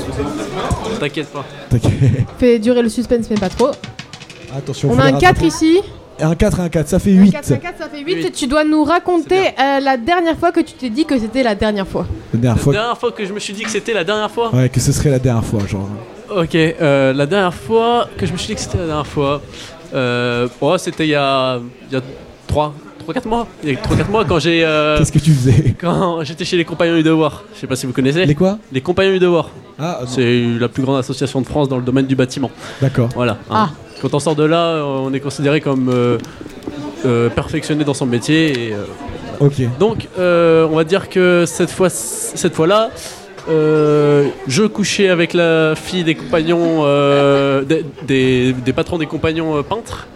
T'inquiète 1.01 1.29
pas. 1.33 1.45
T'inquiète. 1.71 1.93
Fais 2.39 2.59
durer 2.59 2.83
le 2.83 2.89
suspense 2.89 3.27
mais 3.31 3.37
pas 3.37 3.49
trop. 3.49 3.71
Attention. 4.57 4.91
On 4.91 4.95
faut 4.95 5.01
a 5.01 5.07
les 5.07 5.13
un 5.15 5.19
4 5.19 5.27
rattraper. 5.41 5.47
ici. 5.47 5.81
Un 6.21 6.35
4 6.35 6.59
et 6.59 6.63
un 6.63 6.69
4, 6.69 6.89
ça 6.89 6.99
fait 6.99 7.11
8. 7.13 7.31
4, 7.33 7.53
un 7.53 7.57
4, 7.57 7.79
ça 7.79 7.89
fait 7.89 8.01
8. 8.01 8.33
Tu 8.33 8.47
dois 8.49 8.65
nous 8.65 8.83
raconter 8.85 9.49
euh, 9.59 9.79
la 9.81 9.97
dernière 9.97 10.37
fois 10.37 10.51
que 10.53 10.61
tu 10.61 10.73
t'es 10.75 10.91
dit 10.91 11.05
que 11.05 11.17
c'était 11.19 11.43
la 11.45 11.55
dernière 11.55 11.87
fois. 11.87 12.07
La 12.35 12.41
dernière 12.41 12.57
La 12.57 12.63
fois. 12.63 12.73
dernière 12.73 12.99
fois 12.99 13.13
que 13.13 13.25
je 13.25 13.33
me 13.33 13.39
suis 13.39 13.53
dit 13.53 13.63
que 13.63 13.71
c'était 13.71 13.95
la 13.95 14.03
dernière 14.05 14.31
fois 14.31 14.53
Ouais, 14.55 14.69
que 14.69 14.81
ce 14.81 14.91
serait 14.93 15.11
la 15.11 15.19
dernière 15.21 15.45
fois, 15.45 15.61
genre. 15.67 15.89
Ok, 16.37 16.55
euh, 16.57 17.13
la 17.13 17.27
dernière 17.27 17.55
fois 17.55 18.09
que 18.17 18.27
je 18.27 18.33
me 18.33 18.37
suis 18.37 18.49
dit 18.49 18.55
que 18.57 18.61
c'était 18.61 18.79
la 18.79 18.87
dernière 18.87 19.07
fois, 19.07 19.41
euh, 19.95 20.49
oh, 20.61 20.77
c'était 20.77 21.07
il 21.07 21.11
y 21.11 21.15
a, 21.15 21.59
il 21.91 21.95
y 21.95 21.97
a 21.97 22.03
3, 22.49 22.75
4 23.13 23.27
mois. 23.27 23.47
Il 23.65 23.71
y 23.71 23.77
a 23.77 23.79
3-4 23.81 24.11
mois 24.11 24.25
quand 24.25 24.39
j'ai. 24.39 24.65
euh, 24.65 24.99
Qu'est-ce 24.99 25.13
que 25.13 25.19
tu 25.19 25.33
faisais? 25.33 25.75
Quand 25.81 26.23
j'étais 26.25 26.45
chez 26.45 26.57
les 26.57 26.65
Compagnons 26.65 26.97
du 26.97 27.03
Devoir. 27.03 27.45
Je 27.55 27.61
sais 27.61 27.67
pas 27.67 27.77
si 27.77 27.87
vous 27.87 27.93
connaissez. 27.93 28.25
Les 28.27 28.35
quoi? 28.35 28.59
Les 28.73 28.81
Compagnons 28.81 29.13
du 29.13 29.19
Devoir. 29.19 29.51
Ah, 29.79 29.99
non. 30.03 30.07
C'est 30.07 30.45
la 30.59 30.69
plus 30.69 30.83
grande 30.83 30.99
association 30.99 31.41
de 31.41 31.47
France 31.47 31.69
dans 31.69 31.77
le 31.77 31.83
domaine 31.85 32.07
du 32.07 32.17
bâtiment. 32.17 32.51
D'accord. 32.83 33.09
Voilà. 33.15 33.39
hein. 33.51 33.71
Quand 34.03 34.15
on 34.15 34.19
sort 34.19 34.37
de 34.37 34.45
là, 34.45 34.65
euh, 34.77 34.83
on 34.85 35.13
est 35.13 35.21
considéré 35.21 35.61
comme 35.61 35.89
euh, 35.89 36.19
euh, 37.07 37.29
perfectionné 37.31 37.85
dans 37.85 37.95
son 37.95 38.07
métier. 38.07 38.69
Et, 38.69 38.73
euh, 38.73 38.85
Ok. 39.41 39.55
donc, 39.79 40.09
euh, 40.19 40.67
on 40.71 40.77
va 40.77 40.85
dire 40.85 41.09
que 41.09 41.45
cette 41.47 41.71
fois, 41.71 41.89
cette 41.91 42.55
fois-là, 42.55 42.91
euh, 43.49 44.29
je 44.47 44.65
couchais 44.65 45.09
avec 45.09 45.33
la 45.33 45.75
fille 45.75 46.05
des 46.05 46.15
compagnons, 46.15 46.83
euh, 46.85 47.63
des, 47.63 47.85
des- 48.07 48.53
des 48.53 48.73
patrons 48.73 48.99
des 48.99 49.07
compagnons 49.07 49.57
euh, 49.57 49.63
peintres. 49.63 50.07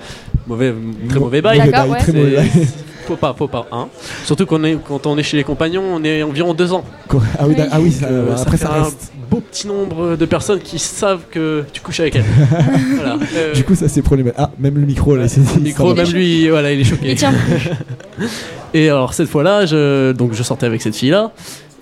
Mauvais, 0.52 0.74
très 1.08 1.18
mauvais 1.18 1.40
bail. 1.42 1.58
Mauvais 1.58 1.70
bail, 1.72 1.90
très 1.90 2.00
C'est- 2.04 2.12
mauvais 2.12 2.36
bail. 2.36 2.50
Faut 3.04 3.16
pas, 3.16 3.34
faut 3.36 3.48
pas. 3.48 3.66
Hein. 3.72 3.88
Surtout 4.24 4.46
qu'on 4.46 4.62
est, 4.62 4.78
quand 4.86 5.08
on 5.08 5.18
est 5.18 5.24
chez 5.24 5.36
les 5.36 5.42
compagnons, 5.42 5.82
on 5.92 6.04
est 6.04 6.22
environ 6.22 6.54
deux 6.54 6.72
ans. 6.72 6.84
Quoi 7.08 7.20
Ah 7.36 7.48
oui, 7.48 7.56
ah 7.58 7.80
oui, 7.80 7.90
ça- 7.90 8.06
Euh, 8.06 8.36
après 8.40 8.56
fait 8.56 8.64
ça 8.64 8.72
un 8.74 8.82
reste. 8.84 9.10
beau 9.28 9.40
petit 9.40 9.66
nombre 9.66 10.14
de 10.14 10.24
personnes 10.24 10.60
qui 10.60 10.78
savent 10.78 11.22
que 11.28 11.64
tu 11.72 11.80
couches 11.80 11.98
avec 11.98 12.14
elles. 12.14 12.24
voilà. 12.94 13.18
Euh, 13.34 13.54
Du 13.54 13.64
coup, 13.64 13.74
ça 13.74 13.88
c'est 13.88 14.02
problématique. 14.02 14.38
Ah, 14.40 14.52
même 14.56 14.76
le 14.78 14.86
micro 14.86 15.16
là. 15.16 15.24
le 15.24 15.60
micro, 15.60 15.92
même 15.96 16.06
lui, 16.12 16.48
voilà, 16.48 16.70
il 16.72 16.80
est 16.80 16.84
choqué. 16.84 17.16
Et 18.74 18.88
alors 18.88 19.14
cette 19.14 19.28
fois-là, 19.28 19.66
je, 19.66 20.12
donc 20.12 20.32
je 20.34 20.42
sortais 20.44 20.66
avec 20.66 20.80
cette 20.80 20.94
fille-là, 20.94 21.32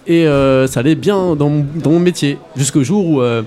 et 0.06 0.26
euh, 0.26 0.66
ça 0.66 0.80
allait 0.80 0.94
bien 0.94 1.36
dans 1.36 1.48
mon, 1.50 1.66
dans 1.76 1.90
mon 1.90 2.00
métier, 2.00 2.38
jusqu'au 2.56 2.82
jour 2.82 3.06
où 3.06 3.20
euh, 3.20 3.42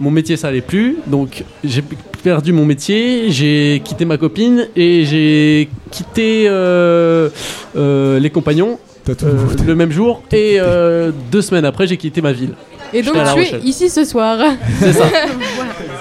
mon 0.00 0.10
métier 0.10 0.36
ça 0.36 0.48
allait 0.48 0.60
plus, 0.60 0.96
donc 1.06 1.44
j'ai 1.64 1.82
perdu 2.22 2.52
mon 2.52 2.64
métier, 2.64 3.30
j'ai 3.30 3.82
quitté 3.84 4.04
ma 4.04 4.16
copine 4.16 4.68
et 4.76 5.04
j'ai 5.04 5.68
quitté 5.90 6.46
euh, 6.48 7.28
euh, 7.76 8.18
les 8.18 8.30
compagnons 8.30 8.78
euh, 9.08 9.46
le 9.66 9.74
même 9.74 9.90
jour 9.90 10.22
et 10.32 10.56
euh, 10.58 11.10
deux 11.32 11.40
semaines 11.40 11.64
après 11.64 11.86
j'ai 11.86 11.96
quitté 11.96 12.20
ma 12.20 12.32
ville. 12.32 12.54
Et 12.92 13.02
donc 13.02 13.16
tu 13.34 13.40
es 13.40 13.60
ici 13.64 13.90
ce 13.90 14.04
soir. 14.04 14.38
C'est 14.80 14.92
ça. 14.92 15.04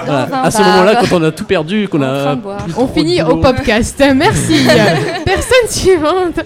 Voilà. 0.06 0.44
À 0.44 0.52
ce 0.52 0.62
moment-là, 0.62 0.96
quand 1.02 1.18
on 1.20 1.24
a 1.24 1.32
tout 1.32 1.44
perdu, 1.44 1.90
qu'on 1.90 2.02
a. 2.02 2.38
On 2.78 2.88
finit 2.88 3.22
au 3.22 3.38
podcast. 3.38 4.02
Merci. 4.16 4.66
Personne 5.26 5.70
suivante. 5.70 6.40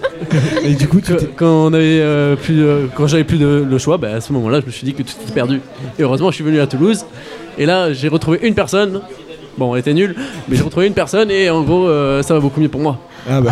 Et 0.64 0.74
du 0.74 0.88
coup, 0.88 1.00
tu 1.00 1.12
quand 1.36 1.66
on 1.66 1.72
avait 1.72 2.00
euh, 2.00 2.34
plus, 2.34 2.60
euh, 2.60 2.86
quand 2.96 3.06
j'avais 3.06 3.22
plus 3.22 3.38
de, 3.38 3.64
le 3.68 3.78
choix, 3.78 3.98
bah, 3.98 4.14
à 4.14 4.20
ce 4.20 4.32
moment-là, 4.32 4.60
je 4.60 4.66
me 4.66 4.70
suis 4.72 4.84
dit 4.84 4.94
que 4.94 5.02
tout 5.04 5.14
était 5.22 5.32
perdu. 5.32 5.60
Et 5.96 6.02
heureusement, 6.02 6.30
je 6.30 6.36
suis 6.36 6.44
venu 6.44 6.60
à 6.60 6.66
Toulouse. 6.66 7.04
Et 7.58 7.66
là, 7.66 7.92
j'ai 7.92 8.08
retrouvé 8.08 8.38
une 8.42 8.54
personne. 8.54 9.00
Bon, 9.58 9.74
elle 9.74 9.80
était 9.80 9.92
nulle, 9.94 10.14
mais 10.48 10.56
j'ai 10.56 10.62
retrouvé 10.62 10.86
une 10.86 10.94
personne 10.94 11.30
et 11.30 11.50
en 11.50 11.62
gros, 11.62 11.86
euh, 11.86 12.22
ça 12.22 12.32
va 12.34 12.40
beaucoup 12.40 12.60
mieux 12.60 12.68
pour 12.70 12.80
moi. 12.80 12.98
Ah 13.30 13.40
bah. 13.40 13.50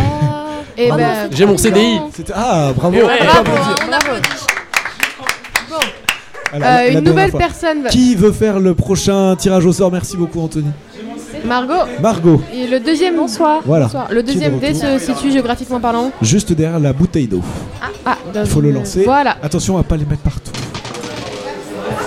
Et 0.78 0.88
Oh 0.90 0.96
non, 0.96 1.05
J'ai 1.30 1.44
mon 1.44 1.59
CDI. 1.59 1.98
Ah, 2.34 2.72
bravo. 2.74 2.96
On 2.96 3.07
Bravo, 3.07 3.38
applaudir. 3.40 3.76
Alors, 6.53 6.68
Euh, 6.68 6.90
une 6.92 7.01
nouvelle 7.01 7.30
personne 7.32 7.82
va- 7.82 7.90
Qui 7.90 8.14
veut 8.16 8.32
faire 8.32 8.59
le 8.59 8.74
prochain 8.74 9.36
tirage 9.36 9.64
au 9.66 9.72
sort? 9.72 9.92
Merci 9.92 10.16
beaucoup, 10.16 10.40
Anthony. 10.40 10.66
Margot. 11.44 11.74
Margot, 12.03 12.42
Et 12.53 12.66
le 12.66 12.80
deuxième 12.80 13.16
bonsoir. 13.16 13.61
Voilà. 13.64 13.88
Le 14.11 14.22
Qui 14.22 14.30
est 14.30 14.34
deuxième 14.34 14.55
de 14.57 14.61
dé 14.61 14.74
se 14.74 14.98
situe 14.98 15.30
géographiquement 15.30 15.80
parlant. 15.80 16.11
juste 16.22 16.53
derrière 16.53 16.80
la 16.80 16.92
bouteille 16.92 17.28
d'eau. 17.28 17.40
Ah, 18.05 18.16
dans 18.34 18.40
Il 18.42 18.48
faut 18.51 18.61
le 18.61 18.72
lancer. 18.72 19.05
Voilà. 19.05 19.36
Attention 19.42 19.78
à 19.78 19.82
pas 19.84 19.96
les 19.96 20.05
mettre 20.05 20.22
partout. 20.22 20.51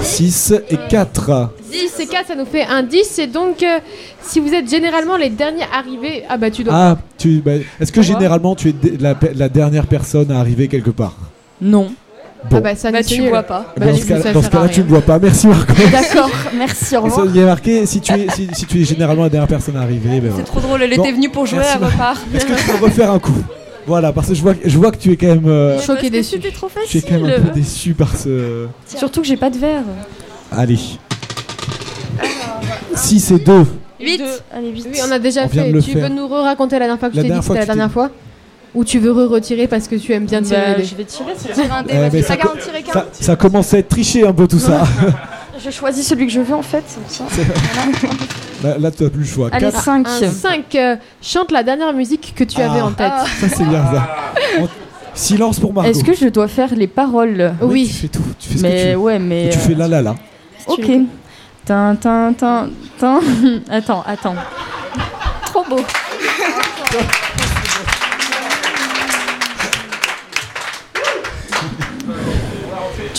6 0.04 0.54
et 0.70 0.78
4. 0.90 1.50
10 1.72 2.00
et 2.02 2.06
4, 2.08 2.28
ça 2.28 2.36
nous 2.36 2.46
fait 2.46 2.64
un 2.66 2.84
10. 2.84 3.20
Et 3.20 3.28
donc, 3.28 3.64
euh, 3.64 3.80
si 4.22 4.40
vous 4.40 4.54
êtes 4.54 4.70
généralement 4.70 5.18
les 5.18 5.30
derniers 5.30 5.64
arrivés, 5.74 6.24
ah 6.30 6.38
bah 6.38 6.52
tu 6.52 6.64
dois. 6.64 6.74
Ah, 6.76 6.98
tu, 7.18 7.42
bah, 7.44 7.54
est-ce 7.80 7.92
que 7.92 8.02
généralement 8.02 8.56
tu 8.56 8.70
es 8.70 8.74
la, 9.00 9.16
pe- 9.16 9.32
la 9.36 9.50
dernière 9.50 9.88
personne 9.88 10.32
à 10.32 10.40
arriver 10.40 10.68
quelque 10.68 10.90
part? 10.92 11.16
Non. 11.62 11.92
Bon. 12.50 12.58
Ah 12.58 12.60
bah 12.60 12.76
ça 12.76 12.92
Bah, 12.92 13.00
nous 13.02 13.08
tu 13.08 13.22
bois 13.30 13.44
pas. 13.44 13.74
Bah, 13.78 13.86
dans 13.86 13.94
du 13.94 14.00
ce 14.02 14.06
coup, 14.06 14.10
cas- 14.14 14.22
ça 14.22 14.34
dans 14.34 14.42
ce 14.42 14.50
sert 14.50 14.60
à 14.60 14.62
cas-là, 14.64 14.74
tu 14.74 14.82
rien. 14.82 14.84
ne 14.84 14.90
bois 14.90 15.02
pas. 15.02 15.18
Merci 15.20 15.48
Margot. 15.48 15.74
D'accord, 15.92 16.30
merci, 16.58 16.98
au 16.98 17.08
Et 17.08 17.10
ça, 17.10 17.16
revoir. 17.16 17.26
Il 17.28 17.36
y 17.38 17.42
a 17.42 17.46
marqué 17.46 17.86
si 17.86 18.02
tu 18.02 18.12
es, 18.14 18.28
si, 18.36 18.50
si 18.54 18.66
tu 18.66 18.82
es 18.82 18.84
généralement 18.84 19.24
la 19.24 19.30
dernière 19.30 19.48
personne 19.48 19.78
à 19.78 19.82
arriver. 19.82 20.20
ben 20.20 20.32
C'est 20.36 20.44
trop 20.44 20.60
drôle, 20.60 20.84
elle 20.84 20.94
Bon, 20.96 21.04
était 21.04 21.14
venue 21.14 21.30
pour 21.30 21.46
jouer, 21.46 21.60
merci, 21.60 21.78
elle 21.80 21.86
repart. 21.86 22.22
Est-ce 22.36 22.46
que 22.46 22.54
tu 22.54 22.64
peux 22.66 22.84
refaire 22.84 23.12
un 23.12 23.20
coup? 23.20 23.32
Voilà, 23.86 24.14
parce 24.14 24.30
que 24.30 24.34
je 24.34 24.42
vois, 24.42 24.54
je 24.64 24.78
vois 24.78 24.92
que 24.92 24.98
tu 24.98 25.12
es 25.12 25.18
quand 25.18 25.28
même. 25.28 25.46
euh, 25.48 25.80
Choqué 25.80 26.10
déçu. 26.10 26.36
C'était 26.36 26.52
trop 26.52 26.68
tu 26.70 26.80
es 26.80 27.02
facile. 27.02 27.04
quand 27.08 27.20
même 27.20 27.40
un 27.42 27.48
peu 27.48 27.54
déçu 27.60 27.94
par 27.94 28.16
ce. 28.16 28.68
Surtout 28.86 29.22
que 29.22 29.28
j'ai 29.28 29.38
pas 29.38 29.50
de 29.50 29.58
verre. 29.58 29.84
Allez. 30.52 30.78
6 32.96 33.32
et 33.32 33.40
2. 33.40 33.66
8 34.00 34.22
Allez, 34.54 34.70
8. 34.72 34.88
Oui, 34.94 35.00
on 35.08 35.12
a 35.12 35.20
déjà 35.20 35.46
On 35.46 35.50
fait. 35.50 35.72
Tu 35.82 35.92
faire. 35.94 36.10
veux 36.10 36.16
nous 36.16 36.28
re-raconter 36.28 36.76
la 36.76 36.80
dernière 36.86 37.00
fois 37.00 37.10
que 37.10 37.16
La 37.16 37.22
je 37.24 37.28
t'ai 37.28 37.34
dit 37.34 37.40
que 37.40 37.46
c'était 37.46 37.60
la 37.60 37.66
dernière 37.66 37.92
fois 37.92 38.10
Ou 38.76 38.84
tu 38.84 39.00
veux 39.00 39.12
re-retirer 39.12 39.68
parce 39.68 39.88
que 39.88 39.96
tu 39.96 40.12
aimes 40.14 40.26
bien 40.26 40.42
tirer 40.42 40.62
Bah, 40.62 40.68
les 40.78 40.84
dés 40.84 40.88
je 40.90 40.96
vais 40.96 41.04
tirer, 41.06 41.34
tirer 41.34 41.68
un 41.72 41.84
dé. 41.84 41.94
Mais 42.12 42.22
Ça 42.22 42.36
ça, 42.92 43.06
ça 43.12 43.36
commence 43.36 43.74
à 43.74 43.80
être 43.80 43.90
triché 43.90 44.26
un 44.26 44.34
peu 44.34 44.48
tout 44.48 44.60
ça. 44.60 44.84
Je 45.64 45.70
choisis 45.72 46.06
celui 46.08 46.28
que 46.28 46.34
je 46.34 46.42
veux 46.42 46.56
en 46.56 46.62
fait, 46.62 46.84
ça. 47.08 47.24
Voilà. 48.62 48.76
là, 48.76 48.80
là, 48.80 48.92
tu 48.92 49.04
n'as 49.04 49.10
plus 49.10 49.22
le 49.22 49.26
choix. 49.28 49.50
Allez, 49.52 49.66
Quatre. 49.68 49.82
5. 49.84 50.08
Un 50.08 50.32
5. 50.32 50.76
euh, 50.76 50.96
chante 51.22 51.52
la 51.52 51.64
dernière 51.64 51.94
musique 51.94 52.34
que 52.36 52.44
tu 52.44 52.60
avais 52.60 52.80
Ah. 52.82 52.86
en 52.86 52.92
tête. 52.92 53.12
Ça, 53.40 53.48
c'est 53.50 53.64
bien 53.66 53.84
ça. 53.86 54.08
On- 54.60 54.68
Silence 55.16 55.60
pour 55.60 55.72
Margot. 55.74 55.90
Est-ce 55.92 56.04
que 56.04 56.14
je 56.16 56.28
dois 56.28 56.48
faire 56.48 56.74
les 56.76 56.88
paroles? 56.88 57.54
Oui, 57.62 57.86
tu 57.88 57.94
fais 57.94 58.08
tout. 58.08 58.24
Tu 58.40 58.50
fais 58.50 58.58
ce 58.58 58.64
que 58.64 58.68
mais 58.68 58.84
tu 58.84 58.90
veux. 58.90 58.96
ouais, 58.98 59.20
mais. 59.20 59.46
Et 59.46 59.50
tu 59.52 59.58
euh, 59.60 59.62
fais 59.62 59.76
la 59.76 59.88
la 59.88 60.02
la. 60.02 60.16
Ok. 60.68 60.90
Tin, 61.66 61.96
tin, 61.96 62.34
tin, 62.34 62.70
tin. 63.00 63.20
Attends, 63.70 64.04
attends. 64.08 64.36
Trop 65.46 65.64
beau. 65.70 65.80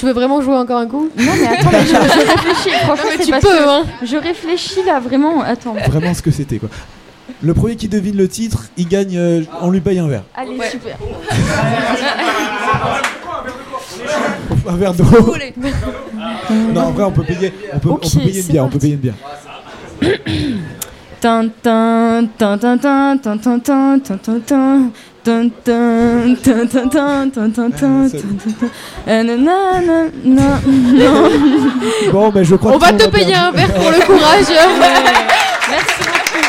Tu 0.05 0.09
veux 0.09 0.15
vraiment 0.15 0.43
jouer 0.43 0.55
encore 0.57 0.77
un 0.81 0.87
coup 0.87 1.09
Non, 1.17 1.33
mais 1.41 1.47
attends, 1.47 1.71
mais 1.73 1.81
je, 1.81 1.87
je 1.87 1.95
réfléchis. 1.95 2.77
Franchement, 2.85 3.05
Non, 3.05 3.11
mais 3.11 3.17
c'est 3.17 3.25
tu 3.25 3.31
parce 3.31 3.43
peux, 3.43 3.49
que 3.49 3.69
hein. 3.71 3.85
Je 4.03 4.17
réfléchis 4.19 4.83
là, 4.85 5.01
vraiment. 5.01 5.41
Attends. 5.41 5.73
Vraiment 5.87 6.13
ce 6.13 6.21
que 6.21 6.31
c'était 6.31 6.59
quoi. 6.59 6.69
Le 7.43 7.55
premier 7.55 7.77
qui 7.77 7.89
devine 7.89 8.15
le 8.15 8.29
titre, 8.29 8.65
il 8.77 8.87
gagne. 8.87 9.17
euh, 9.17 9.45
on 9.63 9.71
lui 9.71 9.81
paye 9.81 9.99
un 9.99 10.07
verre. 10.07 10.25
Allez, 10.35 10.59
super. 10.71 10.99
Un 14.69 14.77
verre 14.77 14.93
d'eau. 14.93 15.05
non, 16.51 16.81
en 16.83 16.91
vrai, 16.93 17.05
on 17.05 17.11
peut 17.13 17.25
payer. 17.25 17.53
On 17.73 17.79
peut, 17.79 17.91
on 17.91 17.97
peut 17.97 18.09
payer 18.19 18.41
une 18.43 18.47
bière. 18.47 18.65
On 18.65 18.69
peut 18.69 18.79
payer 18.79 18.95
une 18.95 19.01
bière. 19.01 19.15
Bon, 32.13 32.31
mais 32.35 32.45
je 32.45 32.57
crois 32.57 32.73
On 32.73 32.79
va 32.79 32.93
te 32.93 33.09
payer 33.09 33.35
un 33.35 33.51
verre 33.53 33.73
pour 33.73 33.91
le 33.91 34.05
courage. 34.05 34.45
Merci 35.71 36.03
beaucoup. 36.03 36.45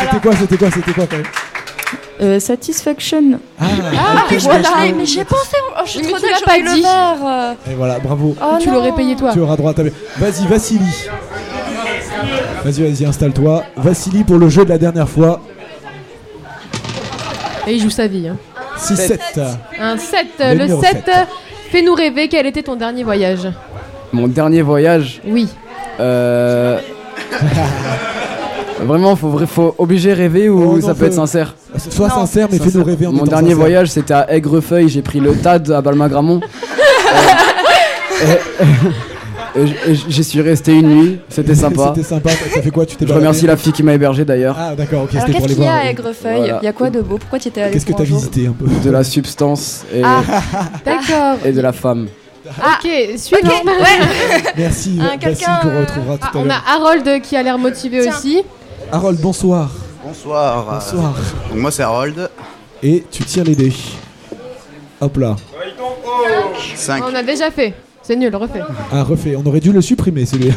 C'était 0.00 0.20
quoi, 0.20 0.36
c'était 0.36 0.56
quoi, 0.56 0.70
c'était 0.70 0.92
quoi 0.92 1.06
quand 1.06 1.16
même 1.16 1.26
euh, 2.22 2.38
satisfaction. 2.38 3.40
Ah, 3.58 3.64
ah 3.64 4.26
mais, 4.30 4.36
voilà. 4.36 4.62
je 4.62 4.94
mais 4.94 5.06
j'ai 5.06 5.24
pensé, 5.24 5.56
oh, 5.70 5.80
je 5.86 5.90
suis 5.90 6.00
mais 6.02 6.08
trop 6.08 6.18
mais 6.20 6.28
tu 6.36 6.44
pas 6.44 6.58
dit. 6.58 6.62
le 6.64 6.82
verre. 6.82 7.56
Et 7.70 7.74
voilà, 7.74 7.98
bravo. 7.98 8.36
Oh, 8.40 8.58
tu 8.60 8.70
l'aurais 8.70 8.92
payé 8.92 9.16
toi. 9.16 9.32
Tu 9.32 9.40
auras 9.40 9.56
droit 9.56 9.70
à 9.70 9.74
ta... 9.74 9.82
Vas-y, 9.82 10.46
Vassili. 10.46 10.84
Vas-y, 12.64 12.82
vas-y, 12.82 13.04
installe-toi. 13.06 13.64
Vassili 13.76 14.24
pour 14.24 14.38
le 14.38 14.48
jeu 14.48 14.64
de 14.64 14.70
la 14.70 14.78
dernière 14.78 15.08
fois. 15.08 15.40
Et 17.66 17.74
il 17.74 17.82
joue 17.82 17.90
sa 17.90 18.06
vie. 18.06 18.28
hein. 18.28 18.36
6-7. 18.78 19.18
Un 19.80 19.96
7. 19.98 20.26
Le 20.40 20.44
Le, 20.54 20.60
numéro 20.62 20.80
7. 20.82 20.90
sept. 21.04 21.10
Fais-nous 21.70 21.94
rêver. 21.94 22.28
Quel 22.28 22.46
était 22.46 22.62
ton 22.62 22.76
dernier 22.76 23.04
voyage? 23.04 23.48
Mon 24.12 24.26
dernier 24.28 24.62
voyage? 24.62 25.20
Oui. 25.26 25.48
Euh... 26.00 26.78
Vraiment, 28.82 29.14
faut, 29.14 29.38
faut 29.46 29.74
obligé 29.76 30.14
rêver 30.14 30.48
ou 30.48 30.62
Oh, 30.62 30.78
non, 30.78 30.86
ça 30.86 30.94
peut 30.94 31.04
être 31.04 31.12
sincère? 31.12 31.54
Sois 31.90 32.08
sincère, 32.08 32.48
mais 32.50 32.58
fais-nous 32.58 32.82
rêver 32.82 33.06
en 33.06 33.12
Mon 33.12 33.24
dernier 33.24 33.48
sincère. 33.50 33.56
voyage, 33.58 33.88
c'était 33.88 34.14
à 34.14 34.32
Aigrefeuille. 34.32 34.88
J'ai 34.88 35.02
pris 35.02 35.20
le 35.20 35.34
TAD 35.36 35.70
à 35.70 35.80
Balmagramont. 35.82 36.40
Euh, 38.22 38.34
et 38.60 38.66
J'y 40.08 40.24
suis 40.24 40.40
resté 40.40 40.72
une 40.72 40.88
nuit. 40.88 41.18
C'était 41.28 41.54
sympa. 41.64 41.92
C'était 41.94 42.06
sympa. 42.08 42.30
Ça 42.30 42.62
fait 42.62 42.70
quoi 42.70 42.86
Tu 42.86 42.96
t'es 42.96 43.06
Je 43.06 43.12
remercie 43.12 43.46
la 43.46 43.56
fille 43.56 43.72
qui 43.72 43.82
m'a 43.82 43.94
hébergé 43.94 44.24
d'ailleurs. 44.24 44.56
Ah, 44.58 44.74
d'accord, 44.74 45.02
ok, 45.04 45.10
Alors, 45.14 45.26
c'était 45.26 45.38
pour 45.38 45.46
qu'est-ce 45.46 45.48
les 45.48 45.54
qu'il 45.54 45.64
y 45.64 45.66
a 45.66 45.70
voir. 45.70 45.82
à 45.82 45.86
euh, 45.86 45.90
Aigrefeuille 45.90 46.36
Voilà. 46.38 46.58
Il 46.62 46.64
y 46.64 46.68
a 46.68 46.72
quoi 46.72 46.90
de 46.90 47.00
beau? 47.00 47.18
Pourquoi 47.18 47.38
tu 47.38 47.48
étais 47.48 47.62
allé 47.62 47.72
Qu'est-ce 47.72 47.86
que 47.86 47.92
t'as 47.92 48.02
un 48.02 48.06
jour? 48.06 48.18
visité 48.18 48.46
un 48.46 48.52
peu? 48.52 48.66
De 48.66 48.90
la 48.90 49.04
substance 49.04 49.84
et, 49.94 50.02
Ah, 50.04 50.22
d'accord. 50.84 51.38
et 51.44 51.52
de 51.52 51.60
la 51.60 51.72
femme. 51.72 52.08
Ok, 52.46 52.90
suivant. 53.16 53.50
Merci, 54.56 54.98
Un 54.98 55.04
Vassili, 55.04 55.18
quelqu'un, 55.18 55.58
qu'on 55.62 55.68
euh, 55.68 55.80
retrouvera 55.80 56.18
tout 56.18 56.26
Ah, 56.32 56.36
à 56.36 56.38
on 56.38 56.44
l'heure. 56.44 56.64
a 56.66 56.74
Harold 56.74 57.22
qui 57.22 57.36
a 57.36 57.42
l'air 57.42 57.58
motivé 57.58 58.08
aussi. 58.08 58.42
Harold, 58.90 59.20
bonsoir. 59.20 59.70
Bonsoir. 60.04 60.64
Bonsoir. 60.72 61.14
Donc 61.50 61.58
moi 61.58 61.70
c'est 61.70 61.82
Harold. 61.82 62.28
Et 62.82 63.04
tu 63.10 63.22
tires 63.24 63.44
les 63.44 63.54
dés. 63.54 63.72
Hop 65.00 65.16
là. 65.18 65.36
5. 66.74 67.04
On 67.10 67.14
a 67.14 67.22
déjà 67.22 67.50
fait. 67.50 67.74
C'est 68.10 68.16
nul, 68.16 68.34
refais. 68.34 68.58
Ah, 68.92 69.04
refait. 69.04 69.36
On 69.36 69.46
aurait 69.46 69.60
dû 69.60 69.70
le 69.72 69.80
supprimer 69.80 70.26
celui-là. 70.26 70.54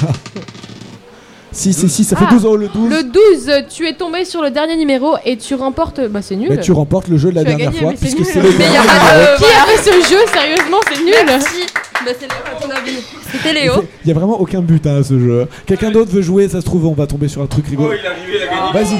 6 1.51 1.83
et 1.83 1.87
6, 1.87 2.03
ça 2.03 2.15
fait 2.15 2.25
Ah, 2.27 2.31
12 2.33 2.45
euros 2.45 2.57
le 2.57 2.67
12. 2.67 2.89
Le 2.89 3.03
12, 3.03 3.51
tu 3.69 3.87
es 3.87 3.93
tombé 3.93 4.25
sur 4.25 4.41
le 4.41 4.49
dernier 4.49 4.75
numéro 4.75 5.17
et 5.23 5.37
tu 5.37 5.53
remportes. 5.53 6.01
Bah, 6.09 6.23
c'est 6.23 6.35
nul. 6.35 6.49
Bah, 6.49 6.57
tu 6.57 6.71
remportes 6.71 7.09
le 7.09 7.17
jeu 7.19 7.29
de 7.29 7.35
la 7.35 7.41
Tu 7.43 7.49
as 7.49 7.51
dernière 7.51 7.67
gagné, 7.69 7.79
fois, 7.83 7.91
mais 7.91 7.97
c'est 7.97 8.15
puisque 8.15 8.17
nul. 8.17 8.27
c'est 8.33 8.41
le 8.41 8.57
Mais 8.57 8.63
y 8.65 8.67
a 8.69 8.71
dernier 8.71 8.87
pas 8.87 9.33
de- 9.33 9.37
Qui 9.37 9.43
a 9.45 9.65
fait 9.67 9.91
ce 9.91 10.09
jeu 10.09 10.17
Sérieusement, 10.33 10.77
c'est 10.91 11.03
nul. 11.03 11.13
Merci. 11.27 11.65
Bah, 12.03 12.11
c'est 12.19 12.21
Léo, 12.21 12.31
à 12.57 12.59
ton 12.59 12.69
avis. 12.71 12.97
C'était 13.31 13.53
Léo. 13.53 13.73
Il 14.03 14.07
y 14.07 14.11
a 14.11 14.15
vraiment 14.15 14.41
aucun 14.41 14.61
but 14.61 14.87
hein, 14.87 14.95
à 15.01 15.03
ce 15.03 15.19
jeu. 15.19 15.47
Quelqu'un 15.67 15.91
d'autre 15.91 16.09
veut 16.11 16.23
jouer, 16.23 16.49
ça 16.49 16.59
se 16.59 16.65
trouve, 16.65 16.87
on 16.87 16.93
va 16.93 17.05
tomber 17.05 17.27
sur 17.27 17.43
un 17.43 17.45
truc 17.45 17.67
rigolo. 17.67 17.89
Vas-y, 17.89 18.73
Vas-y, 18.73 18.95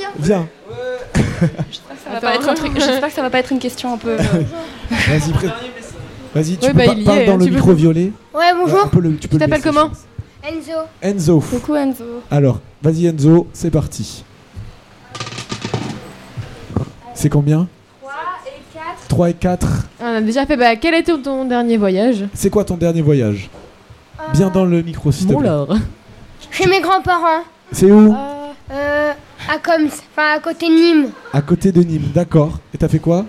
viens. 0.00 0.08
viens. 0.18 0.48
Ça 2.04 2.14
va 2.14 2.20
pas 2.22 2.34
être 2.36 2.48
un 2.48 2.54
truc- 2.54 2.72
J'espère 2.74 3.08
que 3.08 3.12
ça 3.14 3.20
va 3.20 3.28
pas 3.28 3.40
être 3.40 3.52
une 3.52 3.58
question 3.58 3.92
un 3.92 3.98
peu. 3.98 4.12
euh, 4.12 4.16
Vas-y, 4.90 5.30
pré- 5.32 5.48
Vas-y, 6.38 6.56
tu 6.56 6.66
Ouais, 6.66 6.72
peux 6.72 6.78
bah, 6.78 6.84
pas- 6.86 6.92
il 6.92 7.02
y 7.02 7.04
parle 7.04 7.18
est, 7.18 7.26
dans 7.26 7.36
le 7.36 7.44
tu 7.44 7.50
peux- 7.50 7.56
micro 7.56 7.72
violet. 7.72 8.12
Ouais, 8.34 8.44
bonjour. 8.54 8.88
le- 9.00 9.16
tu 9.16 9.28
le 9.30 9.38
t'appelles 9.38 9.60
comment 9.62 9.90
Enzo. 10.44 10.72
Enzo. 11.02 11.40
Coucou 11.40 11.74
Enzo. 11.74 12.04
Alors, 12.30 12.60
vas-y 12.80 13.06
Enzo, 13.06 13.48
c'est 13.52 13.70
parti. 13.70 14.24
C'est 17.14 17.28
combien 17.28 17.66
3 19.08 19.30
et 19.30 19.34
4. 19.34 19.66
On 20.00 20.04
a 20.04 20.20
déjà 20.20 20.46
fait. 20.46 20.56
Bah, 20.56 20.76
quel 20.76 20.94
était 20.94 21.16
ton 21.18 21.44
dernier 21.44 21.76
voyage? 21.76 22.24
C'est 22.34 22.50
quoi 22.50 22.64
ton 22.64 22.76
dernier 22.76 23.02
voyage? 23.02 23.50
Bien 24.32 24.50
dans 24.50 24.64
le 24.64 24.82
micro, 24.82 25.10
s'il 25.10 25.26
te 25.26 25.34
plaît. 25.34 25.48
Chez 26.52 26.66
mes 26.68 26.80
grands-parents. 26.80 27.42
C'est 27.72 27.90
où? 27.90 28.14
Euh, 28.70 29.12
à 29.50 29.58
Coms, 29.58 29.86
enfin 29.86 30.36
à 30.36 30.38
côté 30.40 30.68
de 30.68 30.74
Nîmes. 30.74 31.10
À 31.32 31.40
côté 31.42 31.72
de 31.72 31.82
Nîmes, 31.82 32.10
d'accord. 32.14 32.58
Et 32.74 32.78
t'as 32.78 32.88
fait 32.88 32.98
quoi? 32.98 33.24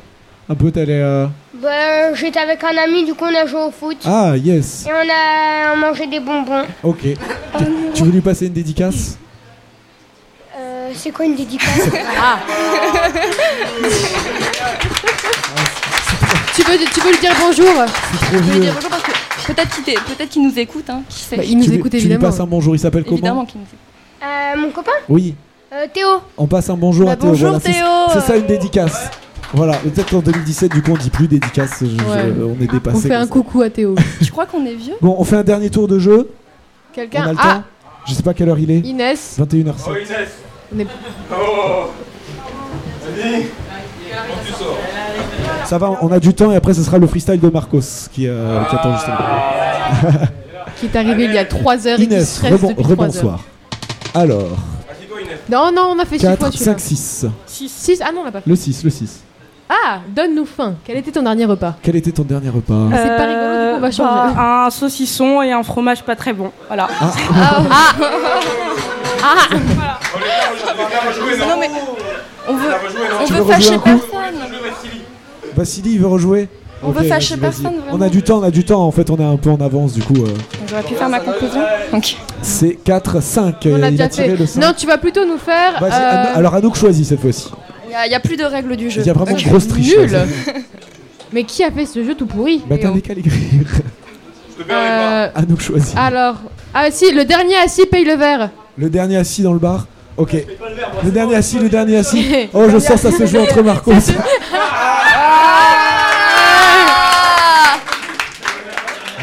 Un 0.49 0.55
peu, 0.55 0.69
t'allais. 0.71 1.01
euh, 1.01 1.27
Bah, 1.61 2.13
j'étais 2.13 2.39
avec 2.39 2.63
un 2.63 2.77
ami, 2.77 3.03
du 3.05 3.13
coup 3.13 3.25
on 3.25 3.35
a 3.35 3.45
joué 3.45 3.59
au 3.61 3.71
foot. 3.71 3.97
Ah, 4.05 4.33
yes. 4.37 4.85
Et 4.87 4.91
on 4.93 5.09
a 5.11 5.75
mangé 5.75 6.07
des 6.07 6.19
bonbons. 6.19 6.63
Ok. 6.83 6.99
Tu- 7.01 7.17
Tu 7.95 8.03
veux 8.03 8.11
lui 8.11 8.21
passer 8.21 8.47
une 8.47 8.53
dédicace? 8.53 9.17
Euh, 10.57 10.91
c'est 10.95 11.11
quoi 11.11 11.25
une 11.25 11.35
dédicace? 11.35 11.67
Ah 12.21 12.39
Tu 16.55 16.61
veux, 16.63 16.77
tu 16.93 16.99
veux 17.01 17.11
lui 17.11 17.19
dire 17.19 17.33
bonjour? 17.39 17.65
Trop 17.65 17.87
Je 18.31 18.37
veux 18.37 18.41
vieux. 18.51 18.61
dire 18.61 18.73
bonjour 18.75 18.89
parce 18.89 19.03
que 19.03 19.11
peut-être 19.53 19.69
qu'il 19.75 19.83
t'est- 19.83 19.93
peut-être 20.15 20.29
qu'il 20.29 20.43
nous 20.43 20.57
écoute, 20.59 20.89
hein, 20.89 21.01
qui 21.09 21.19
sait. 21.19 21.37
Bah, 21.37 21.43
il 21.45 21.57
nous 21.57 21.63
Tu 21.65 21.69
lui- 21.71 21.77
écoute 21.77 21.91
Tu 21.91 21.97
lui 21.97 22.05
évidemment. 22.05 22.29
passes 22.31 22.39
un 22.39 22.45
bonjour, 22.47 22.75
il 22.75 22.79
s'appelle 22.79 23.03
Évidemment 23.07 23.33
comment 23.41 23.45
qu'il 23.45 23.59
nous 23.61 23.67
écoute. 23.67 23.79
Euh, 24.23 24.57
mon 24.61 24.69
copain? 24.71 24.91
Oui, 25.09 25.35
Euh, 25.73 25.85
Théo. 25.93 26.07
on 26.37 26.47
passe 26.47 26.69
un 26.69 26.75
bonjour 26.77 27.05
Bah, 27.07 27.13
à 27.13 27.15
Théo. 27.15 27.29
bonjour, 27.29 27.49
voilà, 27.49 27.59
Théo. 27.63 27.85
C'est 28.13 28.21
ça 28.27 28.35
une 28.37 28.45
dédicace. 28.45 29.09
Voilà, 29.53 29.73
peut-être 29.77 30.09
qu'en 30.11 30.19
2017, 30.19 30.71
du 30.71 30.81
coup, 30.83 30.91
on 30.91 30.97
dit 30.97 31.09
plus 31.09 31.27
dédicace. 31.27 31.77
je- 31.81 31.85
je- 31.87 31.93
Ouais. 31.95 32.33
on 32.43 32.61
est 32.61 32.67
dépassé. 32.71 32.97
On 32.97 32.99
fait 33.01 33.15
un 33.15 33.25
coucou 33.27 33.61
à 33.61 33.69
Théo. 33.69 33.95
Tu 34.23 34.31
crois 34.31 34.45
qu'on 34.45 34.63
est 34.65 34.75
vieux 34.75 34.93
Bon, 35.01 35.15
on 35.17 35.23
fait 35.23 35.37
un 35.37 35.43
dernier 35.43 35.69
tour 35.69 35.87
de 35.87 35.97
jeu. 35.97 36.29
Quelqu'un 36.93 37.23
a 37.23 37.31
le 37.33 37.37
Ah 37.41 37.53
temps 37.55 37.63
Je 38.07 38.13
sais 38.13 38.23
pas 38.23 38.33
quelle 38.33 38.49
heure 38.49 38.59
il 38.59 38.69
est. 38.71 38.79
Inès. 38.79 39.37
21h07. 39.39 40.27
On 40.75 40.79
est- 40.79 40.87
Ça 45.65 45.77
va, 45.77 45.97
on 46.01 46.11
a 46.11 46.19
du 46.19 46.33
temps 46.33 46.51
et 46.51 46.55
après 46.55 46.73
ce 46.73 46.83
sera 46.83 46.97
le 46.97 47.07
freestyle 47.07 47.39
de 47.39 47.49
Marcos 47.49 47.79
qui, 48.11 48.27
euh, 48.27 48.63
qui 48.65 48.75
attend 48.75 48.95
justement. 48.95 49.17
Qui 50.79 50.85
est 50.85 50.95
arrivé 50.95 51.25
il 51.25 51.33
y 51.33 51.37
a 51.37 51.43
3 51.45 51.87
heures 51.87 51.99
et 51.99 52.07
qui 52.07 52.13
Inès, 52.13 52.29
stresse 52.35 52.53
rebon- 52.53 52.69
depuis 52.69 52.83
3 52.83 52.93
heures. 52.93 52.99
rebonsoir. 52.99 53.43
Alors, 54.13 54.57
Non, 55.51 55.71
non, 55.75 55.93
on 55.95 55.99
a 55.99 56.05
fait 56.05 56.17
6 56.19 56.25
fois 56.25 56.37
4, 56.37 56.53
celui-là. 56.53 56.71
5, 56.77 56.79
6. 56.79 57.25
6 57.47 58.01
Ah 58.05 58.11
non, 58.13 58.21
on 58.21 58.25
l'a 58.25 58.31
pas 58.31 58.39
fait. 58.41 58.49
Le 58.49 58.55
6, 58.55 58.83
le 58.85 58.89
6. 58.89 59.19
Ah, 59.69 59.99
donne-nous 60.15 60.45
faim. 60.45 60.73
Quel 60.83 60.97
était 60.97 61.11
ton 61.11 61.21
dernier 61.21 61.45
repas 61.45 61.75
Quel 61.83 61.95
était 61.95 62.11
ton 62.11 62.23
dernier 62.23 62.49
repas 62.49 62.73
Euh, 62.73 62.89
C'est 62.91 63.17
pas 63.17 63.25
rigolo, 63.25 63.43
du 63.65 63.69
coup, 63.69 63.77
on 63.77 63.79
va 63.79 63.91
changer. 63.91 64.35
bah, 64.35 64.63
un 64.65 64.69
saucisson 64.71 65.41
et 65.43 65.51
un 65.51 65.61
fromage 65.63 66.01
pas 66.03 66.15
très 66.15 66.33
bon. 66.33 66.51
Voilà. 66.67 66.87
Ah. 66.99 67.11
Ah. 67.35 67.61
Ah. 69.23 69.55
Non 71.39 71.57
mais 71.59 71.69
on 72.47 72.53
veut, 72.55 72.69
on 73.21 73.25
Tu 73.25 73.33
veut 73.33 73.39
veux 73.39 73.43
rejouer 73.43 73.53
fâcher 73.55 73.73
un 73.75 73.79
coup 73.79 73.89
personne. 73.89 74.35
Vassili, 75.55 75.91
il 75.93 75.99
veut 75.99 76.07
rejouer 76.07 76.47
On 76.83 76.91
veut 76.91 77.03
fâcher 77.07 77.35
vas-y, 77.35 77.39
vas-y. 77.51 77.61
personne, 77.63 77.81
On 77.91 78.01
a 78.01 78.09
du 78.09 78.23
temps, 78.23 78.39
on 78.39 78.43
a 78.43 78.51
du 78.51 78.63
temps. 78.63 78.81
En 78.85 78.91
fait, 78.91 79.09
on 79.09 79.17
est 79.17 79.23
un 79.23 79.37
peu 79.37 79.49
en 79.49 79.57
avance 79.57 79.93
du 79.93 80.01
coup. 80.01 80.15
euh. 80.15 80.29
J'aurais 80.67 80.83
pu 80.83 80.95
faire 80.95 81.09
ma 81.09 81.19
conclusion. 81.19 81.61
C'est 82.41 82.75
4, 82.83 83.21
5. 83.21 83.55
On 83.65 83.77
l'a 83.77 83.89
il 83.89 83.91
déjà 83.91 84.05
a 84.05 84.07
tiré 84.09 84.29
fait. 84.31 84.35
le 84.37 84.45
5. 84.45 84.61
Non, 84.61 84.73
tu 84.75 84.87
vas 84.87 84.97
plutôt 84.97 85.25
nous 85.25 85.37
faire. 85.37 85.79
Vas-y, 85.79 85.91
euh, 86.01 86.37
Alors 86.37 86.55
Anouk 86.55 86.75
choisit 86.75 87.05
cette 87.05 87.19
fois-ci. 87.21 87.51
Il 87.89 88.09
n'y 88.09 88.15
a, 88.15 88.19
plus 88.19 88.37
de 88.37 88.43
règles 88.43 88.75
du 88.75 88.89
jeu. 88.89 89.01
Il 89.01 89.07
y 89.07 89.09
a 89.09 89.13
vraiment 89.13 89.35
une 89.37 89.47
grosse 89.47 89.67
triche. 89.67 89.95
Nul 89.97 90.11
là. 90.11 90.25
Mais 91.33 91.43
qui 91.43 91.63
a 91.63 91.71
fait 91.71 91.85
ce 91.85 92.03
jeu 92.03 92.15
tout 92.15 92.25
pourri 92.25 92.63
Bah 92.67 92.75
t'as 92.81 92.91
des 92.91 93.01
qu'à 93.01 93.13
l'écrire. 93.13 93.39
Euh, 94.69 95.29
Anouk 95.35 95.61
choisit. 95.61 95.95
Alors. 95.97 96.35
Ah 96.73 96.91
si, 96.91 97.11
le 97.11 97.25
dernier 97.25 97.55
assis 97.57 97.85
paye 97.85 98.05
le 98.05 98.15
verre. 98.15 98.49
Le 98.77 98.89
dernier 98.89 99.17
assis 99.17 99.41
dans 99.41 99.53
le 99.53 99.59
bar. 99.59 99.87
Ok. 100.17 100.35
Le 101.03 101.11
dernier 101.11 101.35
assis, 101.35 101.59
le 101.61 101.69
dernier 101.69 101.97
assis. 101.97 102.49
Oh, 102.53 102.65
je 102.69 102.77
sens 102.77 102.99
ça 103.01 103.11
se 103.11 103.25
joue 103.25 103.39
entre 103.39 103.61
Marcos. 103.61 103.93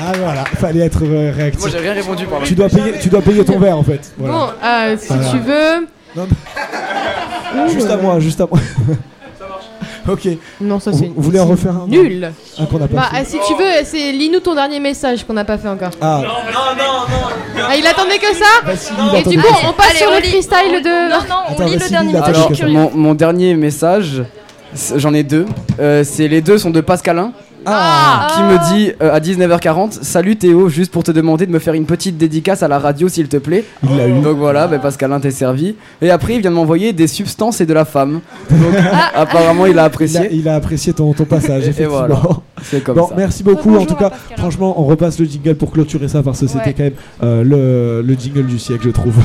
Ah 0.09 0.12
voilà, 0.19 0.45
fallait 0.45 0.85
être 0.85 1.03
euh, 1.03 1.33
réactif. 1.35 1.62
Moi 1.62 1.71
j'ai 1.71 1.79
rien 1.79 1.95
répondu 1.95 2.27
par 2.27 2.43
Tu 2.43 2.55
dois 2.55 2.69
payer, 2.69 2.93
tu 3.01 3.09
dois 3.09 3.23
payer 3.23 3.45
ton 3.45 3.59
verre 3.59 3.77
en 3.77 3.83
fait. 3.83 4.12
Voilà. 4.17 4.35
Bon, 4.35 4.49
euh, 4.64 4.97
si 4.97 5.09
Voilà. 5.09 5.31
tu 5.31 5.39
veux. 5.39 5.87
Juste 7.73 7.91
à 7.91 7.97
moi, 7.97 8.21
juste 8.21 8.41
à 8.41 8.47
moi. 8.51 8.59
ok. 10.09 10.29
Non, 10.61 10.79
ça 10.81 10.91
Vous- 10.91 10.99
c'est 10.99 11.13
Vous 11.15 11.23
voulez 11.23 11.41
en 11.41 11.47
refaire 11.47 11.77
un 11.77 11.87
nul. 11.89 12.31
Un 12.59 12.65
qu'on 12.67 12.79
n'a 12.79 12.89
pas 12.89 12.95
Bah, 12.97 13.09
fait. 13.13 13.21
euh, 13.21 13.25
si 13.27 13.37
tu 13.47 13.55
veux, 13.55 13.71
c'est 13.85 14.13
lis-nous 14.13 14.41
ton 14.41 14.55
dernier 14.55 14.81
message 14.81 15.25
qu'on 15.25 15.33
n'a 15.35 15.45
pas 15.45 15.59
fait 15.59 15.69
encore. 15.69 15.91
Ah, 16.01 16.23
Ah, 17.69 17.77
il 17.77 17.87
attendait 17.87 18.19
que 18.19 18.35
ça 18.35 18.73
il 19.15 19.19
Et 19.19 19.23
du 19.23 19.39
coup, 19.41 19.47
on 19.69 19.73
passe 19.73 19.91
Allez, 19.91 19.99
sur 19.99 20.09
on 20.11 20.15
le 20.15 20.21
lit. 20.21 20.29
freestyle 20.29 20.83
de. 20.83 21.11
Non, 21.11 21.17
non, 21.29 21.37
on 21.49 21.53
Attends, 21.53 21.65
lit 21.67 21.73
le 21.73 21.79
Vassili, 21.79 21.91
dernier 21.91 22.13
message. 22.13 22.33
dit 22.35 22.35
je 22.41 22.45
suis 22.45 22.55
que- 22.55 22.59
curieux. 22.59 22.79
Mon, 22.79 22.91
mon 22.95 23.15
dernier 23.15 23.55
message, 23.55 24.23
c'est- 24.75 24.99
j'en 24.99 25.15
ai 25.15 25.23
deux. 25.23 25.47
Euh, 25.81 26.05
c'est 26.05 26.29
les 26.29 26.41
deux 26.43 26.59
sont 26.59 26.71
de 26.71 26.81
Pascalin. 26.81 27.33
Ah. 27.67 28.29
Qui 28.35 28.43
me 28.43 28.75
dit 28.75 28.93
euh, 29.03 29.12
à 29.12 29.19
19h40 29.21 29.99
Salut 30.03 30.37
Théo, 30.37 30.69
juste 30.69 30.93
pour 30.93 31.03
te 31.03 31.11
demander 31.11 31.47
de 31.47 31.53
me 31.53 31.59
faire 31.59 31.75
une 31.75 31.85
petite 31.87 32.17
dédicace 32.17 32.62
à 32.62 32.69
la 32.69 32.79
radio 32.79 33.09
s'il 33.09 33.29
te 33.29 33.37
plaît. 33.37 33.64
Il 33.83 33.97
l'a 33.97 34.09
eu. 34.09 34.21
Donc 34.21 34.39
voilà, 34.39 34.67
bah, 34.69 34.79
Pascalin 34.79 35.19
t'es 35.21 35.31
servi. 35.33 35.75
Et 36.01 36.11
après, 36.11 36.35
il 36.37 36.41
vient 36.41 36.51
de 36.51 36.57
m'envoyer 36.57 36.93
des 36.93 37.07
substances 37.07 37.61
et 37.61 37.67
de 37.67 37.75
la 37.75 37.85
femme. 37.85 38.21
Donc 38.51 38.75
apparemment, 39.14 39.67
il 39.67 39.71
a 39.71 39.73
il 39.77 39.79
a, 39.81 39.85
apprécié. 39.85 40.29
il 40.33 40.49
a 40.49 40.55
apprécié 40.55 40.93
ton, 40.93 41.12
ton 41.12 41.25
passage, 41.25 41.64
Et- 41.64 41.67
et 41.67 41.71
effectivement. 41.71 42.07
voilà. 42.07 42.21
C'est 42.62 42.83
comme 42.83 42.97
bon, 42.97 43.09
ça. 43.09 43.14
merci 43.17 43.43
beaucoup. 43.43 43.69
Bonjour 43.69 43.83
en 43.83 43.87
tout 43.87 43.95
cas, 43.97 44.11
Pascal. 44.11 44.39
franchement, 44.39 44.81
on 44.81 44.85
repasse 44.85 45.19
le 45.19 45.27
jingle 45.27 45.55
pour 45.57 45.71
clôturer 45.73 46.09
ça 46.09 46.23
parce 46.23 46.41
que 46.41 46.47
c'était 46.47 46.73
quand 46.73 46.85
même 46.85 46.93
euh, 47.23 47.43
le, 47.45 48.03
le 48.07 48.14
jingle 48.19 48.47
du 48.47 48.59
siècle, 48.59 48.85
je 48.87 48.91
trouve. 48.91 49.14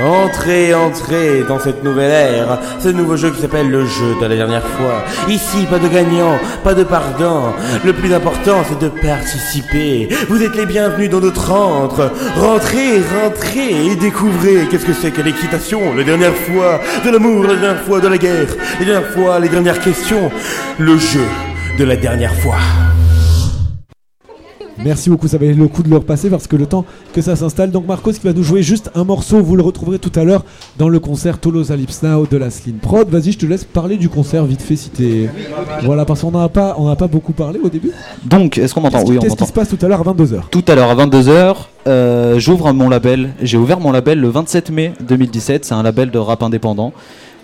Entrez, 0.00 0.74
entrez 0.74 1.42
dans 1.48 1.58
cette 1.58 1.82
nouvelle 1.82 2.12
ère, 2.12 2.60
ce 2.78 2.88
nouveau 2.88 3.16
jeu 3.16 3.30
qui 3.30 3.40
s'appelle 3.40 3.68
le 3.68 3.84
jeu 3.84 4.14
de 4.20 4.26
la 4.26 4.36
dernière 4.36 4.66
fois. 4.66 5.04
Ici, 5.28 5.66
pas 5.68 5.80
de 5.80 5.88
gagnant, 5.88 6.38
pas 6.62 6.74
de 6.74 6.84
pardon. 6.84 7.52
Le 7.84 7.92
plus 7.92 8.14
important, 8.14 8.62
c'est 8.68 8.78
de 8.78 8.88
participer. 8.88 10.08
Vous 10.28 10.40
êtes 10.40 10.54
les 10.54 10.66
bienvenus 10.66 11.10
dans 11.10 11.20
notre 11.20 11.50
antre. 11.50 12.12
Rentrez, 12.36 13.00
rentrez 13.22 13.86
et 13.86 13.96
découvrez 13.96 14.68
qu'est-ce 14.70 14.86
que 14.86 14.92
c'est 14.92 15.10
que 15.10 15.22
l'équitation, 15.22 15.94
la 15.96 16.04
dernière 16.04 16.34
fois 16.34 16.80
de 17.04 17.10
l'amour, 17.10 17.42
la 17.44 17.56
dernière 17.56 17.82
fois 17.82 18.00
de 18.00 18.06
la 18.06 18.18
guerre, 18.18 18.54
les 18.78 18.86
dernières 18.86 19.10
fois, 19.10 19.40
les 19.40 19.48
dernières 19.48 19.80
questions. 19.80 20.30
Le 20.78 20.96
jeu 20.96 21.26
de 21.76 21.84
la 21.84 21.96
dernière 21.96 22.34
fois. 22.36 22.58
Merci 24.84 25.10
beaucoup, 25.10 25.28
ça 25.28 25.38
valait 25.38 25.54
le 25.54 25.68
coup 25.68 25.82
de 25.82 25.90
le 25.90 25.96
repasser 25.96 26.30
parce 26.30 26.46
que 26.46 26.56
le 26.56 26.66
temps 26.66 26.84
que 27.12 27.20
ça 27.20 27.36
s'installe. 27.36 27.70
Donc 27.70 27.86
Marcos 27.86 28.12
qui 28.12 28.24
va 28.24 28.32
nous 28.32 28.42
jouer 28.42 28.62
juste 28.62 28.90
un 28.94 29.04
morceau, 29.04 29.42
vous 29.42 29.56
le 29.56 29.62
retrouverez 29.62 29.98
tout 29.98 30.12
à 30.18 30.24
l'heure 30.24 30.44
dans 30.78 30.88
le 30.88 31.00
concert 31.00 31.38
Tolosa 31.38 31.76
Lips 31.76 32.02
Now 32.02 32.26
de 32.26 32.36
la 32.36 32.50
Slim 32.50 32.76
Prod. 32.76 33.08
Vas-y, 33.08 33.32
je 33.32 33.38
te 33.38 33.46
laisse 33.46 33.64
parler 33.64 33.96
du 33.96 34.08
concert 34.08 34.44
vite 34.44 34.62
fait 34.62 34.76
si 34.76 34.90
t'es... 34.90 35.28
Voilà, 35.82 36.04
parce 36.04 36.20
qu'on 36.20 36.30
n'en 36.30 36.40
a 36.40 36.48
pas, 36.48 36.76
on 36.78 36.86
n'a 36.88 36.96
pas 36.96 37.08
beaucoup 37.08 37.32
parlé 37.32 37.58
au 37.62 37.68
début. 37.68 37.92
Donc, 38.24 38.58
est-ce 38.58 38.74
qu'on 38.74 38.80
m'entend? 38.80 39.02
Oui, 39.04 39.18
on 39.18 39.20
Qu'est-ce 39.20 39.36
qui 39.36 39.46
se 39.46 39.52
passe 39.52 39.68
tout 39.68 39.78
à 39.84 39.88
l'heure 39.88 40.00
à 40.00 40.12
22h 40.12 40.42
Tout 40.50 40.64
à 40.68 40.74
l'heure 40.74 40.90
à 40.90 41.06
22h, 41.06 41.56
euh, 41.86 42.38
j'ouvre 42.38 42.72
mon 42.72 42.88
label. 42.88 43.30
J'ai 43.42 43.56
ouvert 43.56 43.80
mon 43.80 43.92
label 43.92 44.20
le 44.20 44.28
27 44.28 44.70
mai 44.70 44.92
2017. 45.00 45.64
C'est 45.64 45.74
un 45.74 45.82
label 45.82 46.10
de 46.10 46.18
rap 46.18 46.42
indépendant. 46.42 46.92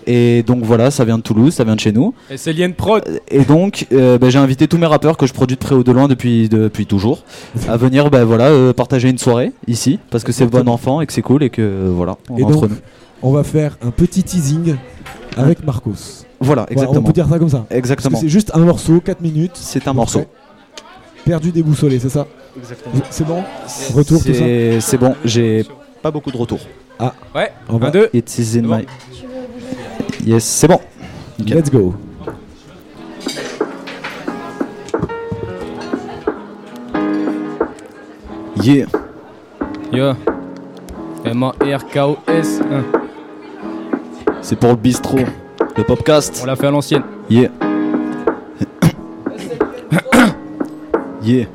Et 0.07 0.43
donc 0.43 0.63
voilà, 0.63 0.91
ça 0.91 1.03
vient 1.03 1.17
de 1.17 1.23
Toulouse, 1.23 1.53
ça 1.53 1.63
vient 1.63 1.75
de 1.75 1.79
chez 1.79 1.91
nous. 1.91 2.13
Et 2.29 2.37
c'est 2.37 2.53
Lien 2.53 2.71
Prod. 2.71 3.03
Et 3.29 3.43
donc, 3.43 3.87
euh, 3.91 4.17
bah, 4.17 4.29
j'ai 4.29 4.37
invité 4.37 4.67
tous 4.67 4.77
mes 4.77 4.85
rappeurs 4.85 5.17
que 5.17 5.25
je 5.25 5.33
produis 5.33 5.55
de 5.55 5.59
près 5.61 5.73
ou 5.75 5.83
de 5.83 5.91
loin 5.91 6.07
depuis, 6.07 6.47
depuis 6.47 6.85
toujours 6.85 7.23
à 7.67 7.75
venir 7.77 8.09
bah, 8.11 8.23
voilà, 8.23 8.45
euh, 8.49 8.71
partager 8.73 9.09
une 9.09 9.17
soirée 9.17 9.51
ici 9.67 9.99
parce 10.11 10.23
que 10.23 10.31
c'est 10.31 10.45
bon 10.45 10.67
enfant 10.69 11.01
et 11.01 11.07
que 11.07 11.13
c'est 11.13 11.21
cool 11.23 11.41
et 11.43 11.49
que 11.49 11.61
euh, 11.61 11.89
voilà, 11.91 12.17
on 12.29 12.37
Et 12.37 12.41
est 12.41 12.43
entre 12.43 12.61
donc, 12.61 12.69
nous. 12.69 12.75
on 13.23 13.31
va 13.31 13.43
faire 13.43 13.77
un 13.81 13.89
petit 13.91 14.23
teasing 14.23 14.75
avec 15.37 15.63
Marcos. 15.65 15.91
Voilà, 16.39 16.65
exactement. 16.69 16.99
on 16.99 17.03
peut 17.03 17.13
dire 17.13 17.27
ça 17.27 17.39
comme 17.39 17.49
ça. 17.49 17.65
Exactement. 17.71 18.17
C'est 18.19 18.29
juste 18.29 18.51
un 18.53 18.59
morceau, 18.59 18.99
4 18.99 19.21
minutes. 19.21 19.53
C'est 19.55 19.87
un 19.87 19.93
morceau. 19.93 20.25
Perdu 21.25 21.51
déboussolé, 21.51 21.97
c'est 21.99 22.09
ça 22.09 22.27
Exactement. 22.57 22.93
C'est 23.09 23.25
bon 23.27 23.43
Retour, 23.95 24.23
tout 24.23 24.33
ça 24.33 24.43
C'est 24.81 24.97
bon, 24.97 25.15
j'ai 25.25 25.65
pas 26.03 26.11
beaucoup 26.11 26.31
de 26.31 26.37
retours. 26.37 26.59
Ah, 26.99 27.13
Ouais, 27.33 27.51
on 27.67 27.77
va... 27.77 27.87
1, 27.87 27.91
2. 27.91 28.09
It 28.13 28.37
is 28.37 28.59
in 28.59 28.61
my. 28.63 28.85
Yes, 30.25 30.43
c'est 30.43 30.67
bon. 30.67 30.79
Let's 31.37 31.69
go. 31.69 31.93
Yeah. 38.63 38.85
Yo. 39.91 40.13
M-A-R-K-O-S. 41.25 42.59
hein. 42.71 42.83
C'est 44.41 44.55
pour 44.57 44.69
le 44.71 44.75
bistrot, 44.75 45.19
le 45.77 45.83
podcast. 45.83 46.39
On 46.41 46.45
l'a 46.45 46.55
fait 46.55 46.67
à 46.67 46.71
l'ancienne. 46.71 47.03
Yeah. 47.29 47.49
yeah. 51.23 51.45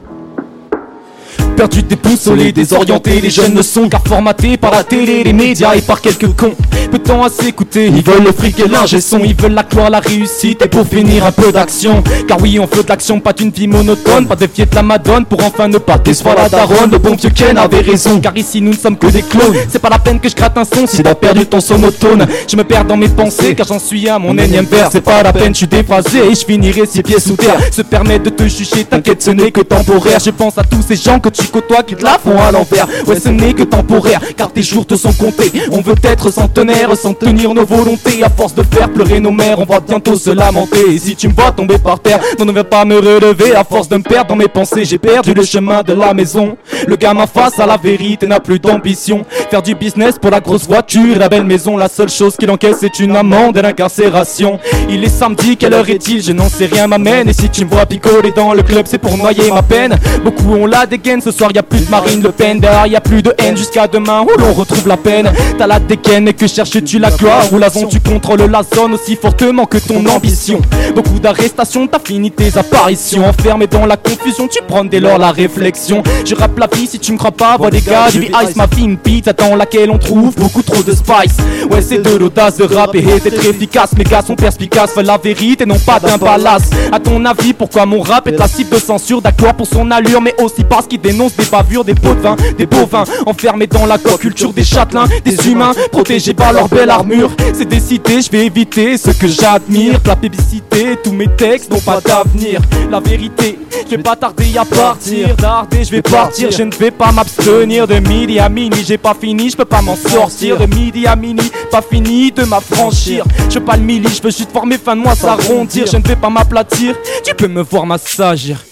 Perdu 1.56 1.82
déboussolé, 1.82 2.52
désorienté, 2.52 3.20
les 3.20 3.30
jeunes 3.30 3.55
ne 3.55 3.62
sont 3.62 3.88
qu'à 3.88 3.98
formatés 3.98 4.56
par 4.56 4.70
la 4.72 4.84
télé, 4.84 5.24
les 5.24 5.32
médias 5.32 5.74
et 5.74 5.82
par 5.82 6.01
quelques 6.01 6.34
cons. 6.36 6.55
Peu 6.91 6.99
de 6.99 7.05
temps 7.05 7.23
à 7.23 7.29
s'écouter, 7.29 7.87
ils 7.87 8.03
veulent 8.03 8.25
le 8.25 8.33
fric 8.33 8.59
et 8.59 8.67
l'ingé 8.67 9.01
son, 9.01 9.21
ils 9.21 9.35
veulent 9.35 9.53
la 9.55 9.62
gloire, 9.62 9.91
la 9.91 10.01
réussite 10.01 10.62
et 10.62 10.69
pour 10.69 10.85
finir 10.85 11.25
un 11.25 11.31
peu 11.31 11.53
d'action. 11.53 12.03
Car 12.27 12.41
oui, 12.41 12.59
on 12.59 12.67
veut 12.67 12.83
de 12.83 12.89
l'action, 12.89 13.21
pas 13.21 13.33
d'une 13.33 13.51
vie 13.51 13.69
monotone, 13.69 14.27
pas 14.27 14.35
de 14.35 14.49
fier 14.49 14.67
de 14.67 14.75
la 14.75 14.83
madone 14.83 15.25
pour 15.25 15.41
enfin 15.45 15.69
ne 15.69 15.79
pas 15.79 15.99
décevoir 15.99 16.35
la 16.35 16.49
daronne. 16.49 16.91
Le 16.91 16.99
bon 16.99 17.15
vieux 17.15 17.31
Ken 17.31 17.57
avait 17.59 17.83
raison, 17.83 18.19
car 18.21 18.37
ici 18.37 18.61
nous 18.61 18.73
ne 18.73 18.77
sommes 18.77 18.97
que 18.97 19.07
des 19.07 19.23
clones. 19.23 19.55
C'est 19.69 19.79
pas 19.79 19.89
la 19.89 20.01
peine 20.01 20.19
que 20.19 20.29
je 20.29 20.35
gratte 20.35 20.59
un 20.59 20.65
son 20.65 20.85
si 20.89 21.01
t'as 21.05 21.15
perdu 21.15 21.47
ton 21.47 21.61
sonotone. 21.61 22.27
Je 22.49 22.57
me 22.57 22.65
perds 22.65 22.87
dans 22.87 22.97
mes 22.97 23.09
pensées, 23.09 23.55
car 23.55 23.69
j'en 23.69 23.79
suis 23.79 24.09
à 24.09 24.19
mon 24.19 24.37
énième 24.37 24.65
vers. 24.65 24.89
C'est 24.91 25.01
pas 25.01 25.23
la 25.23 25.33
peine, 25.33 25.55
je 25.55 25.59
suis 25.59 25.69
déphasé 25.69 26.19
et 26.29 26.35
je 26.35 26.45
finirai 26.45 26.87
six 26.87 27.05
pieds 27.05 27.21
sous 27.21 27.37
terre. 27.37 27.61
Se 27.71 27.83
permettre 27.83 28.25
de 28.25 28.31
te 28.31 28.49
juger, 28.49 28.85
t'inquiète, 28.85 29.23
ce 29.23 29.31
n'est 29.31 29.53
que 29.53 29.61
temporaire. 29.61 30.19
Je 30.19 30.31
pense 30.31 30.59
à 30.59 30.65
tous 30.65 30.83
ces 30.89 30.97
gens 30.97 31.21
que 31.21 31.29
tu 31.29 31.45
côtoies 31.45 31.85
qui 31.85 31.95
te 31.95 32.05
la 32.05 32.19
font 32.19 32.41
à 32.41 32.51
l'envers. 32.51 32.89
Ouais, 33.07 33.21
ce 33.21 33.29
n'est 33.29 33.55
que 33.55 33.62
temporaire, 33.62 34.21
car 34.37 34.53
tes 34.53 34.62
jours 34.65 34.85
te 34.85 34.97
sont 34.97 35.12
comptés. 35.12 35.53
On 35.71 35.83
veut 35.83 35.95
être 36.03 36.33
centenaire 36.33 36.80
sans 36.94 37.15
tenir 37.15 37.55
nos 37.55 37.65
volontés. 37.65 38.23
À 38.23 38.31
force 38.31 38.55
de 38.55 38.62
faire 38.62 38.90
pleurer 38.90 39.20
nos 39.20 39.31
mères, 39.31 39.59
on 39.59 39.65
va 39.65 39.81
bientôt 39.81 40.16
se 40.16 40.31
lamenter. 40.31 40.94
Et 40.94 40.98
si 40.98 41.15
tu 41.15 41.28
me 41.28 41.35
vois 41.35 41.52
tomber 41.52 41.78
par 41.78 42.01
terre, 42.01 42.20
non, 42.39 42.44
ne 42.44 42.52
viens 42.52 42.65
pas 42.65 42.85
me 42.85 42.97
relever. 42.97 43.55
À 43.55 43.65
force 43.65 43.89
de 43.89 43.97
me 43.97 44.02
perdre 44.02 44.28
dans 44.28 44.36
mes 44.36 44.48
pensées, 44.48 44.85
j'ai 44.85 44.98
perdu 44.98 45.35
le 45.35 45.44
chemin 45.44 45.82
de 45.82 45.93
la 45.93 46.15
maison. 46.15 46.57
Le 46.86 46.97
gamin 46.97 47.27
face 47.27 47.59
à 47.59 47.66
la 47.66 47.77
vérité 47.77 48.27
n'a 48.27 48.40
plus 48.40 48.59
d'ambition. 48.59 49.24
Faire 49.51 49.62
du 49.62 49.74
business 49.74 50.16
pour 50.19 50.31
la 50.31 50.40
grosse 50.40 50.66
voiture 50.66 51.19
la 51.19 51.28
belle 51.28 51.44
maison, 51.44 51.77
la 51.77 51.89
seule 51.89 52.09
chose 52.09 52.36
qu'il 52.36 52.51
encaisse 52.51 52.78
c'est 52.81 52.98
une 52.98 53.15
amende 53.15 53.57
et 53.59 53.62
l'incarcération. 53.62 54.59
Il 54.89 55.05
est 55.05 55.09
samedi, 55.09 55.57
quelle 55.57 55.74
heure 55.74 55.89
est-il? 55.89 56.23
Je 56.23 56.32
n'en 56.32 56.48
sais 56.48 56.66
rien, 56.66 56.86
m'amène. 56.86 57.28
Et 57.28 57.32
si 57.32 57.48
tu 57.51 57.65
me 57.65 57.70
vois 57.70 57.85
picoler 57.85 58.32
dans 58.32 58.55
le 58.55 58.62
club, 58.62 58.86
c'est 58.89 58.98
pour 58.98 59.16
noyer 59.16 59.51
ma 59.51 59.62
peine. 59.62 59.98
Beaucoup 60.24 60.55
ont 60.55 60.66
la 60.66 60.86
dégaine, 60.86 61.20
ce 61.20 61.31
soir 61.31 61.51
y 61.55 61.59
a 61.59 61.62
plus 61.62 61.85
de 61.85 61.90
Marine 61.90 62.23
Le 62.23 62.32
Pen. 62.32 62.59
Derrière 62.59 62.86
y 62.86 62.97
a 62.97 63.01
plus 63.01 63.23
de 63.23 63.35
haine 63.39 63.57
jusqu'à 63.57 63.86
demain 63.86 64.23
où 64.23 64.40
l'on 64.40 64.55
retrouve 64.55 64.89
la 64.89 64.97
peine. 64.97 65.31
T'as 65.59 65.66
la 65.66 65.78
dégaine 65.78 66.28
et 66.28 66.32
que 66.32 66.47
cherches-tu 66.70 66.98
la 66.98 67.10
gloire 67.10 67.52
ou 67.52 67.59
la 67.59 67.68
zone 67.68 67.88
Tu 67.88 68.01
contrôles 68.01 68.42
la 68.51 68.62
zone 68.62 68.94
aussi 68.94 69.16
fortement 69.16 69.66
que 69.66 69.78
ton 69.78 70.05
ambition. 70.06 70.60
Beaucoup 70.94 71.18
d'arrestations, 71.18 71.86
t'as 71.86 71.98
fini 71.98 72.30
tes 72.30 72.56
apparitions. 72.56 73.26
Enfermé 73.26 73.66
dans 73.66 73.86
la 73.86 73.97
confusion, 73.97 74.48
tu 74.48 74.60
prends 74.66 74.84
dès 74.84 75.01
lors 75.01 75.18
la 75.18 75.32
réflexion. 75.32 76.02
Je 76.24 76.34
rappe 76.34 76.59
la 76.59 76.66
vie 76.66 76.86
si 76.86 76.98
tu 76.98 77.12
me 77.12 77.18
crois 77.18 77.32
pas, 77.32 77.56
vois 77.56 77.70
des 77.70 77.80
gars, 77.80 78.10
du 78.10 78.24
ice, 78.24 78.56
ma 78.56 78.66
vie, 78.66 78.84
une 78.84 78.97
pizza 78.97 79.32
dans 79.32 79.56
laquelle 79.56 79.90
on 79.90 79.98
trouve 79.98 80.34
beaucoup 80.36 80.62
trop 80.62 80.82
de 80.82 80.92
spice. 80.92 81.36
Ouais, 81.70 81.82
c'est 81.82 81.98
de 82.02 82.16
l'audace 82.16 82.56
de 82.56 82.64
rap 82.64 82.94
et 82.94 83.02
d'être 83.02 83.47
efficace. 83.47 83.90
Mes 83.97 84.05
gars 84.05 84.22
sont 84.22 84.36
perspicaces, 84.36 84.92
fais 84.92 85.02
la 85.02 85.18
vérité, 85.18 85.66
non 85.66 85.78
pas 85.78 85.98
d'un 85.98 86.18
palace. 86.18 86.70
À 86.92 87.01
ton 87.01 87.24
avis, 87.24 87.52
pourquoi 87.52 87.86
mon 87.86 88.01
rap 88.01 88.28
est 88.28 88.38
la 88.38 88.48
cible 88.48 88.70
de 88.70 88.80
censure? 88.80 89.20
D'accord 89.20 89.55
pour 89.55 89.66
son 89.66 89.90
allure, 89.90 90.20
mais 90.20 90.34
aussi 90.42 90.64
parce 90.64 90.86
qu'il 90.86 91.01
dénonce 91.01 91.36
des 91.36 91.44
bavures, 91.47 91.84
des 91.84 91.94
pots 91.94 92.14
de 92.14 92.52
des 92.56 92.66
bovins. 92.66 93.05
Enfermés 93.26 93.66
dans 93.66 93.86
la 93.86 93.98
culture 93.98 94.52
des 94.52 94.64
châtelains, 94.64 95.06
des 95.24 95.48
humains, 95.48 95.72
protégés 95.90 96.34
par 96.34 96.52
leur 96.61 96.69
belle 96.69 96.91
armure. 96.91 97.31
C'est 97.55 97.69
décidé, 97.69 98.20
je 98.20 98.31
vais 98.31 98.47
éviter 98.47 98.99
ce 98.99 99.11
que 99.11 99.27
j'admire. 99.27 99.99
La 100.05 100.16
publicité, 100.16 100.99
tous 101.03 101.12
mes 101.12 101.28
textes 101.28 101.70
n'ont 101.70 101.81
pas 101.81 102.01
d'avenir. 102.01 102.61
La 102.91 103.01
vérité, 103.01 103.59
je 103.87 103.97
vais 103.97 104.03
pas 104.03 104.16
tarder 104.16 104.59
à 104.59 104.65
partir. 104.65 105.35
Tarder, 105.37 105.85
je 105.85 105.91
vais 105.91 106.03
partir, 106.03 106.51
je 106.51 106.62
ne 106.62 106.74
vais 106.74 106.91
pas 106.91 107.12
m'abstenir 107.12 107.87
de 107.87 107.95
midi 107.95 108.39
à 108.39 108.49
minuit. 108.49 108.85
J'ai 108.85 108.99
pas 108.99 109.15
fini, 109.15 109.49
je 109.51 109.57
peux 109.57 109.65
pas 109.65 109.81
m'en 109.81 109.97
sortir. 109.97 110.59
De 110.59 110.66
midi 110.66 111.07
à 111.07 111.16
minuit, 111.16 111.51
pas 111.70 111.82
fini 111.82 112.31
de 112.31 112.45
m'affranchir. 112.45 113.24
Je 113.49 113.59
veux 113.59 113.65
pas 113.65 113.77
le 113.77 113.82
mili, 113.82 114.09
je 114.15 114.23
veux 114.23 114.31
juste 114.31 114.53
voir 114.53 114.66
mes 114.66 114.78
fins 114.78 114.97
de 114.97 115.01
mois 115.01 115.15
s'arrondir. 115.15 115.87
Je 115.87 115.97
ne 115.97 116.03
vais 116.03 116.16
pas 116.16 116.31
m'aplatir, 116.31 116.95
tu 117.24 117.35
peux 117.35 117.49
me 117.49 117.62
voir 117.62 117.87
m'assagir. 117.87 118.62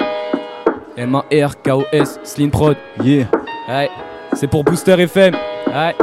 M-A-R-K-O-S, 0.97 2.19
Slim 2.25 2.51
Prod, 2.51 2.77
yeah. 3.03 3.27
Ouais, 3.69 3.89
c'est 4.35 4.49
pour 4.49 4.65
Booster 4.65 5.01
FM. 5.01 5.35
Ouais. 5.69 5.95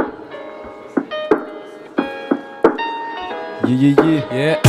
Yeah, 3.68 3.74
yeah, 3.74 3.96
yeah. 4.32 4.60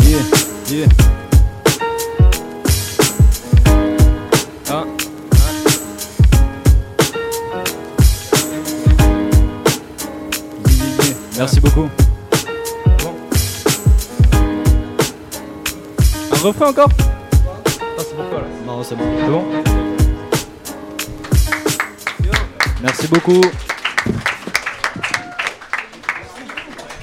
Yeah. 0.00 0.22
Yeah, 0.70 0.86
yeah. 0.86 0.86
Ah, 4.70 4.84
Merci 11.36 11.60
beaucoup. 11.60 11.88
Un 16.30 16.36
refrain 16.38 16.68
encore? 16.68 16.88
Non, 18.64 18.82
c'est 18.84 18.94
bon. 18.94 19.04
C'est 19.20 19.30
bon? 19.30 19.44
Merci 22.80 23.06
beaucoup. 23.08 23.40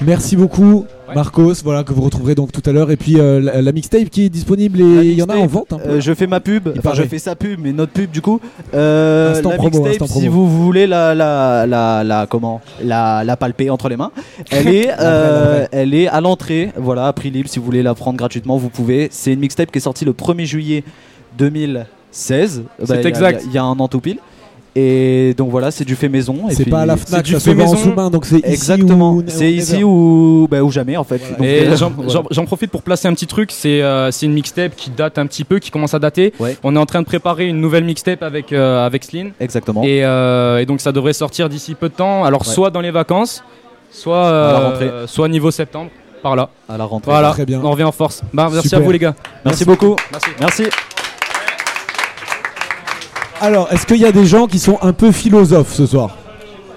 Merci 0.06 0.36
beaucoup. 0.36 0.86
Marcos, 1.14 1.52
voilà 1.62 1.84
que 1.84 1.92
vous 1.92 2.00
retrouverez 2.00 2.34
donc 2.34 2.52
tout 2.52 2.62
à 2.64 2.72
l'heure 2.72 2.90
et 2.90 2.96
puis 2.96 3.20
euh, 3.20 3.38
la, 3.38 3.60
la 3.60 3.72
mixtape 3.72 4.08
qui 4.08 4.24
est 4.24 4.28
disponible 4.30 4.80
et 4.80 5.10
il 5.10 5.12
y 5.12 5.22
en 5.22 5.26
a 5.26 5.36
en 5.36 5.46
vente. 5.46 5.74
un 5.74 5.78
peu. 5.78 5.88
Euh, 5.90 6.00
je 6.00 6.14
fais 6.14 6.26
ma 6.26 6.40
pub, 6.40 6.68
enfin 6.68 6.80
paraît. 6.80 6.96
je 6.96 7.02
fais 7.02 7.18
sa 7.18 7.36
pub, 7.36 7.60
mais 7.62 7.72
notre 7.72 7.92
pub 7.92 8.10
du 8.10 8.22
coup. 8.22 8.40
Euh, 8.72 9.32
Instant 9.32 9.50
la 9.50 9.56
promo, 9.56 9.84
mixtape, 9.84 10.08
si 10.08 10.12
promo. 10.14 10.30
vous 10.30 10.64
voulez 10.64 10.86
la, 10.86 11.14
la, 11.14 11.66
la, 11.66 12.02
la- 12.02 12.26
comment, 12.26 12.62
la, 12.82 13.24
la 13.24 13.36
palper 13.36 13.68
entre 13.68 13.90
les 13.90 13.98
mains, 13.98 14.10
elle 14.50 14.68
est, 14.74 14.88
euh, 15.00 15.66
elle 15.70 15.92
est 15.92 16.08
à 16.08 16.22
l'entrée, 16.22 16.72
voilà, 16.76 17.08
à 17.08 17.12
prix 17.12 17.30
libre. 17.30 17.50
Si 17.50 17.58
vous 17.58 17.64
voulez 17.66 17.82
la 17.82 17.94
prendre 17.94 18.16
gratuitement, 18.16 18.56
vous 18.56 18.70
pouvez. 18.70 19.08
C'est 19.10 19.34
une 19.34 19.40
mixtape 19.40 19.70
qui 19.70 19.78
est 19.78 19.82
sortie 19.82 20.06
le 20.06 20.12
1er 20.14 20.46
juillet 20.46 20.82
2016. 21.36 22.62
C'est 22.80 22.88
Bah, 22.88 22.94
il 22.98 23.04
y 23.04 23.06
exact. 23.06 23.42
Il 23.46 23.52
y, 23.52 23.58
a 23.58 23.64
un 23.64 23.78
an 23.78 23.88
tout 23.88 24.00
pile. 24.00 24.18
Et 24.74 25.34
donc 25.36 25.50
voilà, 25.50 25.70
c'est 25.70 25.84
du 25.84 25.94
fait 25.96 26.08
maison. 26.08 26.48
et 26.48 26.54
C'est 26.54 26.64
pas 26.64 26.80
à 26.80 26.86
la 26.86 26.96
Fnac, 26.96 27.26
ça 27.26 27.38
se 27.38 27.50
vend 27.50 27.64
en 27.72 27.76
sous-main, 27.76 28.08
donc 28.08 28.24
c'est 28.24 28.38
ici 28.38 28.46
Exactement. 28.52 29.12
ou- 29.12 29.22
C'est 29.26 29.52
ici 29.52 29.84
ou, 29.84 30.48
bah, 30.50 30.62
ou 30.62 30.70
jamais 30.70 30.96
en 30.96 31.04
fait. 31.04 31.20
Euh, 31.40 31.76
j'en- 31.76 31.90
voilà. 31.90 32.10
j'en 32.10 32.24
j'en 32.30 32.44
profite 32.46 32.70
pour 32.70 32.82
placer 32.82 33.06
un 33.06 33.12
petit 33.12 33.26
truc, 33.26 33.50
c'est 33.52 33.82
euh, 33.82 34.10
c'est 34.10 34.24
une 34.24 34.32
mixtape 34.32 34.74
qui 34.74 34.88
date 34.88 35.18
un 35.18 35.26
petit 35.26 35.44
peu, 35.44 35.58
qui 35.58 35.70
commence 35.70 35.92
à 35.92 35.98
dater. 35.98 36.32
On 36.64 36.74
est 36.74 36.78
en 36.78 36.86
train 36.86 37.00
de 37.00 37.06
préparer 37.06 37.46
une 37.48 37.60
nouvelle 37.60 37.84
mixtape 37.84 38.22
avec, 38.22 38.52
euh, 38.52 38.86
avec 38.86 39.04
Sleen. 39.04 39.32
Exactement. 39.40 39.82
Et, 39.84 40.04
euh, 40.04 40.58
et 40.58 40.64
donc 40.66 40.80
ça 40.80 40.90
devrait 40.92 41.12
sortir 41.12 41.50
d'ici 41.50 41.74
peu 41.74 41.90
de 41.90 41.94
temps, 41.94 42.24
alors 42.24 42.40
Ouais. 42.46 42.54
soit 42.54 42.70
dans 42.70 42.80
les 42.80 42.90
vacances, 42.90 43.44
soit, 43.90 44.16
euh, 44.24 45.06
soit 45.06 45.28
niveau 45.28 45.50
septembre, 45.50 45.90
par 46.22 46.34
là. 46.34 46.48
À 46.68 46.78
la 46.78 46.84
rentrée. 46.84 47.10
Voilà, 47.10 47.32
Très 47.32 47.44
bien. 47.44 47.60
on 47.62 47.70
revient 47.70 47.84
en 47.84 47.92
force. 47.92 48.22
Bah, 48.32 48.48
merci 48.50 48.68
Super. 48.68 48.78
à 48.78 48.82
vous 48.82 48.90
les 48.90 48.98
gars. 48.98 49.14
Merci 49.44 49.66
beaucoup. 49.66 49.96
Merci. 50.12 50.30
Merci. 50.40 50.62
Alors, 53.42 53.66
est-ce 53.72 53.86
qu'il 53.86 53.96
y 53.98 54.04
a 54.06 54.12
des 54.12 54.24
gens 54.24 54.46
qui 54.46 54.60
sont 54.60 54.78
un 54.82 54.92
peu 54.92 55.10
philosophes 55.10 55.72
ce 55.74 55.84
soir? 55.84 56.16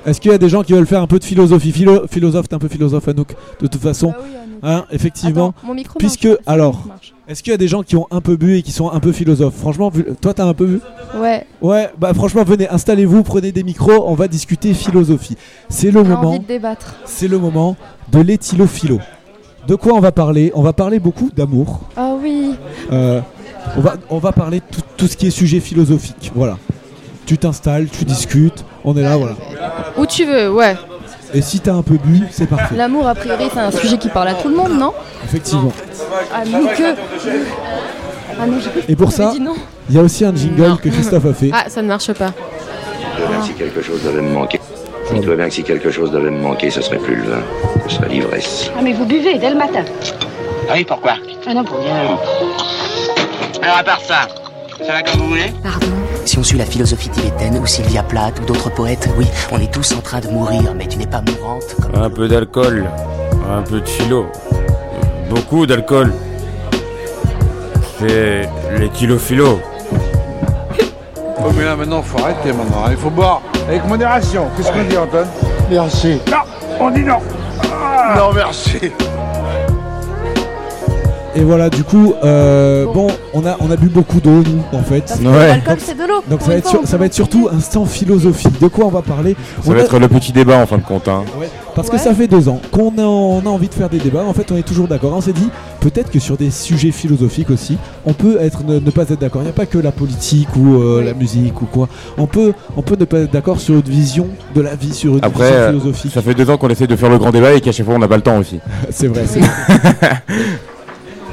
Est-ce 0.03 0.19
qu'il 0.19 0.31
y 0.31 0.33
a 0.33 0.39
des 0.39 0.49
gens 0.49 0.63
qui 0.63 0.73
veulent 0.73 0.87
faire 0.87 1.01
un 1.01 1.05
peu 1.07 1.19
de 1.19 1.23
philosophie? 1.23 1.71
Philo- 1.71 2.07
Philosophe, 2.09 2.47
t'es 2.49 2.55
un 2.55 2.59
peu 2.59 2.67
philosophe, 2.67 3.07
Anouk, 3.07 3.35
de 3.61 3.67
toute 3.67 3.79
façon. 3.81 4.13
Hein, 4.63 4.85
effectivement. 4.91 5.49
Attends, 5.57 5.67
mon 5.67 5.73
micro 5.75 5.99
Puisque, 5.99 6.25
marche 6.25 6.39
alors, 6.47 6.83
est-ce 7.27 7.43
qu'il 7.43 7.51
y 7.51 7.53
a 7.53 7.57
des 7.57 7.67
gens 7.67 7.83
qui 7.83 7.95
ont 7.95 8.07
un 8.09 8.19
peu 8.19 8.35
bu 8.35 8.57
et 8.57 8.63
qui 8.63 8.71
sont 8.71 8.89
un 8.89 8.99
peu 8.99 9.11
philosophes? 9.11 9.53
Franchement, 9.55 9.89
vu- 9.89 10.05
toi, 10.19 10.33
t'as 10.33 10.45
un 10.45 10.55
peu 10.55 10.65
bu? 10.65 10.79
Ouais. 11.19 11.45
Ouais, 11.61 11.89
bah 11.99 12.15
franchement, 12.15 12.43
venez, 12.43 12.67
installez-vous, 12.67 13.21
prenez 13.21 13.51
des 13.51 13.63
micros, 13.63 14.03
on 14.07 14.15
va 14.15 14.27
discuter 14.27 14.73
philosophie. 14.73 15.37
C'est 15.69 15.91
le 15.91 16.03
J'ai 16.03 16.09
moment. 16.09 16.29
envie 16.29 16.39
de 16.39 16.45
débattre. 16.47 16.95
C'est 17.05 17.27
le 17.27 17.37
moment 17.37 17.75
de 18.11 18.21
l'éthylophilo. 18.21 18.99
De 19.67 19.75
quoi 19.75 19.93
on 19.93 19.99
va 19.99 20.11
parler? 20.11 20.51
On 20.55 20.61
va 20.63 20.73
parler 20.73 20.97
beaucoup 20.99 21.29
d'amour. 21.35 21.81
Ah 21.97 22.13
oui. 22.21 22.55
Euh, 22.91 23.21
on, 23.77 23.81
va, 23.81 23.93
on 24.09 24.17
va 24.19 24.31
parler 24.31 24.59
de 24.59 24.65
tout, 24.75 24.81
tout 24.97 25.07
ce 25.07 25.17
qui 25.17 25.27
est 25.27 25.31
sujet 25.31 25.59
philosophique. 25.59 26.31
Voilà. 26.35 26.57
Tu 27.25 27.37
t'installes, 27.37 27.87
tu 27.89 28.05
discutes, 28.05 28.63
on 28.83 28.95
est 28.95 29.01
là, 29.01 29.17
voilà. 29.17 29.35
Où 29.97 30.05
tu 30.05 30.25
veux, 30.25 30.51
ouais. 30.51 30.75
Et 31.33 31.41
si 31.41 31.59
t'as 31.59 31.73
un 31.73 31.81
peu 31.81 31.97
bu, 31.97 32.21
c'est 32.31 32.47
parfait. 32.47 32.75
L'amour, 32.75 33.07
a 33.07 33.15
priori, 33.15 33.45
c'est 33.51 33.59
un 33.59 33.71
sujet 33.71 33.97
qui 33.97 34.09
parle 34.09 34.27
à 34.27 34.35
tout 34.35 34.47
le 34.47 34.55
monde, 34.55 34.77
non? 34.77 34.93
Effectivement. 35.23 35.71
Ah, 36.33 36.43
nous 36.45 36.67
que. 36.67 36.95
Ah 38.39 38.45
non, 38.45 38.57
j'ai 38.59 38.91
Et 38.91 38.95
pour 38.95 39.11
ça, 39.11 39.33
il 39.89 39.95
y 39.95 39.99
a 39.99 40.01
aussi 40.01 40.23
un 40.23 40.35
jingle 40.35 40.77
que 40.77 40.89
Christophe 40.89 41.25
a 41.25 41.33
fait. 41.33 41.49
Ah, 41.51 41.65
ça 41.67 41.81
ne 41.81 41.87
marche 41.87 42.13
pas. 42.13 42.31
Je 43.17 43.21
vois 43.21 43.29
bien 43.29 43.39
que 43.39 43.45
si 43.45 43.53
quelque 43.53 43.81
chose 43.81 44.03
devait 44.03 44.21
me 44.21 44.33
manquer. 44.33 44.59
Je 45.13 45.21
vois 45.21 45.35
bien 45.35 45.47
que 45.47 45.53
si 45.53 45.63
quelque 45.63 45.89
chose 45.91 46.11
devait 46.11 46.31
me 46.31 46.41
manquer, 46.41 46.69
ce 46.69 46.81
serait 46.81 46.97
plus 46.97 47.15
le 47.15 47.23
vin, 47.23 47.41
ce 47.87 47.95
serait 47.95 48.09
l'ivresse. 48.09 48.71
Ah 48.77 48.81
mais 48.83 48.93
vous 48.93 49.05
buvez 49.05 49.37
dès 49.37 49.49
le 49.49 49.55
matin. 49.55 49.83
Ah 50.69 50.73
oui, 50.75 50.83
pourquoi? 50.83 51.13
Ah 51.47 51.53
non, 51.53 51.63
pour 51.63 51.79
rien. 51.79 52.17
Alors 53.61 53.77
à 53.77 53.84
part 53.84 54.02
ça, 54.02 54.27
ça 54.86 54.91
va 54.91 55.03
comme 55.03 55.22
vous 55.22 55.27
voulez 55.30 55.53
Si 56.26 56.38
on 56.38 56.44
suit 56.44 56.57
la 56.57 56.65
philosophie 56.65 57.10
tibétaine 57.10 57.57
ou 57.57 57.65
Sylvia 57.65 58.03
Plath 58.03 58.40
ou 58.41 58.45
d'autres 58.45 58.69
poètes, 58.69 59.10
oui, 59.18 59.26
on 59.52 59.60
est 59.60 59.72
tous 59.72 59.94
en 59.94 60.02
train 60.02 60.19
de 60.19 60.27
mourir, 60.27 60.73
mais 60.76 60.88
tu 60.88 60.98
n'es 60.98 61.07
pas 61.07 61.22
mourante 61.22 61.64
comme 61.82 62.02
Un 62.02 62.10
peu 62.10 62.27
d'alcool, 62.27 62.90
un 63.49 63.61
peu 63.61 63.82
de 63.82 63.88
philo, 63.88 64.27
beaucoup 65.30 65.65
d'alcool. 65.65 66.14
C'est 67.99 68.49
les 68.77 68.90
kilos 68.90 69.22
philo. 69.22 69.60
Oh 71.40 71.52
mais 71.56 71.64
là 71.64 71.76
maintenant 71.76 72.02
faut 72.02 72.19
arrêter 72.19 72.52
maintenant, 72.52 72.86
il 72.90 72.98
faut 72.98 73.10
boire 73.10 73.41
avec 73.68 73.86
modération. 73.86 74.49
Qu'est-ce 74.57 74.72
qu'on 74.72 74.84
dit 74.84 74.98
Antoine? 74.98 75.27
Merci. 75.69 76.19
Non, 76.30 76.38
on 76.80 76.90
dit 76.90 77.03
non. 77.03 77.19
non 78.18 78.34
merci. 78.34 78.91
Et 81.37 81.41
voilà, 81.43 81.69
du 81.69 81.83
coup, 81.83 82.13
euh, 82.23 82.85
bon, 82.93 83.07
on 83.33 83.45
a, 83.45 83.57
on 83.59 83.69
a 83.69 83.75
bu 83.75 83.87
beaucoup 83.89 84.21
d'eau, 84.21 84.41
nous, 84.41 84.63
en 84.71 84.81
fait. 84.83 85.01
Parce 85.01 85.19
que 85.19 85.25
l'alcool, 85.25 85.75
c'est 85.79 85.93
de 85.97 86.07
l'eau. 86.07 86.23
Donc 86.29 86.41
ça 86.41 86.47
va, 86.51 86.55
être 86.55 86.69
sur- 86.69 86.79
on 86.81 86.85
ça 86.85 86.95
va 86.97 87.05
être 87.07 87.13
surtout 87.13 87.49
un 87.51 87.59
stand 87.59 87.87
philosophique. 87.89 88.57
De 88.61 88.67
quoi 88.69 88.85
on 88.85 88.89
va 88.89 89.01
parler 89.01 89.35
Ça 89.61 89.69
On 89.69 89.73
va 89.73 89.79
a- 89.79 89.83
être 89.83 89.99
le 89.99 90.07
petit 90.07 90.31
débat 90.31 90.57
en 90.59 90.65
fin 90.65 90.77
de 90.77 90.83
compte. 90.83 91.09
Hein. 91.09 91.23
Parce 91.75 91.89
que 91.89 91.97
ça 91.97 92.13
fait 92.13 92.27
deux 92.27 92.47
ans 92.47 92.61
qu'on 92.71 92.97
a, 92.97 93.01
on 93.01 93.41
a 93.41 93.49
envie 93.49 93.67
de 93.67 93.73
faire 93.73 93.89
des 93.89 93.97
débats. 93.97 94.23
En 94.23 94.31
fait, 94.31 94.49
on 94.49 94.55
est 94.55 94.63
toujours 94.63 94.87
d'accord. 94.87 95.11
On 95.13 95.19
s'est 95.19 95.33
dit 95.33 95.49
peut-être 95.81 96.09
que 96.09 96.19
sur 96.19 96.37
des 96.37 96.49
sujets 96.51 96.91
philosophiques 96.91 97.49
aussi, 97.49 97.77
on 98.05 98.13
peut 98.13 98.37
être 98.39 98.63
ne, 98.63 98.79
ne 98.79 98.89
pas 98.91 99.01
être 99.03 99.19
d'accord. 99.19 99.41
Il 99.41 99.45
n'y 99.45 99.49
a 99.49 99.53
pas 99.53 99.65
que 99.65 99.77
la 99.77 99.91
politique 99.91 100.47
ou 100.55 100.75
euh, 100.81 101.03
la 101.03 101.13
musique 101.13 101.61
ou 101.61 101.65
quoi. 101.65 101.89
On 102.17 102.27
peut, 102.27 102.53
on 102.77 102.81
peut 102.81 102.95
ne 102.97 103.03
pas 103.03 103.17
être 103.19 103.31
d'accord 103.33 103.59
sur 103.59 103.75
une 103.75 103.81
vision 103.81 104.27
de 104.55 104.61
la 104.61 104.75
vie, 104.75 104.93
sur 104.93 105.17
une 105.17 105.25
Après, 105.25 105.49
vision 105.51 105.67
philosophique. 105.81 106.11
ça 106.13 106.21
fait 106.21 106.33
deux 106.33 106.49
ans 106.49 106.55
qu'on 106.55 106.69
essaie 106.69 106.87
de 106.87 106.95
faire 106.95 107.09
le 107.09 107.17
grand 107.17 107.31
débat 107.31 107.53
et 107.53 107.59
qu'à 107.59 107.73
chaque 107.73 107.85
fois 107.85 107.95
on 107.95 107.99
n'a 107.99 108.07
pas 108.07 108.15
le 108.15 108.21
temps 108.23 108.37
aussi. 108.37 108.61
c'est 108.89 109.07
vrai. 109.07 109.25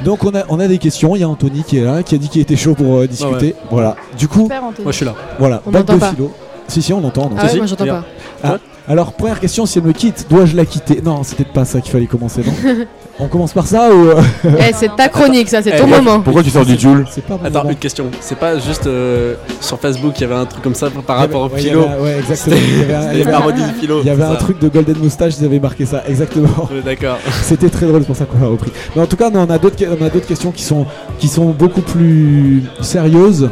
Donc 0.03 0.23
on 0.23 0.33
a, 0.35 0.43
on 0.49 0.59
a 0.59 0.67
des 0.67 0.77
questions. 0.77 1.15
Il 1.15 1.19
y 1.19 1.23
a 1.23 1.29
Anthony 1.29 1.63
qui 1.63 1.77
est 1.77 1.83
là, 1.83 2.03
qui 2.03 2.15
a 2.15 2.17
dit 2.17 2.29
qu'il 2.29 2.41
était 2.41 2.55
chaud 2.55 2.73
pour 2.75 2.97
euh, 2.97 3.07
discuter. 3.07 3.47
ouais. 3.47 3.55
Voilà. 3.71 3.95
Du 4.17 4.27
coup, 4.27 4.43
Super, 4.43 4.63
Anthony. 4.63 4.83
Moi, 4.83 4.91
je 4.91 4.97
suis 4.97 5.05
là. 5.05 5.15
Voilà. 5.39 5.61
On 5.65 5.71
bac 5.71 5.85
de 5.85 5.95
pas. 5.95 6.11
philo. 6.11 6.31
Si 6.67 6.81
si, 6.81 6.93
on 6.93 7.03
entend. 7.03 7.23
on 7.31 7.35
Ah 7.37 7.43
entend. 7.43 7.51
ouais, 7.53 7.57
moi 7.57 7.65
j'entends 7.65 7.85
pas. 7.85 8.03
Ah, 8.43 8.57
Alors, 8.85 9.13
première 9.13 9.39
question, 9.39 9.65
si 9.65 9.77
elle 9.79 9.85
me 9.85 9.93
quitte, 9.93 10.25
dois-je 10.29 10.57
la 10.57 10.65
quitter? 10.65 11.01
Non, 11.01 11.23
c'était 11.23 11.45
pas 11.45 11.63
ça 11.63 11.79
qu'il 11.79 11.89
fallait 11.91 12.05
commencer, 12.05 12.41
non? 12.45 12.53
On 13.19 13.27
commence 13.27 13.53
par 13.53 13.65
ça 13.65 13.93
ou. 13.93 14.09
euh, 14.09 14.21
Eh, 14.59 14.73
c'est 14.73 14.93
ta 14.97 15.07
chronique, 15.07 15.47
ça, 15.47 15.61
c'est 15.61 15.77
ton 15.77 15.87
moment. 15.87 16.19
Pourquoi 16.19 16.43
tu 16.43 16.49
sors 16.49 16.65
du 16.65 16.77
Joule? 16.77 17.05
C'est 17.09 17.23
pas 17.23 17.37
mon 17.37 17.45
Attends, 17.45 17.59
moment. 17.59 17.69
une 17.69 17.77
question. 17.77 18.07
C'est 18.19 18.37
pas 18.37 18.57
juste 18.59 18.85
euh, 18.87 19.35
sur 19.61 19.79
Facebook, 19.79 20.13
il 20.17 20.21
y 20.21 20.23
avait 20.25 20.35
un 20.35 20.45
truc 20.45 20.61
comme 20.63 20.73
ça 20.75 20.89
par 21.07 21.17
rapport 21.17 21.43
au 21.43 21.45
Ouais, 21.45 21.51
il 21.59 21.65
y 21.65 21.67
philo? 21.69 21.83
avait- 21.83 22.01
Ouais, 22.01 22.17
exactement. 22.19 22.55
Il 22.57 22.79
y 22.79 22.83
avait 22.83 22.93
un- 22.95 23.01
C'était 23.01 23.13
il 23.13 23.19
y 23.19 23.21
avait 23.21 23.23
les 23.23 23.27
un- 23.27 23.31
parodies 23.39 23.63
du 23.63 23.73
philo. 23.79 23.99
Il 24.01 24.07
y 24.07 24.09
avait 24.09 24.21
c'est 24.21 24.27
un 24.27 24.31
ça. 24.33 24.37
truc 24.39 24.59
de 24.59 24.67
Golden 24.67 24.97
Moustache, 24.97 25.33
ils 25.39 25.45
avaient 25.45 25.59
marqué 25.59 25.85
ça, 25.85 26.03
exactement. 26.07 26.47
Ouais, 26.69 26.81
D'accord. 26.83 27.19
C'était 27.43 27.69
très 27.69 27.85
drôle, 27.85 28.01
c'est 28.01 28.07
pour 28.07 28.15
ça 28.17 28.25
qu'on 28.25 28.39
l'a 28.39 28.47
repris. 28.47 28.71
Mais 28.95 29.01
en 29.03 29.05
tout 29.05 29.15
cas, 29.15 29.29
on 29.33 29.49
a 29.49 29.57
d'autres 29.59 29.77
on 30.01 30.05
a 30.05 30.09
d'autres 30.09 30.27
questions 30.27 30.51
qui 30.51 30.63
sont, 30.63 30.85
qui 31.19 31.27
sont 31.29 31.51
beaucoup 31.51 31.81
plus 31.81 32.63
sérieuses. 32.81 33.49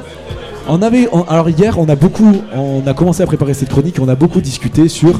On 0.67 0.81
alors 0.81 1.49
hier, 1.49 1.79
on 1.79 1.89
a 1.89 1.95
beaucoup, 1.95 2.35
on 2.55 2.83
a 2.85 2.93
commencé 2.93 3.23
à 3.23 3.25
préparer 3.25 3.53
cette 3.53 3.69
chronique, 3.69 3.97
on 3.99 4.07
a 4.07 4.15
beaucoup 4.15 4.41
discuté 4.41 4.87
sur 4.87 5.19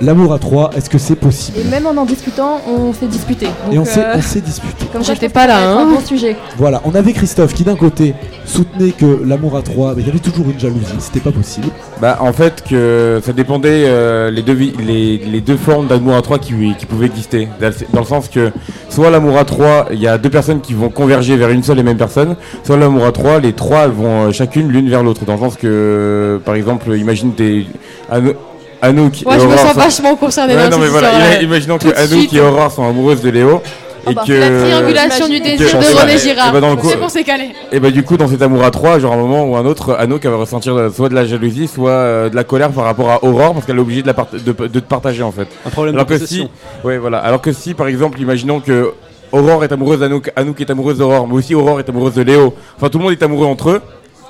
l'amour 0.00 0.32
à 0.32 0.38
trois. 0.38 0.70
Est-ce 0.76 0.88
que 0.90 0.98
c'est 0.98 1.16
possible 1.16 1.58
Et 1.58 1.64
même 1.64 1.86
en 1.86 1.96
en 1.96 2.04
discutant, 2.04 2.60
on 2.68 2.92
s'est 2.92 3.06
disputé. 3.06 3.46
Et 3.72 3.78
on 3.78 3.84
s'est, 3.84 4.04
euh, 4.04 4.20
s'est 4.20 4.40
disputé. 4.40 4.86
Comme 4.92 5.04
J'étais 5.04 5.28
pas 5.28 5.46
là, 5.46 5.58
hein. 5.70 5.78
un 5.88 5.94
bon 5.94 6.00
sujet. 6.00 6.36
Voilà, 6.56 6.80
on 6.84 6.94
avait 6.94 7.12
Christophe 7.12 7.54
qui 7.54 7.64
d'un 7.64 7.76
côté 7.76 8.14
soutenait 8.44 8.90
que 8.92 9.22
l'amour 9.24 9.56
à 9.56 9.62
trois, 9.62 9.94
mais 9.94 10.02
il 10.02 10.06
y 10.06 10.10
avait 10.10 10.18
toujours 10.18 10.46
une 10.50 10.58
jalousie, 10.58 10.86
c'était 10.98 11.20
pas 11.20 11.32
possible. 11.32 11.68
Bah 12.00 12.18
en 12.20 12.32
fait 12.32 12.64
que 12.68 13.20
ça 13.24 13.32
dépendait 13.32 13.84
euh, 13.86 14.30
les, 14.30 14.42
deux 14.42 14.54
vi- 14.54 14.72
les, 14.84 15.18
les 15.18 15.40
deux 15.40 15.56
formes 15.56 15.86
d'amour 15.86 16.16
à 16.16 16.22
trois 16.22 16.38
qui, 16.38 16.54
qui 16.78 16.86
pouvaient 16.86 17.06
exister. 17.06 17.48
Dans 17.92 18.00
le- 18.00 18.06
sens 18.06 18.28
que 18.28 18.50
soit 18.88 19.10
l'amour 19.10 19.38
à 19.38 19.44
trois, 19.44 19.86
il 19.92 20.00
y 20.00 20.08
a 20.08 20.18
deux 20.18 20.30
personnes 20.30 20.60
qui 20.60 20.74
vont 20.74 20.88
converger 20.88 21.36
vers 21.36 21.50
une 21.50 21.62
seule 21.62 21.78
et 21.78 21.82
même 21.84 21.96
personne, 21.98 22.34
soit 22.64 22.76
l'amour 22.76 23.04
à 23.06 23.12
trois, 23.12 23.38
les 23.38 23.52
trois 23.52 23.86
vont 23.86 24.28
euh, 24.28 24.32
chacune 24.32 24.68
l'une 24.68 24.88
vers 24.88 25.02
l'autre. 25.02 25.24
Dans 25.24 25.34
le 25.34 25.38
sens 25.40 25.56
que 25.56 26.40
par 26.44 26.54
exemple 26.56 26.96
imagine 26.96 27.32
t'es 27.34 27.66
Ano- 28.10 28.34
Anouk 28.82 29.22
Moi, 29.24 29.36
et 29.36 29.40
je 29.40 29.44
me 29.44 29.52
Aurore 29.52 29.58
sens 29.66 29.72
sont- 29.74 29.80
vachement 29.80 30.16
concernée 30.16 30.54
Ouais, 30.56 30.68
dans 30.68 30.76
non, 30.78 30.82
mais 30.82 30.88
voilà, 30.88 31.42
imaginons 31.42 31.78
que 31.78 31.88
Anouk 31.88 32.08
suite. 32.20 32.32
et 32.34 32.40
Aurore 32.40 32.70
sont 32.72 32.88
amoureuses 32.88 33.20
de 33.22 33.30
Léo. 33.30 33.62
Et 34.10 34.14
bah, 34.14 34.22
que 34.26 34.32
La 34.32 34.48
triangulation 34.48 35.28
du 35.28 35.40
désir 35.40 35.72
que- 35.72 35.76
de 35.76 35.94
bah- 35.94 36.00
René 36.00 36.14
et 36.14 36.18
Girard. 36.18 36.52
bah, 36.54 36.60
dans 36.60 36.70
le 36.70 36.76
coup- 36.76 36.88
C'est 36.88 36.96
bon, 36.96 37.10
c'est 37.10 37.22
calé. 37.22 37.50
et 37.70 37.78
bah 37.80 37.90
du 37.90 38.02
coup 38.02 38.16
dans 38.16 38.28
cet 38.28 38.40
amour 38.40 38.64
à 38.64 38.70
trois, 38.70 38.98
genre 38.98 39.12
à 39.12 39.16
un 39.16 39.18
moment 39.18 39.44
ou 39.44 39.56
un 39.56 39.66
autre, 39.66 39.94
Anouk 39.98 40.24
va 40.24 40.36
ressentir 40.36 40.74
euh, 40.74 40.88
soit 40.88 41.10
de 41.10 41.14
la 41.14 41.26
jalousie, 41.26 41.68
soit 41.68 41.90
euh, 41.90 42.30
de 42.30 42.34
la 42.34 42.42
colère 42.44 42.70
par 42.70 42.84
rapport 42.84 43.10
à 43.10 43.22
Aurore 43.22 43.52
parce 43.52 43.66
qu'elle 43.66 43.76
est 43.76 43.80
obligée 43.80 44.00
de, 44.00 44.06
la 44.06 44.14
part- 44.14 44.28
de, 44.32 44.38
de 44.38 44.80
te 44.80 44.88
partager 44.88 45.22
en 45.22 45.32
fait. 45.32 45.48
Un 45.66 45.70
problème 45.70 45.94
Alors 45.96 46.06
de 46.06 46.14
que 46.14 46.18
possession. 46.18 46.48
si, 46.80 46.86
ouais 46.86 46.96
voilà, 46.96 47.18
alors 47.18 47.42
que 47.42 47.52
si 47.52 47.74
par 47.74 47.88
exemple 47.88 48.18
imaginons 48.22 48.60
que 48.60 48.94
Aurore 49.32 49.64
est 49.64 49.72
amoureuse 49.72 50.00
d'Anouk, 50.00 50.32
Anouk 50.34 50.58
est 50.62 50.70
amoureuse 50.70 50.96
d'Aurore, 50.96 51.28
mais 51.28 51.34
aussi 51.34 51.54
Aurore 51.54 51.78
est 51.80 51.88
amoureuse 51.90 52.14
de 52.14 52.22
Léo. 52.22 52.54
Enfin 52.78 52.88
tout 52.88 52.96
le 52.96 53.04
monde 53.04 53.12
est 53.12 53.22
amoureux 53.22 53.46
entre 53.46 53.68
eux. 53.68 53.82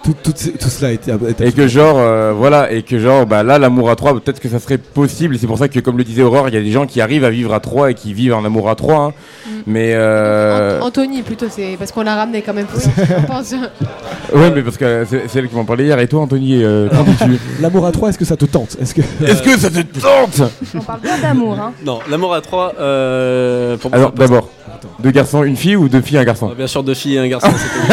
Tout, 0.03 0.15
tout, 0.23 0.33
tout 0.33 0.69
cela 0.71 0.89
a 0.89 0.93
été. 0.93 1.13
a 1.13 1.17
été- 1.29 1.47
Et 1.47 1.53
que 1.53 1.69
genre 1.69 1.97
euh, 1.99 2.33
voilà 2.35 2.73
et 2.73 2.83
que 2.83 2.99
genre 2.99 3.27
bah 3.27 3.43
là 3.43 3.59
l'amour 3.59 3.91
à 3.91 3.97
trois 3.97 4.15
peut-être 4.19 4.41
que 4.41 4.49
ça 4.49 4.59
serait 4.59 4.79
possible 4.79 5.37
c'est 5.39 5.47
pour 5.47 5.59
ça 5.59 5.69
que 5.69 5.79
comme 5.81 5.99
le 5.99 6.05
disait 6.05 6.23
Aurore 6.23 6.49
il 6.49 6.55
y 6.55 6.57
a 6.57 6.63
des 6.63 6.71
gens 6.71 6.87
qui 6.87 7.03
arrivent 7.03 7.25
à 7.25 7.29
vivre 7.31 7.53
à 7.53 7.61
trois 7.61 7.91
et 7.91 7.95
qui 7.95 8.15
vivent 8.15 8.33
un 8.33 8.43
amour 8.45 8.71
à 8.71 8.75
trois 8.77 8.97
hein. 8.97 9.13
Mm. 9.47 9.51
mais 9.67 9.91
euh... 9.95 10.81
Anthony, 10.81 11.21
plutôt, 11.23 11.47
c'est 11.51 11.77
parce 11.79 11.93
qu'on 11.93 12.03
l'a 12.03 12.15
ramené 12.17 12.41
quand 12.41 12.55
même. 12.55 12.67
je 12.75 13.27
pense. 13.27 13.53
ouais 13.53 14.51
mais 14.55 14.63
parce 14.63 14.79
que 14.79 15.05
c'est 15.11 15.39
elle 15.39 15.49
qui 15.49 15.55
m'en 15.55 15.67
parlait 15.67 15.85
hier 15.85 15.99
et 15.99 16.09
toi 16.09 16.23
Anthony 16.23 16.63
euh, 16.65 16.89
qu'en 16.91 17.03
dis-tu? 17.03 17.39
L'amour 17.61 17.85
à 17.87 17.93
trois, 17.93 18.09
est-ce 18.09 18.19
que 18.19 18.25
ça 18.25 18.37
te 18.37 18.47
tente? 18.47 18.79
Est-ce 18.81 18.95
que. 18.95 19.03
Est-ce 19.27 19.43
que 19.43 19.59
ça 19.59 19.69
te 19.71 19.81
tente? 20.01 20.51
On 20.75 20.81
parle 20.81 21.01
bien 21.01 21.19
d'amour, 21.19 21.59
hein. 21.61 21.73
Non, 21.85 21.99
l'amour 22.11 22.33
à 22.35 22.41
trois, 22.41 22.73
euh, 22.81 23.77
pour 23.77 23.91
moi, 23.91 23.99
Alors 23.99 24.13
d'abord 24.13 24.49
deux 25.01 25.11
garçons 25.11 25.45
une 25.45 25.57
fille 25.57 25.77
ou 25.77 25.89
deux 25.91 26.01
filles 26.01 26.19
un 26.19 26.25
garçon? 26.25 26.49
Ah, 26.51 26.55
Bien 26.57 26.67
sûr, 26.67 26.83
deux 26.83 26.95
filles 26.95 27.17
et 27.17 27.19
un 27.19 27.29
garçon, 27.29 27.49
c'est 27.55 27.91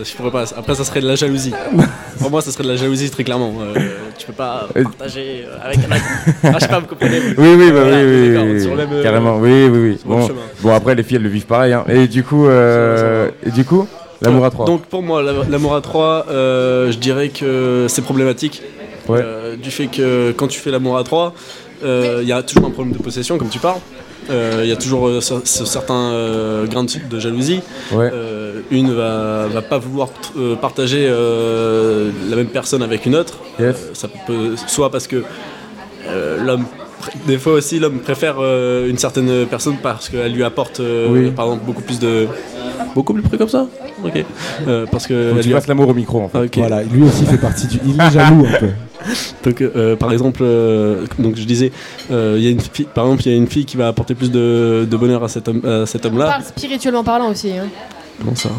euh, 0.00 0.04
je 0.04 0.16
pourrais 0.16 0.30
pas. 0.30 0.44
Après, 0.56 0.74
ça 0.74 0.84
serait 0.84 1.00
de 1.00 1.06
la 1.06 1.14
jalousie. 1.16 1.52
Pour 2.18 2.30
moi, 2.30 2.42
ça 2.42 2.50
serait 2.52 2.64
de 2.64 2.68
la 2.68 2.76
jalousie, 2.76 3.10
très 3.10 3.24
clairement. 3.24 3.54
Euh, 3.60 3.74
tu 4.18 4.26
peux 4.26 4.32
pas 4.32 4.68
partager 4.82 5.44
euh, 5.46 5.56
avec 5.64 5.78
un. 5.78 5.96
Ah, 6.44 6.52
je 6.54 6.58
sais 6.60 6.68
pas, 6.68 6.80
vous 6.80 6.86
comprenez 6.86 7.18
Oui, 7.38 7.54
oui, 7.58 7.70
bah 7.72 7.80
Voilà, 7.82 7.96
oui, 8.04 8.36
oui, 8.36 8.38
oui, 8.66 8.76
même, 8.76 9.02
carrément, 9.02 9.38
oui, 9.38 9.68
oui, 9.68 9.98
Bon, 10.04 10.28
bon, 10.62 10.74
après, 10.74 10.94
les 10.94 11.02
filles, 11.02 11.16
elles 11.16 11.22
le 11.22 11.28
vivent 11.28 11.46
pareil. 11.46 11.72
Hein. 11.72 11.84
Et 11.88 12.06
du 12.08 12.22
coup, 12.24 12.46
et 12.48 13.50
du 13.50 13.64
coup, 13.64 13.86
l'amour 14.20 14.44
à 14.44 14.50
trois. 14.50 14.66
Donc 14.66 14.86
pour 14.86 15.02
moi, 15.02 15.22
la- 15.22 15.32
l'amour 15.48 15.74
à 15.74 15.80
trois, 15.80 16.26
euh, 16.30 16.90
je 16.92 16.98
dirais 16.98 17.28
que 17.30 17.86
c'est 17.88 18.02
problématique. 18.02 18.62
Ouais. 19.08 19.24
Du 19.62 19.70
fait 19.70 19.86
que 19.86 20.32
quand 20.32 20.46
tu 20.46 20.60
fais 20.60 20.70
l'amour 20.70 20.96
à 20.98 21.04
trois, 21.04 21.32
euh, 21.82 22.18
il 22.22 22.28
y 22.28 22.32
a 22.32 22.42
toujours 22.42 22.66
un 22.66 22.70
problème 22.70 22.94
de 22.96 23.02
possession, 23.02 23.38
comme 23.38 23.48
tu 23.48 23.58
parles. 23.58 23.80
Euh, 24.28 24.60
Il 24.64 24.68
y 24.68 24.72
a 24.72 24.76
toujours 24.76 25.08
euh, 25.08 25.20
ce, 25.20 25.34
ce 25.44 25.64
certain 25.64 26.12
euh, 26.12 26.66
grain 26.66 26.84
de, 26.84 26.90
de 27.08 27.18
jalousie. 27.18 27.60
Ouais. 27.92 28.10
Euh, 28.12 28.60
une 28.70 28.92
va, 28.92 29.46
va 29.48 29.62
pas 29.62 29.78
vouloir 29.78 30.08
euh, 30.36 30.56
partager 30.56 31.06
euh, 31.08 32.10
la 32.28 32.36
même 32.36 32.48
personne 32.48 32.82
avec 32.82 33.06
une 33.06 33.16
autre. 33.16 33.38
Yes. 33.58 33.76
Euh, 33.76 33.90
ça 33.94 34.08
peut 34.26 34.54
soit 34.66 34.90
parce 34.90 35.06
que 35.06 35.24
euh, 36.08 36.44
l'homme 36.44 36.66
des 37.26 37.38
fois 37.38 37.54
aussi 37.54 37.78
l'homme 37.78 37.98
préfère 38.00 38.36
euh, 38.38 38.88
une 38.88 38.98
certaine 38.98 39.46
personne 39.46 39.76
parce 39.82 40.08
qu'elle 40.08 40.32
lui 40.32 40.44
apporte 40.44 40.80
euh, 40.80 41.08
Oui. 41.10 41.30
par 41.30 41.46
exemple 41.46 41.64
beaucoup 41.66 41.82
plus 41.82 41.98
de 41.98 42.26
beaucoup 42.94 43.12
plus 43.14 43.22
près 43.22 43.38
comme 43.38 43.48
ça 43.48 43.66
ok 44.04 44.24
Euh, 44.68 44.86
parce 44.90 45.06
que 45.06 45.32
Faut 45.34 45.40
tu 45.40 45.48
lui 45.48 45.54
fasses 45.54 45.66
l'amour 45.68 45.88
au 45.88 45.94
micro, 45.94 46.20
en 46.22 46.28
fait. 46.28 46.38
Ok. 46.38 46.56
Voilà, 46.58 46.82
lui 46.82 47.02
aussi 47.02 47.24
fait 47.26 47.38
partie 47.38 47.66
du. 47.66 47.78
Il 47.86 48.00
est 48.00 48.10
jaloux 48.12 48.44
un 48.46 48.58
peu. 48.58 48.68
donc 49.44 49.60
euh, 49.62 49.96
par 49.96 50.12
exemple 50.12 50.40
euh, 50.42 51.06
donc 51.18 51.34
je 51.36 51.44
disais 51.44 51.72
euh, 52.10 52.34
il 52.36 52.44
y 52.44 52.48
a 52.48 52.50
une 52.50 52.60
fille 52.60 52.86
par 52.94 53.04
exemple 53.06 53.22
il 53.24 53.32
y 53.32 53.34
a 53.34 53.38
une 53.38 53.46
fille 53.46 53.64
qui 53.64 53.78
va 53.78 53.88
apporter 53.88 54.14
plus 54.14 54.30
de, 54.30 54.86
de 54.90 54.96
bonheur 54.98 55.24
à 55.24 55.28
cet 55.28 55.48
homme 55.48 55.62
à 55.64 55.86
cet 55.86 56.04
homme 56.04 56.16
On 56.16 56.18
là 56.18 56.26
parle 56.26 56.44
spirituellement 56.44 57.02
parlant 57.02 57.30
aussi. 57.30 57.50
hein. 57.52 57.68
comment 58.18 58.34
ça? 58.36 58.50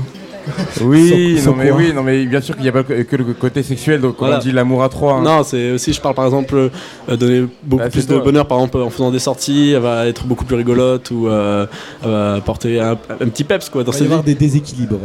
Oui, 0.81 1.39
non, 1.45 1.55
mais 1.55 1.72
oui, 1.72 1.93
non, 1.93 2.03
mais 2.03 2.26
bien 2.26 2.41
sûr 2.41 2.55
qu'il 2.55 2.63
n'y 2.63 2.69
a 2.69 2.72
pas 2.72 2.84
que 2.84 2.93
que 3.03 3.15
le 3.15 3.23
côté 3.34 3.61
sexuel, 3.63 4.01
donc 4.01 4.15
Voilà. 4.19 4.38
on 4.38 4.39
dit 4.39 4.51
l'amour 4.51 4.84
à 4.84 4.89
trois. 4.89 5.13
hein. 5.15 5.22
Non, 5.23 5.43
c'est 5.43 5.72
aussi, 5.72 5.93
je 5.93 6.01
parle 6.01 6.15
par 6.15 6.26
exemple, 6.26 6.69
euh, 7.09 7.15
donner 7.18 7.45
beaucoup 7.63 7.89
plus 7.89 8.07
de 8.07 8.18
bonheur, 8.18 8.47
par 8.47 8.57
exemple, 8.59 8.77
en 8.77 8.89
faisant 8.89 9.11
des 9.11 9.19
sorties, 9.19 9.72
elle 9.76 9.81
va 9.81 10.07
être 10.07 10.26
beaucoup 10.26 10.45
plus 10.45 10.55
rigolote 10.55 11.11
ou 11.11 11.27
euh, 11.27 11.65
elle 12.03 12.09
va 12.09 12.34
apporter 12.35 12.80
un, 12.80 12.91
un 12.93 13.27
petit 13.27 13.43
peps 13.43 13.69
quoi 13.69 13.84
dans 13.84 13.91
Il 13.91 13.93
va 13.93 13.97
y 13.97 13.99
sa 13.99 14.03
vie. 14.05 14.11
avoir 14.11 14.23
des 14.23 14.35
déséquilibres. 14.35 14.99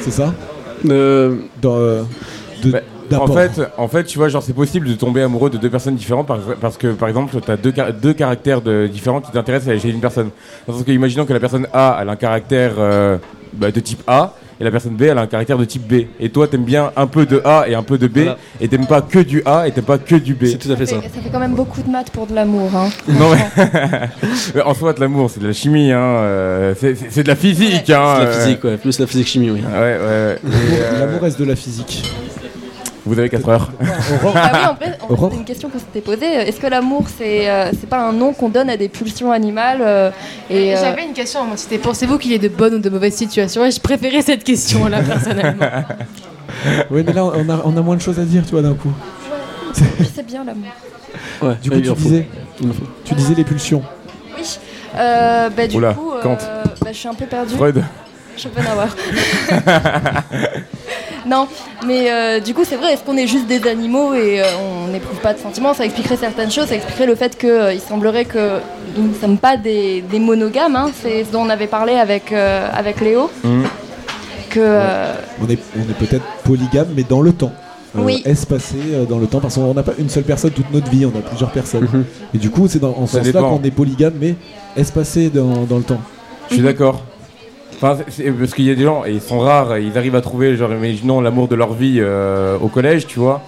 C'est 0.00 0.10
ça? 0.12 0.34
Euh, 0.88 1.36
Dans, 1.62 1.76
euh, 1.76 2.02
de- 2.62 2.70
Bah, 3.10 3.20
en 3.22 3.26
fait, 3.26 3.52
en 3.78 3.88
fait, 3.88 4.04
tu 4.04 4.18
vois, 4.18 4.28
genre 4.28 4.42
c'est 4.42 4.52
possible 4.52 4.86
de 4.86 4.92
tomber 4.94 5.22
amoureux 5.22 5.48
de 5.48 5.56
deux 5.56 5.70
personnes 5.70 5.94
différentes 5.96 6.26
par- 6.26 6.38
parce 6.60 6.76
que, 6.76 6.88
par 6.88 7.08
exemple, 7.08 7.34
tu 7.42 7.50
as 7.50 7.56
deux, 7.56 7.72
deux 8.02 8.12
caractères 8.12 8.60
de- 8.60 8.86
différents 8.86 9.22
qui 9.22 9.32
t'intéressent 9.32 9.80
chez 9.80 9.88
une 9.88 10.00
personne. 10.00 10.28
Parce 10.66 10.82
que, 10.82 10.92
imaginons 10.92 11.24
que 11.24 11.32
la 11.32 11.40
personne 11.40 11.66
A, 11.72 11.98
elle 12.02 12.08
a 12.10 12.12
un 12.12 12.16
caractère 12.16 12.72
euh, 12.78 13.16
bah, 13.54 13.70
de 13.70 13.80
type 13.80 14.02
A, 14.06 14.34
et 14.60 14.64
la 14.64 14.70
personne 14.70 14.94
B, 14.94 15.02
elle 15.02 15.18
a 15.18 15.22
un 15.22 15.26
caractère 15.26 15.58
de 15.58 15.64
type 15.64 15.86
B. 15.86 16.06
Et 16.20 16.30
toi, 16.30 16.48
t'aimes 16.48 16.64
bien 16.64 16.90
un 16.96 17.06
peu 17.06 17.26
de 17.26 17.40
A 17.44 17.64
et 17.68 17.74
un 17.74 17.82
peu 17.82 17.98
de 17.98 18.06
B, 18.08 18.18
Voilà. 18.18 18.38
et 18.60 18.68
t'aimes 18.68 18.86
pas 18.86 19.00
que 19.02 19.18
du 19.20 19.42
A 19.46 19.66
et 19.68 19.72
t'aimes 19.72 19.84
pas 19.84 19.98
que 19.98 20.14
du 20.16 20.34
B. 20.34 20.46
c'est 20.46 20.58
tout 20.58 20.70
à 20.72 20.76
fait 20.76 20.86
ça. 20.86 20.96
Ça 21.02 21.08
fait 21.08 21.30
quand 21.30 21.38
même 21.40 21.54
beaucoup 21.54 21.82
de 21.82 21.90
maths 21.90 22.10
pour 22.10 22.26
de 22.26 22.34
l'amour, 22.34 22.70
hein. 22.74 22.88
Non 23.08 23.30
mais... 23.34 24.62
en 24.64 24.74
soi 24.74 24.92
de 24.92 25.00
l'amour 25.00 25.30
c'est 25.30 25.40
de 25.40 25.46
la 25.46 25.52
chimie 25.52 25.92
hein, 25.92 25.98
euh, 25.98 26.74
c'est- 26.78 27.22
de 27.22 27.28
la 27.28 27.36
physique 27.36 27.90
hein, 27.90 28.14
C'est 28.18 28.24
la 28.24 28.32
physique, 28.32 28.64
ouais, 28.64 28.76
plus 28.76 28.98
la 28.98 29.06
physique 29.06 29.26
chimie, 29.28 29.50
oui. 29.50 29.60
Ouais 29.60 29.78
ouais. 29.78 29.98
ouais. 29.98 30.36
Et, 30.44 30.80
euh, 30.82 31.00
L'amour 31.00 31.20
reste 31.22 31.38
de 31.38 31.44
la 31.44 31.56
physique. 31.56 32.02
Vous 33.08 33.18
avez 33.18 33.30
4 33.30 33.48
heures. 33.48 33.70
Ah 33.80 33.84
oui, 33.88 34.26
en 34.26 34.30
fait, 34.32 34.66
en 34.66 34.76
fait, 34.76 34.98
Aurore 35.08 35.30
c'est 35.32 35.38
une 35.38 35.44
question 35.44 35.70
qu'on 35.70 35.78
s'était 35.78 36.02
posée. 36.02 36.26
Est-ce 36.26 36.60
que 36.60 36.66
l'amour, 36.66 37.06
c'est 37.16 37.48
euh, 37.48 37.70
c'est 37.72 37.88
pas 37.88 38.00
un 38.00 38.12
nom 38.12 38.34
qu'on 38.34 38.50
donne 38.50 38.68
à 38.68 38.76
des 38.76 38.88
pulsions 38.90 39.32
animales 39.32 39.78
euh, 39.80 40.10
et, 40.50 40.74
euh, 40.76 40.80
J'avais 40.80 41.04
une 41.04 41.14
question, 41.14 41.44
moi, 41.44 41.56
c'était 41.56 41.78
pensez-vous 41.78 42.18
qu'il 42.18 42.32
y 42.32 42.34
ait 42.34 42.38
de 42.38 42.48
bonnes 42.48 42.74
ou 42.74 42.78
de 42.78 42.90
mauvaises 42.90 43.14
situations 43.14 43.64
Et 43.64 43.70
je 43.70 43.80
préférais 43.80 44.20
cette 44.20 44.44
question-là, 44.44 45.00
personnellement. 45.02 45.66
Oui, 46.90 47.04
mais 47.06 47.12
là, 47.12 47.24
on 47.24 47.48
a, 47.48 47.60
on 47.64 47.76
a 47.76 47.80
moins 47.82 47.94
de 47.94 48.00
choses 48.00 48.18
à 48.18 48.24
dire, 48.24 48.42
tu 48.44 48.52
vois, 48.52 48.62
d'un 48.62 48.74
coup. 48.74 48.92
C'est 50.14 50.26
bien 50.26 50.44
l'amour. 50.44 50.64
Ouais, 51.42 51.54
Du 51.62 51.70
coup, 51.70 51.80
tu 51.80 51.92
disais, 51.92 52.26
tu 53.04 53.14
disais 53.14 53.34
les 53.34 53.44
pulsions. 53.44 53.82
Oui. 54.36 54.58
Euh, 54.96 55.50
bah, 55.50 55.66
du 55.66 55.76
Oula, 55.76 55.94
coup, 55.94 56.12
euh, 56.12 56.22
Kant. 56.22 56.38
bah, 56.82 56.90
je 56.90 56.96
suis 56.96 57.08
un 57.08 57.14
peu 57.14 57.26
perdue. 57.26 57.54
Freud. 57.54 57.84
Schopenhauer. 58.36 58.88
Non, 61.26 61.46
mais 61.86 62.10
euh, 62.10 62.40
du 62.40 62.54
coup, 62.54 62.62
c'est 62.64 62.76
vrai, 62.76 62.92
est-ce 62.92 63.02
qu'on 63.02 63.16
est 63.16 63.26
juste 63.26 63.46
des 63.46 63.66
animaux 63.68 64.14
et 64.14 64.40
euh, 64.40 64.44
on 64.86 64.88
n'éprouve 64.92 65.18
pas 65.20 65.32
de 65.34 65.38
sentiments? 65.38 65.74
Ça 65.74 65.84
expliquerait 65.84 66.16
certaines 66.16 66.50
choses, 66.50 66.66
ça 66.66 66.74
expliquerait 66.74 67.06
le 67.06 67.14
fait 67.14 67.36
qu'il 67.38 67.80
semblerait 67.80 68.24
que 68.24 68.58
nous 68.96 69.08
ne 69.08 69.14
sommes 69.14 69.38
pas 69.38 69.56
des, 69.56 70.02
des 70.02 70.18
monogames, 70.18 70.76
hein. 70.76 70.90
c'est 71.02 71.24
ce 71.24 71.32
dont 71.32 71.42
on 71.42 71.50
avait 71.50 71.66
parlé 71.66 71.94
avec, 71.94 72.32
euh, 72.32 72.68
avec 72.72 73.00
Léo. 73.00 73.30
Mhm. 73.44 73.64
Que, 74.50 74.60
euh, 74.60 75.12
On 75.42 75.48
est, 75.50 75.58
on 75.76 75.82
est 75.90 76.06
peut-être 76.06 76.24
polygame, 76.44 76.88
mais 76.96 77.02
dans 77.02 77.20
le 77.20 77.32
temps. 77.32 77.52
Euh, 77.96 78.00
Oui. 78.02 78.22
Espacé 78.24 78.76
euh, 78.92 79.04
dans 79.04 79.18
le 79.18 79.26
temps, 79.26 79.40
parce 79.40 79.56
qu'on 79.56 79.74
n'a 79.74 79.82
pas 79.82 79.92
une 79.98 80.08
seule 80.08 80.24
personne 80.24 80.50
toute 80.52 80.70
notre 80.72 80.90
vie, 80.90 81.04
on 81.04 81.18
a 81.18 81.22
plusieurs 81.22 81.50
personnes. 81.50 81.88
Mhm. 81.92 82.04
Et 82.34 82.38
du 82.38 82.50
coup, 82.50 82.66
c'est 82.68 82.78
dans 82.78 82.94
en 82.96 83.06
ce 83.06 83.18
sens-là 83.18 83.40
qu'on 83.42 83.62
est 83.62 83.70
polygame, 83.70 84.14
mais 84.20 84.34
espacé 84.76 85.28
dans, 85.30 85.64
dans 85.64 85.76
le 85.78 85.82
temps? 85.84 86.00
Je 86.48 86.54
suis 86.54 86.62
d'accord. 86.62 87.02
Enfin, 87.80 87.96
parce 88.40 88.54
qu'il 88.54 88.64
y 88.64 88.70
a 88.70 88.74
des 88.74 88.82
gens, 88.82 89.04
et 89.06 89.12
ils 89.12 89.20
sont 89.20 89.38
rares, 89.38 89.78
ils 89.78 89.96
arrivent 89.96 90.16
à 90.16 90.20
trouver, 90.20 90.56
genre, 90.56 90.72
imaginons 90.72 91.20
l'amour 91.20 91.46
de 91.46 91.54
leur 91.54 91.72
vie 91.74 91.98
euh, 92.00 92.56
au 92.60 92.66
collège, 92.68 93.06
tu 93.06 93.20
vois. 93.20 93.40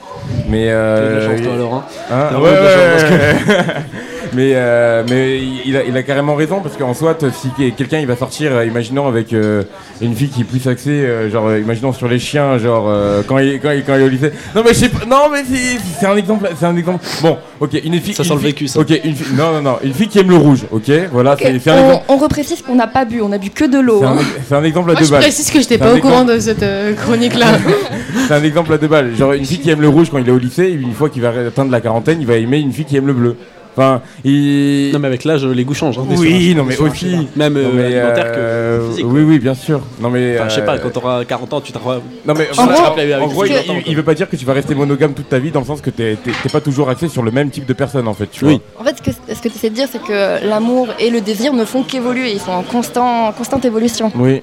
Mais. 0.49 0.67
T'as 0.67 0.71
de 0.71 0.71
la 0.71 0.75
Euh, 0.77 1.37
chance, 1.37 1.43
toi, 1.45 1.55
alors, 1.55 1.75
hein. 1.75 1.85
hein, 2.13 2.29
ouais, 2.37 2.43
ouais, 2.43 2.51
ouais. 2.51 3.75
mais 4.35 4.53
euh, 4.55 5.03
mais 5.09 5.41
il 5.67 5.77
a, 5.77 5.85
il 5.85 5.97
a 5.97 6.03
carrément 6.03 6.35
raison 6.35 6.61
parce 6.61 6.77
qu'en 6.77 6.95
soit 6.95 7.19
si 7.33 7.49
quelqu'un 7.77 7.99
il 7.99 8.07
va 8.07 8.17
sortir, 8.17 8.53
euh, 8.53 8.65
imaginons 8.65 9.07
avec 9.09 9.33
euh, 9.33 9.63
une 10.01 10.15
fille 10.15 10.29
qui 10.29 10.43
est 10.43 10.45
plus 10.45 10.67
axée, 10.69 10.91
euh, 10.91 11.31
genre 11.31 11.47
euh, 11.49 11.59
imaginons 11.61 11.93
sur 11.93 12.09
les 12.09 12.19
chiens, 12.19 12.59
genre 12.59 12.87
euh, 12.89 13.23
quand 13.27 13.39
il 13.39 13.61
quand 13.61 13.71
il 13.73 13.85
quand 13.85 13.95
il 13.95 14.03
est 14.03 14.05
au 14.05 14.09
lycée. 14.09 14.33
Non 14.55 14.63
mais 14.65 14.71
je 14.75 14.79
sais 14.79 14.89
pas, 14.89 15.05
non 15.07 15.29
mais 15.33 15.43
c'est 15.49 15.79
c'est 16.01 16.07
un 16.07 16.17
exemple, 16.17 16.49
c'est 16.59 16.67
un 16.67 16.77
exemple. 16.77 17.05
Bon, 17.23 17.37
ok, 17.61 17.81
une 17.85 18.01
fille. 18.01 18.15
Ça 18.15 18.23
une 18.23 18.29
sent 18.29 18.35
le 18.35 18.41
vécu, 18.41 18.69
ça. 18.69 18.81
Ok, 18.81 18.91
une 19.05 19.15
fille, 19.15 19.37
non 19.37 19.53
non 19.53 19.63
non, 19.63 19.77
une 19.83 19.95
fille 19.95 20.09
qui 20.09 20.19
aime 20.19 20.31
le 20.31 20.37
rouge, 20.37 20.61
ok, 20.71 20.91
voilà, 21.13 21.33
Ok, 21.35 21.41
c'est 21.43 21.59
c'est 21.59 21.71
un 21.71 21.75
on, 21.75 21.87
exemple. 21.89 22.05
on 22.09 22.17
reprécise 22.17 22.63
qu'on 22.63 22.75
n'a 22.75 22.87
pas 22.87 23.05
bu, 23.05 23.21
on 23.23 23.33
a 23.33 23.39
bu 23.39 23.51
que 23.51 23.65
de 23.65 23.79
l'eau. 23.79 24.01
C'est 24.01 24.07
un, 24.07 24.13
hein. 24.19 24.23
c'est 24.49 24.55
un 24.55 24.65
exemple 24.65 24.91
à 24.91 24.93
Moi, 24.93 25.01
deux 25.01 25.07
je 25.07 25.11
balles. 25.11 25.21
précise 25.23 25.51
que 25.51 25.61
j'étais 25.61 25.79
pas 25.79 25.95
au 25.95 25.99
courant 25.99 26.25
de 26.25 26.39
cette 26.39 26.63
euh, 26.63 26.95
chronique-là. 26.95 27.47
c'est 28.29 28.35
un 28.35 28.43
exemple 28.45 28.73
à 28.73 28.79
deux 28.79 28.89
balles. 28.89 29.15
Genre 29.17 29.33
une 29.33 29.45
fille 29.45 29.59
qui 29.61 29.71
aime 29.71 29.81
le 29.81 29.89
rouge 29.89 30.09
quand 30.11 30.19
il 30.19 30.29
est 30.29 30.33
au 30.33 30.39
lycée, 30.39 30.65
et 30.65 30.73
une 30.73 30.93
fois 30.95 31.09
qu'il 31.09 31.23
va 31.23 31.31
atteindre 31.49 31.71
la 31.71 31.81
quarantaine, 31.81 32.19
il 32.21 32.27
va 32.27 32.37
aimer 32.37 32.59
une 32.59 32.73
fille 32.73 32.85
qui 32.85 32.97
aime 32.97 33.07
le 33.07 33.13
bleu. 33.13 33.37
Enfin, 33.81 34.03
il... 34.25 34.91
Non, 34.93 34.99
mais 34.99 35.09
avec 35.09 35.25
l'âge, 35.25 35.45
les 35.47 35.65
goûts 35.65 35.75
changent. 35.75 35.99
hein, 35.99 36.05
Oui, 36.09 36.55
non 36.55 36.65
mais 36.65 36.77
aussi. 36.79 37.29
Même 37.37 37.55
Non, 37.55 37.61
euh, 37.61 37.71
mais, 37.75 37.85
alimentaire 37.97 38.25
euh, 38.29 38.79
que 38.81 38.91
physique. 38.91 39.07
Oui, 39.09 39.23
oui, 39.23 39.39
bien 39.39 39.55
sûr. 39.55 39.81
Non 40.01 40.11
mais. 40.11 40.39
Enfin, 40.39 40.49
je 40.49 40.55
sais 40.57 40.61
euh, 40.63 40.67
pas, 40.67 40.79
quand 40.79 40.91
t'auras 40.91 41.25
40 41.25 41.53
ans, 41.55 41.61
tu 41.61 41.73
t'en 41.73 41.81
Non 42.27 42.35
mais 42.37 42.49
En 42.59 42.67
gros- 42.67 43.43
en 43.43 43.47
il, 43.47 43.49
18 43.49 43.57
ans, 43.59 43.63
il- 43.63 43.67
quoi. 43.67 43.75
il 43.87 43.97
veut 43.97 44.03
pas 44.03 44.15
dire 44.15 44.29
que 44.29 44.37
tu 44.37 44.45
vas 44.45 44.53
rester 44.53 44.75
monogame 44.75 45.15
toute 45.15 45.29
ta 45.29 45.39
vie 45.39 45.51
dans 45.51 45.61
le 45.61 45.67
sens 45.67 45.81
que 45.81 45.91
t'es 45.91 46.17
pas 46.53 46.61
toujours 46.61 46.91
axé 46.91 47.09
sur 47.09 47.23
le 47.23 47.31
même 47.31 47.51
type 47.51 47.67
de 47.67 47.73
personne 47.73 48.07
en 48.07 48.15
fait. 48.15 48.29
Tu 48.31 48.45
vois. 48.45 48.55
En 48.79 48.85
fait, 48.85 48.97
ce 48.99 49.03
que, 49.03 49.11
ce 49.35 49.41
que 49.41 49.49
tu 49.49 49.55
essaies 49.57 49.71
de 49.71 49.75
dire, 49.75 49.89
c'est 49.91 50.03
que 50.03 50.47
l'amour 50.47 50.89
et 50.99 51.11
le 51.11 51.21
désir 51.21 51.53
ne 51.53 51.65
font 51.65 51.83
qu'évoluer, 51.83 52.33
ils 52.33 52.41
sont 52.41 52.53
en 52.53 52.63
constant, 52.63 53.33
constante 53.33 53.65
évolution. 53.65 54.13
Oui. 54.17 54.43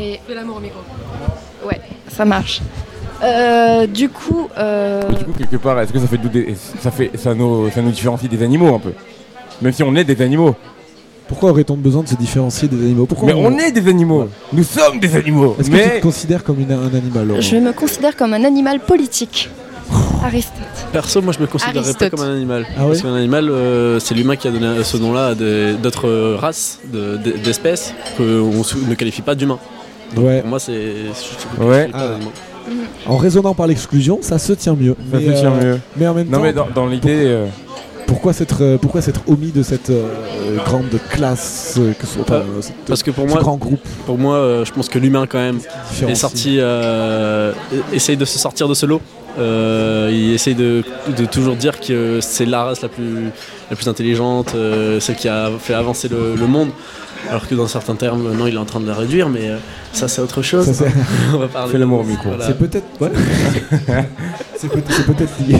Et 0.00 0.20
l'amour 0.34 0.56
au 0.56 0.60
micro. 0.60 0.80
Ouais, 1.66 1.80
ça 2.08 2.24
marche. 2.24 2.60
Euh, 3.22 3.86
du 3.86 4.08
coup, 4.08 4.48
euh, 4.58 5.02
Mais 5.08 5.16
du 5.16 5.24
coup, 5.24 5.32
quelque 5.38 5.56
part, 5.56 5.80
est-ce 5.80 5.92
que 5.92 5.98
ça 5.98 6.06
fait 6.06 6.18
douter- 6.18 6.54
ça 6.80 6.90
fait 6.90 7.10
ça 7.16 7.34
nous 7.34 7.70
ça 7.70 7.80
nous 7.80 7.90
différencie 7.90 8.28
des 8.30 8.42
animaux 8.42 8.74
un 8.74 8.78
peu, 8.78 8.92
même 9.62 9.72
si 9.72 9.82
on 9.82 9.94
est 9.96 10.04
des 10.04 10.20
animaux. 10.22 10.54
Pourquoi 11.26 11.50
aurait-on 11.50 11.76
besoin 11.76 12.02
de 12.02 12.08
se 12.08 12.16
différencier 12.16 12.68
des 12.68 12.76
animaux? 12.76 13.06
Pourquoi 13.06 13.26
Mais 13.28 13.32
on 13.34 13.56
est 13.58 13.72
des 13.72 13.88
animaux. 13.88 14.28
Nous 14.52 14.62
sommes 14.64 15.00
des 15.00 15.16
animaux. 15.16 15.56
Est-ce 15.58 15.70
que 15.70 15.76
tu 15.76 15.80
Mais 15.82 15.98
te 15.98 16.02
considères 16.02 16.44
comme 16.44 16.60
une- 16.60 16.70
un 16.72 16.94
animal 16.94 17.26
Laurent? 17.28 17.40
je 17.40 17.56
me 17.56 17.72
considère 17.72 18.14
comme 18.14 18.34
un 18.34 18.44
animal 18.44 18.80
politique. 18.80 19.48
Aristote. 20.22 20.52
Perso, 20.92 21.22
moi 21.22 21.32
je 21.32 21.40
me 21.40 21.46
considérerais 21.46 21.88
Aristote. 21.88 22.10
pas 22.10 22.16
comme 22.16 22.26
un 22.26 22.34
animal. 22.34 22.66
Ah 22.76 22.82
Parce 22.86 23.00
qu'un 23.02 23.14
animal, 23.14 23.48
euh, 23.48 23.98
c'est 24.00 24.14
l'humain 24.14 24.36
qui 24.36 24.48
a 24.48 24.50
donné 24.50 24.82
ce 24.84 24.96
nom-là 24.98 25.28
à 25.28 25.34
des- 25.34 25.74
d'autres 25.74 26.34
races, 26.34 26.80
de- 26.92 27.16
de- 27.18 27.32
d'espèces, 27.38 27.94
qu'on 28.16 28.22
ne 28.88 28.94
qualifie 28.94 29.22
pas 29.22 29.34
d'humains. 29.34 29.58
Donc 30.14 30.26
Ouais. 30.26 30.40
pour 30.40 30.50
moi, 30.50 30.58
c'est. 30.60 30.72
je- 30.74 31.62
je- 31.62 31.64
Ouais. 31.64 31.88
pas. 31.88 32.18
En 33.06 33.16
raisonnant 33.16 33.54
par 33.54 33.66
l'exclusion, 33.66 34.18
ça 34.22 34.38
se 34.38 34.52
tient 34.52 34.74
mieux. 34.74 34.96
Ça 35.12 35.18
mais, 35.18 35.26
se 35.34 35.40
tient 35.40 35.50
mieux. 35.50 35.80
Mais 35.96 36.06
en 36.06 36.14
même 36.14 36.28
Non 36.28 36.38
temps, 36.38 36.42
mais 36.44 36.52
dans, 36.52 36.66
dans 36.74 36.86
l'idée. 36.86 37.24
euh, 37.26 37.46
pourquoi 38.06 38.32
s'être 38.34 38.58
euh, 38.62 38.76
pourquoi 38.78 39.00
s'être 39.00 39.22
omis 39.26 39.50
de 39.50 39.62
cette 39.62 39.88
euh, 39.90 40.08
grande 40.64 40.84
classe 41.10 41.76
euh, 41.78 41.92
que 41.98 42.06
ce 42.06 42.14
soit 42.14 42.30
Euh, 42.30 42.40
euh, 42.40 42.60
cette- 42.60 42.74
Parce 42.86 43.02
que 43.02 43.10
pour 43.10 43.24
ce 43.24 43.30
moi, 43.32 43.40
grand 43.40 43.56
groupe? 43.56 43.80
pour 44.06 44.18
moi, 44.18 44.36
euh, 44.36 44.64
je 44.64 44.72
pense 44.72 44.88
que 44.88 44.98
l'humain 44.98 45.26
quand 45.26 45.38
même 45.38 45.58
est 46.06 46.14
sorti, 46.14 46.56
euh, 46.58 47.52
essaye 47.92 48.16
de 48.16 48.24
se 48.26 48.38
sortir 48.38 48.68
de 48.68 48.74
ce 48.74 48.84
lot. 48.86 49.00
Euh, 49.38 50.10
il 50.12 50.32
essaye 50.32 50.54
de, 50.54 50.82
de 51.16 51.24
toujours 51.24 51.56
dire 51.56 51.80
que 51.80 52.20
c'est 52.20 52.46
la 52.46 52.64
race 52.64 52.82
la 52.82 52.88
plus, 52.88 53.30
la 53.70 53.76
plus 53.76 53.88
intelligente, 53.88 54.52
euh, 54.54 55.00
celle 55.00 55.16
qui 55.16 55.28
a 55.28 55.50
fait 55.58 55.74
avancer 55.74 56.08
le, 56.08 56.34
le 56.38 56.46
monde. 56.46 56.70
Alors 57.30 57.48
que 57.48 57.54
dans 57.54 57.66
certains 57.66 57.94
termes, 57.94 58.32
non, 58.36 58.46
il 58.46 58.54
est 58.54 58.58
en 58.58 58.66
train 58.66 58.80
de 58.80 58.86
la 58.86 58.94
réduire, 58.94 59.30
mais 59.30 59.48
euh, 59.48 59.56
ça 59.92 60.08
c'est 60.08 60.20
autre 60.20 60.42
chose. 60.42 60.66
Ça, 60.66 60.74
c'est- 60.84 60.92
On 61.34 61.38
va 61.38 61.48
parler. 61.48 61.72
Fais 61.72 61.78
l'amour 61.78 62.00
au 62.00 62.04
micro. 62.04 62.28
Voilà. 62.28 62.46
C'est 62.46 62.58
peut-être 62.58 62.84
ouais. 63.00 63.10
c'est 64.56 64.68
peut- 64.70 64.82
c'est 64.88 65.06
peut-être 65.06 65.32
lié. 65.48 65.56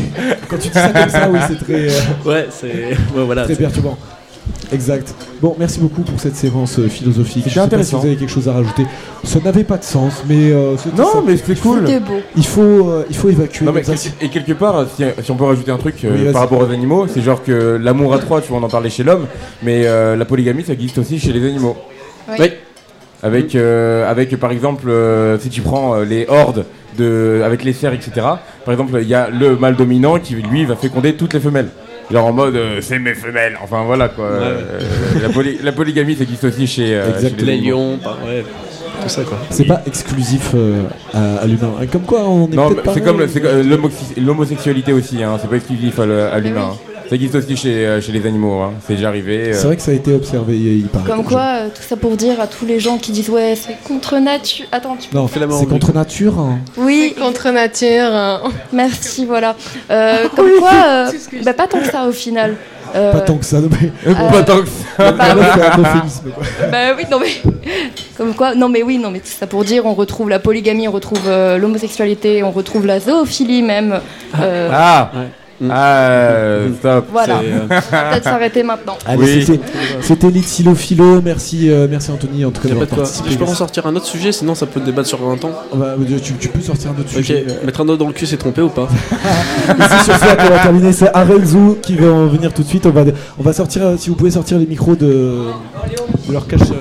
Quand 0.48 0.58
tu 0.58 0.68
dis 0.68 0.74
ça 0.74 0.88
comme 0.90 1.08
ça, 1.08 1.28
oui, 1.30 1.38
c'est 1.48 1.64
très 1.64 1.88
euh, 1.88 2.00
Ouais, 2.24 2.46
c'est. 2.50 2.68
Ouais, 3.16 3.24
voilà. 3.24 3.44
très 3.44 3.54
c'est- 3.54 3.60
perturbant. 3.62 3.96
Exact. 4.72 5.14
Bon, 5.40 5.54
merci 5.58 5.78
beaucoup 5.80 6.02
pour 6.02 6.18
cette 6.20 6.36
séquence 6.36 6.78
euh, 6.78 6.88
philosophique. 6.88 7.44
Je 7.46 7.50
sais 7.50 7.54
pas 7.54 7.60
si 7.60 7.66
intéressant. 7.66 7.98
vous 7.98 8.06
avez 8.06 8.16
quelque 8.16 8.30
chose 8.30 8.48
à 8.48 8.52
rajouter. 8.52 8.84
Ça 9.22 9.38
n'avait 9.40 9.64
pas 9.64 9.76
de 9.78 9.84
sens, 9.84 10.22
mais 10.28 10.50
euh, 10.52 10.76
c'était 10.76 11.00
Non, 11.00 11.12
ça. 11.12 11.22
mais 11.26 11.36
c'était 11.36 11.54
cool. 11.54 11.80
C'était 11.86 12.00
beau. 12.00 12.20
Il 12.36 12.44
faut, 12.46 12.60
euh, 12.60 13.04
il 13.08 13.16
faut 13.16 13.28
évacuer. 13.28 13.64
Non 13.64 13.72
mais 13.72 13.82
comme 13.82 13.96
ça. 13.96 14.10
quel- 14.18 14.26
et 14.28 14.30
quelque 14.30 14.52
part, 14.52 14.86
si, 14.96 15.04
si 15.22 15.30
on 15.30 15.36
peut 15.36 15.44
rajouter 15.44 15.70
un 15.70 15.76
truc 15.78 15.96
euh, 16.04 16.26
Oui, 16.26 16.32
par 16.32 16.42
rapport 16.42 16.60
aux 16.60 16.70
animaux, 16.72 17.06
c'est 17.06 17.22
genre 17.22 17.42
que 17.42 17.78
l'amour 17.82 18.14
à 18.14 18.18
trois, 18.18 18.40
tu 18.40 18.48
vois, 18.48 18.58
on 18.58 18.62
en 18.62 18.68
parlait 18.68 18.90
chez 18.90 19.02
l'homme, 19.04 19.26
mais 19.62 19.82
euh, 19.86 20.16
la 20.16 20.24
polygamie, 20.24 20.64
ça 20.64 20.72
existe 20.72 20.98
aussi 20.98 21.18
chez 21.18 21.32
les 21.32 21.46
animaux. 21.46 21.76
Oui. 22.38 22.50
Avec, 23.22 23.54
euh, 23.54 24.10
avec 24.10 24.36
par 24.38 24.50
exemple, 24.50 24.88
euh, 24.90 25.38
si 25.38 25.48
tu 25.48 25.62
prends 25.62 25.94
euh, 25.94 26.04
les 26.04 26.26
hordes 26.28 26.66
de, 26.98 27.40
avec 27.44 27.64
les 27.64 27.72
cerfs, 27.72 27.94
etc. 27.94 28.10
Par 28.64 28.72
exemple, 28.72 28.98
il 29.00 29.08
y 29.08 29.14
a 29.14 29.30
le 29.30 29.56
mâle 29.56 29.76
dominant 29.76 30.18
qui 30.18 30.34
lui 30.34 30.66
va 30.66 30.76
féconder 30.76 31.14
toutes 31.14 31.32
les 31.32 31.40
femelles. 31.40 31.68
Genre 32.10 32.26
en 32.26 32.32
mode 32.32 32.56
euh, 32.56 32.78
c'est 32.82 32.98
mes 32.98 33.14
femelles. 33.14 33.56
Enfin 33.62 33.84
voilà 33.84 34.08
quoi. 34.08 34.26
Euh, 34.26 34.78
la, 35.22 35.28
poly- 35.30 35.58
la 35.62 35.72
polygamie, 35.72 36.14
ça 36.16 36.22
existe 36.24 36.44
aussi 36.44 36.66
chez, 36.66 36.94
euh, 36.94 37.18
chez 37.20 37.30
les 37.30 37.52
animaux. 37.52 37.76
lions, 37.76 37.98
bah, 38.04 38.18
ouais, 38.26 38.44
tout 39.02 39.08
ça 39.08 39.22
quoi. 39.22 39.38
C'est 39.50 39.64
pas 39.64 39.82
exclusif 39.86 40.50
euh, 40.54 40.82
à, 41.14 41.36
à 41.36 41.46
l'humain. 41.46 41.72
Et 41.82 41.86
Comme 41.86 42.02
quoi, 42.02 42.28
on 42.28 42.46
est 42.50 42.54
Non, 42.54 42.68
peut-être 42.68 42.70
mais 42.70 42.76
c'est 42.76 42.82
pareil. 42.84 43.02
comme 43.02 43.18
le- 43.20 43.28
c'est 43.28 43.40
comme 43.40 43.62
l'homoxy- 43.62 44.20
l'homosexualité 44.24 44.92
aussi, 44.92 45.22
hein, 45.22 45.38
c'est 45.40 45.48
pas 45.48 45.56
exclusif 45.56 45.98
à 45.98 46.06
le- 46.06 46.22
à 46.24 46.38
l'humain. 46.40 46.72
hein. 46.74 46.76
Ça 47.08 47.14
existe 47.16 47.34
aussi 47.34 47.56
chez, 47.56 47.86
euh, 47.86 48.00
chez 48.00 48.12
les 48.12 48.26
animaux, 48.26 48.60
hein. 48.62 48.72
c'est 48.86 48.94
déjà 48.94 49.08
arrivé. 49.08 49.50
euh. 49.50 49.52
C'est 49.54 49.66
vrai 49.66 49.76
que 49.76 49.82
ça 49.82 49.90
a 49.90 49.94
été 49.94 50.14
observé, 50.14 50.56
il 50.56 50.86
paraît. 50.86 51.04
Comme 51.10 51.24
quoi, 51.24 51.42
euh, 51.42 51.68
tout 51.68 51.82
ça 51.82 51.96
pour 51.96 52.16
dire 52.16 52.40
à 52.40 52.46
tous 52.46 52.64
les 52.64 52.80
gens 52.80 52.96
qui 52.98 53.12
disent 53.12 53.28
ouais, 53.28 53.54
c'est 53.56 53.76
contre 53.86 54.16
nature. 54.18 54.64
Attends, 54.72 54.96
tu 54.96 55.14
Non, 55.14 55.26
Fais 55.28 55.38
l'amour 55.40 55.58
c'est 55.60 55.66
contre 55.66 55.92
nature. 55.92 56.38
hein. 56.38 56.58
Oui, 56.78 57.14
Contre 57.18 57.50
nature. 57.50 58.06
hein. 58.10 58.40
merci, 58.72 59.26
voilà. 59.26 59.54
Euh, 59.90 60.28
comme 60.34 60.48
quoi, 60.58 60.70
euh, 60.86 61.10
bah, 61.44 61.52
pas 61.52 61.66
tant 61.66 61.78
que 61.80 61.90
ça 61.90 62.06
au 62.06 62.12
final. 62.12 62.56
Euh, 62.94 63.12
Pas 63.12 63.20
tant 63.22 63.36
que 63.36 63.44
ça, 63.44 63.60
non, 63.60 63.68
mais. 63.80 63.90
Euh, 64.06 64.14
Pas 64.30 64.42
tant 64.44 64.60
que 64.60 64.68
ça. 64.96 65.12
bah. 65.12 65.34
Bah 66.70 66.78
oui, 66.96 67.02
non 67.10 67.18
mais. 67.18 67.52
Comme 68.16 68.34
quoi, 68.34 68.54
non 68.54 68.68
mais 68.68 68.82
oui, 68.82 68.98
non 68.98 69.10
mais 69.10 69.18
tout 69.18 69.26
ça 69.26 69.46
pour 69.48 69.64
dire, 69.64 69.84
on 69.86 69.94
retrouve 69.94 70.28
la 70.30 70.38
polygamie, 70.38 70.86
on 70.86 70.92
retrouve 70.92 71.22
euh, 71.26 71.58
l'homosexualité, 71.58 72.42
on 72.44 72.52
retrouve 72.52 72.86
la 72.86 73.00
zoophilie 73.00 73.62
même. 73.62 74.00
Euh, 74.40 74.70
Ah 74.72 75.10
Ouais. 75.14 75.26
Ah, 75.70 75.96
euh, 75.98 76.68
stop. 76.78 77.06
Voilà, 77.12 77.40
c'est, 77.40 77.46
euh, 77.52 77.58
on 77.62 77.66
va 77.68 77.80
peut-être 78.10 78.24
s'arrêter 78.24 78.62
maintenant. 78.62 78.96
Allez, 79.06 79.22
Oui. 79.22 79.44
c'était- 79.44 79.60
c'était 80.00 80.30
Litsilo 80.30 80.74
Philo. 80.74 81.20
Merci, 81.22 81.70
euh, 81.70 81.86
merci 81.90 82.10
Anthony 82.10 82.44
en 82.44 82.50
tout 82.50 82.60
cas 82.62 82.68
d'avoir 82.68 82.86
participé. 82.86 83.30
Je 83.30 83.38
peux 83.38 83.44
en 83.44 83.54
sortir 83.54 83.86
un 83.86 83.94
autre 83.96 84.06
sujet, 84.06 84.32
sinon 84.32 84.54
ça 84.54 84.66
peut 84.66 84.80
débattre 84.80 85.08
sur 85.08 85.18
20 85.22 85.44
ans. 85.44 85.52
On 85.72 85.76
va- 85.78 85.94
tu, 86.22 86.34
tu 86.34 86.48
peux 86.48 86.60
sortir 86.60 86.90
un 86.90 87.00
autre 87.00 87.10
Ok, 87.10 87.16
sujet. 87.24 87.44
euh, 87.48 87.64
mettre 87.66 87.80
un 87.80 87.84
doigt 87.84 87.96
dans 87.96 88.06
le 88.08 88.12
cul, 88.12 88.26
c'est 88.26 88.36
trompé 88.36 88.62
ou 88.62 88.68
pas? 88.68 88.88
Ici 89.68 90.04
sur 90.04 90.16
ça, 90.16 90.36
on 90.38 90.48
va 90.50 90.58
terminer. 90.60 90.92
C'est 90.92 91.10
Arelzou 91.14 91.78
qui 91.82 91.96
va 91.96 92.10
en 92.12 92.26
venir 92.26 92.52
tout 92.52 92.62
de 92.62 92.68
suite. 92.68 92.86
On 92.86 92.90
va, 92.90 93.02
on 93.38 93.42
va 93.42 93.52
sortir, 93.52 93.82
euh, 93.84 93.96
si 93.98 94.10
vous 94.10 94.16
pouvez 94.16 94.30
sortir 94.30 94.58
les 94.58 94.66
micros 94.66 94.94
de, 94.96 95.06
de 96.28 96.32
leur 96.32 96.46
cache. 96.46 96.60
euh. 96.70 96.74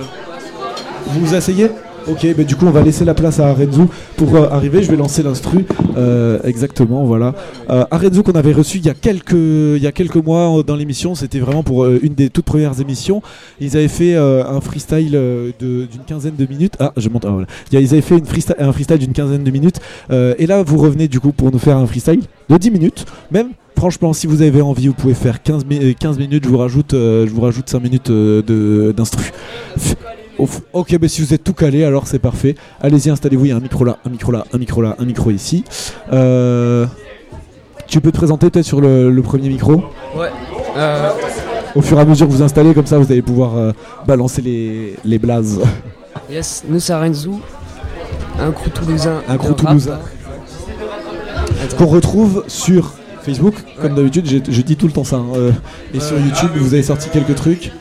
Vous 1.07 1.25
vous 1.25 1.35
asseyez 1.35 1.69
Ok, 2.07 2.27
bah 2.35 2.43
du 2.43 2.55
coup 2.55 2.65
on 2.65 2.71
va 2.71 2.81
laisser 2.81 3.05
la 3.05 3.13
place 3.13 3.39
à 3.39 3.47
Arezou 3.47 3.89
pour 4.17 4.35
euh, 4.35 4.49
arriver. 4.49 4.83
Je 4.83 4.89
vais 4.91 4.97
lancer 4.97 5.23
l'instru. 5.23 5.65
Euh, 5.97 6.39
exactement, 6.43 7.05
voilà. 7.05 7.33
Euh, 7.69 7.85
Arezou 7.91 8.23
qu'on 8.23 8.33
avait 8.33 8.51
reçu 8.51 8.77
il 8.79 8.85
y 8.85 8.89
a 8.89 8.93
quelques, 8.93 9.31
il 9.33 9.81
y 9.81 9.87
a 9.87 9.91
quelques 9.93 10.17
mois 10.17 10.59
euh, 10.59 10.63
dans 10.63 10.75
l'émission. 10.75 11.15
C'était 11.15 11.39
vraiment 11.39 11.63
pour 11.63 11.85
euh, 11.85 11.99
une 12.03 12.13
des 12.13 12.29
toutes 12.29 12.45
premières 12.45 12.79
émissions. 12.81 13.21
Ils 13.61 13.77
avaient 13.77 13.87
fait 13.87 14.15
un 14.15 14.59
freestyle 14.61 15.17
d'une 15.59 15.87
quinzaine 16.05 16.35
de 16.37 16.45
minutes. 16.45 16.73
Ah, 16.79 16.91
je 16.97 17.07
monte. 17.09 17.25
ah, 17.25 17.29
voilà. 17.31 17.47
Ils 17.71 17.77
avaient 17.93 18.01
fait 18.01 18.15
un 18.59 18.71
freestyle 18.73 18.97
d'une 18.97 19.13
quinzaine 19.13 19.43
de 19.43 19.51
minutes. 19.51 19.79
Et 20.11 20.45
là, 20.45 20.61
vous 20.63 20.77
revenez 20.77 21.07
du 21.07 21.19
coup 21.19 21.31
pour 21.31 21.51
nous 21.51 21.59
faire 21.59 21.77
un 21.77 21.85
freestyle 21.87 22.21
de 22.49 22.57
10 22.57 22.71
minutes. 22.71 23.05
Même, 23.31 23.49
franchement, 23.77 24.11
si 24.13 24.27
vous 24.27 24.41
avez 24.41 24.61
envie, 24.61 24.87
vous 24.87 24.93
pouvez 24.93 25.13
faire 25.13 25.41
15, 25.41 25.65
mi- 25.65 25.79
euh, 25.81 25.93
15 25.97 26.17
minutes. 26.19 26.43
Je 26.43 26.49
vous 26.49 26.57
rajoute, 26.57 26.93
euh, 26.93 27.25
je 27.27 27.31
vous 27.31 27.41
rajoute 27.41 27.69
5 27.69 27.81
minutes 27.81 28.09
euh, 28.09 28.91
d'instru. 28.93 29.31
Ok, 30.73 30.97
bah 30.97 31.07
si 31.07 31.21
vous 31.21 31.33
êtes 31.33 31.43
tout 31.43 31.53
calé, 31.53 31.83
alors 31.83 32.07
c'est 32.07 32.19
parfait. 32.19 32.55
Allez-y, 32.81 33.09
installez-vous. 33.09 33.45
Il 33.45 33.49
y 33.49 33.51
a 33.51 33.55
un 33.57 33.59
micro 33.59 33.83
là, 33.85 33.97
un 34.05 34.09
micro 34.09 34.31
là, 34.31 34.45
un 34.51 34.57
micro 34.57 34.81
là, 34.81 34.95
un 34.99 35.05
micro 35.05 35.29
ici. 35.31 35.63
Euh, 36.11 36.85
tu 37.87 38.01
peux 38.01 38.11
te 38.11 38.17
présenter 38.17 38.49
peut-être 38.49 38.65
sur 38.65 38.81
le, 38.81 39.11
le 39.11 39.21
premier 39.21 39.49
micro 39.49 39.83
Ouais. 40.17 40.29
Euh, 40.77 41.09
Au 41.75 41.81
fur 41.81 41.97
et 41.97 42.01
à 42.01 42.05
mesure 42.05 42.27
que 42.27 42.31
vous 42.31 42.41
installez, 42.41 42.73
comme 42.73 42.87
ça 42.87 42.97
vous 42.97 43.11
allez 43.11 43.21
pouvoir 43.21 43.55
euh, 43.57 43.71
balancer 44.07 44.41
les, 44.41 44.95
les 45.05 45.19
blazes. 45.19 45.59
yes, 46.31 46.63
nous 46.67 46.79
c'est 46.79 46.95
Renzo, 46.95 47.39
un 48.39 48.51
crew 48.51 48.69
toulousain. 48.73 49.21
Un 49.29 49.37
crew 49.37 49.53
toulousain. 49.55 49.99
Qu'on 51.77 51.85
retrouve 51.87 52.43
sur 52.47 52.93
Facebook, 53.21 53.53
comme 53.81 53.95
d'habitude, 53.95 54.27
je 54.27 54.61
dis 54.61 54.75
tout 54.75 54.87
le 54.87 54.91
temps 54.93 55.03
ça. 55.03 55.17
hein, 55.17 55.51
et 55.93 55.99
sur 55.99 56.17
YouTube, 56.19 56.49
vous 56.55 56.73
avez 56.73 56.83
sorti 56.83 57.09
quelques 57.09 57.35
trucs. 57.35 57.71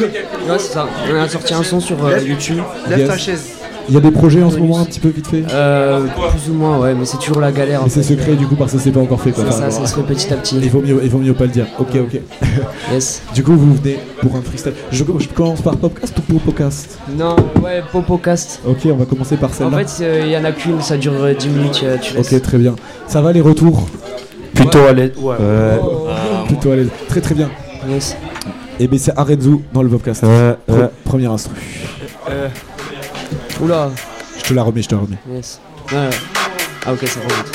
Ouais, 0.00 0.58
c'est 0.58 0.72
ça. 0.72 0.86
On 1.10 1.14
a 1.20 1.28
sorti 1.28 1.54
un 1.54 1.62
son 1.62 1.80
sur 1.80 2.04
euh, 2.04 2.18
YouTube. 2.20 2.58
Yes. 2.88 3.54
Il 3.90 3.94
y 3.94 3.96
a 3.96 4.00
des 4.00 4.10
projets 4.10 4.42
en 4.42 4.50
ce 4.50 4.58
moment 4.58 4.80
un 4.80 4.84
petit 4.84 5.00
peu 5.00 5.08
vite 5.08 5.26
fait 5.28 5.42
Euh, 5.50 6.02
plus 6.30 6.50
ou 6.50 6.54
moins, 6.54 6.76
ouais, 6.78 6.92
mais 6.94 7.06
c'est 7.06 7.16
toujours 7.16 7.40
la 7.40 7.50
galère. 7.50 7.80
en 7.80 7.84
Mais 7.84 7.90
c'est 7.90 8.02
secret 8.02 8.34
du 8.34 8.46
coup 8.46 8.54
parce 8.54 8.72
que 8.72 8.78
c'est 8.78 8.90
pas 8.90 9.00
encore 9.00 9.18
fait 9.20 9.30
quoi. 9.32 9.50
Ça, 9.50 9.70
ça 9.70 9.86
se 9.86 9.94
fait 9.94 10.02
petit 10.02 10.30
à 10.32 10.36
petit. 10.36 10.58
Il 10.62 10.68
vaut 10.70 10.82
mieux, 10.82 11.00
il 11.02 11.08
vaut 11.08 11.18
mieux 11.18 11.32
pas 11.32 11.44
le 11.44 11.50
dire. 11.50 11.66
Ok, 11.78 11.96
ok. 11.96 12.20
Yes. 12.92 13.22
Du 13.34 13.42
coup, 13.42 13.56
vous 13.56 13.74
venez 13.74 13.98
pour 14.20 14.36
un 14.36 14.42
freestyle. 14.42 14.74
Je, 14.92 15.04
je 15.18 15.28
commence 15.28 15.62
par 15.62 15.76
podcast 15.76 16.14
ou 16.18 16.20
pour 16.20 16.40
podcast 16.42 16.98
Non, 17.16 17.34
ouais, 17.64 17.82
Popocast. 17.90 18.60
Ok, 18.68 18.80
on 18.92 18.96
va 18.96 19.06
commencer 19.06 19.36
par 19.38 19.50
En 19.50 19.54
celle-là. 19.54 19.78
fait, 19.86 20.04
euh, 20.04 20.22
il 20.26 20.30
y 20.32 20.36
en 20.36 20.44
a 20.44 20.52
qu'une, 20.52 20.80
ça 20.82 20.98
dure 20.98 21.14
euh, 21.14 21.32
10 21.32 21.48
minutes, 21.48 21.80
euh, 21.84 21.96
tu 22.00 22.14
laisses. 22.14 22.30
ok, 22.32 22.42
très 22.42 22.58
bien. 22.58 22.76
Ça 23.06 23.22
va 23.22 23.32
les 23.32 23.40
retours? 23.40 23.88
Plutôt 24.54 24.80
à 24.80 24.92
l'aise. 24.92 25.12
Ouais. 25.18 25.34
Plutôt 26.46 26.72
à 26.72 26.76
l'aise. 26.76 26.88
Très 27.08 27.20
très 27.22 27.34
bien. 27.34 27.48
Et 28.80 28.86
ben 28.86 28.98
c'est 28.98 29.16
Arenzu 29.18 29.58
dans 29.72 29.82
le 29.82 29.88
podcast. 29.88 30.22
Euh, 30.24 30.54
Pre- 30.68 30.74
euh. 30.74 30.88
Premier 31.04 31.26
instru. 31.26 31.54
Euh. 32.30 32.48
Oula. 33.60 33.90
Je 34.38 34.42
te 34.44 34.54
la 34.54 34.62
remets, 34.62 34.82
je 34.82 34.88
te 34.88 34.94
la 34.94 35.00
remets. 35.00 35.18
Yes. 35.30 35.60
Ah 35.92 36.92
ok, 36.92 37.06
ça 37.08 37.20
remonte. 37.20 37.52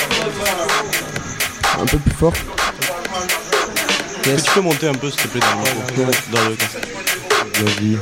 Un 1.82 1.86
peu 1.86 1.98
plus 1.98 2.12
fort. 2.14 2.34
Est-ce 4.26 4.44
que 4.44 4.48
tu 4.48 4.54
peux 4.56 4.62
monter 4.62 4.88
un 4.88 4.94
peu, 4.94 5.10
s'il 5.10 5.22
te 5.22 5.28
plaît, 5.30 5.42
dans 5.42 6.04
le, 6.04 6.06
micro 6.06 6.14
dans 6.32 6.50
le 6.50 6.56
Vas-y. 7.66 7.98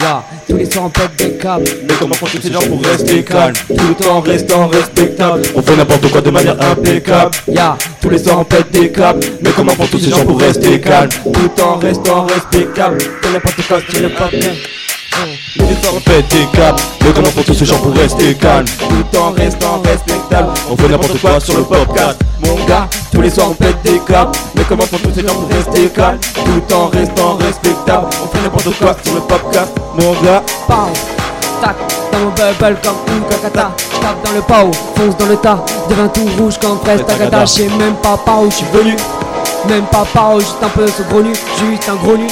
Ya, 0.00 0.22
tous 0.48 0.56
les 0.56 0.70
soirs 0.70 0.84
on 0.86 0.90
pète 0.90 1.16
des 1.16 1.36
câbles. 1.38 1.64
Mais 1.88 1.94
comment 1.98 2.14
font 2.14 2.26
tous 2.26 2.40
ces 2.42 2.52
gens 2.52 2.60
pour 2.60 2.82
rester 2.82 3.22
calmes 3.24 3.54
Tout 3.68 3.94
temps 3.94 4.20
restant 4.20 4.68
respectable. 4.68 5.42
On 5.54 5.62
fait 5.62 5.76
n'importe 5.76 6.10
quoi 6.10 6.20
de 6.20 6.30
manière 6.30 6.60
impeccable. 6.60 7.30
Ya, 7.48 7.76
Tous 8.00 8.10
les 8.10 8.18
soirs 8.18 8.40
on 8.40 8.44
pète 8.44 8.70
des 8.72 8.90
câbles. 8.92 9.20
Mais 9.42 9.50
comment 9.56 9.72
font 9.72 9.86
tous 9.86 9.98
ces 9.98 10.10
gens 10.10 10.24
pour 10.24 10.38
rester 10.40 10.80
calmes 10.80 11.08
Tout 11.24 11.62
en 11.62 11.76
restant 11.78 12.26
respectable. 12.26 12.98
Fais 13.22 13.32
n'importe 13.32 13.66
quoi 13.66 13.78
tu 13.88 14.02
n'es 14.02 14.08
pas 14.08 14.28
bien 14.28 14.52
tous 15.54 15.64
les 15.64 15.74
soirs 15.82 15.94
on 15.96 16.00
pète 16.00 16.28
des 16.28 16.46
câbles. 16.46 16.80
Mais 17.02 17.12
comment 17.12 17.28
font 17.28 17.42
tous 17.42 17.54
ces 17.54 17.64
gens 17.64 17.78
pour 17.78 17.92
rester 17.92 18.34
calmes. 18.34 18.66
Tout 18.66 19.18
en 19.18 19.32
restant 19.32 19.82
respectable 19.84 20.48
On 20.70 20.76
fait 20.76 20.88
n'importe 20.88 21.20
quoi 21.20 21.40
sur 21.40 21.56
le 21.56 21.64
podcast. 21.64 22.18
Mon 22.44 22.54
gars, 22.66 22.88
tous 23.12 23.20
les 23.20 23.30
soirs 23.30 23.50
on 23.50 23.54
pète 23.54 23.80
des 23.82 23.98
câbles. 24.00 24.32
Mais 24.54 24.62
comment 24.68 24.82
font 24.82 24.98
tous 24.98 25.14
ces 25.14 25.26
gens 25.26 25.34
pour 25.34 25.48
rester 25.48 25.88
calmes. 25.88 26.18
Tout 26.34 26.74
en 26.74 26.86
restant 26.88 27.36
respectable 27.36 28.06
On 28.22 28.28
fait 28.28 28.42
n'importe 28.42 28.78
quoi 28.78 28.96
sur 29.04 29.14
le 29.14 29.20
podcast. 29.20 29.72
Mon 29.94 30.12
gars. 30.22 30.42
Pow, 30.66 30.92
tac, 31.62 31.76
dans 32.12 32.18
mon 32.18 32.30
bubble 32.30 32.78
comme 32.82 33.16
une 33.16 33.24
cacata. 33.28 33.70
J'tape 33.94 34.24
dans 34.24 34.32
le 34.32 34.42
pao, 34.42 34.70
fonce 34.96 35.16
dans 35.16 35.26
le 35.26 35.36
tas. 35.36 35.64
Devint 35.88 36.08
tout 36.08 36.28
rouge 36.38 36.58
comme 36.60 36.78
fraise 36.80 37.04
tagada. 37.06 37.44
J'sais 37.44 37.68
même 37.78 37.94
pas 38.02 38.16
par 38.16 38.42
où 38.42 38.50
j'suis 38.50 38.66
venu. 38.72 38.96
Même 39.68 39.84
pas 39.86 40.04
par 40.12 40.34
où, 40.34 40.40
juste 40.40 40.56
un 40.62 40.68
peu 40.68 40.86
ce 40.86 41.02
gros 41.02 41.22
nu. 41.22 41.32
Juste 41.32 41.88
un 41.88 41.96
gros 41.96 42.16
nu. 42.16 42.26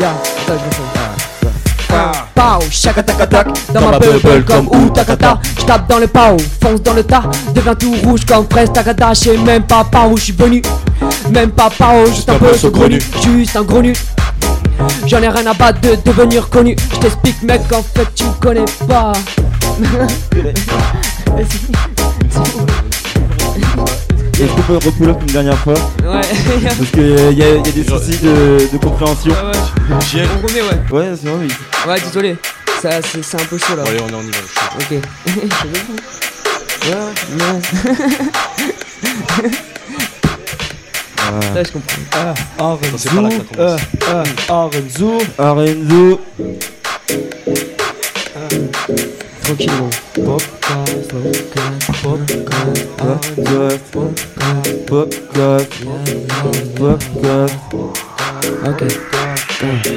Je 0.00 0.52
le 0.52 0.58
fais. 0.70 0.99
Pow, 2.40 2.64
chakatakatak, 2.70 3.48
dans 3.74 3.90
ma 3.90 3.98
bubble 3.98 4.42
comme 4.46 4.66
ou 4.68 4.88
takata. 4.88 5.38
J'tape 5.58 5.86
dans 5.86 5.98
le 5.98 6.06
pao, 6.06 6.38
fonce 6.62 6.82
dans 6.82 6.94
le 6.94 7.04
tas. 7.04 7.24
Devint 7.54 7.74
tout 7.74 7.94
rouge 8.02 8.24
comme 8.24 8.46
fraise 8.50 8.72
tagada. 8.72 9.12
J'sais 9.12 9.36
même 9.36 9.64
pas 9.64 9.84
par 9.84 10.10
où 10.10 10.16
j'suis 10.16 10.32
venu. 10.32 10.62
Même 11.28 11.50
pas 11.50 11.68
par 11.68 11.96
où, 11.96 12.06
juste 12.06 12.30
un 12.30 12.36
peu 12.36 12.56
ce 12.56 12.68
gros 12.68 12.88
nu. 12.88 12.98
Juste 13.22 13.56
un 13.56 13.62
gros 13.62 13.82
nu. 13.82 13.92
J'en 15.06 15.20
ai 15.20 15.28
rien 15.28 15.46
à 15.48 15.52
battre 15.52 15.82
de 15.82 15.98
devenir 16.02 16.48
connu. 16.48 16.74
Je 16.94 16.98
t'explique, 17.00 17.42
mec, 17.42 17.60
en 17.74 17.82
fait, 17.82 18.08
tu 18.14 18.24
me 18.24 18.32
connais 18.40 18.64
pas. 18.88 19.12
Est-ce 24.40 24.52
qu'on 24.52 24.62
peut 24.62 24.74
reculer 24.76 25.12
une 25.20 25.26
dernière 25.26 25.58
fois 25.58 25.74
Ouais. 25.74 26.20
Parce 26.64 26.90
qu'il 26.92 27.08
y, 27.10 27.14
a- 27.18 27.30
y 27.30 27.42
a 27.42 27.58
des 27.60 27.84
soucis 27.84 28.18
de, 28.18 28.68
de 28.72 28.78
compréhension. 28.78 29.32
Ouais, 29.32 29.36
ouais. 29.50 29.58
On 30.34 30.46
remet, 30.46 30.62
ouais. 30.62 30.80
Ouais, 30.90 31.08
c'est 31.20 31.28
vrai. 31.28 31.38
oui. 31.42 31.48
Ouais, 31.88 32.00
désolé. 32.00 32.36
Ça, 32.80 32.88
c'est 33.02 33.40
un 33.40 33.44
peu 33.44 33.58
chaud 33.58 33.76
là. 33.76 33.82
Allez, 33.86 34.00
on 34.02 34.08
est 34.08 34.14
en 34.14 34.22
niveau. 34.22 34.38
Ok. 34.78 34.90
ouais, 34.90 35.00
ouais. 36.90 37.60
Là, 41.54 41.62
je 41.62 41.70
comprends. 41.72 41.96
Ah, 42.12 42.34
c'est 42.96 43.10
pas 43.14 43.20
là 43.20 43.28
que 43.28 43.34
ça 43.36 43.40
commence. 43.54 43.80
euh, 48.90 49.09
Arenzu. 49.50 49.90
Arenzu. 50.70 51.30
Tranquillement. 52.96 53.80
Podcast, 54.86 54.86
podcast, 54.86 55.74
podcast, 55.76 56.78
podcast. 56.78 57.56
Ok. 58.64 58.80
Ouais, 58.82 59.19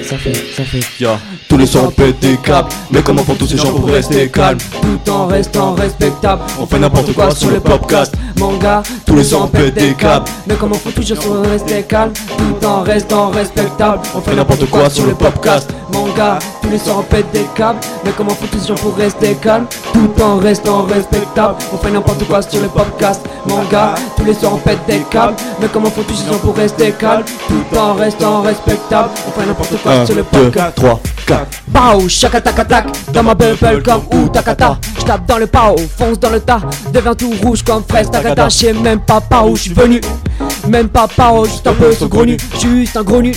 ça 0.03 0.17
fait, 0.17 0.33
ça 0.55 0.63
fait. 0.63 0.81
Ya, 0.99 1.17
tous 1.47 1.57
les 1.57 1.65
soirs 1.65 1.85
on 1.87 1.91
pète 1.91 2.19
des 2.19 2.37
câbles. 2.37 2.69
Mais 2.91 3.01
comment 3.01 3.23
font 3.23 3.35
tous 3.35 3.47
ces 3.47 3.57
gens 3.57 3.71
pour 3.71 3.87
rester 3.89 4.29
calmes? 4.29 4.57
Tout 4.81 5.11
en 5.11 5.27
restant 5.27 5.73
respectable. 5.73 6.41
On 6.59 6.65
fait 6.65 6.79
n'importe 6.79 7.13
quoi 7.13 7.31
sur 7.31 7.49
le 7.49 7.59
podcast. 7.59 8.13
Manga, 8.37 8.83
Tous 9.05 9.15
les 9.15 9.23
soirs 9.23 9.43
on 9.45 9.47
pète 9.47 9.75
des 9.75 9.93
câbles. 9.93 10.25
Mais 10.47 10.55
comment 10.59 10.75
faut 10.75 10.91
toujours 10.91 11.21
se 11.21 11.27
rester 11.49 11.83
calme 11.83 12.11
Tout 12.37 12.65
en 12.65 12.81
restant 12.81 13.29
respectable. 13.29 14.01
On 14.15 14.21
fait 14.21 14.35
n'importe 14.35 14.69
quoi 14.69 14.89
sur 14.89 15.05
le 15.05 15.13
podcast. 15.13 15.69
Manga, 15.93 16.39
tous 16.61 16.69
les 16.69 16.79
soirs 16.79 16.99
on 16.99 17.03
pète 17.03 17.31
des 17.31 17.45
câbles. 17.55 17.79
Mais 18.03 18.11
comment 18.17 18.31
faut 18.31 18.47
toujours 18.47 18.75
pour 18.79 18.95
rester 18.97 19.35
calme 19.35 19.65
Tout 19.93 20.21
en 20.21 20.37
restant 20.37 20.83
respectable. 20.83 21.55
On 21.73 21.77
fait 21.77 21.91
n'importe 21.91 22.25
quoi 22.27 22.41
sur 22.41 22.61
le 22.61 22.67
podcast. 22.67 23.21
Manga, 23.47 23.95
tous 24.17 24.25
les 24.25 24.33
soirs 24.33 24.55
on 24.55 24.57
pète 24.57 24.85
des 24.87 24.99
câbles. 25.09 25.35
Mais 25.61 25.67
comment 25.71 25.89
faut 25.89 26.03
toujours 26.03 26.39
pour 26.39 26.55
rester 26.55 26.91
calme 26.99 27.23
Tout 27.47 27.77
en 27.77 27.93
restant 27.93 28.41
respectable. 28.41 29.09
On 29.27 29.39
fait 29.39 29.45
n'importe 29.53 29.81
quoi 29.83 30.05
sur 30.05 30.15
le 30.15 30.23
podcast 30.23 30.75
trois, 30.75 30.99
quatre 31.27 31.47
Pao, 31.71 32.09
chakatakatak, 32.09 32.85
dans 33.13 33.23
ma 33.23 33.35
bubble 33.35 33.83
comme 33.83 34.03
ou 34.13 34.27
takata. 34.29 34.77
J'tape 34.99 35.25
dans 35.27 35.37
le 35.37 35.47
pao, 35.47 35.75
fonce 35.97 36.19
dans 36.19 36.29
le 36.29 36.39
tas. 36.39 36.61
Devint 36.91 37.15
tout 37.15 37.33
rouge 37.43 37.63
comme 37.63 37.83
fraise 37.87 38.09
takata. 38.09 38.49
J'sais 38.49 38.73
même 38.73 38.99
pas 38.99 39.21
où 39.43 39.55
j'suis 39.55 39.73
venu. 39.73 40.01
Même 40.67 40.89
pas 40.89 41.07
par 41.07 41.35
où, 41.35 41.45
juste 41.45 41.67
un 41.67 41.73
peu 41.73 41.93
ce 41.93 42.05
gros 42.05 42.25
nu. 42.25 42.37
Juste 42.59 42.97
un 42.97 43.03
gros 43.03 43.21
nu. 43.21 43.33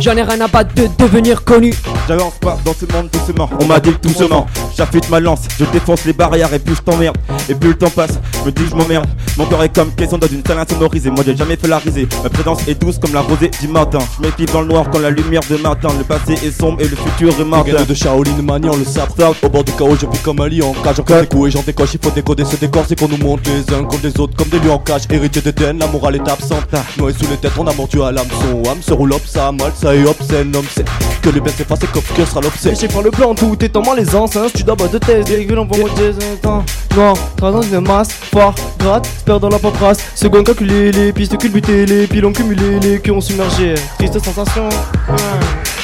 J'en 0.00 0.16
ai 0.16 0.22
rien 0.22 0.40
à 0.40 0.48
battre 0.48 0.74
de 0.74 0.88
devenir 0.98 1.44
connu. 1.44 1.74
J'avance 2.06 2.34
pas 2.40 2.58
dans 2.64 2.72
ce 2.72 2.90
monde 2.92 3.08
doucement, 3.10 3.50
on 3.60 3.66
m'a 3.66 3.80
dit 3.80 3.92
doucement 4.02 4.46
J'affûte 4.76 5.08
ma 5.10 5.20
lance, 5.20 5.40
je 5.58 5.64
défonce 5.66 6.04
les 6.04 6.12
barrières 6.12 6.52
et 6.54 6.58
puis 6.58 6.74
je 6.74 6.80
t'emmerde. 6.82 7.16
Et 7.48 7.54
plus 7.54 7.70
le 7.70 7.76
temps 7.76 7.90
passe, 7.90 8.18
je 8.40 8.46
me 8.46 8.52
dis 8.52 8.62
je 8.70 8.74
m'emmerde. 8.74 9.06
Mon 9.36 9.46
cœur 9.46 9.62
est 9.62 9.74
comme 9.74 9.92
caisson 9.94 10.18
dans 10.18 10.26
une 10.26 10.44
salle 10.44 10.58
insonorisée. 10.58 11.10
Moi 11.10 11.24
j'ai 11.26 11.36
jamais 11.36 11.56
fait 11.56 11.68
la 11.68 11.78
risée, 11.78 12.08
ma 12.22 12.30
présence 12.30 12.66
est 12.68 12.80
douce 12.80 12.98
comme 12.98 13.12
la 13.12 13.20
rosée 13.20 13.50
du 13.60 13.68
matin. 13.68 13.98
Je 14.16 14.22
m'équipe 14.22 14.50
dans 14.52 14.62
le 14.62 14.68
noir 14.68 14.86
quand 14.90 15.00
la 15.00 15.10
lumière 15.10 15.42
de 15.50 15.56
matin. 15.56 15.88
Le 15.98 16.04
passé 16.04 16.34
est 16.46 16.50
sombre 16.50 16.80
et 16.80 16.88
le 16.88 16.96
futur 16.96 17.28
est 17.38 17.44
matin. 17.44 17.84
de 17.88 17.94
Shaolin 17.94 18.42
Mani, 18.42 18.68
on 18.70 18.76
le 18.76 18.84
sabre 18.84 19.14
Au 19.42 19.48
bord 19.48 19.64
du 19.64 19.72
chaos, 19.72 19.96
je 20.00 20.06
vis 20.06 20.18
comme 20.22 20.40
Ali 20.40 20.62
en 20.62 20.72
cage. 20.72 20.96
J'en 20.96 21.20
des 21.20 21.26
coups 21.26 21.48
et 21.48 21.50
j'en 21.50 21.62
décoche. 21.62 21.94
Il 21.94 22.00
faut 22.02 22.10
décoder 22.10 22.44
ce 22.44 22.56
décor, 22.56 22.84
c'est 22.88 22.98
qu'on 22.98 23.08
nous 23.08 23.18
monte 23.18 23.46
les 23.46 23.74
uns 23.74 23.84
contre 23.84 24.04
les 24.04 24.18
autres 24.20 24.36
comme 24.36 24.48
des 24.48 24.58
lions 24.60 24.74
en 24.74 24.78
cage. 24.78 25.02
Héritier 25.10 25.42
d'Éden, 25.42 25.78
la 25.78 25.86
morale 25.88 26.16
est 26.16 26.28
absente. 26.28 26.66
Noé 26.98 27.12
sous 27.12 27.28
les 27.28 27.36
têtes, 27.36 27.52
on 27.58 27.66
a 27.66 27.74
mordu 27.74 28.00
à 28.02 28.12
l'hameçon. 28.12 28.62
Âme 28.70 28.82
se 28.82 28.92
roule 28.92 29.12
up, 29.12 29.22
ça 29.26 29.52
mal, 29.58 29.72
ça 29.74 29.94
est 29.94 30.04
obscène. 30.04 30.54
Homme, 30.56 30.64
c'est 30.74 30.84
que 31.22 31.28
le 31.30 31.40
bien 31.40 31.52
s'efface 31.52 31.82
et 31.82 31.86
qu'off 31.86 32.12
que 32.14 32.24
sera 32.24 32.40
l'obscène. 32.40 32.74
J'ai 32.78 32.88
prends 32.88 33.02
le 33.02 33.10
plan, 33.10 33.34
tout 33.34 33.56
est 33.62 33.76
en 33.76 33.82
malaisance, 33.82 34.36
hein, 34.36 34.46
tu 34.54 34.62
dois 34.62 34.76
bas 34.76 34.88
de 34.88 34.98
thèse, 34.98 35.26
virgule, 35.26 35.58
on 35.58 35.66
va 35.66 35.76
monter 35.76 36.08
un 36.08 36.36
temps. 36.36 36.64
Noir, 36.96 37.14
traçant 37.36 37.62
une 37.62 37.80
masse, 37.80 38.08
fort, 38.10 38.54
gratte, 38.78 39.08
perd 39.24 39.40
dans 39.42 39.48
la 39.48 39.58
paperasse, 39.58 39.98
second 40.14 40.42
calculé, 40.42 40.92
les 40.92 41.12
pistes 41.12 41.36
culbutées, 41.36 41.86
les 41.86 42.06
pilons 42.06 42.32
cumulés, 42.32 42.80
les 42.80 42.98
queues 43.00 43.12
ont 43.12 43.20
submergé. 43.20 43.74
Triste 43.98 44.24
sensation, 44.24 44.68
ouais. 44.68 45.16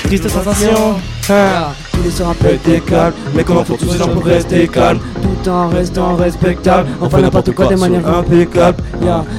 triste 0.05 0.29
sensation. 0.29 0.95
Tous 1.27 2.03
les 2.03 2.11
soirs 2.11 2.31
on 2.31 2.45
pète 2.45 2.63
des 2.65 2.81
câbles. 2.81 3.17
Mais 3.35 3.45
comment 3.45 3.65
faut 3.65 3.77
tous 3.77 3.91
ces 3.91 3.99
gens 3.99 4.09
pour 4.09 4.25
rester 4.25 4.69
calme 4.69 5.01
Tout 5.45 5.51
en 5.51 5.69
restant 5.69 6.15
respectable. 6.17 6.89
On 7.03 7.11
fait 7.11 7.21
n'importe 7.21 7.53
quoi 7.55 7.67
de 7.67 7.75
manière 7.75 8.07
impeccable. 8.09 8.79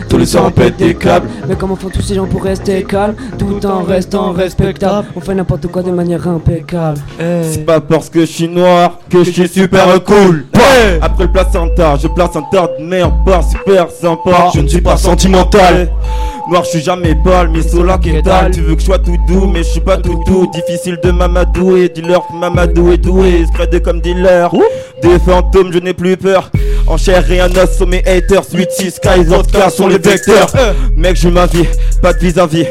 Tous 0.08 0.18
les 0.18 0.26
soirs 0.28 0.46
on 0.46 0.52
pète 0.52 0.78
des 0.78 0.94
câbles. 0.94 1.28
Mais 1.48 1.56
comment 1.56 1.76
font 1.76 1.90
tous 1.90 2.02
ces 2.02 2.14
gens 2.14 2.28
pour 2.28 2.44
rester 2.44 2.84
calme 2.84 3.16
Tout 3.40 3.66
en 3.66 3.82
restant 3.82 4.32
respectable. 4.32 5.08
On 5.16 5.20
fait 5.22 5.34
n'importe 5.34 5.66
quoi 5.68 5.82
de 5.82 5.90
manière 5.90 6.28
impeccable. 6.28 7.00
C'est 7.18 7.66
pas 7.66 7.80
parce 7.82 8.10
que 8.10 8.22
je 8.22 8.26
suis 8.32 8.48
noir 8.48 9.00
que 9.10 9.24
je 9.24 9.32
suis 9.32 9.48
super 9.48 10.04
cool. 10.04 10.46
Après 11.02 11.24
le 11.24 11.32
placenta, 11.32 11.96
je 11.96 12.08
place 12.08 12.36
un 12.36 12.44
tas 12.52 12.70
de 12.80 12.84
merde 12.84 13.14
pas 13.26 13.42
super 13.42 13.90
sympa. 13.90 14.52
Je 14.54 14.62
ne 14.62 14.68
suis 14.68 14.82
pas 14.82 14.98
sentimental. 14.98 15.90
Noir, 16.48 16.64
je 16.64 16.70
suis 16.70 16.82
jamais 16.82 17.16
pâle, 17.16 17.50
mais 17.50 17.64
sola 17.64 17.98
qu'étal. 17.98 18.52
Tu 18.52 18.62
veux 18.62 18.76
que 18.76 18.82
je 18.82 18.86
sois 18.86 19.00
tout 19.00 19.18
doux, 19.28 19.48
mais 19.48 19.64
je 19.64 19.70
suis 19.70 19.80
pas 19.80 19.98
tout 19.98 20.22
doux. 20.28 20.46
Difficile 20.54 21.00
de 21.04 21.10
m'amadouer, 21.10 21.90
dealer 21.90 22.22
que 22.28 22.36
Mamadou 22.40 22.92
est 22.92 22.98
doué. 23.00 23.46
Scredé 23.52 23.82
comme 23.82 24.00
dealer. 24.00 24.52
Des 25.06 25.20
fantômes, 25.20 25.72
je 25.72 25.78
n'ai 25.78 25.94
plus 25.94 26.18
peur. 26.18 26.50
En 26.88 26.98
chair 26.98 27.32
et 27.32 27.40
en 27.40 27.52
os 27.52 27.80
mes 27.88 28.00
haters. 28.08 28.42
8-6, 28.42 28.96
Sky, 28.96 29.24
Vodka 29.24 29.70
sont 29.70 29.88
les 29.88 30.00
vecteurs. 30.00 30.52
Mec, 30.96 31.16
je 31.16 31.30
ma 31.30 31.46
vie, 31.46 31.68
pas 32.02 32.12
de 32.12 32.20
vis-à-vis. 32.20 32.66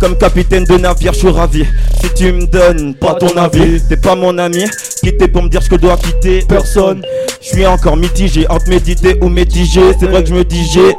Comme 0.00 0.18
capitaine 0.18 0.64
de 0.64 0.76
navire, 0.76 1.12
je 1.12 1.18
suis 1.20 1.30
ravi. 1.30 1.64
Si 2.00 2.12
tu 2.14 2.32
me 2.32 2.46
donnes 2.46 2.96
pas 2.96 3.14
ton 3.14 3.36
avis, 3.36 3.80
t'es 3.88 3.96
pas 3.96 4.16
mon 4.16 4.36
ami. 4.38 4.64
Pour 5.12 5.42
me 5.42 5.48
dire 5.48 5.62
ce 5.62 5.68
que 5.68 5.76
je 5.76 5.80
dois 5.82 5.96
quitter. 5.96 6.44
Personne. 6.48 7.02
Je 7.42 7.48
suis 7.48 7.66
encore 7.66 7.96
mitigé 7.96 8.46
entre 8.48 8.68
méditer 8.68 9.18
ou 9.20 9.28
mitigé. 9.28 9.80
C'est 9.98 10.06
vrai 10.06 10.22
que 10.22 10.30
je 10.30 10.34
me 10.34 10.44
dis 10.44 10.64
j'ai 10.72 10.94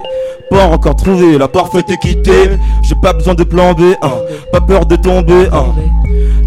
pas 0.49 0.65
encore 0.67 0.95
trouvé 0.95 1.37
la 1.39 1.47
parfaite 1.47 1.89
équité. 1.89 2.51
J'ai 2.87 2.95
pas 3.01 3.13
besoin 3.13 3.33
de 3.33 3.43
plan 3.43 3.73
B, 3.73 3.81
hein. 4.03 4.11
pas 4.51 4.61
peur 4.61 4.85
de 4.85 4.95
tomber. 4.95 5.47
hein. 5.51 5.73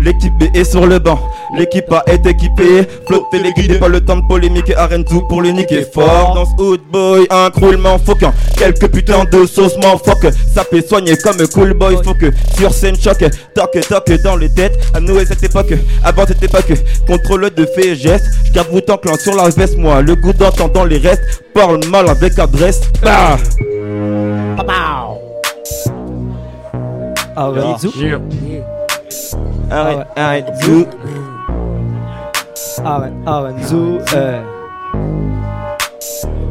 L'équipe 0.00 0.32
B 0.38 0.44
est 0.54 0.62
sur 0.64 0.86
le 0.86 1.00
banc, 1.00 1.18
l'équipe 1.58 1.90
A 1.92 2.04
est 2.06 2.24
équipée. 2.24 2.86
Flotter 3.06 3.40
les 3.42 3.52
guides, 3.52 3.80
pas 3.80 3.88
le 3.88 4.00
temps 4.00 4.16
de 4.16 4.26
polémique 4.28 4.70
et 4.70 4.76
Arenzu 4.76 5.20
pour 5.28 5.42
le 5.42 5.50
niquer 5.50 5.84
fort. 5.92 6.34
Dans 6.34 6.44
ce 6.46 6.62
hood 6.62 6.80
boy, 6.90 7.26
un 7.30 7.50
croulement 7.50 7.98
fauquin. 7.98 8.32
Quelques 8.56 8.88
putains 8.88 9.24
de 9.24 9.44
sauce 9.46 9.74
fuck. 10.04 10.32
Ça 10.54 10.64
peut 10.64 10.82
soigner 10.88 11.16
comme 11.16 11.36
cool 11.48 11.74
boy, 11.74 11.96
faut 12.04 12.14
que 12.14 12.30
sur 12.56 12.72
scène 12.72 12.96
choc. 12.96 13.18
Toc 13.54 13.76
toc 13.88 14.22
dans 14.22 14.36
les 14.36 14.48
têtes. 14.48 14.78
À 14.94 15.00
Noël 15.00 15.26
cette 15.26 15.42
époque, 15.42 15.74
avant 16.04 16.24
c'était 16.26 16.48
pas 16.48 16.62
que 16.62 16.74
contre 17.06 17.36
de 17.50 17.66
faits 17.66 17.84
et 17.84 17.96
gestes. 17.96 18.26
Je 18.44 18.52
garde 18.52 18.68
vous 18.70 18.80
clan 18.80 19.14
sur 19.18 19.34
la 19.34 19.48
veste, 19.48 19.76
moi. 19.76 20.00
Le 20.02 20.14
goût 20.14 20.32
d'entendant 20.32 20.84
les 20.84 20.98
restes. 20.98 21.22
Parle 21.54 21.80
mal 21.90 22.08
avec 22.08 22.38
adresse. 22.38 22.80
Bah 23.02 23.36
Arrête, 27.36 27.78
zou. 27.78 27.92
Arrête, 29.70 30.06
arrête, 30.16 30.46
zou. 30.62 30.86
Arrête, 32.84 33.12
arrête, 33.26 33.64
zou. 33.68 33.98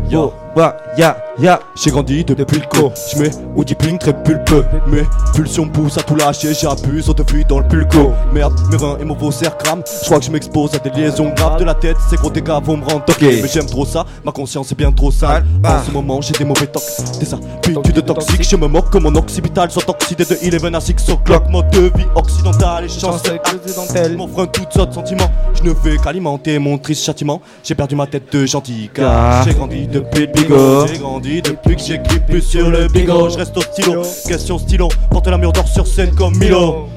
Yo, 0.09 0.33
bah, 0.55 0.77
ya, 0.97 1.17
ya. 1.37 1.59
J'ai 1.75 1.91
grandi 1.91 2.23
depuis 2.23 2.59
le 2.59 2.65
co. 2.67 2.93
J'mets 3.13 3.29
au 3.57 3.63
dipping 3.65 3.97
très 3.97 4.13
pulpeux. 4.23 4.63
Mes 4.87 5.03
pulsions 5.35 5.67
poussent 5.67 5.97
à 5.97 6.01
tout 6.01 6.15
lâcher. 6.15 6.53
J'abuse, 6.53 7.09
on 7.09 7.13
te 7.13 7.29
fuit 7.29 7.43
dans 7.43 7.59
le 7.59 7.67
pulco. 7.67 8.13
Merde, 8.33 8.53
mes 8.71 8.77
reins 8.77 8.97
et 9.01 9.03
mon 9.03 9.15
vocère 9.15 9.57
crament. 9.57 9.83
J'crois 10.01 10.19
que 10.19 10.25
je 10.25 10.31
m'expose 10.31 10.73
à 10.75 10.79
des 10.79 10.89
liaisons 10.91 11.33
graves 11.35 11.59
de 11.59 11.65
la 11.65 11.75
tête. 11.75 11.97
Ces 12.09 12.15
gros 12.15 12.31
dégâts 12.31 12.57
vont 12.63 12.77
me 12.77 12.85
rendre 12.85 13.03
toqué. 13.03 13.41
Mais 13.41 13.49
j'aime 13.49 13.65
trop 13.65 13.85
ça. 13.85 14.05
Ma 14.23 14.31
conscience 14.31 14.71
est 14.71 14.75
bien 14.75 14.93
trop 14.93 15.11
sale. 15.11 15.45
En 15.63 15.83
ce 15.85 15.91
moment, 15.91 16.21
j'ai 16.21 16.33
des 16.33 16.45
mauvais 16.45 16.67
tocs. 16.67 16.81
C'est 16.81 17.25
ça, 17.25 17.37
puis 17.61 17.75
de 17.75 18.01
toxique. 18.01 18.47
Je 18.49 18.55
me 18.55 18.67
moque 18.67 18.89
que 18.89 18.97
mon 18.97 19.13
occipital 19.15 19.69
soit 19.69 19.87
oxydé 19.89 20.23
de 20.23 20.65
11 20.65 20.73
à 20.73 20.79
6 20.79 20.95
o'clock. 21.11 21.49
Mode 21.49 21.69
de 21.71 21.91
vie 21.95 22.07
occidentale 22.15 22.85
et 22.85 22.89
chance 22.89 23.21
accidentelle. 23.25 24.15
Mon 24.15 24.29
frein 24.29 24.45
toutes 24.47 24.71
sortes 24.71 24.89
de 24.89 24.95
sentiments. 24.95 25.29
Je 25.53 25.63
ne 25.63 25.73
fais 25.73 25.97
qu'alimenter 25.97 26.57
mon 26.59 26.77
triste 26.77 27.03
châtiment. 27.03 27.41
J'ai 27.63 27.75
perdu 27.75 27.95
ma 27.95 28.07
tête 28.07 28.31
de 28.31 28.45
gentil 28.45 28.89
car 28.93 29.43
j'ai 29.43 29.53
grandi 29.53 29.87
depuis 29.99 30.27
le 30.27 30.31
bigot. 30.33 30.87
J'ai 30.87 30.99
grandi 30.99 31.41
depuis 31.41 31.75
que 31.75 31.81
j'écris 31.81 32.19
plus 32.27 32.41
sur 32.41 32.69
le 32.69 32.87
bigot. 32.87 33.29
Je 33.29 33.37
reste 33.37 33.57
au 33.57 33.61
stylo. 33.61 34.01
Question 34.27 34.57
stylo. 34.57 34.89
Porte 35.09 35.27
la 35.27 35.37
mur 35.37 35.51
d'or 35.51 35.67
sur 35.67 35.87
scène 35.87 36.11
comme 36.11 36.37
Milo. 36.37 36.87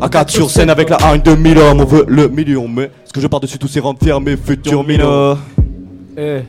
À 0.00 0.08
4 0.08 0.30
sur 0.30 0.50
scène 0.50 0.70
avec 0.70 0.90
la 0.90 0.98
haine 0.98 1.22
de 1.22 1.34
mille 1.34 1.58
hommes. 1.58 1.80
On 1.80 1.84
veut 1.84 2.04
le 2.08 2.28
million. 2.28 2.68
Mais 2.68 2.90
ce 3.04 3.12
que 3.12 3.20
je 3.20 3.26
pars 3.26 3.40
dessus 3.40 3.58
tous 3.58 3.68
ces 3.68 3.80
rangs 3.80 3.94
mes 4.20 4.36
futurs 4.36 4.84
minots. 4.84 5.36
Eh. 6.18 6.40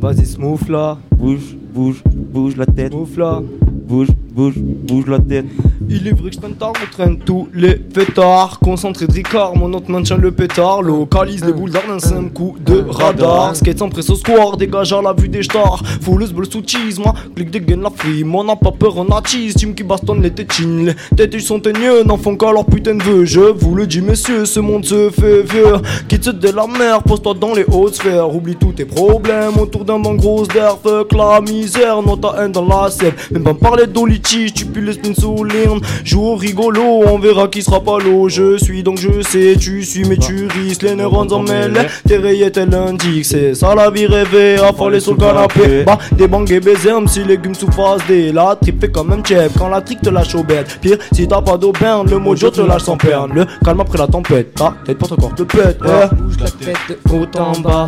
Vas-y, 0.00 0.26
smooth 0.26 0.68
là. 0.68 0.98
Bouge, 1.16 1.56
bouge, 1.72 2.02
bouge 2.06 2.56
la 2.56 2.66
tête. 2.66 2.92
Smooth 2.92 3.16
là. 3.16 3.42
Bouge, 3.88 4.08
bouge, 4.36 4.54
bouge 4.58 5.06
la 5.06 5.18
tête. 5.18 5.46
Il 5.88 6.06
est 6.06 6.12
vrai 6.12 6.30
que 6.30 6.36
je 6.36 6.40
on 6.46 6.92
traîne 6.92 7.18
tous 7.18 7.48
les 7.54 7.80
fêtards. 7.92 8.58
Concentré 8.60 9.06
de 9.06 9.12
Ricard, 9.12 9.56
mon 9.56 9.72
autre 9.72 9.90
maintient 9.90 10.16
le 10.16 10.30
pétard. 10.30 10.82
Localise 10.82 11.44
les 11.44 11.52
boules 11.52 11.70
d'un 11.70 11.98
simple 11.98 12.30
coup 12.30 12.56
de 12.64 12.84
radar. 12.88 13.56
Skate 13.56 13.78
sans 13.78 13.88
presse 13.88 14.10
au 14.10 14.16
square, 14.16 14.56
dégage 14.56 14.92
à 14.92 15.00
la 15.00 15.12
vue 15.12 15.28
des 15.28 15.42
stars. 15.42 15.82
Fouleuse 16.02 16.32
bleu 16.32 16.46
sous 16.50 16.62
cheese, 16.66 16.98
moi, 16.98 17.14
clic 17.34 17.50
de 17.50 17.58
gain 17.60 17.80
la 17.82 17.90
frime. 17.90 18.34
On 18.34 18.44
n'a 18.44 18.56
pas 18.56 18.72
peur, 18.72 18.96
on 18.98 19.06
a 19.06 19.22
cheese. 19.24 19.54
Team 19.54 19.74
qui 19.74 19.84
bastonne 19.84 20.22
les 20.22 20.32
tétines. 20.32 20.94
Les 21.12 21.16
tétiges 21.16 21.44
sont 21.44 21.60
teigneux, 21.60 22.02
n'en 22.04 22.18
font 22.18 22.36
qu'à 22.36 22.52
leur 22.52 22.66
putain 22.66 22.94
de 22.94 23.02
vœux. 23.02 23.24
Je 23.24 23.40
vous 23.40 23.74
le 23.74 23.86
dis, 23.86 24.02
messieurs, 24.02 24.44
ce 24.44 24.60
monde 24.60 24.84
se 24.84 25.08
fait 25.10 25.42
vieux. 25.42 25.76
Quitte 26.08 26.28
de 26.28 26.50
la 26.50 26.66
mer, 26.66 27.02
pose-toi 27.02 27.34
dans 27.34 27.54
les 27.54 27.64
hautes 27.64 27.94
sphères. 27.94 28.34
Oublie 28.34 28.56
tous 28.56 28.72
tes 28.72 28.84
problèmes 28.84 29.56
autour 29.58 29.84
d'un 29.84 29.98
banc 29.98 30.14
grosse 30.14 30.48
d'air. 30.48 30.76
Fuck 30.82 31.12
la 31.12 31.40
misère, 31.40 32.02
non 32.02 32.16
ta 32.16 32.34
haine 32.38 32.52
dans 32.52 32.66
la 32.66 32.90
sève. 32.90 33.14
Même 33.30 33.44
pas 33.44 33.54
parler 33.54 33.86
tu 34.26 34.66
pues 34.66 34.80
le 34.80 34.92
spin 34.92 35.14
sous 35.14 35.44
l'irne. 35.44 35.80
Joue 36.04 36.22
au 36.22 36.36
rigolo, 36.36 36.82
on 37.06 37.18
verra 37.18 37.48
qui 37.48 37.62
sera 37.62 37.80
pas 37.80 37.98
l'eau. 37.98 38.28
Je 38.28 38.56
suis 38.58 38.82
donc 38.82 38.98
je 38.98 39.22
sais, 39.22 39.56
tu 39.58 39.82
suis, 39.84 40.04
mais 40.04 40.16
tu 40.16 40.48
risques. 40.48 40.82
Les 40.82 40.94
neurones 40.94 41.32
en 41.32 41.42
mêlent, 41.42 41.86
tes 42.06 42.16
rayettes 42.18 42.56
elles 42.56 42.74
indiquent. 42.74 43.24
C'est 43.24 43.54
ça 43.54 43.74
la 43.74 43.90
vie 43.90 44.06
rêvée, 44.06 44.56
affolée 44.56 45.00
sur 45.00 45.12
le 45.12 45.18
canapé. 45.18 45.84
Bah, 45.84 45.98
des 46.12 46.26
bangs 46.26 46.44
et 46.46 46.60
baiser, 46.60 46.90
si 47.06 47.24
légumes 47.24 47.54
sous 47.54 47.70
face 47.70 48.04
des. 48.08 48.32
La 48.32 48.56
trip 48.60 48.80
fait 48.80 48.90
comme 48.90 49.12
un 49.12 49.22
chef 49.24 49.52
quand 49.58 49.68
la 49.68 49.80
trick 49.80 50.00
te 50.00 50.10
lâche 50.10 50.34
au 50.34 50.42
bête. 50.42 50.78
Pire, 50.80 50.98
si 51.12 51.26
t'as 51.28 51.40
pas 51.42 51.56
d'aubaine, 51.56 52.04
le 52.10 52.18
mojo 52.18 52.50
te 52.50 52.60
lâche 52.60 52.82
sans 52.82 52.96
peine. 52.96 53.32
Le 53.34 53.46
calme 53.64 53.80
après 53.80 53.98
la 53.98 54.06
tempête, 54.06 54.54
ta 54.54 54.74
tête 54.84 54.98
porte 54.98 55.12
encore 55.12 55.34
te 55.34 55.42
pète. 55.44 55.78
eh. 55.84 56.14
Bouge 56.14 56.36
la 56.40 56.50
tête 56.50 56.76
de 56.88 56.98
haut 57.12 57.26
en 57.38 57.60
bas. 57.60 57.86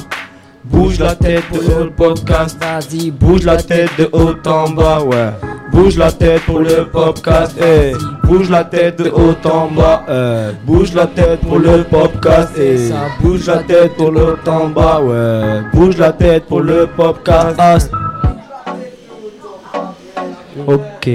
Bouge 0.65 0.98
la 0.98 1.15
tête 1.15 1.44
pour 1.44 1.60
le 1.62 1.90
podcast, 1.90 2.59
vas-y, 2.60 3.10
bouge 3.10 3.44
la 3.44 3.56
tête 3.56 3.90
de 3.98 4.09
haut 4.12 4.35
en 4.47 4.69
bas, 4.70 5.01
ouais. 5.02 5.31
Bouge 5.73 5.97
la 5.97 6.11
tête 6.11 6.43
pour 6.43 6.61
le 6.61 6.85
podcast, 6.90 7.57
eh. 7.61 7.93
Bouge 8.24 8.51
la 8.51 8.65
tête 8.65 8.99
de 9.03 9.11
haut 9.11 9.35
en 9.51 9.69
bas, 9.69 10.03
eh. 10.09 10.55
Bouge 10.66 10.93
la 10.95 11.07
tête 11.07 11.40
pour 11.40 11.59
le 11.59 11.85
podcast, 11.85 12.51
eh. 12.59 12.90
Bouge 13.20 13.47
la 13.47 13.59
tête 13.59 13.95
pour 13.97 14.11
le 14.11 14.23
haut 14.35 14.49
en 14.49 14.69
bas, 14.69 15.01
ouais. 15.01 15.61
Bouge 15.73 15.97
la 15.99 16.12
tête 16.12 16.45
pour 16.47 16.61
le 16.61 16.86
podcast. 16.86 17.90
Ok. 20.66 21.09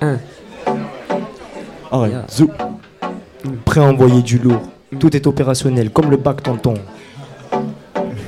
Un. 0.00 0.16
Arrête, 1.90 2.12
Ya. 2.12 2.46
Prêt 3.64 3.80
à 3.80 3.84
envoyer 3.84 4.22
du 4.22 4.38
lourd. 4.38 4.62
Tout 4.98 5.14
est 5.14 5.26
opérationnel, 5.26 5.90
comme 5.90 6.10
le 6.10 6.16
bac 6.16 6.42
tonton. 6.42 6.74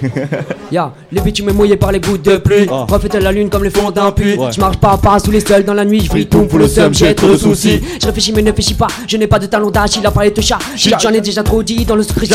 Ya, 0.73 0.93
les 1.11 1.21
bitumes 1.21 1.53
mouillés 1.53 1.77
par 1.77 1.91
les 1.91 1.99
gouttes 2.01 2.23
de 2.25 2.37
pluie. 2.37 2.67
Ah. 2.71 2.87
Reflète 2.89 3.15
la 3.15 3.33
lune 3.33 3.51
comme 3.51 3.65
le 3.65 3.71
fond 3.71 3.91
d'un 3.91 4.13
puits. 4.13 4.37
Ouais. 4.37 4.53
Je 4.53 4.61
marche 4.61 4.77
pas 4.77 4.93
à 4.93 4.97
pas 4.99 5.19
sous 5.19 5.31
les 5.33 5.41
sols 5.41 5.65
dans 5.65 5.75
la 5.75 5.85
nuit. 5.85 6.01
Je 6.05 6.09
brille 6.09 6.27
tout 6.29 6.43
pour 6.45 6.59
le 6.61 6.69
seum, 6.69 6.95
j'ai 6.95 7.13
trop 7.15 7.27
de 7.29 7.37
soucis. 7.37 7.81
Je 8.01 8.07
réfléchis 8.07 8.33
mais 8.33 8.43
ne 8.43 8.49
réfléchis 8.51 8.75
pas. 8.75 8.87
Je 9.09 9.17
n'ai 9.17 9.27
pas 9.27 9.39
de 9.41 9.47
talent 9.47 9.71
d'Achille 9.71 10.07
à 10.07 10.11
parler 10.13 10.31
de 10.31 10.41
chat. 10.41 10.59
J'en 10.77 11.11
ai 11.11 11.21
déjà 11.21 11.43
trop 11.43 11.63
dit 11.63 11.85
dans 11.85 11.97
le 11.97 12.03
secret. 12.05 12.27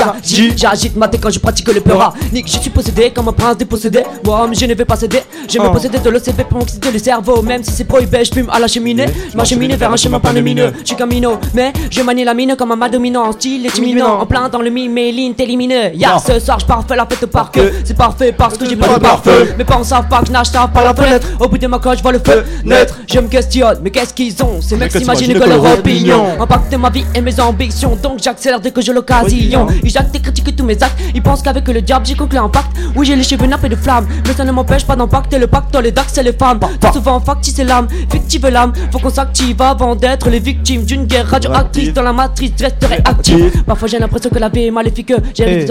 J'agite 0.57 0.95
ma 0.97 1.07
tête 1.07 1.21
quand 1.21 1.29
je 1.29 1.39
pratique 1.39 1.73
le 1.73 1.79
pleura. 1.81 2.13
Nick, 2.33 2.47
je 2.51 2.59
suis 2.59 2.69
possédé 2.69 3.11
comme 3.11 3.29
un 3.29 3.33
prince 3.33 3.57
dépossédé. 3.57 4.03
Moi, 4.23 4.47
mais 4.49 4.55
je 4.55 4.65
ne 4.65 4.73
vais 4.73 4.85
pas 4.85 4.95
céder. 4.97 5.19
Je 5.47 5.57
me 5.59 5.65
Ah. 5.65 5.69
posséder 5.69 5.99
de 5.99 6.09
l'OCP 6.09 6.43
pour 6.49 6.59
m'oxyder 6.59 6.91
le 6.91 6.99
cerveau. 6.99 7.41
Même 7.41 7.63
si 7.63 7.71
c'est 7.71 7.83
prohibé, 7.85 8.23
je 8.25 8.33
fume 8.33 8.49
à 8.51 8.59
la 8.59 8.67
cheminée. 8.67 9.05
Je 9.31 9.37
m'achemine 9.37 9.75
vers 9.75 9.91
un 9.93 9.97
chemin 9.97 10.19
pas 10.19 10.33
lumineux. 10.33 10.73
Je 10.81 10.87
suis 10.87 10.95
camino, 10.97 11.37
mais 11.53 11.71
je 11.89 12.01
manie 12.01 12.23
la 12.25 12.33
mine 12.33 12.55
comme 12.57 12.71
un 12.71 12.89
dominant. 12.89 13.23
En 13.27 13.31
style 13.31 13.65
est 13.65 13.77
imminent. 13.77 14.19
En 14.19 14.25
plein 14.25 14.49
dans 14.49 14.61
le 14.61 14.69
mime, 14.69 14.91
mes 14.91 15.11
lignes 15.11 15.33
t'élimineux. 15.33 15.91
Ya, 15.95 16.17
ce 16.19 16.39
soir, 16.39 16.59
je 16.59 16.65
parfait 16.65 16.95
la 16.95 17.05
fête 17.05 17.25
par 17.27 17.51
que 17.55 17.71
C'est 17.83 17.97
parfait 17.97 18.33
parce 18.37 18.57
que 18.57 18.67
j'ai 18.67 18.75
pas 18.75 18.95
de 18.95 18.99
parfum. 18.99 19.31
Mes 19.57 19.63
parents 19.63 19.83
savent 19.83 20.07
pas 20.07 20.19
que 20.19 20.27
je 20.27 20.31
nage 20.31 20.51
par 20.51 20.83
la 20.83 20.93
fenêtre. 20.93 21.27
Au 21.39 21.47
bout 21.47 21.57
de 21.57 21.67
ma 21.67 21.79
coche, 21.79 21.97
je 21.97 22.03
vois 22.03 22.11
le 22.11 22.19
feu 22.19 22.43
naître. 22.63 22.99
Je 23.07 23.19
me 23.19 23.27
questionne, 23.27 23.79
mais 23.81 23.89
qu'est-ce 23.89 24.13
qu'ils 24.13 24.41
ont 24.43 24.61
Ces 24.61 24.75
mecs? 24.75 24.91
S'imaginent 24.91 25.33
que 25.33 25.49
leur 25.49 25.63
opinion 25.63 26.41
impacte 26.41 26.73
ma 26.77 26.89
vie 26.89 27.05
et 27.15 27.21
mes 27.21 27.39
ambitions. 27.39 27.97
Donc 28.01 28.19
j'accélère 28.21 28.59
dès 28.59 28.71
que 28.71 28.81
j'ai 28.81 28.93
l'occasion. 28.93 29.67
Ils 29.83 29.89
jactent 29.89 30.15
et 30.15 30.19
critiquent 30.19 30.55
tous 30.55 30.65
mes 30.65 30.81
actes. 30.81 30.99
Ils 31.13 31.21
pensent 31.21 31.41
qu'avec 31.41 31.67
le 31.67 31.81
diable, 31.81 32.05
j'ai 32.05 32.15
conclu 32.15 32.37
un 32.37 32.49
pacte. 32.49 32.71
Oui, 32.95 33.05
j'ai 33.05 33.15
les 33.15 33.23
cheveux 33.23 33.47
nappés 33.47 33.69
de 33.69 33.75
flammes. 33.75 34.07
Mais 34.27 34.33
ça 34.33 34.43
ne 34.43 34.51
m'empêche 34.51 34.85
pas 34.85 34.95
d'impacter 34.95 35.39
le 35.39 35.47
pacte 35.47 35.73
dans 35.73 35.81
les 35.81 35.91
dax, 35.91 36.11
c'est 36.13 36.23
les 36.23 36.33
femmes. 36.33 36.59
Trop 36.81 36.93
souvent 36.93 37.19
factice 37.19 37.55
c'est 37.55 37.63
l'âme, 37.63 37.87
fictive 38.11 38.47
l'âme. 38.47 38.73
Faut 38.91 38.99
qu'on 38.99 39.09
s'active 39.09 39.61
avant 39.61 39.95
d'être 39.95 40.29
les 40.29 40.39
victimes 40.39 40.83
d'une 40.83 41.05
guerre 41.05 41.27
radioactrice. 41.27 41.93
Dans 41.93 42.01
la 42.01 42.13
matrice, 42.13 42.51
je 42.57 42.63
reste 42.65 42.83
réactif. 42.83 43.63
Parfois 43.63 43.87
j'ai 43.87 43.99
l'impression 43.99 44.29
que 44.29 44.39
la 44.39 44.49
vie 44.49 44.65
est 44.65 44.71
maléfique. 44.71 45.13
J'ai 45.33 45.65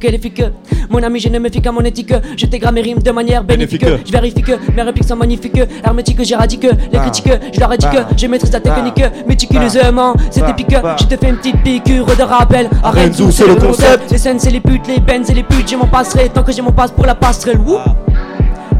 qu'elle 0.00 0.14
est 0.14 0.22
fique. 0.22 0.42
Mon 0.90 1.02
ami, 1.02 1.20
je 1.28 1.32
ne 1.34 1.38
me 1.38 1.48
fie 1.50 1.60
qu'à 1.60 1.70
mon 1.72 1.80
éthique. 1.82 2.12
Je 2.36 2.46
dégrade 2.46 2.74
mes 2.74 2.80
rimes 2.80 2.98
de 3.00 3.10
manière 3.10 3.44
bénéfique. 3.44 3.84
Je 4.06 4.10
vérifie 4.12 4.42
que 4.42 4.52
mes 4.74 4.82
répliques 4.82 5.06
sont 5.08 5.16
magnifiques. 5.16 5.60
Hermétique, 5.84 6.22
j'éradique 6.24 6.62
les 6.62 6.98
Ah. 6.98 7.00
critiques. 7.00 7.30
Je 7.52 7.60
leur 7.60 7.72
ai 7.72 7.76
dit 7.78 7.86
que 7.86 7.98
Ah. 7.98 8.08
je 8.16 8.26
maîtrise 8.26 8.52
la 8.52 8.60
technique. 8.60 9.02
Ah. 9.04 9.10
Méticuleusement, 9.26 10.14
c'est 10.30 10.42
Ah. 10.44 10.50
épique. 10.50 10.74
Ah. 10.82 10.96
Je 10.98 11.04
te 11.04 11.16
fais 11.16 11.28
une 11.30 11.36
petite 11.36 11.62
piqûre 11.62 12.06
de 12.06 12.22
rappel. 12.22 12.68
Arrête, 12.82 13.08
Renzo, 13.12 13.30
c'est 13.30 13.46
le 13.46 13.56
concept. 13.56 14.10
Les 14.10 14.18
scènes, 14.18 14.38
c'est 14.40 14.50
les 14.50 14.60
putes, 14.60 14.86
les 14.88 15.00
benz, 15.00 15.26
c'est 15.26 15.34
les 15.34 15.42
putes. 15.42 15.70
Je 15.70 15.76
m'en 15.76 15.86
passerai 15.86 16.28
tant 16.30 16.42
que 16.42 16.52
j'ai 16.52 16.62
mon 16.62 16.72
passe 16.72 16.90
pour 16.92 17.04
la 17.06 17.14
passerelle. 17.14 17.58
Wouh. 17.58 17.78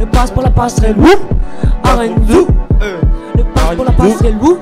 Le 0.00 0.06
passe 0.06 0.30
pour 0.30 0.42
la 0.42 0.50
passerelle. 0.50 0.96
Wouh. 0.96 1.08
Arrête, 1.84 2.12
wouh. 2.30 2.46
Le 3.36 3.42
passe 3.44 3.74
pour 3.76 3.84
la 3.84 3.92
passerelle. 3.92 4.36
Wouh. 4.40 4.58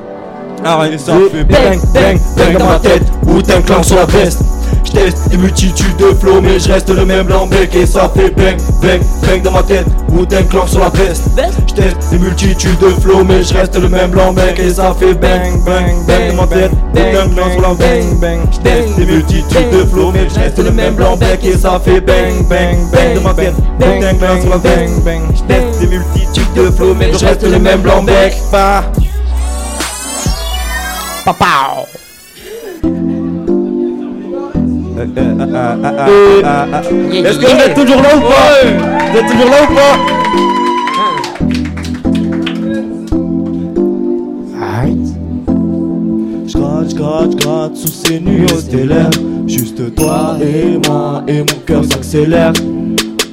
Arrête, 0.64 0.98
ça 1.00 1.12
fait 1.30 1.44
Bang, 1.44 1.78
bang, 1.94 2.18
bang 2.36 2.58
dans 2.58 2.66
ma 2.66 2.78
tête, 2.78 3.02
ou 3.26 3.40
t'es 3.40 3.54
un 3.54 3.62
clan 3.62 3.82
sur 3.82 3.96
la 3.96 4.04
veste. 4.06 4.42
J'teste 4.84 5.28
des 5.28 5.36
multitudes 5.36 5.96
de 5.96 6.14
flots, 6.14 6.40
mais 6.40 6.58
je 6.58 6.72
reste 6.72 6.88
le 6.88 7.04
même 7.04 7.28
lambec 7.28 7.74
et 7.74 7.86
ça 7.86 8.10
fait 8.14 8.30
bang, 8.30 8.56
bang, 8.80 9.00
bang 9.22 9.42
dans 9.42 9.52
ma 9.52 9.62
tête, 9.62 9.86
ou 10.12 10.24
t'es 10.24 10.36
un 10.36 10.42
clan 10.44 10.66
sur 10.66 10.80
la 10.80 10.88
veste. 10.88 11.24
J'teste 11.66 12.10
des 12.10 12.18
multitudes 12.18 12.78
de 12.78 12.88
flots, 13.00 13.24
mais 13.24 13.42
je 13.42 13.54
reste 13.54 13.76
le 13.76 13.88
même 13.88 14.14
lambec 14.14 14.58
et 14.58 14.70
ça 14.70 14.94
fait 14.98 15.14
bang, 15.14 15.62
bang, 15.64 16.06
bang 16.06 16.30
dans 16.30 16.42
ma 16.42 16.46
tête, 16.46 16.70
ou 16.72 16.94
t'es 16.94 17.16
un 17.16 17.28
clan 17.28 17.50
sur 17.52 17.62
la 17.62 17.74
veste. 17.74 18.08
J'teste 18.52 18.96
des 18.96 19.06
multitudes 19.06 19.70
de 19.70 19.84
flots, 19.84 20.12
mais 20.12 20.28
je 20.28 20.40
reste 20.40 20.58
le 20.58 20.70
même 20.70 20.98
lambec 20.98 21.44
et 21.44 21.56
ça 21.56 21.80
fait 21.84 22.00
bang, 22.00 22.46
bang, 22.48 22.76
bang 22.92 23.14
dans 23.14 23.20
ma 23.22 23.34
tête, 23.34 23.54
ou 23.78 23.82
t'es 23.82 24.06
un 24.06 24.14
clan 24.14 24.40
sur 24.40 24.50
la 24.50 24.56
veste. 24.58 24.94
J'teste 25.34 25.80
des 25.80 25.86
multitudes 25.86 26.54
de 26.56 26.70
flots, 26.70 26.94
mais 26.98 27.12
je 27.12 27.24
reste 27.24 27.42
le 27.42 27.58
même 27.58 27.84
lambec. 27.84 28.36
Bah. 28.50 28.84
Papa. 31.27 31.85
Est-ce 37.12 37.39
que 37.40 37.47
vous 37.47 37.61
êtes 37.62 37.74
toujours 37.74 38.01
là 38.01 38.16
ou 38.16 38.20
pas? 38.20 38.48
Vous 39.11 39.19
êtes 39.19 39.27
toujours 39.27 39.51
là 39.51 39.57
ou 39.65 39.74
pas? 39.74 39.97
J'gratte, 46.47 46.90
j'gratte, 46.90 47.32
j'gratte 47.32 47.77
sous 47.77 47.89
ces 47.89 48.20
nuits 48.20 48.48
stellaires 48.61 49.11
Juste 49.48 49.97
toi 49.97 50.36
et 50.40 50.78
moi 50.86 51.24
et 51.27 51.40
mon 51.40 51.59
cœur 51.66 51.85
s'accélère 51.85 52.53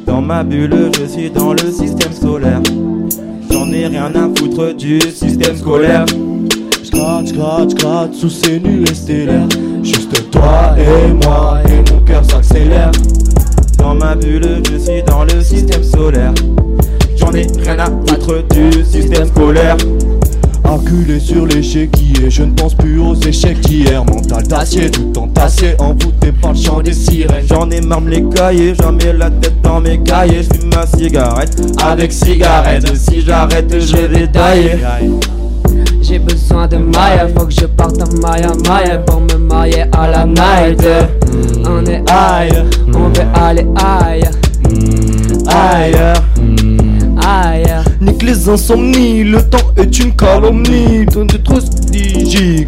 Dans 0.07 0.20
ma 0.22 0.44
bulle, 0.44 0.90
je 0.99 1.06
suis 1.06 1.30
dans 1.30 1.53
le 1.53 1.72
système 1.72 2.11
solaire. 2.11 2.64
J'en 3.52 3.72
ai 3.72 3.86
rien 3.86 4.11
à 4.15 4.30
foutre 4.36 4.74
du 4.76 4.99
système 4.99 5.56
scolaire. 5.56 6.06
J'gratte, 7.03 7.27
j'gratte, 7.27 7.69
j'gratte 7.71 8.13
sous 8.13 8.30
ces 8.30 8.61
nuits 8.61 8.88
stellaires 8.93 9.49
Juste 9.84 10.31
toi 10.31 10.73
et 10.77 11.11
moi 11.11 11.59
et 11.67 11.91
mon 11.91 11.99
cœur 11.99 12.23
s'accélère. 12.23 12.91
Dans 13.77 13.93
ma 13.93 14.15
bulle, 14.15 14.63
je 14.71 14.77
suis 14.77 15.03
dans 15.03 15.25
le 15.25 15.41
système 15.41 15.84
solaire. 15.84 16.34
J'en 17.17 17.34
ai 17.34 17.45
rien 17.61 17.77
à 17.80 17.89
battre 17.89 18.45
du 18.51 18.85
système 18.85 19.27
scolaire. 19.27 19.75
Acculé 20.63 21.19
sur 21.19 21.45
l'échiquier, 21.45 22.30
je 22.30 22.43
ne 22.43 22.53
pense 22.53 22.73
plus 22.73 22.97
aux 22.99 23.15
échecs 23.15 23.59
d'hier. 23.59 24.05
Mental 24.05 24.43
d'acier, 24.43 24.89
tout 24.89 25.11
entassé, 25.19 25.75
envoûté 25.80 26.31
par 26.31 26.53
le 26.53 26.57
chant 26.57 26.81
des 26.81 26.93
sirènes. 26.93 27.45
J'en 27.49 27.69
ai 27.69 27.81
marre 27.81 27.99
les 27.99 28.23
cahiers, 28.23 28.75
j'en 28.81 28.93
mets 28.93 29.11
la 29.11 29.30
tête 29.30 29.61
dans 29.61 29.81
mes 29.81 29.99
cahiers. 29.99 30.43
Je 30.43 30.57
fume 30.57 30.69
ma 30.73 30.88
cigarette 30.88 31.61
avec 31.84 32.13
cigarette. 32.13 32.95
Si 32.95 33.19
j'arrête, 33.19 33.77
je 33.77 33.97
vais 33.97 34.19
détailler. 34.19 34.77
J'ai 36.14 36.19
besoin 36.19 36.68
de 36.68 36.77
Maya, 36.77 37.27
faut 37.35 37.48
que 37.48 37.52
je 37.52 37.65
parte 37.65 37.99
à 37.99 38.06
Maya 38.22 38.52
Maya 38.68 38.99
pour 38.99 39.22
me 39.22 39.35
marier 39.35 39.85
à 39.94 40.07
la 40.07 40.27
night. 40.27 40.85
On 41.65 41.84
est 41.88 42.03
ailleurs, 42.07 42.68
on 42.94 43.10
veut 43.10 43.26
aller 43.34 43.65
ailleurs. 43.76 44.31
Ailleurs, 45.48 46.23
ailleurs. 47.19 47.84
Nique 47.99 48.22
les 48.22 48.48
insomnies, 48.48 49.23
le 49.23 49.41
temps 49.41 49.57
est 49.76 49.98
une 49.98 50.15
calomnie. 50.15 51.03
Donne 51.07 51.26
de 51.26 51.38
trop 51.38 51.57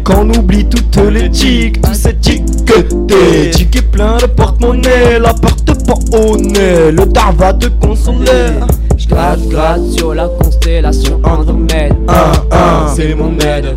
quand 0.02 0.26
on 0.26 0.38
oublie 0.40 0.64
toutes 0.64 0.96
les 1.08 1.30
tics, 1.30 1.80
tout 1.80 1.90
c'est 1.92 2.20
tiqueté. 2.20 3.52
Ticket 3.52 3.82
plein 3.82 4.16
de 4.16 4.26
porte-monnaie, 4.26 5.20
la 5.20 5.32
porte 5.32 5.86
pas 5.86 6.18
au 6.18 6.36
nez. 6.36 6.90
Le 6.90 7.06
tard 7.12 7.32
va 7.34 7.52
te 7.52 7.68
consoler. 7.80 8.58
Je 9.08 9.48
gratte, 9.48 9.82
sur 9.96 10.14
la 10.14 10.28
constellation 10.28 11.20
Andromède. 11.24 11.94
C'est 12.94 13.14
mon 13.14 13.38
aide, 13.38 13.76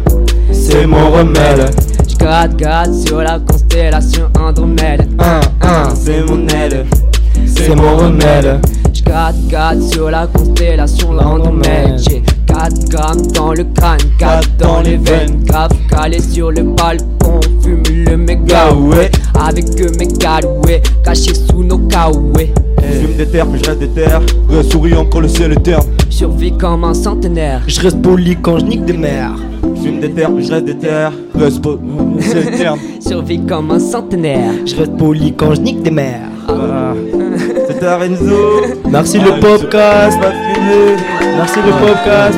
c'est 0.51 0.85
mon 0.85 1.11
remède. 1.11 1.72
Je 2.10 2.15
gratte, 2.18 2.56
gratte 2.57 2.93
sur 2.93 3.22
la 3.22 3.39
constellation 3.39 4.30
Andromède. 4.39 5.07
C'est 5.95 6.23
mon 6.23 6.47
aide, 6.47 6.85
c'est 7.60 7.76
mon 7.76 7.98
remède. 7.98 8.60
Je 8.94 9.03
gratte, 9.03 9.36
gratte 9.48 9.81
sur 9.81 10.10
la 10.10 10.27
constellation 10.27 11.11
Andromède. 11.11 11.99
J'ai 12.10 12.22
4 12.48 12.90
grammes 12.90 13.27
dans 13.34 13.53
le 13.53 13.64
crâne, 13.76 13.99
4 14.18 14.57
dans 14.57 14.81
les 14.81 14.98
veines. 14.98 15.44
Grave 15.45 15.72
calé 15.90 16.19
sur 16.19 16.52
le 16.52 16.64
balcon, 16.64 17.40
fume 17.61 17.84
le 17.90 18.18
méga 18.18 18.73
ouais. 18.73 19.11
Avec 19.40 19.65
mes 19.98 20.07
galouets, 20.07 20.81
cachés 21.03 21.34
sous 21.34 21.64
nos 21.64 21.77
kawaii. 21.77 22.52
Je 22.81 22.99
fume 22.99 23.18
des 23.18 23.27
terres, 23.27 23.45
puis 23.48 23.61
je 23.64 23.69
reste 23.69 23.80
des 23.80 23.90
terres. 23.90 24.22
Reste 24.49 24.72
souriant 24.72 25.06
quand 25.06 25.19
le 25.19 25.27
ciel 25.27 25.52
est 25.52 25.64
terre. 25.64 25.81
Survie 26.10 26.52
comme 26.52 26.84
un 26.84 26.94
centenaire. 26.94 27.61
Je 27.68 27.80
reste 27.81 28.02
poli 28.02 28.36
quand 28.41 28.60
je 28.60 28.65
nique 28.65 28.86
des 28.86 28.94
mères. 28.94 29.36
Je 29.76 29.81
fume 29.81 29.99
des 29.99 30.10
terres, 30.10 30.31
puis 30.34 30.45
je 30.45 30.52
reste 30.52 30.65
des 30.65 30.77
terres. 30.77 31.14
Reste 31.36 31.61
poli, 31.61 31.80
c'est. 32.19 32.65
Survie 32.99 33.40
comme 33.45 33.72
un 33.72 33.80
centenaire. 33.80 34.53
Je 34.65 34.76
reste 34.76 34.98
poli 34.98 35.34
quand 35.34 35.53
je 35.53 35.61
nique 35.61 35.84
des 35.84 35.91
mères. 35.91 36.30
Ah. 36.48 36.94
C'était 37.80 37.91
Arenzo. 37.93 38.61
Merci 38.89 39.19
le 39.19 39.39
podcast. 39.39 40.19
Merci 41.38 41.60
le 41.65 41.72
podcast. 41.72 42.38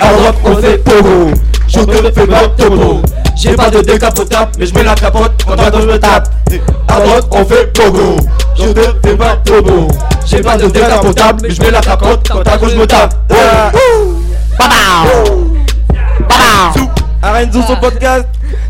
À 0.00 0.12
droite, 0.14 0.36
on 0.42 0.56
fait 0.56 0.78
pogo. 0.78 1.30
Je 1.68 1.80
te 1.80 2.18
fais 2.18 2.26
pas 2.26 2.48
topo. 2.56 3.02
J'ai 3.36 3.54
pas 3.54 3.68
de 3.68 3.82
décapotable, 3.82 4.52
mais 4.58 4.64
je 4.64 4.72
mets 4.72 4.84
la 4.84 4.94
capote 4.94 5.32
quand 5.46 5.54
toi 5.54 5.70
je 5.78 5.86
me 5.86 5.98
tape. 5.98 6.28
À 6.88 7.00
droite, 7.00 7.26
on 7.30 7.44
fait 7.44 7.70
pogo. 7.74 8.16
Je 8.56 8.68
te 8.68 8.80
fais 9.06 9.16
pas 9.16 9.36
topo. 9.44 9.88
J'ai 10.24 10.40
pas 10.40 10.56
de 10.56 10.66
décapotable, 10.68 11.40
mais 11.42 11.50
je 11.50 11.60
mets 11.60 11.70
la 11.70 11.80
capote 11.80 12.26
quand 12.30 12.48
à 12.48 12.56
gauche 12.56 12.70
je 12.72 12.78
me 12.78 12.86
tape. 12.86 13.14
Ah. 13.30 13.70
Arenzo 17.22 17.60
son 17.62 17.76
podcast. 17.76 18.24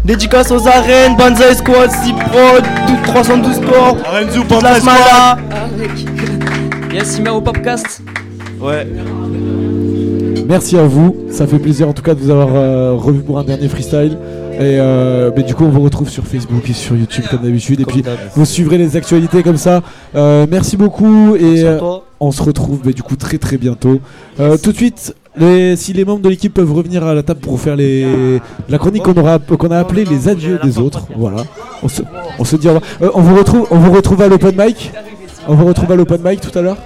Dédicace 0.05 0.51
aux 0.51 0.67
arènes, 0.67 1.17
Banzai 1.17 1.55
Squad, 1.55 1.91
6 1.91 2.13
Pro, 2.15 2.61
tout 2.87 3.13
312 3.13 3.57
sports. 3.57 3.97
Arenzo 4.11 4.43
Ah, 4.51 5.68
Yes, 6.93 7.17
il 7.19 7.23
met 7.25 7.31
au 7.31 7.41
podcast. 7.41 8.03
Ouais. 8.61 8.87
Merci 10.47 10.79
à 10.79 10.85
vous, 10.85 11.15
ça 11.31 11.47
fait 11.47 11.59
plaisir 11.59 11.89
en 11.89 11.93
tout 11.93 12.03
cas 12.03 12.15
de 12.15 12.21
vous 12.21 12.31
avoir 12.31 12.49
euh, 12.55 12.95
revu 12.95 13.21
pour 13.21 13.39
un 13.39 13.45
dernier 13.45 13.69
freestyle. 13.69 14.17
Et 14.55 14.81
euh, 14.81 15.31
mais 15.37 15.43
du 15.43 15.55
coup, 15.55 15.65
on 15.65 15.69
vous 15.69 15.83
retrouve 15.83 16.09
sur 16.09 16.25
Facebook 16.25 16.69
et 16.69 16.73
sur 16.73 16.97
YouTube 16.97 17.25
comme 17.31 17.43
d'habitude. 17.43 17.81
Et 17.81 17.85
puis, 17.85 18.03
vous 18.35 18.45
suivrez 18.45 18.79
les 18.79 18.97
actualités 18.97 19.43
comme 19.43 19.59
ça. 19.59 19.83
Euh, 20.17 20.47
merci 20.51 20.77
beaucoup 20.77 21.37
et 21.37 21.65
on 22.21 22.33
se 22.33 22.43
retrouve 22.43 22.81
mais, 22.85 22.93
du 22.93 23.03
coup 23.03 23.17
très 23.17 23.39
très 23.39 23.59
bientôt. 23.59 24.01
Euh, 24.41 24.57
tout 24.57 24.73
de 24.73 24.77
suite, 24.77 25.15
les, 25.37 25.77
si 25.77 25.93
les 25.93 26.05
membres 26.05 26.23
de 26.23 26.29
l'équipe 26.29 26.53
peuvent 26.53 26.73
revenir 26.73 27.05
à 27.05 27.15
la 27.15 27.23
table 27.23 27.41
pour 27.41 27.61
faire 27.61 27.77
les, 27.77 28.41
la 28.69 28.79
chronique 28.79 29.05
qu'on 29.05 29.15
aura 29.15 29.39
qu'on 29.39 29.71
a 29.71 29.79
appelée 29.79 30.05
les 30.05 30.29
adieux 30.29 30.59
des 30.63 30.79
autres. 30.79 31.07
Voilà. 31.17 31.45
On 31.83 31.89
se, 31.89 32.03
on 32.39 32.45
se 32.45 32.57
dit 32.57 32.69
au 32.69 32.75
revoir. 32.75 32.91
Euh, 33.03 33.11
on 33.15 33.21
vous 33.21 33.37
retrouve, 33.37 33.67
on 33.71 33.79
vous 33.79 33.93
retrouve 33.93 34.23
à 34.23 34.29
l'open 34.29 34.55
mic. 34.57 34.93
On 35.49 35.55
vous 35.55 35.65
retrouve 35.67 35.91
à 35.93 35.97
l'open 35.97 36.21
mic 36.23 36.41
tout 36.41 36.57
à 36.59 36.63
l'heure. 36.63 36.77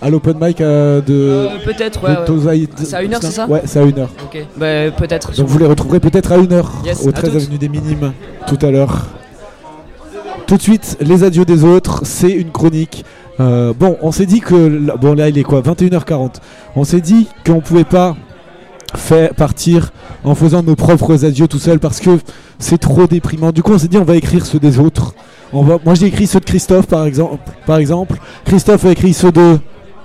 À 0.00 0.10
l'open 0.10 0.36
mic 0.40 0.60
euh, 0.60 1.00
de. 1.00 1.12
Euh, 1.12 1.46
peut-être, 1.64 2.00
de 2.00 2.06
ouais, 2.06 2.18
ouais. 2.18 2.24
Tozaï- 2.24 2.68
C'est 2.76 2.94
à 2.94 3.02
une 3.02 3.14
heure, 3.14 3.20
c'est 3.22 3.30
ça 3.30 3.46
Ouais, 3.46 3.62
c'est 3.64 3.78
à 3.80 3.82
une 3.82 3.98
heure. 3.98 4.10
Ok, 4.24 4.44
bah 4.56 4.90
peut-être. 4.96 5.32
Donc 5.36 5.46
vous 5.48 5.58
les 5.58 5.66
retrouverez 5.66 6.00
peut-être 6.00 6.32
à 6.32 6.36
une 6.38 6.52
heure 6.52 6.70
Yes, 6.84 7.04
au 7.04 7.08
à 7.10 7.12
13 7.12 7.30
toutes. 7.32 7.42
avenue 7.42 7.58
des 7.58 7.68
Minimes 7.68 8.12
tout 8.46 8.58
à 8.62 8.70
l'heure. 8.70 9.06
Tout 10.46 10.56
de 10.56 10.62
suite, 10.62 10.96
les 11.00 11.24
adieux 11.24 11.44
des 11.44 11.64
autres, 11.64 12.00
c'est 12.04 12.30
une 12.32 12.50
chronique. 12.50 13.04
Euh, 13.40 13.72
bon, 13.78 13.96
on 14.02 14.12
s'est 14.12 14.26
dit 14.26 14.40
que 14.40 14.96
bon 14.96 15.14
là 15.14 15.28
il 15.28 15.38
est 15.38 15.42
quoi 15.42 15.62
21h40. 15.62 16.34
On 16.76 16.84
s'est 16.84 17.00
dit 17.00 17.28
qu'on 17.46 17.60
pouvait 17.60 17.84
pas 17.84 18.16
faire 18.94 19.34
partir 19.34 19.92
en 20.24 20.34
faisant 20.34 20.62
nos 20.62 20.76
propres 20.76 21.24
adieux 21.24 21.48
tout 21.48 21.58
seul 21.58 21.78
parce 21.78 22.00
que 22.00 22.18
c'est 22.58 22.78
trop 22.78 23.06
déprimant. 23.06 23.52
Du 23.52 23.62
coup, 23.62 23.72
on 23.72 23.78
s'est 23.78 23.88
dit 23.88 23.98
on 23.98 24.04
va 24.04 24.16
écrire 24.16 24.46
ceux 24.46 24.58
des 24.58 24.78
autres. 24.78 25.14
On 25.52 25.62
va 25.62 25.78
moi 25.84 25.94
j'ai 25.94 26.06
écrit 26.06 26.26
ceux 26.26 26.40
de 26.40 26.44
Christophe 26.44 26.86
par 26.86 27.04
exemple, 27.04 27.38
par 27.66 27.78
exemple. 27.78 28.16
Christophe 28.44 28.84
a 28.84 28.90
écrit 28.90 29.12
ceux 29.12 29.32
de 29.32 29.58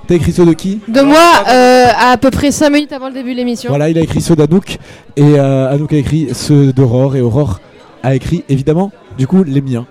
T'as 0.08 0.16
écrit 0.16 0.32
ceux 0.32 0.46
de 0.46 0.54
qui? 0.54 0.80
De 0.88 1.02
moi, 1.02 1.20
euh, 1.50 1.88
à 2.00 2.16
peu 2.16 2.32
près 2.32 2.52
5 2.52 2.70
minutes 2.70 2.94
avant 2.94 3.10
le 3.10 3.14
début 3.14 3.34
de 3.34 3.38
l'émission. 3.38 3.70
Voilà, 3.70 3.90
il 3.90 3.98
a 3.98 4.02
écrit 4.02 4.22
ceux 4.22 4.38
d'Anouk 4.38 4.78
et 5.18 5.38
euh, 5.38 5.70
Anouk 5.70 5.92
a 5.92 5.98
écrit 5.98 6.30
ceux 6.32 6.72
d'Aurore 6.72 7.18
et 7.18 7.22
Aurore 7.22 7.60
a 8.04 8.16
écrit 8.16 8.46
évidemment 8.48 8.92
du 9.18 9.28
coup 9.28 9.44
les 9.44 9.62
miens. 9.62 9.86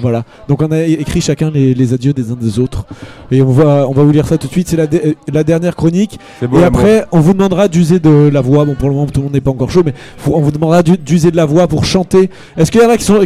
Voilà, 0.00 0.24
donc 0.48 0.62
on 0.62 0.70
a 0.72 0.82
écrit 0.82 1.20
chacun 1.20 1.50
les, 1.50 1.74
les 1.74 1.92
adieux 1.94 2.12
des 2.12 2.30
uns 2.30 2.36
des 2.40 2.58
autres. 2.58 2.84
Et 3.30 3.42
on 3.42 3.50
va, 3.50 3.86
on 3.88 3.92
va 3.92 4.02
vous 4.02 4.10
lire 4.12 4.26
ça 4.26 4.38
tout 4.38 4.46
de 4.46 4.52
suite. 4.52 4.68
C'est 4.68 4.76
la, 4.76 4.84
euh, 4.84 5.14
la 5.32 5.44
dernière 5.44 5.76
chronique. 5.76 6.18
Beau, 6.42 6.58
et 6.60 6.64
après 6.64 7.04
on 7.12 7.20
vous 7.20 7.32
demandera 7.34 7.68
d'user 7.68 7.98
de 8.00 8.30
la 8.32 8.40
voix. 8.40 8.64
Bon, 8.64 8.74
pour 8.74 8.88
le 8.88 8.94
moment 8.94 9.06
tout 9.06 9.20
le 9.20 9.24
monde 9.24 9.34
n'est 9.34 9.40
pas 9.40 9.50
encore 9.50 9.70
chaud, 9.70 9.82
mais 9.84 9.94
faut- 10.16 10.34
on 10.34 10.40
vous 10.40 10.50
demandera 10.52 10.82
d'u- 10.82 10.96
d'user 10.98 11.30
de 11.30 11.36
la 11.36 11.44
voix 11.46 11.66
pour 11.68 11.84
chanter. 11.84 12.30
Est-ce 12.56 12.70
qu'il 12.70 12.80
y 12.80 12.84
en 12.84 12.90
a 12.90 12.96
qui, 12.96 13.04
sont, 13.04 13.20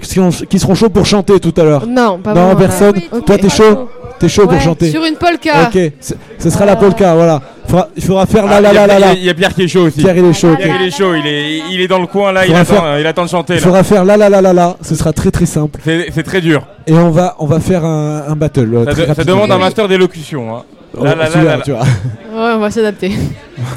qui, 0.49 0.59
seront 0.59 0.75
chauds 0.75 0.89
pour 0.91 1.07
chanter 1.07 1.39
tout 1.41 1.55
à 1.57 1.63
l'heure? 1.65 1.87
Non, 1.87 2.19
pas 2.19 2.35
Non, 2.35 2.43
vraiment, 2.55 2.57
personne? 2.57 2.95
Toi 3.27 3.39
t'es 3.39 3.49
chaud? 3.49 3.89
T'es 4.19 4.29
chaud 4.29 4.43
Ouais, 4.43 4.49
pour 4.49 4.61
chanter? 4.61 4.91
Sur 4.91 5.05
une 5.05 5.17
polka. 5.17 5.69
Ok, 5.69 5.93
ce 6.39 6.51
sera 6.51 6.65
la 6.67 6.77
polka, 6.77 7.15
voilà. 7.15 7.41
Faudra- 7.67 7.89
il 7.97 8.03
faudra 8.05 8.27
faire 8.27 8.45
la 8.47 8.57
Ah, 8.57 8.61
la 8.61 8.71
il 8.71 8.75
y 8.75 8.79
a- 8.79 8.87
la 8.87 8.87
la 8.87 8.95
il 8.99 9.01
y 9.01 9.05
a- 9.05 9.07
la. 9.09 9.15
Il 9.15 9.25
y 9.25 9.31
a 9.31 9.35
Pierre 9.35 9.55
qui 9.55 9.63
est 9.63 9.69
chaud 9.69 9.83
aussi. 9.87 10.01
Pierre 10.01 10.17
il 10.17 10.25
est 10.25 10.33
chaud. 10.33 10.55
Pierre 10.57 10.77
il 10.81 10.87
est 10.87 10.91
chaud, 10.91 11.15
il 11.15 11.27
est, 11.27 11.59
il 11.71 11.81
est 11.81 11.89
dans 11.89 11.99
le 11.99 12.07
coin 12.07 12.31
là, 12.33 12.47
il 12.47 12.55
attend, 12.55 12.65
faire- 12.75 13.01
il 13.01 13.07
attend 13.07 13.25
de 13.25 13.31
chanter 13.31 13.55
Il 13.55 13.57
là. 13.57 13.63
faudra 13.63 13.83
faire 13.83 14.05
la 14.05 14.17
la 14.17 14.29
la 14.29 14.41
la 14.43 14.53
la, 14.53 14.77
ce 14.83 14.95
sera 14.95 15.13
très 15.13 15.31
très 15.31 15.47
simple. 15.47 15.81
C'est 15.85 16.23
très 16.23 16.41
dur. 16.41 16.67
Et 16.87 16.93
on 16.93 17.11
va, 17.11 17.37
on 17.39 17.47
va 17.47 17.61
faire 17.61 17.85
un, 17.85 18.25
un 18.29 18.37
battle. 18.37 18.71
euh, 18.75 18.85
Ça, 18.85 18.93
très 18.93 19.07
de- 19.07 19.15
ça 19.15 19.25
demande 19.25 19.51
un 19.51 19.59
master 19.59 19.89
d'élocution. 19.89 20.57
Hein. 20.57 20.63
Oh, 20.97 21.03
Là, 21.05 21.11
là, 21.17 21.25
là, 21.25 21.31
celui-là, 21.31 21.51
là, 21.51 21.57
là. 21.57 21.63
tu 21.65 21.73
vois. 21.73 21.81
Ouais, 22.35 22.53
on 22.55 22.59
va 22.59 22.71
s'adapter. 22.71 23.13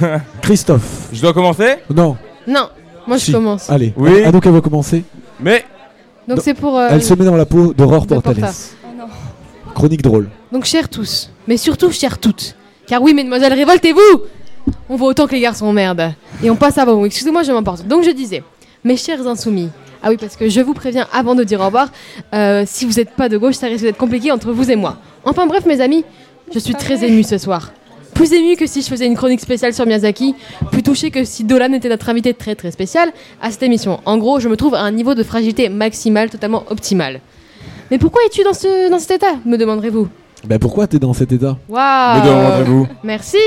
Christophe. 0.42 1.08
Je 1.14 1.22
dois 1.22 1.34
commencer? 1.34 1.76
Non. 1.94 2.18
Non, 2.48 2.70
moi 3.08 3.18
je 3.18 3.32
commence. 3.32 3.70
Allez. 3.70 3.94
Oui. 3.98 4.24
Anouk 4.24 4.46
elle 4.46 4.52
va 4.52 4.62
commencer. 4.62 5.04
Mais 5.40 5.64
Donc 6.28 6.40
c'est 6.42 6.54
pour. 6.54 6.78
euh, 6.78 6.88
Elle 6.92 7.04
se 7.04 7.14
met 7.14 7.26
dans 7.26 7.36
la 7.38 7.46
peau 7.46 7.74
d'Aurore 7.74 8.06
de 8.06 8.16
Portales. 8.16 8.36
Porta. 8.36 8.52
Chronique 9.76 10.02
drôle. 10.02 10.28
Donc 10.52 10.66
chers 10.66 10.90
tous, 10.90 11.32
mais 11.48 11.56
surtout 11.58 11.92
chers 11.92 12.18
toutes. 12.18 12.56
Car 12.88 13.02
oui, 13.02 13.14
mesdemoiselles, 13.14 13.54
révoltez-vous 13.54 14.24
On 14.90 14.96
voit 14.96 15.10
autant 15.10 15.28
que 15.28 15.34
les 15.34 15.42
garçons, 15.42 15.72
merde. 15.74 16.14
Et 16.42 16.50
on 16.50 16.56
passe 16.56 16.78
vos 16.78 16.96
mots. 16.96 17.06
Excusez-moi, 17.06 17.44
je 17.44 17.52
m'emporte. 17.52 17.86
Donc 17.86 18.04
je 18.04 18.12
disais, 18.12 18.44
mes 18.84 18.96
chers 18.96 19.28
insoumis. 19.28 19.70
Ah 20.02 20.10
oui, 20.10 20.18
parce 20.18 20.38
que 20.38 20.48
je 20.48 20.62
vous 20.62 20.74
préviens 20.74 21.06
avant 21.12 21.36
de 21.36 21.44
dire 21.44 21.60
au 21.60 21.66
revoir, 21.66 21.90
euh, 22.34 22.64
si 22.66 22.86
vous 22.86 22.94
n'êtes 22.94 23.12
pas 23.12 23.28
de 23.28 23.38
gauche, 23.38 23.56
ça 23.56 23.68
risque 23.68 23.84
d'être 23.84 23.98
compliqué 23.98 24.32
entre 24.32 24.52
vous 24.52 24.72
et 24.72 24.76
moi. 24.76 24.98
Enfin 25.26 25.48
bref, 25.48 25.66
mes 25.66 25.82
amis, 25.82 26.06
je 26.54 26.60
suis 26.60 26.76
très 26.76 27.04
émue 27.04 27.24
ce 27.24 27.38
soir. 27.38 27.74
Plus 28.14 28.32
émue 28.32 28.56
que 28.56 28.68
si 28.68 28.82
je 28.82 28.88
faisais 28.88 29.06
une 29.06 29.16
chronique 29.16 29.42
spéciale 29.42 29.74
sur 29.74 29.86
Miyazaki, 29.86 30.34
plus 30.72 30.82
touchée 30.82 31.12
que 31.12 31.24
si 31.26 31.44
Dolan 31.44 31.74
était 31.74 31.90
notre 31.90 32.10
invité 32.10 32.34
très 32.34 32.56
très 32.56 32.72
spécial 32.72 33.12
à 33.42 33.52
cette 33.52 33.64
émission. 33.64 34.00
En 34.06 34.18
gros, 34.18 34.40
je 34.40 34.48
me 34.48 34.56
trouve 34.56 34.76
à 34.76 34.82
un 34.82 34.92
niveau 34.92 35.14
de 35.14 35.24
fragilité 35.24 35.68
maximale, 35.68 36.30
totalement 36.30 36.64
optimal. 36.70 37.20
Mais 37.92 37.98
pourquoi 37.98 38.22
es-tu 38.26 38.44
dans, 38.44 38.54
ce, 38.54 38.90
dans 38.90 39.00
cet 39.00 39.12
état, 39.12 39.36
me 39.46 39.58
demanderez-vous? 39.58 40.08
Bah 40.46 40.60
pourquoi 40.60 40.86
t'es 40.88 41.00
dans 41.00 41.14
cet 41.14 41.32
état? 41.32 41.58
Waouh 41.68 42.88
Merci 43.04 43.38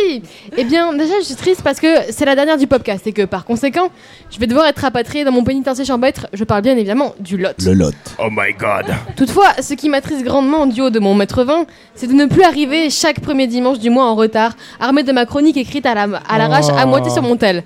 Eh 0.57 0.65
bien, 0.65 0.93
déjà, 0.93 1.15
je 1.21 1.25
suis 1.25 1.35
triste 1.37 1.63
parce 1.63 1.79
que 1.81 1.87
c'est 2.11 2.25
la 2.25 2.35
dernière 2.35 2.59
du 2.59 2.67
podcast 2.67 3.07
et 3.07 3.13
que 3.13 3.23
par 3.25 3.45
conséquent, 3.45 3.89
je 4.31 4.39
vais 4.39 4.47
devoir 4.47 4.67
être 4.67 4.81
rapatrié 4.81 5.25
dans 5.25 5.31
mon 5.33 5.45
pénitencier 5.45 5.85
champêtre. 5.85 6.27
Je 6.33 6.43
parle 6.45 6.63
bien 6.63 6.73
évidemment 6.77 7.15
du 7.21 7.37
lot. 7.37 7.51
Le 7.65 7.73
lot. 7.75 7.93
Oh 8.19 8.29
my 8.31 8.53
god. 8.59 8.95
Toutefois, 9.17 9.49
ce 9.63 9.75
qui 9.75 9.89
m'attriste 9.89 10.25
grandement 10.25 10.67
du 10.67 10.81
haut 10.81 10.91
de 10.91 10.99
mon 10.99 11.15
maître 11.15 11.45
20, 11.45 11.65
c'est 11.95 12.09
de 12.09 12.13
ne 12.13 12.27
plus 12.27 12.43
arriver 12.43 12.91
chaque 12.91 13.21
premier 13.21 13.47
dimanche 13.47 13.79
du 13.79 13.89
mois 13.89 14.05
en 14.07 14.15
retard, 14.17 14.53
armé 14.81 15.03
de 15.05 15.13
ma 15.13 15.27
chronique 15.27 15.57
écrite 15.57 15.87
à 15.87 15.95
la- 15.95 16.21
à 16.29 16.39
l'arrache, 16.39 16.69
à 16.77 16.87
moitié 16.87 17.11
sur 17.13 17.23
mon 17.23 17.37
tel. 17.37 17.63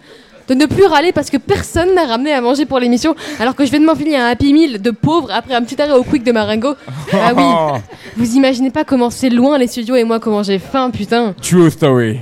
De 0.49 0.55
ne 0.55 0.67
plus 0.67 0.85
râler 0.85 1.13
parce 1.13 1.31
que 1.31 1.37
personne 1.37 1.95
n'a 1.95 2.05
ramené 2.07 2.33
à 2.33 2.41
manger 2.41 2.67
pour 2.67 2.79
l'émission, 2.79 3.15
alors 3.41 3.55
que 3.55 3.65
je 3.65 3.71
viens 3.71 3.81
de 3.81 3.87
m'enfiler 3.87 4.17
un 4.17 4.27
Happy 4.27 4.53
Meal 4.53 4.81
de 4.81 4.91
pauvre 4.91 5.29
après 5.33 5.55
un 5.55 5.63
petit 5.63 5.81
arrêt 5.81 5.93
au 5.93 6.03
quick 6.03 6.23
de 6.25 6.33
Marengo. 6.33 6.75
Ah 7.13 7.33
oui, 7.35 7.81
vous 8.17 8.35
imaginez 8.37 8.71
pas 8.71 8.83
comment 8.85 9.09
c'est 9.09 9.31
loin 9.31 9.57
les 9.57 9.67
studios 9.69 9.95
et 9.95 10.05
moi 10.05 10.19
comment 10.19 10.43
j'ai 10.43 10.59
faim, 10.59 10.91
putain. 10.91 11.35
True 11.41 11.71
story. 11.71 12.19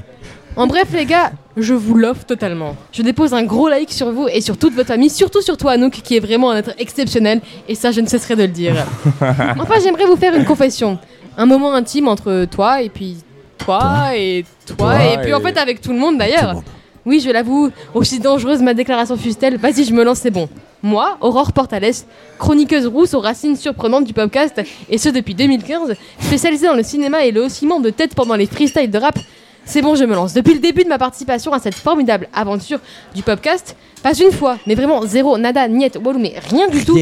En 0.54 0.66
bref, 0.66 0.88
les 0.92 1.06
gars, 1.06 1.32
je 1.56 1.72
vous 1.72 1.94
l'offre 1.94 2.24
totalement. 2.26 2.76
Je 2.92 3.00
dépose 3.02 3.32
un 3.32 3.42
gros 3.42 3.68
like 3.68 3.90
sur 3.90 4.12
vous 4.12 4.28
et 4.28 4.42
sur 4.42 4.58
toute 4.58 4.74
votre 4.74 4.88
famille, 4.88 5.08
surtout 5.08 5.40
sur 5.40 5.56
toi, 5.56 5.72
Anouk, 5.72 5.92
qui 5.92 6.16
est 6.16 6.20
vraiment 6.20 6.50
un 6.50 6.56
être 6.58 6.74
exceptionnel, 6.78 7.40
et 7.68 7.74
ça, 7.74 7.90
je 7.90 8.02
ne 8.02 8.06
cesserai 8.06 8.36
de 8.36 8.42
le 8.42 8.48
dire. 8.48 8.74
Enfin, 9.20 9.74
j'aimerais 9.82 10.04
vous 10.04 10.16
faire 10.16 10.34
une 10.34 10.44
confession. 10.44 10.98
Un 11.38 11.46
moment 11.46 11.72
intime 11.74 12.08
entre 12.08 12.44
toi 12.44 12.82
et 12.82 12.90
puis 12.90 13.16
toi 13.56 14.14
et 14.14 14.44
toi, 14.66 14.76
Toi 14.76 15.04
et 15.04 15.18
puis 15.22 15.32
en 15.32 15.40
fait 15.40 15.56
avec 15.56 15.80
tout 15.80 15.92
le 15.92 15.98
monde 15.98 16.18
d'ailleurs. 16.18 16.62
Oui, 17.04 17.18
je 17.18 17.30
l'avoue, 17.30 17.70
aussi 17.94 18.20
dangereuse 18.20 18.62
ma 18.62 18.74
déclaration 18.74 19.16
fût-elle, 19.16 19.56
vas-y, 19.56 19.84
je 19.84 19.92
me 19.92 20.04
lance, 20.04 20.20
c'est 20.20 20.30
bon. 20.30 20.48
Moi, 20.84 21.16
Aurore 21.20 21.52
Portales, 21.52 21.94
chroniqueuse 22.38 22.86
rousse 22.86 23.14
aux 23.14 23.20
racines 23.20 23.56
surprenantes 23.56 24.04
du 24.04 24.12
podcast, 24.12 24.60
et 24.88 24.98
ce 24.98 25.08
depuis 25.08 25.34
2015, 25.34 25.94
spécialisée 26.20 26.66
dans 26.66 26.76
le 26.76 26.84
cinéma 26.84 27.24
et 27.24 27.32
le 27.32 27.42
haussement 27.42 27.80
de 27.80 27.90
tête 27.90 28.14
pendant 28.14 28.36
les 28.36 28.46
freestyles 28.46 28.90
de 28.90 28.98
rap, 28.98 29.18
c'est 29.64 29.82
bon, 29.82 29.94
je 29.94 30.04
me 30.04 30.14
lance. 30.14 30.34
Depuis 30.34 30.54
le 30.54 30.60
début 30.60 30.84
de 30.84 30.88
ma 30.88 30.98
participation 30.98 31.52
à 31.52 31.58
cette 31.58 31.74
formidable 31.74 32.28
aventure 32.34 32.80
du 33.14 33.22
podcast, 33.22 33.76
pas 34.02 34.14
une 34.14 34.32
fois, 34.32 34.58
mais 34.66 34.74
vraiment 34.74 35.06
zéro, 35.06 35.38
nada, 35.38 35.68
niet, 35.68 35.96
walou, 36.02 36.18
mais 36.18 36.34
rien 36.50 36.68
du 36.68 36.84
tout. 36.84 36.98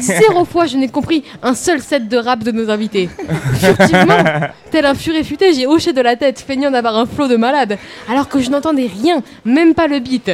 Zéro 0.00 0.44
fois, 0.44 0.66
je 0.66 0.78
n'ai 0.78 0.88
compris 0.88 1.22
un 1.42 1.54
seul 1.54 1.80
set 1.80 2.08
de 2.08 2.16
rap 2.16 2.42
de 2.42 2.50
nos 2.50 2.70
invités. 2.70 3.10
Furtivement, 3.56 4.24
tel 4.70 4.86
un 4.86 4.94
furé 4.94 5.22
futé, 5.22 5.52
j'ai 5.52 5.66
hoché 5.66 5.92
de 5.92 6.00
la 6.00 6.16
tête, 6.16 6.40
feignant 6.40 6.70
d'avoir 6.70 6.96
un 6.96 7.04
flot 7.06 7.28
de 7.28 7.36
malade, 7.36 7.76
alors 8.10 8.28
que 8.28 8.40
je 8.40 8.50
n'entendais 8.50 8.86
rien, 9.02 9.22
même 9.44 9.74
pas 9.74 9.86
le 9.86 9.98
beat. 9.98 10.30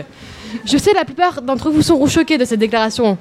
Je 0.64 0.78
sais, 0.78 0.92
la 0.94 1.04
plupart 1.04 1.42
d'entre 1.42 1.70
vous 1.70 1.82
seront 1.82 2.06
choqués 2.06 2.38
de 2.38 2.44
cette 2.44 2.60
déclaration. 2.60 3.18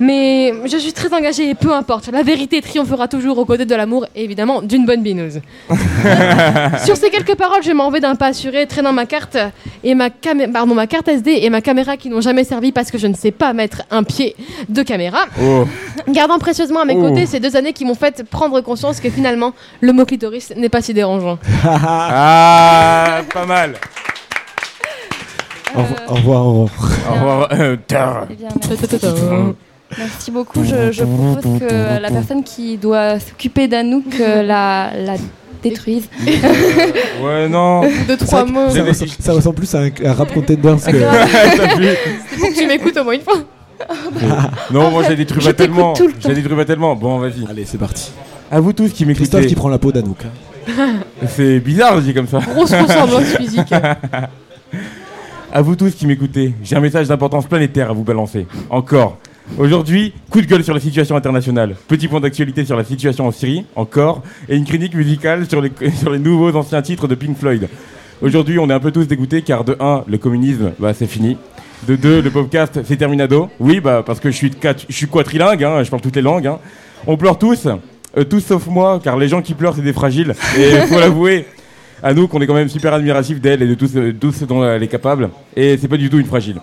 Mais 0.00 0.52
je 0.66 0.76
suis 0.76 0.92
très 0.92 1.12
engagée 1.12 1.50
et 1.50 1.54
peu 1.54 1.72
importe, 1.72 2.08
la 2.12 2.22
vérité 2.22 2.60
triomphera 2.62 3.08
toujours 3.08 3.38
aux 3.38 3.44
côtés 3.44 3.64
de 3.64 3.74
l'amour 3.74 4.06
et 4.14 4.22
évidemment 4.22 4.62
d'une 4.62 4.86
bonne 4.86 5.02
binouse. 5.02 5.40
Sur 6.84 6.96
ces 6.96 7.10
quelques 7.10 7.34
paroles, 7.34 7.62
je 7.64 7.72
m'en 7.72 7.90
vais 7.90 7.98
d'un 8.00 8.14
pas 8.14 8.26
assuré, 8.28 8.66
traînant 8.66 8.92
ma 8.92 9.06
carte 9.06 9.36
et 9.82 9.94
ma 9.96 10.08
camé- 10.10 10.46
pardon, 10.52 10.74
ma 10.74 10.86
carte 10.86 11.08
SD 11.08 11.38
et 11.42 11.50
ma 11.50 11.60
caméra 11.60 11.96
qui 11.96 12.10
n'ont 12.10 12.20
jamais 12.20 12.44
servi 12.44 12.70
parce 12.70 12.90
que 12.92 12.98
je 12.98 13.08
ne 13.08 13.14
sais 13.14 13.32
pas 13.32 13.52
mettre 13.52 13.82
un 13.90 14.04
pied 14.04 14.36
de 14.68 14.82
caméra. 14.82 15.24
Oh. 15.42 15.64
Gardant 16.08 16.38
précieusement 16.38 16.80
à 16.80 16.84
mes 16.84 16.94
Oh. 16.96 17.08
côtés 17.08 17.26
ces 17.26 17.40
deux 17.40 17.56
années 17.56 17.72
qui 17.72 17.84
m'ont 17.84 17.94
fait 17.96 18.22
prendre 18.24 18.60
conscience 18.60 19.00
que 19.00 19.10
finalement 19.10 19.52
le 19.80 19.92
mot 19.92 20.04
clitoris 20.04 20.52
n'est 20.56 20.68
pas 20.68 20.80
si 20.82 20.94
dérangeant. 20.94 21.38
ah, 21.64 23.20
pas 23.32 23.46
mal. 23.46 23.74
Au 25.74 25.80
revoir. 25.82 26.00
Au 26.08 26.14
revoir. 26.14 26.46
au 26.46 26.62
revoir. 26.62 26.68
Au 27.10 27.14
revoir. 27.14 27.48
Merci. 29.96 30.30
Beaucoup. 30.30 30.62
Je, 30.64 30.92
je 30.92 31.04
propose 31.04 31.60
que 31.60 32.00
la 32.00 32.10
personne 32.10 32.44
qui 32.44 32.76
doit 32.76 33.18
s'occuper 33.20 33.68
d'Anouk 33.68 34.04
euh, 34.20 34.42
la, 34.42 34.90
la 34.96 35.14
détruise. 35.62 36.08
Ouais, 37.22 37.48
non. 37.48 37.82
De 37.82 38.14
trois 38.16 38.44
mots. 38.44 38.70
Ça, 38.70 38.84
ressemble, 38.84 39.10
ça 39.20 39.32
ressemble 39.32 39.56
plus 39.56 39.74
à 39.74 39.80
un, 39.80 39.90
un 40.04 40.12
rap 40.12 40.32
que. 40.32 40.40
Que 42.38 42.58
tu 42.58 42.66
m'écoutes 42.66 42.96
au 42.96 43.04
moins 43.04 43.14
une 43.14 43.22
fois. 43.22 43.34
Non, 44.72 44.90
moi 44.90 45.04
j'ai 45.08 45.16
des 45.16 45.26
trucs 45.26 45.56
tellement. 45.56 45.94
J'ai 46.20 46.34
des 46.34 46.42
trucs 46.42 46.56
pas 46.56 46.64
tellement. 46.64 46.94
Bon, 46.96 47.18
vas-y. 47.18 47.46
Allez, 47.48 47.64
c'est 47.64 47.78
parti. 47.78 48.10
À 48.50 48.60
vous 48.60 48.72
tous 48.72 48.90
qui 48.92 49.04
m'écoutez. 49.04 49.24
Christophe 49.28 49.46
qui 49.46 49.54
prend 49.54 49.68
la 49.68 49.78
peau 49.78 49.92
d'Anouk. 49.92 50.18
C'est 51.28 51.60
bizarre, 51.60 51.96
je 51.96 52.06
dis 52.06 52.14
comme 52.14 52.28
ça. 52.28 52.38
Grosse 52.40 52.72
ressemblance 52.72 53.24
physique. 53.36 53.72
À 55.50 55.62
vous 55.62 55.76
tous 55.76 55.94
qui 55.94 56.06
m'écoutez, 56.06 56.54
j'ai 56.62 56.76
un 56.76 56.80
message 56.80 57.08
d'importance 57.08 57.46
planétaire 57.46 57.90
à 57.90 57.92
vous 57.94 58.04
balancer. 58.04 58.46
Encore. 58.68 59.16
Aujourd'hui, 59.56 60.12
coup 60.30 60.40
de 60.40 60.46
gueule 60.46 60.62
sur 60.62 60.74
la 60.74 60.80
situation 60.80 61.16
internationale. 61.16 61.74
Petit 61.88 62.06
point 62.06 62.20
d'actualité 62.20 62.64
sur 62.64 62.76
la 62.76 62.84
situation 62.84 63.26
en 63.26 63.32
Syrie, 63.32 63.64
encore. 63.74 64.22
Et 64.48 64.56
une 64.56 64.64
critique 64.64 64.94
musicale 64.94 65.48
sur 65.48 65.60
les, 65.60 65.72
nouveaux 66.18 66.54
anciens 66.54 66.82
titres 66.82 67.08
de 67.08 67.14
Pink 67.14 67.36
Floyd. 67.36 67.68
Aujourd'hui, 68.20 68.58
on 68.58 68.68
est 68.68 68.72
un 68.72 68.80
peu 68.80 68.92
tous 68.92 69.06
dégoûtés 69.08 69.42
car 69.42 69.64
de 69.64 69.76
1, 69.80 70.04
le 70.06 70.18
communisme, 70.18 70.72
bah 70.78 70.92
c'est 70.92 71.06
fini. 71.06 71.36
De 71.86 71.96
2, 71.96 72.20
le 72.20 72.30
podcast, 72.30 72.80
c'est 72.84 72.96
terminado. 72.96 73.48
Oui, 73.58 73.80
bah 73.80 74.02
parce 74.04 74.20
que 74.20 74.30
je 74.30 74.36
suis, 74.36 74.50
je 74.88 74.94
suis 74.94 75.06
quadrilingue, 75.06 75.64
hein, 75.64 75.82
je 75.82 75.90
parle 75.90 76.02
toutes 76.02 76.16
les 76.16 76.22
langues. 76.22 76.46
hein. 76.46 76.58
On 77.06 77.16
pleure 77.16 77.38
tous, 77.38 77.66
euh, 78.16 78.24
tous 78.24 78.40
sauf 78.40 78.66
moi, 78.66 79.00
car 79.02 79.16
les 79.16 79.28
gens 79.28 79.40
qui 79.42 79.54
pleurent, 79.54 79.74
c'est 79.74 79.82
des 79.82 79.92
fragiles. 79.92 80.34
Et 80.58 80.72
faut 80.88 80.98
l'avouer, 80.98 81.46
à 82.02 82.12
nous 82.14 82.28
qu'on 82.28 82.40
est 82.40 82.46
quand 82.46 82.54
même 82.54 82.68
super 82.68 82.92
admiratifs 82.92 83.40
d'elle 83.40 83.62
et 83.62 83.66
de 83.66 83.74
tout 83.74 83.88
tout 84.20 84.32
ce 84.32 84.44
dont 84.44 84.64
elle 84.64 84.82
est 84.82 84.88
capable. 84.88 85.30
Et 85.56 85.76
c'est 85.78 85.88
pas 85.88 85.96
du 85.96 86.10
tout 86.10 86.18
une 86.18 86.26
fragile. 86.26 86.56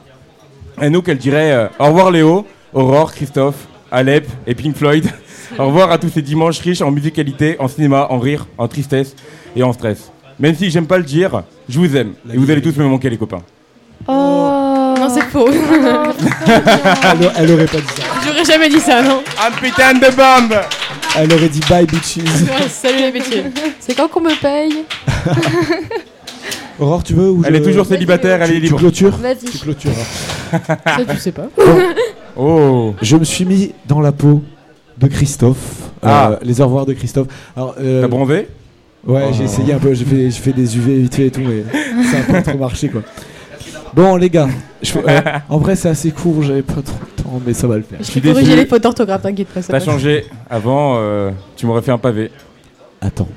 À 0.77 0.89
nous 0.89 1.01
qu'elle 1.01 1.17
dirait 1.17 1.51
euh, 1.53 1.67
au 1.79 1.85
revoir 1.85 2.11
Léo, 2.11 2.45
Aurore, 2.75 3.13
Christophe, 3.13 3.55
Alep 3.91 4.27
et 4.45 4.53
Pink 4.53 4.75
Floyd. 4.75 5.09
au 5.59 5.65
revoir 5.67 5.91
à 5.91 5.97
tous 5.97 6.09
ces 6.09 6.21
dimanches 6.21 6.59
riches 6.59 6.81
en 6.81 6.91
musicalité, 6.91 7.55
en 7.59 7.67
cinéma, 7.67 8.07
en 8.09 8.19
rire, 8.19 8.45
en 8.57 8.67
tristesse 8.67 9.15
et 9.55 9.63
en 9.63 9.73
stress. 9.73 10.11
Même 10.39 10.55
si 10.55 10.69
j'aime 10.69 10.85
pas 10.85 10.97
le 10.97 11.03
dire, 11.05 11.43
je 11.69 11.79
vous 11.79 11.95
aime. 11.95 12.13
Et 12.31 12.37
vous 12.37 12.51
allez 12.51 12.61
tous 12.61 12.75
me 12.77 12.83
manquer 12.85 13.09
les 13.09 13.17
copains. 13.17 13.41
Oh 14.07 14.93
Non, 14.99 15.09
c'est 15.09 15.23
faux. 15.23 15.47
Elle, 15.49 17.31
elle 17.37 17.51
aurait 17.53 17.65
pas 17.65 17.77
dit 17.77 17.87
ça. 17.95 18.03
J'aurais 18.25 18.43
jamais 18.45 18.69
dit 18.69 18.79
ça, 18.81 19.01
non. 19.01 19.21
Un 19.41 19.51
putain 19.51 19.93
de 19.93 20.13
bombe 20.13 20.59
Elle 21.17 21.33
aurait 21.33 21.47
dit 21.49 21.61
bye 21.69 21.85
bitches. 21.85 22.17
Ouais, 22.17 22.67
salut 22.69 22.99
les 22.99 23.11
métiers. 23.13 23.43
C'est 23.79 23.95
quand 23.95 24.09
qu'on 24.09 24.19
me 24.21 24.35
paye 24.41 24.83
Aurore, 26.79 27.03
tu 27.05 27.13
veux 27.13 27.29
ou 27.31 27.41
Elle 27.45 27.53
je- 27.55 27.59
est 27.59 27.63
toujours 27.63 27.85
célibataire, 27.85 28.41
elle 28.41 28.51
est 28.51 28.55
Tu 28.55 28.59
libre. 28.61 28.77
clôtures 28.79 29.15
Vas-y. 29.15 29.45
Tu 29.49 29.57
clôtures. 29.59 29.91
Ça, 30.51 31.05
tu 31.09 31.17
sais 31.17 31.31
pas. 31.31 31.47
Oh 32.37 32.93
Je 33.01 33.15
me 33.17 33.23
suis 33.23 33.45
mis 33.45 33.71
dans 33.87 34.01
la 34.01 34.11
peau 34.11 34.41
de 34.97 35.07
Christophe. 35.07 35.89
euh, 36.03 36.07
Ah. 36.07 36.39
les 36.43 36.61
au 36.61 36.65
revoir 36.65 36.85
de 36.85 36.93
Christophe. 36.93 37.27
Alors, 37.55 37.75
euh, 37.79 38.01
T'as 38.01 38.07
bronzé? 38.07 38.47
Ouais, 39.05 39.23
Oh. 39.27 39.33
j'ai 39.33 39.43
essayé 39.43 39.73
un 39.73 39.77
peu, 39.79 39.93
j'ai 39.93 40.05
fait, 40.05 40.31
j'ai 40.31 40.41
fait 40.41 40.53
des 40.53 40.77
UV 40.77 40.99
vite 41.01 41.15
fait 41.15 41.27
et 41.27 41.31
tout, 41.31 41.41
mais 41.41 41.63
ça 42.11 42.17
a 42.19 42.31
pas 42.33 42.41
trop 42.41 42.57
marché 42.57 42.89
quoi. 42.89 43.01
Bon, 43.93 44.15
les 44.17 44.29
gars, 44.29 44.49
je- 44.81 44.97
euh, 44.97 45.21
en 45.47 45.57
vrai, 45.59 45.75
c'est 45.75 45.87
assez 45.89 46.11
court, 46.11 46.41
j'avais 46.43 46.63
pas 46.63 46.73
trop 46.81 46.81
de 46.83 47.23
temps, 47.23 47.39
mais 47.45 47.53
ça 47.53 47.67
va 47.67 47.77
le 47.77 47.83
faire. 47.83 47.99
Je 48.01 48.19
vais 48.19 48.29
corriger 48.31 48.55
les 48.55 48.65
fautes 48.65 48.83
d'orthographe, 48.83 49.21
t'inquiète 49.21 49.47
pas. 49.47 49.61
ça 49.61 49.71
T'as 49.73 49.79
changé. 49.79 50.25
Avant, 50.49 50.95
euh, 50.97 51.31
tu 51.55 51.65
m'aurais 51.65 51.81
fait 51.83 51.91
un 51.91 51.97
pavé. 51.99 52.31
Attends. 52.99 53.27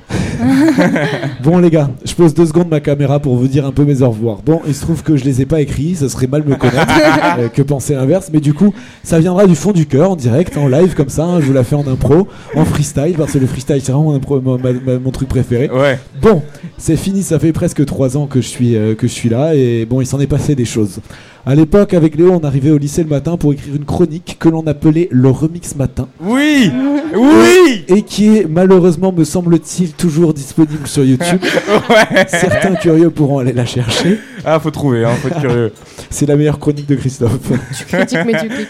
Bon 1.43 1.57
les 1.59 1.69
gars, 1.69 1.89
je 2.05 2.13
pose 2.13 2.33
deux 2.33 2.45
secondes 2.45 2.69
ma 2.69 2.79
caméra 2.79 3.19
pour 3.19 3.35
vous 3.35 3.47
dire 3.47 3.65
un 3.65 3.71
peu 3.71 3.83
mes 3.85 4.01
au 4.01 4.09
revoir. 4.09 4.37
Bon, 4.45 4.61
il 4.67 4.73
se 4.73 4.81
trouve 4.81 5.03
que 5.03 5.15
je 5.17 5.25
les 5.25 5.41
ai 5.41 5.45
pas 5.45 5.61
écrits, 5.61 5.95
ça 5.95 6.09
serait 6.09 6.27
mal 6.27 6.43
me 6.45 6.55
connaître 6.55 6.87
euh, 7.39 7.47
que 7.49 7.61
penser 7.61 7.95
l'inverse, 7.95 8.29
mais 8.33 8.39
du 8.39 8.53
coup, 8.53 8.73
ça 9.03 9.19
viendra 9.19 9.45
du 9.47 9.55
fond 9.55 9.71
du 9.71 9.85
cœur, 9.85 10.11
en 10.11 10.15
direct, 10.15 10.57
en 10.57 10.67
live 10.67 10.93
comme 10.95 11.09
ça. 11.09 11.23
hein, 11.25 11.39
je 11.41 11.45
vous 11.45 11.53
la 11.53 11.63
fais 11.63 11.75
en 11.75 11.87
impro, 11.87 12.27
en 12.55 12.65
freestyle, 12.65 13.15
parce 13.17 13.33
que 13.33 13.37
le 13.39 13.47
freestyle 13.47 13.81
c'est 13.83 13.91
vraiment 13.91 14.11
mon, 14.11 14.17
impro- 14.19 14.41
ma- 14.41 14.57
ma- 14.71 14.79
ma- 14.79 14.99
mon 14.99 15.11
truc 15.11 15.29
préféré. 15.29 15.69
Ouais. 15.69 15.99
Bon, 16.21 16.41
c'est 16.77 16.97
fini, 16.97 17.23
ça 17.23 17.39
fait 17.39 17.53
presque 17.53 17.85
trois 17.85 18.17
ans 18.17 18.27
que 18.27 18.41
je 18.41 18.47
suis 18.47 18.75
euh, 18.75 18.95
que 18.95 19.07
je 19.07 19.13
suis 19.13 19.29
là 19.29 19.55
et 19.55 19.85
bon, 19.85 20.01
il 20.01 20.05
s'en 20.05 20.19
est 20.19 20.27
passé 20.27 20.55
des 20.55 20.65
choses. 20.65 20.99
À 21.45 21.55
l'époque, 21.55 21.93
avec 21.93 22.15
Léo, 22.17 22.31
on 22.33 22.43
arrivait 22.45 22.69
au 22.69 22.77
lycée 22.77 23.01
le 23.01 23.09
matin 23.09 23.37
pour 23.37 23.53
écrire 23.53 23.73
une 23.73 23.85
chronique 23.85 24.35
que 24.39 24.49
l'on 24.49 24.67
appelait 24.67 25.07
le 25.09 25.29
remix 25.29 25.75
matin. 25.75 26.07
Oui 26.21 26.69
Oui 27.15 27.85
Et 27.87 28.01
qui 28.03 28.27
est 28.37 28.47
malheureusement, 28.47 29.11
me 29.11 29.23
semble-t-il, 29.23 29.93
toujours 29.93 30.28
disponible 30.33 30.87
sur 30.87 31.03
YouTube. 31.03 31.39
Ouais. 31.89 32.25
Certains 32.27 32.75
curieux 32.75 33.09
pourront 33.09 33.39
aller 33.39 33.53
la 33.53 33.65
chercher. 33.65 34.19
Ah, 34.45 34.59
faut 34.59 34.71
trouver, 34.71 35.03
hein, 35.05 35.11
faut 35.21 35.27
être 35.29 35.39
curieux. 35.39 35.71
C'est 36.09 36.25
la 36.27 36.35
meilleure 36.35 36.59
chronique 36.59 36.87
de 36.87 36.95
Christophe. 36.95 37.39
Tu 37.77 37.85
critiques, 37.85 38.19
mais 38.25 38.39
tu 38.39 38.47
cliques. 38.47 38.67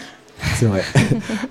C'est 0.58 0.64
vrai. 0.66 0.82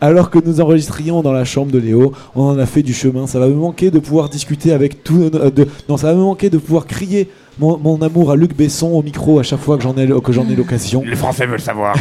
Alors 0.02 0.30
que 0.32 0.40
nous 0.44 0.62
enregistrions 0.62 1.22
dans 1.22 1.32
la 1.32 1.46
chambre 1.46 1.72
de 1.72 1.78
Léo, 1.78 2.12
on 2.36 2.44
en 2.46 2.58
a 2.58 2.66
fait 2.66 2.82
du 2.82 2.94
chemin. 2.94 3.28
Ça 3.28 3.40
va 3.40 3.48
me 3.48 3.54
manquer 3.54 3.92
de 3.92 4.00
pouvoir 4.00 4.30
discuter 4.30 4.72
avec 4.74 5.04
tout. 5.04 5.30
euh, 5.34 5.52
de- 5.52 5.68
non, 5.88 5.98
ça 5.98 6.08
va 6.08 6.14
me 6.16 6.22
manquer 6.24 6.50
de 6.50 6.58
pouvoir 6.58 6.88
crier 6.88 7.30
mon, 7.60 7.78
mon 7.78 8.02
amour 8.02 8.32
à 8.32 8.36
Luc 8.36 8.56
Besson 8.58 8.88
au 8.88 9.04
micro 9.04 9.38
à 9.40 9.44
chaque 9.44 9.60
fois 9.60 9.78
que 9.78 9.84
j'en 9.84 9.96
ai, 9.96 10.08
que 10.24 10.32
j'en 10.34 10.48
ai 10.50 10.56
l'occasion. 10.56 11.04
Les 11.06 11.16
Français 11.16 11.46
veulent 11.46 11.60
savoir. 11.62 11.96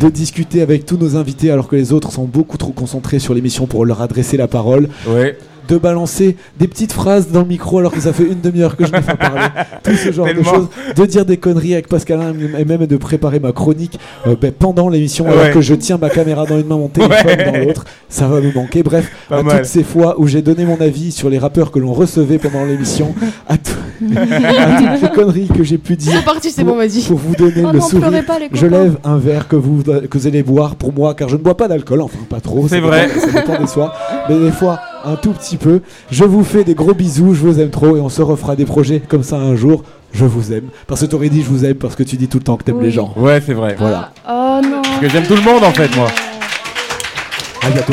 de 0.00 0.08
discuter 0.10 0.60
avec 0.60 0.84
tous 0.84 0.98
nos 0.98 1.16
invités 1.16 1.50
alors 1.50 1.68
que 1.68 1.76
les 1.76 1.92
autres 1.92 2.12
sont 2.12 2.24
beaucoup 2.24 2.58
trop 2.58 2.72
concentrés 2.72 3.18
sur 3.18 3.32
l'émission 3.32 3.66
pour 3.66 3.86
leur 3.86 4.02
adresser 4.02 4.36
la 4.36 4.48
parole. 4.48 4.88
Ouais. 5.08 5.38
De 5.68 5.78
balancer 5.78 6.36
des 6.58 6.66
petites 6.68 6.92
phrases 6.92 7.28
dans 7.30 7.40
le 7.40 7.46
micro 7.46 7.78
alors 7.78 7.92
que 7.92 8.00
ça 8.00 8.12
fait 8.12 8.24
une 8.24 8.40
demi-heure 8.40 8.76
que 8.76 8.84
je 8.86 8.92
n'ai 8.92 9.00
pas 9.00 9.14
parlé. 9.16 9.40
Tout 9.82 9.94
ce 9.94 10.10
genre 10.12 10.26
de 10.26 10.42
choses. 10.42 10.68
De 10.96 11.06
dire 11.06 11.24
des 11.24 11.36
conneries 11.36 11.74
avec 11.74 11.88
Pascalin 11.88 12.32
et 12.58 12.64
même 12.64 12.86
de 12.86 12.96
préparer 12.96 13.38
ma 13.40 13.52
chronique 13.52 13.98
euh, 14.26 14.34
ben, 14.40 14.52
pendant 14.52 14.88
l'émission 14.88 15.26
alors 15.28 15.40
Ouais. 15.44 15.50
que 15.52 15.60
je 15.60 15.74
tiens 15.74 15.96
ma 15.98 16.10
caméra 16.10 16.44
dans 16.46 16.58
une 16.58 16.66
main, 16.66 16.76
mon 16.76 16.88
téléphone 16.88 17.16
Ouais. 17.24 17.44
dans 17.52 17.58
l'autre. 17.66 17.84
Ça 18.08 18.26
va 18.28 18.40
me 18.40 18.52
manquer. 18.52 18.82
Bref, 18.82 19.10
Pas 19.28 19.38
à 19.38 19.42
mal. 19.42 19.56
toutes 19.58 19.66
ces 19.66 19.84
fois 19.84 20.16
où 20.18 20.26
j'ai 20.26 20.42
donné 20.42 20.64
mon 20.64 20.80
avis 20.80 21.12
sur 21.12 21.30
les 21.30 21.38
rappeurs 21.38 21.70
que 21.70 21.78
l'on 21.78 21.92
recevait 21.92 22.38
pendant 22.38 22.64
l'émission, 22.64 23.14
à, 23.48 23.56
tout- 23.56 23.70
à 24.16 24.92
toutes 24.92 25.02
les 25.02 25.08
conneries 25.10 25.48
que 25.48 25.62
j'ai 25.62 25.78
pu 25.78 25.96
dire. 25.96 26.14
C'est 26.16 26.24
parti, 26.24 26.50
c'est 26.50 26.62
pour- 26.64 26.72
bon, 26.72 26.78
vas-y. 26.78 27.02
Pour 27.02 27.18
vous 27.18 27.34
donner 27.36 27.62
Oh 27.64 27.72
le 27.72 27.78
non, 27.78 27.84
sourire. 27.86 28.24
pas, 28.26 28.38
je 28.52 28.66
lève 28.66 28.96
un 29.04 29.16
verre 29.18 29.46
que 29.48 29.56
vous, 29.56 29.82
que 29.82 30.18
vous 30.18 30.26
allez 30.26 30.42
boire 30.42 30.74
pour 30.76 30.92
moi, 30.92 31.14
car 31.14 31.28
je 31.28 31.36
ne 31.36 31.42
bois 31.42 31.56
pas 31.56 31.68
d'alcool, 31.68 32.00
enfin 32.02 32.18
pas 32.28 32.40
trop. 32.40 32.66
C'est 32.68 32.76
dépend- 32.76 32.88
vrai. 32.88 33.08
Ça 33.08 33.30
dépend 33.40 33.58
des 33.60 33.66
soirs, 33.66 33.94
mais 34.28 34.38
des 34.38 34.50
fois 34.50 34.80
un 35.04 35.16
tout 35.16 35.32
petit 35.32 35.56
peu. 35.56 35.80
Je 36.10 36.24
vous 36.24 36.44
fais 36.44 36.64
des 36.64 36.74
gros 36.74 36.94
bisous, 36.94 37.34
je 37.34 37.40
vous 37.40 37.60
aime 37.60 37.70
trop 37.70 37.96
et 37.96 38.00
on 38.00 38.08
se 38.08 38.22
refera 38.22 38.56
des 38.56 38.64
projets 38.64 39.00
comme 39.00 39.22
ça 39.22 39.36
un 39.36 39.54
jour. 39.56 39.82
je 40.12 40.24
vous 40.24 40.52
aime. 40.52 40.68
Parce 40.86 41.00
que 41.02 41.06
t'aurais 41.06 41.28
dit 41.28 41.42
je 41.42 41.48
vous 41.48 41.64
aime 41.64 41.74
parce 41.76 41.94
que 41.94 42.02
tu 42.02 42.16
dis 42.16 42.28
tout 42.28 42.38
le 42.38 42.44
temps 42.44 42.56
que 42.56 42.64
t'aimes 42.64 42.78
Oui. 42.78 42.84
les 42.86 42.90
gens. 42.90 43.12
Ouais, 43.16 43.40
c'est 43.44 43.54
vrai. 43.54 43.76
Voilà. 43.78 44.12
Oh 44.28 44.60
non. 44.62 44.82
Parce 44.82 44.98
que 45.00 45.08
j'aime 45.08 45.26
tout 45.26 45.36
le 45.36 45.42
monde 45.42 45.62
en 45.64 45.72
fait, 45.72 45.94
moi. 45.96 46.08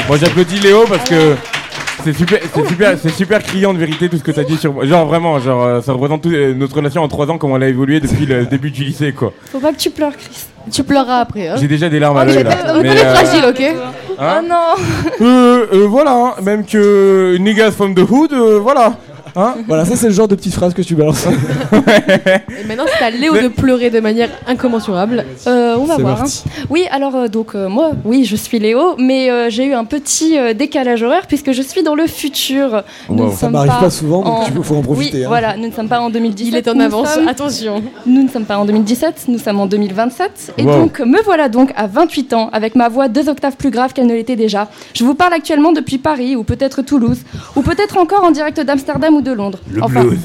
Moi 0.08 0.18
j'applaudis 0.18 0.60
Léo 0.60 0.86
parce 0.88 1.08
que 1.10 1.36
c'est 2.04 2.14
super, 2.14 2.40
c'est 2.54 2.68
super, 2.68 2.98
c'est 3.02 3.10
super 3.10 3.44
criant 3.44 3.74
de 3.74 3.80
vérité 3.80 4.08
tout 4.08 4.18
ce 4.18 4.24
que 4.24 4.32
t'as 4.32 4.44
dit 4.44 4.56
sur 4.58 4.74
moi. 4.74 4.86
Genre 4.86 5.06
vraiment, 5.06 5.40
genre 5.40 5.64
euh, 5.64 5.82
ça 5.82 5.92
représente 5.94 6.22
tout, 6.24 6.30
euh, 6.32 6.54
notre 6.54 6.76
relation 6.76 7.04
en 7.04 7.08
3 7.08 7.30
ans, 7.32 7.38
comment 7.38 7.58
elle 7.58 7.64
a 7.64 7.68
évolué 7.68 8.00
depuis 8.00 8.26
le 8.26 8.46
début 8.52 8.72
du 8.72 8.84
lycée 8.86 9.12
quoi. 9.12 9.34
Faut 9.52 9.60
pas 9.60 9.74
que 9.74 9.78
tu 9.78 9.90
pleures, 9.90 10.14
Chris. 10.16 10.46
Tu 10.72 10.84
pleureras 10.84 11.20
après. 11.20 11.48
Hein. 11.50 11.56
J'ai 11.60 11.68
déjà 11.68 11.90
des 11.90 12.00
larmes 12.00 12.18
à 12.18 12.22
On 12.22 12.26
l'œil 12.26 12.44
là. 12.44 12.58
on 12.76 12.80
est 12.80 12.84
Mais, 12.84 12.98
euh, 13.04 13.14
fragile, 13.16 13.46
ok? 13.50 13.76
Hein 14.20 14.42
oh 14.44 14.48
non. 14.48 15.26
euh, 15.28 15.68
euh, 15.74 15.88
voilà, 15.88 16.12
hein, 16.12 16.34
même 16.42 16.66
que 16.66 17.38
niggas 17.40 17.72
from 17.72 17.94
the 17.94 18.00
hood, 18.10 18.34
euh, 18.34 18.60
voilà. 18.62 18.94
Hein 19.40 19.56
Voilà, 19.68 19.86
ça 19.86 19.96
c'est 19.96 20.08
le 20.08 20.14
genre 20.14 20.28
de 20.28 20.36
petite 20.36 20.54
phrase 20.56 20.74
que 20.74 20.82
tu 20.82 20.96
balances. 20.96 21.26
Et 22.60 22.64
maintenant, 22.68 22.86
c'est 22.98 23.04
à 23.06 23.10
Léo 23.12 23.34
de 23.38 23.48
pleurer 23.50 23.90
de 23.90 24.00
manière 24.00 24.30
incommensurable. 24.48 25.26
Euh, 25.46 25.76
on 25.80 25.86
va 25.86 25.98
voir. 25.98 26.18
parti. 26.18 26.44
hein. 26.48 26.66
Oui, 26.70 26.86
alors 26.92 27.16
euh, 27.16 27.28
donc 27.28 27.54
euh, 27.56 27.70
moi, 27.70 27.92
oui, 28.04 28.26
je 28.26 28.36
suis 28.36 28.60
Léo, 28.60 28.96
mais 28.98 29.30
euh, 29.30 29.50
j'ai 29.50 29.66
eu 29.66 29.74
un 29.74 29.86
petit 29.86 30.38
euh, 30.38 30.54
décalage 30.54 31.04
horaire 31.04 31.28
puisque 31.28 31.52
je 31.52 31.62
suis 31.62 31.84
dans 31.84 31.96
le 31.96 32.08
futur. 32.08 32.84
Nous 33.10 33.18
Wow. 33.18 33.26
ne 33.26 33.32
Ça 33.32 33.38
sommes 33.42 33.52
m'arrive 33.54 33.80
pas 33.80 33.90
souvent, 33.90 34.24
donc 34.24 34.46
tu- 34.46 34.64
faut 34.64 34.76
en 34.76 34.82
profiter, 34.82 35.18
Oui, 35.20 35.24
hein. 35.26 35.28
voilà, 35.28 35.56
nous 35.58 35.68
ne 35.68 35.72
sommes 35.74 35.88
pas 35.88 36.00
en 36.02 36.10
2017. 36.10 36.48
Il 36.54 36.56
est 36.58 36.68
en 36.70 36.74
nous 36.76 36.82
avance, 36.82 37.14
sommes- 37.14 37.28
attention. 37.28 37.84
Nous 38.06 38.24
ne 38.24 38.30
sommes 38.30 38.46
pas 38.46 38.58
en 38.58 38.66
2017, 38.66 39.26
nous 39.28 39.38
sommes 39.40 39.60
en 39.60 39.66
2027. 39.68 40.54
Et 40.58 40.64
Wow. 40.64 40.72
donc, 40.80 41.00
me 41.00 41.22
voilà 41.24 41.48
donc 41.50 41.72
à 41.76 41.88
28 41.88 42.34
ans, 42.34 42.50
avec 42.52 42.76
ma 42.76 42.90
voix 42.90 43.08
deux 43.08 43.30
octaves 43.30 43.56
plus 43.56 43.70
grave 43.70 43.94
qu'elle 43.94 44.08
ne 44.08 44.14
l'était 44.14 44.36
déjà. 44.36 44.68
Je 44.94 45.04
vous 45.04 45.14
parle 45.14 45.34
actuellement 45.34 45.72
depuis 45.74 45.98
Paris, 46.00 46.36
ou 46.36 46.44
peut-être 46.44 46.82
Toulouse, 46.82 47.20
ou 47.56 47.62
peut-être 47.62 47.98
encore 47.98 48.24
en 48.24 48.32
direct 48.32 48.60
d'Amsterdam 48.60 49.16
ou 49.16 49.22
de 49.22 49.27
Londres. 49.32 49.60
Le 49.72 49.84
enfin, 49.84 50.04
blues. 50.04 50.20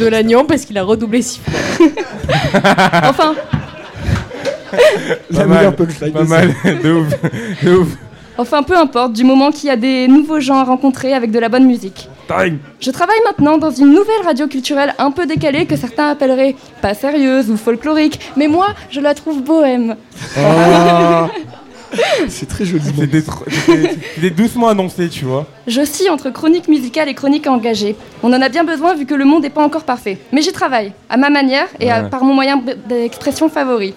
De 0.00 0.06
l'agnon 0.06 0.44
parce 0.44 0.64
qu'il 0.64 0.76
a 0.78 0.82
redoublé 0.82 1.22
six 1.22 1.40
fois. 1.40 1.86
enfin, 3.04 3.34
Pas 5.32 5.46
mal, 5.46 5.76
pas 6.12 6.24
mal, 6.24 6.54
de 6.64 6.92
ouf, 6.92 7.62
de 7.62 7.76
ouf. 7.76 7.88
Enfin, 8.38 8.62
peu 8.62 8.76
importe, 8.76 9.12
du 9.14 9.24
moment 9.24 9.50
qu'il 9.50 9.68
y 9.68 9.72
a 9.72 9.76
des 9.76 10.08
nouveaux 10.08 10.40
gens 10.40 10.56
à 10.56 10.64
rencontrer 10.64 11.14
avec 11.14 11.30
de 11.30 11.38
la 11.38 11.48
bonne 11.48 11.64
musique. 11.64 12.08
Time. 12.28 12.58
Je 12.80 12.90
travaille 12.90 13.20
maintenant 13.24 13.56
dans 13.56 13.70
une 13.70 13.88
nouvelle 13.88 14.22
radio 14.24 14.46
culturelle 14.46 14.94
un 14.98 15.10
peu 15.10 15.26
décalée 15.26 15.64
que 15.64 15.76
certains 15.76 16.08
appelleraient 16.10 16.56
pas 16.82 16.92
sérieuse 16.92 17.50
ou 17.50 17.56
folklorique, 17.56 18.20
mais 18.36 18.48
moi, 18.48 18.68
je 18.90 19.00
la 19.00 19.14
trouve 19.14 19.42
bohème. 19.42 19.96
Ah. 20.36 21.28
c'est 22.28 22.48
très 22.48 22.64
joli. 22.64 22.82
C'était 24.14 24.30
doucement 24.30 24.68
annoncé, 24.68 25.08
tu 25.08 25.24
vois. 25.24 25.46
Je 25.66 25.80
entre 26.10 26.30
chronique 26.30 26.68
musicale 26.68 27.08
et 27.08 27.14
chronique 27.14 27.46
engagée. 27.46 27.96
On 28.22 28.32
en 28.32 28.40
a 28.42 28.48
bien 28.48 28.64
besoin 28.64 28.94
vu 28.94 29.06
que 29.06 29.14
le 29.14 29.24
monde 29.24 29.42
n'est 29.42 29.50
pas 29.50 29.62
encore 29.62 29.84
parfait. 29.84 30.18
Mais 30.32 30.42
j'y 30.42 30.52
travaille, 30.52 30.92
à 31.08 31.16
ma 31.16 31.30
manière 31.30 31.66
et 31.80 31.90
à- 31.90 32.02
Ouais. 32.02 32.10
par 32.10 32.24
mon 32.24 32.34
moyen 32.34 32.60
d'expression 32.88 33.48
favori. 33.48 33.94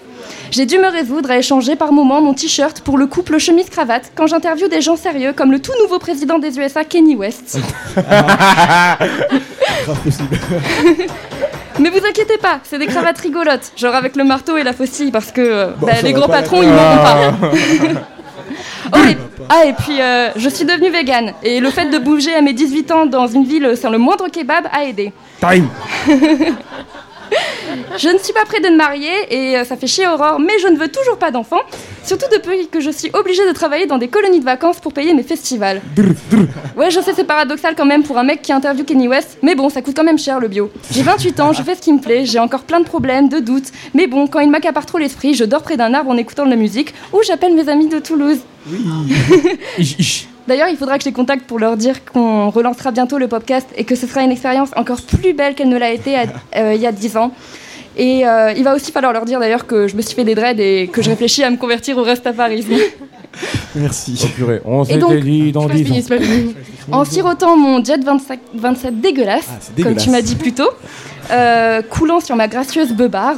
J'ai 0.50 0.66
dû 0.66 0.78
me 0.78 0.88
résoudre 0.90 1.30
à 1.30 1.38
échanger 1.38 1.76
par 1.76 1.92
moments 1.92 2.20
mon 2.20 2.34
t-shirt 2.34 2.80
pour 2.80 2.98
le 2.98 3.06
couple 3.06 3.38
chemise-cravate 3.38 4.12
quand 4.14 4.26
j'interviewe 4.26 4.68
des 4.68 4.80
gens 4.80 4.96
sérieux 4.96 5.32
comme 5.34 5.52
le 5.52 5.60
tout 5.60 5.72
nouveau 5.82 5.98
président 5.98 6.38
des 6.38 6.58
USA, 6.58 6.84
Kenny 6.84 7.16
West. 7.16 7.58
Mais 11.80 11.90
vous 11.90 12.04
inquiétez 12.06 12.38
pas, 12.38 12.60
c'est 12.62 12.78
des 12.78 12.86
cravates 12.86 13.18
rigolotes, 13.18 13.72
genre 13.76 13.94
avec 13.94 14.14
le 14.16 14.24
marteau 14.24 14.56
et 14.56 14.62
la 14.62 14.72
faucille, 14.72 15.10
parce 15.10 15.32
que 15.32 15.40
euh, 15.40 15.66
Bon, 15.78 15.86
bah, 15.86 15.92
les 16.02 16.12
gros 16.12 16.28
patrons, 16.28 16.62
ils 16.62 16.68
Ah. 16.70 17.32
pas. 17.40 17.50
Oh, 18.92 18.98
et- 19.08 19.16
Ah, 19.48 19.64
et 19.66 19.72
puis 19.72 20.00
euh, 20.00 20.30
je 20.36 20.48
suis 20.48 20.64
devenue 20.64 20.90
végane, 20.90 21.32
et 21.42 21.60
le 21.60 21.70
fait 21.70 21.86
de 21.86 21.98
bouger 21.98 22.34
à 22.34 22.40
mes 22.42 22.52
18 22.52 22.90
ans 22.90 23.06
dans 23.06 23.26
une 23.28 23.44
ville 23.44 23.76
sans 23.76 23.90
le 23.90 23.98
moindre 23.98 24.28
kebab 24.28 24.64
a 24.72 24.84
aidé. 24.84 25.12
Time. 25.40 25.68
Je 27.96 28.08
ne 28.08 28.18
suis 28.18 28.32
pas 28.32 28.44
près 28.44 28.60
de 28.60 28.68
me 28.68 28.76
marier 28.76 29.10
et 29.30 29.58
euh, 29.58 29.64
ça 29.64 29.76
fait 29.76 29.86
chier 29.86 30.06
Aurore, 30.06 30.40
mais 30.40 30.58
je 30.62 30.68
ne 30.68 30.76
veux 30.76 30.88
toujours 30.88 31.18
pas 31.18 31.30
d'enfants. 31.30 31.60
Surtout 32.04 32.26
depuis 32.32 32.68
que 32.68 32.80
je 32.80 32.90
suis 32.90 33.10
obligée 33.12 33.46
de 33.46 33.52
travailler 33.52 33.86
dans 33.86 33.98
des 33.98 34.08
colonies 34.08 34.40
de 34.40 34.44
vacances 34.44 34.80
pour 34.80 34.92
payer 34.92 35.12
mes 35.14 35.22
festivals. 35.22 35.80
Ouais, 36.76 36.90
je 36.90 37.00
sais, 37.00 37.12
c'est 37.14 37.24
paradoxal 37.24 37.74
quand 37.76 37.84
même 37.84 38.02
pour 38.02 38.18
un 38.18 38.24
mec 38.24 38.42
qui 38.42 38.52
interviewe 38.52 38.84
Kenny 38.84 39.08
West, 39.08 39.38
mais 39.42 39.54
bon, 39.54 39.68
ça 39.68 39.82
coûte 39.82 39.94
quand 39.96 40.04
même 40.04 40.18
cher 40.18 40.40
le 40.40 40.48
bio. 40.48 40.70
J'ai 40.90 41.02
28 41.02 41.40
ans, 41.40 41.52
je 41.52 41.62
fais 41.62 41.74
ce 41.74 41.82
qui 41.82 41.92
me 41.92 42.00
plaît, 42.00 42.24
j'ai 42.24 42.38
encore 42.38 42.62
plein 42.62 42.80
de 42.80 42.84
problèmes, 42.86 43.28
de 43.28 43.38
doutes, 43.38 43.70
mais 43.94 44.06
bon, 44.06 44.26
quand 44.26 44.40
il 44.40 44.50
m'accapare 44.50 44.86
trop 44.86 44.98
l'esprit, 44.98 45.34
je 45.34 45.44
dors 45.44 45.62
près 45.62 45.76
d'un 45.76 45.92
arbre 45.94 46.10
en 46.10 46.16
écoutant 46.16 46.44
de 46.44 46.50
la 46.50 46.56
musique 46.56 46.94
ou 47.12 47.18
j'appelle 47.26 47.54
mes 47.54 47.68
amis 47.68 47.88
de 47.88 47.98
Toulouse. 47.98 48.38
D'ailleurs, 50.48 50.68
il 50.68 50.76
faudra 50.76 50.96
que 50.98 51.04
je 51.04 51.08
les 51.08 51.14
contacte 51.14 51.44
pour 51.46 51.58
leur 51.58 51.76
dire 51.76 52.04
qu'on 52.04 52.50
relancera 52.50 52.90
bientôt 52.90 53.18
le 53.18 53.28
podcast 53.28 53.68
et 53.76 53.84
que 53.84 53.94
ce 53.94 54.06
sera 54.06 54.22
une 54.22 54.30
expérience 54.30 54.70
encore 54.76 55.00
plus 55.02 55.32
belle 55.32 55.54
qu'elle 55.54 55.68
ne 55.68 55.78
l'a 55.78 55.90
été 55.90 56.16
à- 56.16 56.24
euh, 56.56 56.74
il 56.74 56.80
y 56.80 56.86
a 56.86 56.92
10 56.92 57.16
ans. 57.16 57.32
Et 57.96 58.26
euh, 58.26 58.52
il 58.56 58.62
va 58.64 58.74
aussi 58.74 58.92
falloir 58.92 59.12
leur 59.12 59.24
dire 59.24 59.40
d'ailleurs 59.40 59.66
que 59.66 59.88
je 59.88 59.96
me 59.96 60.02
suis 60.02 60.14
fait 60.14 60.24
des 60.24 60.34
dreads 60.34 60.60
et 60.60 60.88
que 60.92 61.02
je 61.02 61.10
réfléchis 61.14 61.42
à 61.42 61.50
me 61.50 61.56
convertir 61.56 61.98
au 61.98 62.02
rastafarisme. 62.02 62.72
Merci. 63.76 64.20
Oh 64.24 64.28
purée, 64.34 64.60
on 64.64 64.84
s'était 64.84 65.20
dit 65.20 65.52
dans 65.52 65.68
10 65.68 66.10
ans. 66.12 66.14
En 66.90 67.04
sirotant 67.04 67.56
mon 67.56 67.84
jet 67.84 68.02
25 68.02 68.40
27 68.54 69.00
dégueulasse, 69.00 69.44
comme 69.46 69.74
dégueulasse. 69.76 70.02
tu 70.02 70.10
m'as 70.10 70.22
dit 70.22 70.34
plus 70.34 70.52
tôt, 70.52 70.68
euh, 71.30 71.80
coulant 71.82 72.18
sur 72.20 72.34
ma 72.34 72.48
gracieuse 72.48 72.92
beubare, 72.92 73.36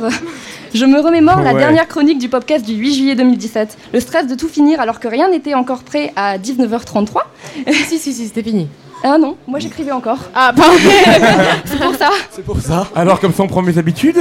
je 0.74 0.85
me 0.85 1.01
remémore 1.01 1.43
la 1.43 1.55
dernière 1.55 1.86
chronique 1.89 2.19
du 2.19 2.28
podcast 2.28 2.65
du 2.65 2.74
8 2.74 2.94
juillet 2.94 3.15
2017. 3.15 3.77
Le 3.93 4.01
stress 4.01 4.27
de 4.27 4.35
tout 4.35 4.49
finir 4.49 4.81
alors 4.81 5.01
que 5.01 5.09
rien 5.09 5.28
n'était 5.28 5.55
encore 5.55 5.82
prêt 5.82 6.12
à 6.16 6.39
19h33. 6.39 7.20
si, 7.73 7.99
si, 7.99 8.12
si, 8.12 8.27
c'était 8.27 8.43
fini. 8.43 8.69
Ah 9.05 9.19
non, 9.19 9.36
moi 9.49 9.59
j'écrivais 9.59 9.90
encore. 9.90 10.19
Ah, 10.35 10.53
pardon 10.57 10.74
C'est 11.65 11.78
pour 11.78 11.94
ça. 11.94 12.11
C'est 12.31 12.44
pour 12.44 12.61
ça. 12.61 12.86
Alors 12.94 13.19
comme 13.20 13.32
ça 13.32 13.43
on 13.43 13.49
prend 13.49 13.61
mes 13.61 13.77
habitudes 13.77 14.16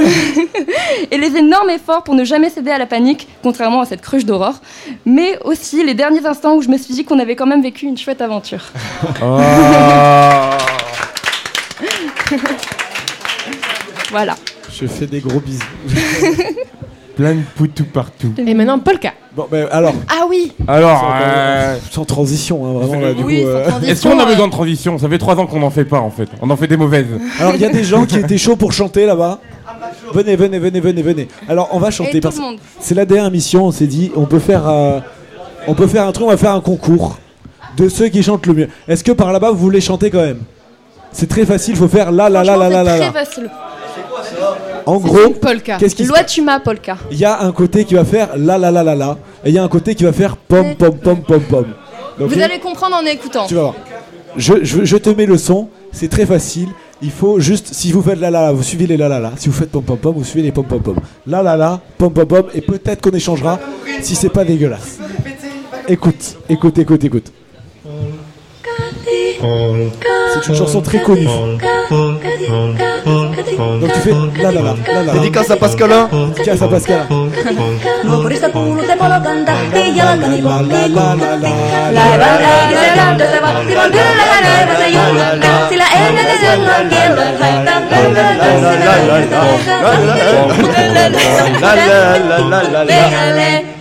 Et 1.10 1.18
les 1.18 1.36
énormes 1.36 1.70
efforts 1.70 2.02
pour 2.02 2.14
ne 2.14 2.24
jamais 2.24 2.50
céder 2.50 2.72
à 2.72 2.78
la 2.78 2.86
panique, 2.86 3.28
contrairement 3.42 3.80
à 3.80 3.86
cette 3.86 4.00
cruche 4.00 4.24
d'aurore. 4.24 4.56
Mais 5.06 5.38
aussi 5.44 5.84
les 5.84 5.94
derniers 5.94 6.26
instants 6.26 6.56
où 6.56 6.62
je 6.62 6.68
me 6.68 6.76
suis 6.78 6.94
dit 6.94 7.04
qu'on 7.04 7.20
avait 7.20 7.36
quand 7.36 7.46
même 7.46 7.62
vécu 7.62 7.86
une 7.86 7.96
chouette 7.96 8.20
aventure. 8.20 8.64
Ah. 9.22 10.58
voilà. 14.10 14.34
Je 14.82 14.86
fais 14.88 15.06
des 15.06 15.20
gros 15.20 15.38
bisous. 15.40 15.62
Plein 17.16 17.34
de 17.34 17.40
poutou 17.56 17.84
partout. 17.84 18.32
Et 18.38 18.54
maintenant, 18.54 18.78
Polka. 18.78 19.12
Bon, 19.36 19.46
ben 19.50 19.68
alors. 19.70 19.94
Ah 20.08 20.24
oui 20.28 20.52
Alors, 20.66 20.98
Sans, 21.00 21.06
euh, 21.22 21.76
sans 21.90 22.04
transition, 22.06 22.64
hein, 22.66 22.72
vraiment 22.86 23.00
là, 23.06 23.12
du 23.14 23.22
Oui, 23.22 23.42
coup. 23.42 23.48
sans 23.48 23.48
euh, 23.56 23.68
transition. 23.68 23.92
Est-ce 23.92 24.02
qu'on 24.02 24.18
a 24.18 24.24
besoin 24.24 24.46
de 24.46 24.52
transition? 24.52 24.98
Ça 24.98 25.08
fait 25.08 25.18
3 25.18 25.36
ans 25.38 25.46
qu'on 25.46 25.60
n'en 25.60 25.70
fait 25.70 25.84
pas 25.84 26.00
en 26.00 26.10
fait. 26.10 26.28
On 26.40 26.48
en 26.50 26.56
fait 26.56 26.66
des 26.68 26.76
mauvaises. 26.78 27.06
Alors, 27.38 27.54
il 27.54 27.60
y 27.60 27.64
a 27.66 27.68
des 27.68 27.84
gens 27.84 28.06
qui 28.06 28.16
étaient 28.18 28.38
chauds 28.38 28.56
pour 28.56 28.72
chanter 28.72 29.04
là-bas. 29.06 29.40
Venez, 30.14 30.36
venez, 30.36 30.58
venez, 30.58 30.80
venez, 30.80 31.02
venez. 31.02 31.28
Alors, 31.48 31.68
on 31.72 31.78
va 31.78 31.90
chanter 31.90 32.16
Et 32.16 32.20
tout 32.20 32.28
parce 32.28 32.36
le 32.38 32.42
monde. 32.42 32.56
c'est 32.80 32.94
la 32.94 33.04
dernière 33.04 33.30
mission. 33.30 33.66
On 33.66 33.72
s'est 33.72 33.86
dit, 33.86 34.10
on 34.16 34.24
peut 34.24 34.38
faire, 34.38 34.66
euh, 34.66 35.00
on 35.66 35.74
peut 35.74 35.86
faire 35.86 36.06
un 36.06 36.12
truc, 36.12 36.26
on 36.26 36.30
va 36.30 36.36
faire 36.38 36.52
un 36.54 36.60
concours 36.60 37.18
de 37.76 37.88
ceux 37.90 38.08
qui 38.08 38.22
chantent 38.22 38.46
le 38.46 38.54
mieux. 38.54 38.68
Est-ce 38.88 39.04
que 39.04 39.12
par 39.12 39.32
là-bas 39.32 39.50
vous 39.50 39.58
voulez 39.58 39.80
chanter 39.82 40.10
quand 40.10 40.22
même? 40.22 40.40
C'est 41.12 41.28
très 41.28 41.44
facile. 41.44 41.76
Faut 41.76 41.88
faire 41.88 42.10
la 42.10 42.30
la 42.30 42.42
la 42.42 42.56
la 42.56 42.68
la 42.70 42.82
la. 42.82 42.98
Très 42.98 43.12
facile. 43.12 43.50
En 44.86 44.96
gros, 44.98 45.30
Polka. 45.30 45.76
qu'est-ce 45.78 45.94
qui 45.94 46.04
se 46.04 46.08
Loi 46.08 46.24
tu 46.24 46.42
m'as, 46.42 46.60
Polka. 46.60 46.96
Il 47.10 47.18
y 47.18 47.24
a 47.24 47.42
un 47.42 47.52
côté 47.52 47.84
qui 47.84 47.94
va 47.94 48.04
faire 48.04 48.30
la 48.36 48.58
la 48.58 48.70
la 48.70 48.82
la 48.82 48.94
la 48.94 49.18
et 49.44 49.48
il 49.50 49.54
y 49.54 49.58
a 49.58 49.62
un 49.64 49.68
côté 49.68 49.94
qui 49.94 50.04
va 50.04 50.12
faire 50.12 50.36
pom 50.36 50.74
pom 50.76 50.96
pom 50.98 51.22
pom 51.22 51.40
pom. 51.40 51.66
Donc, 52.18 52.28
Vous 52.30 52.40
allez 52.40 52.58
comprendre 52.58 52.96
en 52.96 53.06
écoutant. 53.06 53.46
Tu 53.46 53.54
vas 53.54 53.62
voir. 53.62 53.74
Je, 54.36 54.64
je, 54.64 54.84
je 54.84 54.96
te 54.96 55.10
mets 55.10 55.26
le 55.26 55.36
son, 55.38 55.68
c'est 55.92 56.08
très 56.08 56.26
facile. 56.26 56.68
Il 57.04 57.10
faut 57.10 57.40
juste, 57.40 57.68
si 57.74 57.90
vous 57.92 58.00
faites 58.00 58.20
la 58.20 58.30
la 58.30 58.42
la, 58.42 58.52
vous 58.52 58.62
suivez 58.62 58.86
les 58.86 58.96
la 58.96 59.08
la 59.08 59.18
la. 59.18 59.32
Si 59.36 59.48
vous 59.48 59.54
faites 59.54 59.70
pom 59.70 59.82
pom 59.82 59.96
pom, 59.98 60.14
vous 60.16 60.24
suivez 60.24 60.42
les 60.46 60.52
pom 60.52 60.64
pom 60.64 60.80
pom. 60.80 60.96
La 61.26 61.42
la 61.42 61.56
la, 61.56 61.80
pom 61.98 62.12
pom 62.12 62.26
pom, 62.26 62.44
et 62.54 62.60
peut-être 62.60 63.00
qu'on 63.02 63.10
échangera 63.16 63.58
si 64.02 64.14
c'est 64.14 64.28
pas 64.30 64.44
dégueulasse. 64.44 64.98
Écoute, 65.88 66.36
écoute, 66.48 66.78
écoute, 66.78 67.04
écoute. 67.04 67.32
C'est 69.04 70.48
une 70.48 70.54
chanson 70.54 70.80
très 70.80 71.02
connue. 71.02 71.26
Donc 71.90 72.22
tu 73.92 74.00
fais 74.00 74.10
la 74.42 74.52
la 74.52 74.62
la, 74.62 74.74
la 74.94 75.02
la. 75.02 75.12
Dédicace 75.12 75.50
à 75.50 75.56
Pascalin. 75.56 76.08
Dédicace 76.36 76.62
à. 76.62 76.68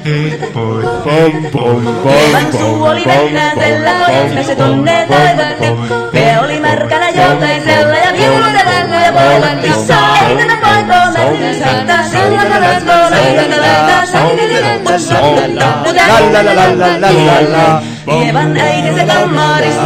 e 0.04 0.50
poi 0.54 0.84
pom 1.04 1.52
pom 1.52 1.52
pom 1.52 1.96
pom 2.04 2.34
Lanksu 2.34 2.84
oli 2.84 3.06
mennään 3.06 3.60
sellä 3.60 3.92
ojasta 4.08 4.44
se 4.44 4.56
tonne 4.56 5.08
taivaanne. 5.10 5.72
Me 6.14 6.40
oli 6.40 6.60
märkänä 6.60 7.10
jotain 7.10 7.64
sella 7.64 7.96
ja 7.96 8.14
viuluita 8.14 8.66
lännä 8.66 9.06
ja 9.06 9.14
poilantissa. 9.14 9.96
Ennen 10.30 10.58
paikkoa 10.58 11.12
mennään 11.12 11.56
saattaa 11.56 12.04
sillä 12.04 12.46
kalasvoo 12.46 13.10
lähtönä 13.10 13.62
lähtää 13.62 14.06
sankeli 14.06 14.62
lähtö 14.62 15.00
soittaa. 15.00 15.84
Mutta 15.86 16.02
älyllä 16.02 17.82
Hieman 18.12 18.58
äitinsä 18.58 19.06
kammarissa, 19.06 19.82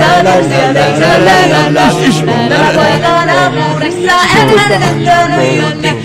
sieltä 0.50 0.88
isä 0.88 1.26
lähtö. 1.26 2.26
Tämä 2.50 2.72
poika 2.76 3.08
on 3.08 3.30
aamuudessa, 3.30 4.14
älyllä 4.38 4.80
tyttö 4.80 5.36
nuijotti. 5.36 6.05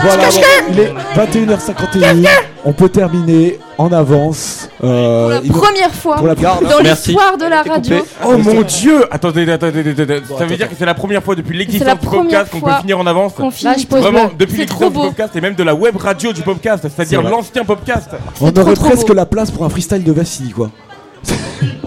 Voilà, 0.00 0.28
il 0.70 0.80
est 0.80 0.92
21h51. 1.16 2.28
On 2.64 2.72
peut 2.72 2.88
terminer 2.88 3.58
en 3.78 3.90
avance. 3.92 4.68
Euh, 4.82 5.40
il- 5.44 5.50
Première 5.52 5.94
fois 5.94 6.16
pour 6.16 6.26
la- 6.26 6.34
dans 6.34 6.80
l'histoire 6.82 7.36
de 7.38 7.44
la 7.46 7.62
radio. 7.62 7.96
Oh 8.24 8.36
mon 8.36 8.62
dieu 8.62 9.04
Attendez, 9.12 9.48
attendez, 9.50 9.80
attendez, 9.80 10.02
attendez. 10.02 10.22
Ça 10.38 10.44
veut 10.44 10.56
dire 10.56 10.68
que 10.68 10.74
c'est 10.78 10.84
la 10.84 10.94
première 10.94 11.22
fois 11.22 11.34
depuis 11.36 11.54
la 11.56 11.60
l'existence 11.60 11.98
du 12.00 12.06
podcast 12.06 12.50
qu'on 12.50 12.60
peut 12.60 12.70
finir 12.80 12.98
en 12.98 13.06
avance 13.06 13.32
Là, 13.38 13.74
je 13.78 13.86
pose 13.86 14.02
Vraiment, 14.02 14.24
le- 14.24 14.36
depuis 14.38 14.58
l'existence 14.58 14.92
du 14.92 14.98
podcast 14.98 15.36
et 15.36 15.40
même 15.40 15.54
de 15.54 15.62
la 15.62 15.74
web 15.74 15.96
radio 15.96 16.32
du 16.32 16.42
podcast, 16.42 16.82
c'est-à-dire 16.94 17.22
l'ancien 17.22 17.64
podcast. 17.64 18.10
On 18.40 18.50
aurait 18.50 18.74
presque 18.74 19.08
la 19.10 19.26
place 19.26 19.50
pour 19.50 19.64
un 19.64 19.68
freestyle 19.68 20.02
de 20.04 20.12
Vassili, 20.12 20.50
quoi. 20.50 20.70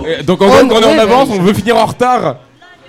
Euh, 0.05 0.23
Donc 0.23 0.41
en 0.41 0.47
gros, 0.47 0.55
quand 0.67 0.75
on 0.77 0.81
est 0.81 0.95
en 0.95 0.99
avance, 0.99 1.29
on 1.31 1.41
veut 1.41 1.53
finir 1.53 1.77
en 1.77 1.85
retard. 1.85 2.37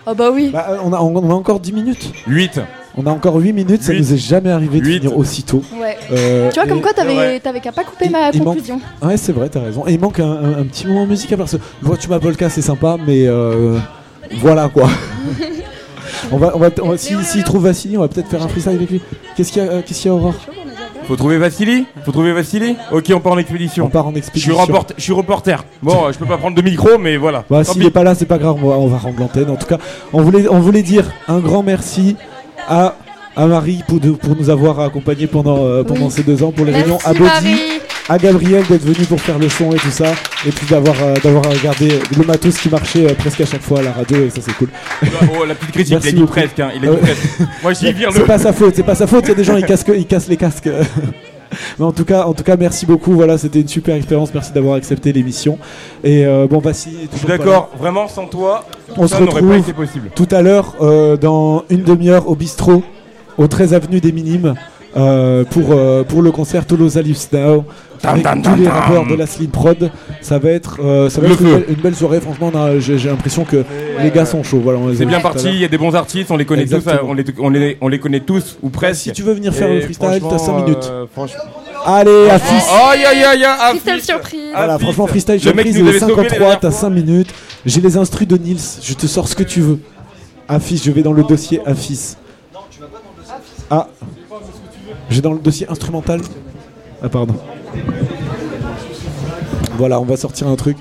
Ah 0.06 0.14
bah 0.14 0.30
oui. 0.32 0.50
Bah, 0.52 0.66
euh, 0.70 0.76
on, 0.84 0.92
a, 0.92 0.98
on 1.00 1.30
a 1.30 1.34
encore 1.34 1.60
10 1.60 1.72
minutes. 1.72 2.12
8. 2.26 2.60
On 2.96 3.06
a 3.06 3.10
encore 3.10 3.36
8 3.36 3.52
minutes, 3.54 3.82
ça 3.82 3.94
nous 3.94 4.12
est 4.12 4.16
jamais 4.18 4.50
arrivé 4.50 4.80
de 4.80 4.84
finir 4.84 5.16
aussitôt. 5.16 5.62
Ouais. 5.80 5.96
Euh, 6.12 6.50
tu 6.50 6.60
vois, 6.60 6.68
comme 6.68 6.82
quoi, 6.82 6.92
t'avais 6.92 7.40
qu'à 7.60 7.72
pas 7.72 7.84
couper 7.84 8.08
ma 8.10 8.30
il 8.34 8.38
manque- 8.42 8.54
conclusion. 8.56 8.80
Ouais, 9.00 9.16
c'est 9.16 9.32
vrai, 9.32 9.48
t'as 9.48 9.60
raison. 9.60 9.86
Et 9.86 9.92
il 9.94 10.00
manque 10.00 10.20
un, 10.20 10.30
un- 10.30 10.58
un 10.60 10.64
petit 10.64 10.86
moment 10.86 11.06
musical 11.06 11.38
parce 11.38 11.52
que 11.52 11.62
vois, 11.80 11.96
tu 11.96 12.08
m'appelles 12.10 12.36
c'est 12.50 12.60
sympa, 12.60 12.96
mais 13.06 13.26
euh, 13.26 13.78
voilà 14.38 14.68
quoi. 14.68 14.88
on 16.32 16.36
va, 16.36 16.52
on 16.54 16.58
va, 16.58 16.68
on 16.82 16.88
va- 16.90 16.96
si, 16.98 17.14
s'il 17.24 17.44
trouve 17.44 17.64
Vassili, 17.64 17.96
on 17.96 18.00
va 18.02 18.08
peut-être 18.08 18.28
faire 18.28 18.42
un 18.42 18.48
freestyle 18.48 18.74
avec 18.76 18.90
lui. 18.90 19.00
Qu'est-ce 19.36 19.52
qu'il 19.52 19.64
y 19.64 19.66
a, 19.66 19.70
euh, 19.72 19.82
qu'est-ce 19.86 20.02
qu'il 20.02 20.10
y 20.10 20.14
a, 20.14 20.16
Aurore? 20.16 20.34
Faut 21.08 21.16
trouver 21.16 21.36
Vassili? 21.38 21.84
Faut 22.04 22.12
trouver 22.12 22.32
Vassili? 22.32 22.76
Ok, 22.92 23.10
on 23.14 23.20
part 23.20 23.32
en 23.32 23.38
expédition. 23.38 23.86
On 23.86 23.88
part 23.88 24.06
en 24.06 24.10
Je 24.10 24.14
suis, 24.14 24.18
expédition. 24.20 24.56
reporter, 24.56 24.94
je 24.98 25.02
suis 25.02 25.12
reporter. 25.12 25.64
Bon, 25.82 26.04
euh, 26.06 26.12
je 26.12 26.18
peux 26.18 26.26
pas 26.26 26.36
prendre 26.38 26.56
de 26.56 26.62
micro, 26.62 26.96
mais 26.98 27.16
voilà. 27.16 27.44
Bah, 27.50 27.64
s'il 27.64 27.84
est 27.84 27.90
pas 27.90 28.04
là, 28.04 28.14
c'est 28.14 28.26
pas 28.26 28.38
grave, 28.38 28.56
on 28.62 28.68
va, 28.68 28.76
on 28.76 28.86
va 28.86 28.98
rendre 28.98 29.18
l'antenne. 29.18 29.50
En 29.50 29.56
tout 29.56 29.66
cas, 29.66 29.78
on 30.12 30.22
voulait, 30.22 30.46
on 30.48 30.60
voulait 30.60 30.82
dire 30.82 31.10
un 31.26 31.40
grand 31.40 31.62
merci 31.64 32.16
à, 32.68 32.94
à 33.36 33.46
Marie 33.46 33.82
pour, 33.86 34.00
de- 34.00 34.10
pour 34.10 34.36
nous 34.36 34.50
avoir 34.50 34.80
accompagnés 34.80 35.26
pendant, 35.26 35.64
euh, 35.64 35.82
pendant 35.84 36.06
Oui. 36.06 36.10
ces 36.12 36.22
deux 36.22 36.42
ans 36.42 36.52
pour 36.52 36.64
les 36.64 36.72
Merci, 36.72 36.84
réunions, 36.90 36.98
à 37.04 37.12
Bodhi, 37.12 37.22
Marie. 37.24 37.60
à 38.08 38.18
Gabriel 38.18 38.64
d'être 38.68 38.84
venu 38.84 39.06
pour 39.06 39.20
faire 39.20 39.38
le 39.38 39.48
son 39.48 39.72
et 39.72 39.76
tout 39.78 39.90
ça, 39.90 40.12
et 40.46 40.50
puis 40.50 40.66
d'avoir 40.68 40.96
euh, 41.02 41.14
d'avoir 41.22 41.44
regardé 41.44 41.98
le 42.16 42.24
matos 42.24 42.56
qui 42.58 42.68
marchait 42.68 43.10
euh, 43.10 43.14
presque 43.14 43.40
à 43.40 43.46
chaque 43.46 43.62
fois 43.62 43.78
à 43.80 43.82
la 43.82 43.92
radio, 43.92 44.18
et 44.24 44.30
ça 44.30 44.40
c'est 44.42 44.52
cool. 44.54 44.68
Oh, 45.02 45.44
la 45.46 45.54
petite 45.54 45.72
critique, 45.72 45.92
Merci 45.94 46.08
il 46.10 46.16
a 46.16 46.20
dit 46.20 46.26
presque. 46.26 46.60
hein, 46.60 46.70
il 46.74 46.78
a 46.84 46.90
dit 46.90 46.94
ouais. 46.94 47.00
presque. 47.00 47.28
Moi, 47.62 47.72
j'y 47.72 47.92
vire 47.94 48.10
C'est 48.12 48.26
pas 48.26 48.38
sa 48.38 48.52
faute, 48.52 48.74
c'est 48.76 48.82
pas 48.82 48.94
sa 48.94 49.06
faute. 49.06 49.24
Il 49.26 49.28
y 49.28 49.32
a 49.32 49.34
des 49.34 49.44
gens 49.44 49.56
ils 49.56 49.64
cassent, 49.66 49.84
ils 49.94 50.06
cassent 50.06 50.28
les 50.28 50.36
casques. 50.36 50.68
Mais 51.78 51.84
en 51.84 51.92
tout 51.92 52.04
cas, 52.04 52.24
en 52.24 52.34
tout 52.34 52.44
cas, 52.44 52.56
merci 52.56 52.86
beaucoup. 52.86 53.12
Voilà, 53.12 53.38
c'était 53.38 53.60
une 53.60 53.68
super 53.68 53.94
expérience. 53.96 54.32
Merci 54.34 54.52
d'avoir 54.52 54.74
accepté 54.74 55.12
l'émission. 55.12 55.58
Et 56.04 56.24
euh, 56.26 56.46
bon, 56.46 56.60
est 56.60 57.08
Je 57.12 57.18
suis 57.18 57.26
d'accord, 57.26 57.70
vraiment, 57.78 58.08
sans 58.08 58.26
toi, 58.26 58.64
On 58.96 59.06
se 59.06 59.14
pas 59.14 59.20
retrouve 59.20 59.56
été 59.56 59.72
possible. 59.72 60.10
tout 60.14 60.28
à 60.30 60.42
l'heure 60.42 60.74
euh, 60.80 61.16
dans 61.16 61.64
une 61.70 61.82
demi-heure 61.82 62.28
au 62.28 62.34
bistrot, 62.34 62.82
au 63.38 63.46
13 63.46 63.74
avenue 63.74 64.00
des 64.00 64.12
Minimes. 64.12 64.54
Euh, 64.96 65.44
pour, 65.44 65.72
euh, 65.72 66.02
pour 66.04 66.22
le 66.22 66.30
concert 66.32 66.66
Toulouse 66.66 66.96
Lives 66.96 67.28
Now 67.32 67.64
avec 68.04 68.24
Tam, 68.24 68.42
tam, 68.42 68.54
tous 68.56 68.60
les 68.60 68.68
rappeurs 68.68 69.06
de 69.06 69.14
la 69.14 69.26
Slim 69.26 69.48
Prod 69.50 69.90
ça 70.20 70.38
va 70.38 70.50
être, 70.50 70.78
euh, 70.84 71.08
ça 71.08 71.20
va 71.20 71.28
Le 71.28 71.34
être 71.34 71.40
une, 71.42 71.50
belle, 71.52 71.64
une 71.68 71.74
belle 71.76 71.94
soirée 71.94 72.20
franchement 72.20 72.50
j'ai 72.78 72.98
j'ai 72.98 73.08
l'impression 73.08 73.44
que 73.44 73.64
les 74.02 74.10
gars 74.10 74.26
sont 74.26 74.42
chauds 74.42 74.58
voilà, 74.60 74.80
C'est 74.96 75.06
bien 75.06 75.18
à 75.18 75.20
parti, 75.20 75.48
il 75.48 75.60
y 75.60 75.64
a 75.64 75.68
des 75.68 75.78
bons 75.78 75.94
artistes, 75.94 76.30
on 76.30 76.36
les 76.36 76.44
connaît 76.44 76.66
tous, 76.66 76.82
on 77.04 77.14
les, 77.14 77.24
on, 77.38 77.48
les, 77.48 77.78
on 77.80 77.88
les 77.88 77.98
connaît 78.00 78.20
tous, 78.20 78.58
ou 78.62 78.70
presque. 78.70 79.02
Si 79.02 79.12
tu 79.12 79.22
veux 79.22 79.32
venir 79.34 79.54
faire 79.54 79.68
Et 79.70 79.76
le 79.76 79.80
freestyle, 79.82 80.08
t'as 80.08 80.18
5 80.18 80.20
franchement, 80.38 80.64
minutes. 80.64 80.88
euh, 80.90 81.06
franchement- 81.12 81.40
allez 81.86 82.28
Aïe 82.30 83.04
aïe 83.04 83.24
aïe 83.24 83.44
aïe 83.44 83.78
Freestyle 83.78 84.02
surprise. 84.02 84.40
Voilà, 84.54 84.78
franchement, 84.78 85.06
freestyle 85.06 85.34
Le 85.36 85.40
surprise, 85.40 85.76
il 85.76 85.86
est 85.86 85.88
avait 85.90 85.98
sauvé 86.00 86.12
la 86.14 86.16
53, 86.22 86.38
dernière 86.38 86.60
t'as 86.60 86.70
fois. 86.70 86.80
5 86.80 86.90
minutes. 86.90 87.28
J'ai 87.64 87.80
les 87.80 87.96
instrus 87.96 88.26
de 88.28 88.36
Nils, 88.36 88.58
je 88.82 88.94
te 88.94 89.06
sors 89.06 89.28
ce 89.28 89.34
que 89.36 89.42
tu 89.44 89.60
veux. 89.60 89.78
Affiche, 90.48 90.82
je 90.84 90.90
vais 90.90 91.02
dans 91.02 91.12
le 91.12 91.22
dossier 91.22 91.60
Affiche. 91.64 92.16
Ah, 93.70 93.88
j'ai 95.12 95.20
dans 95.20 95.32
le 95.32 95.38
dossier 95.38 95.68
instrumental. 95.68 96.20
Ah, 97.02 97.08
pardon. 97.08 97.34
Voilà, 99.76 100.00
on 100.00 100.04
va 100.04 100.16
sortir 100.16 100.48
un 100.48 100.56
truc. 100.56 100.76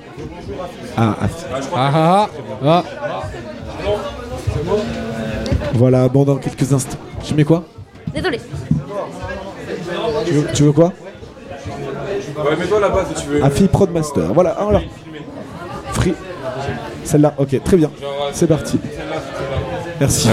Ah, 0.98 1.16
Affiche. 1.22 1.46
Ah 1.76 1.92
ah 1.94 2.30
ah. 2.66 2.84
Voilà, 5.74 6.08
bon, 6.08 6.24
dans 6.24 6.36
quelques 6.36 6.72
instants. 6.74 6.98
Tu 7.24 7.34
mets 7.34 7.44
quoi? 7.44 7.64
Désolé. 8.14 8.40
tu 10.26 10.34
veux, 10.34 10.48
tu 10.54 10.64
veux 10.64 10.72
quoi? 10.72 10.94
Ouais, 12.38 12.56
mets-toi 12.58 12.80
là-bas 12.80 13.06
si 13.14 13.24
tu 13.24 13.30
veux. 13.30 13.44
Affi 13.44 13.68
Prodmaster. 13.68 14.34
Voilà, 14.34 14.52
alors. 14.52 14.82
Free. 15.94 16.14
Celle-là, 17.04 17.34
ok, 17.38 17.64
très 17.64 17.78
bien. 17.78 17.92
C'est 18.34 18.48
parti. 18.48 18.80
Merci. 20.00 20.30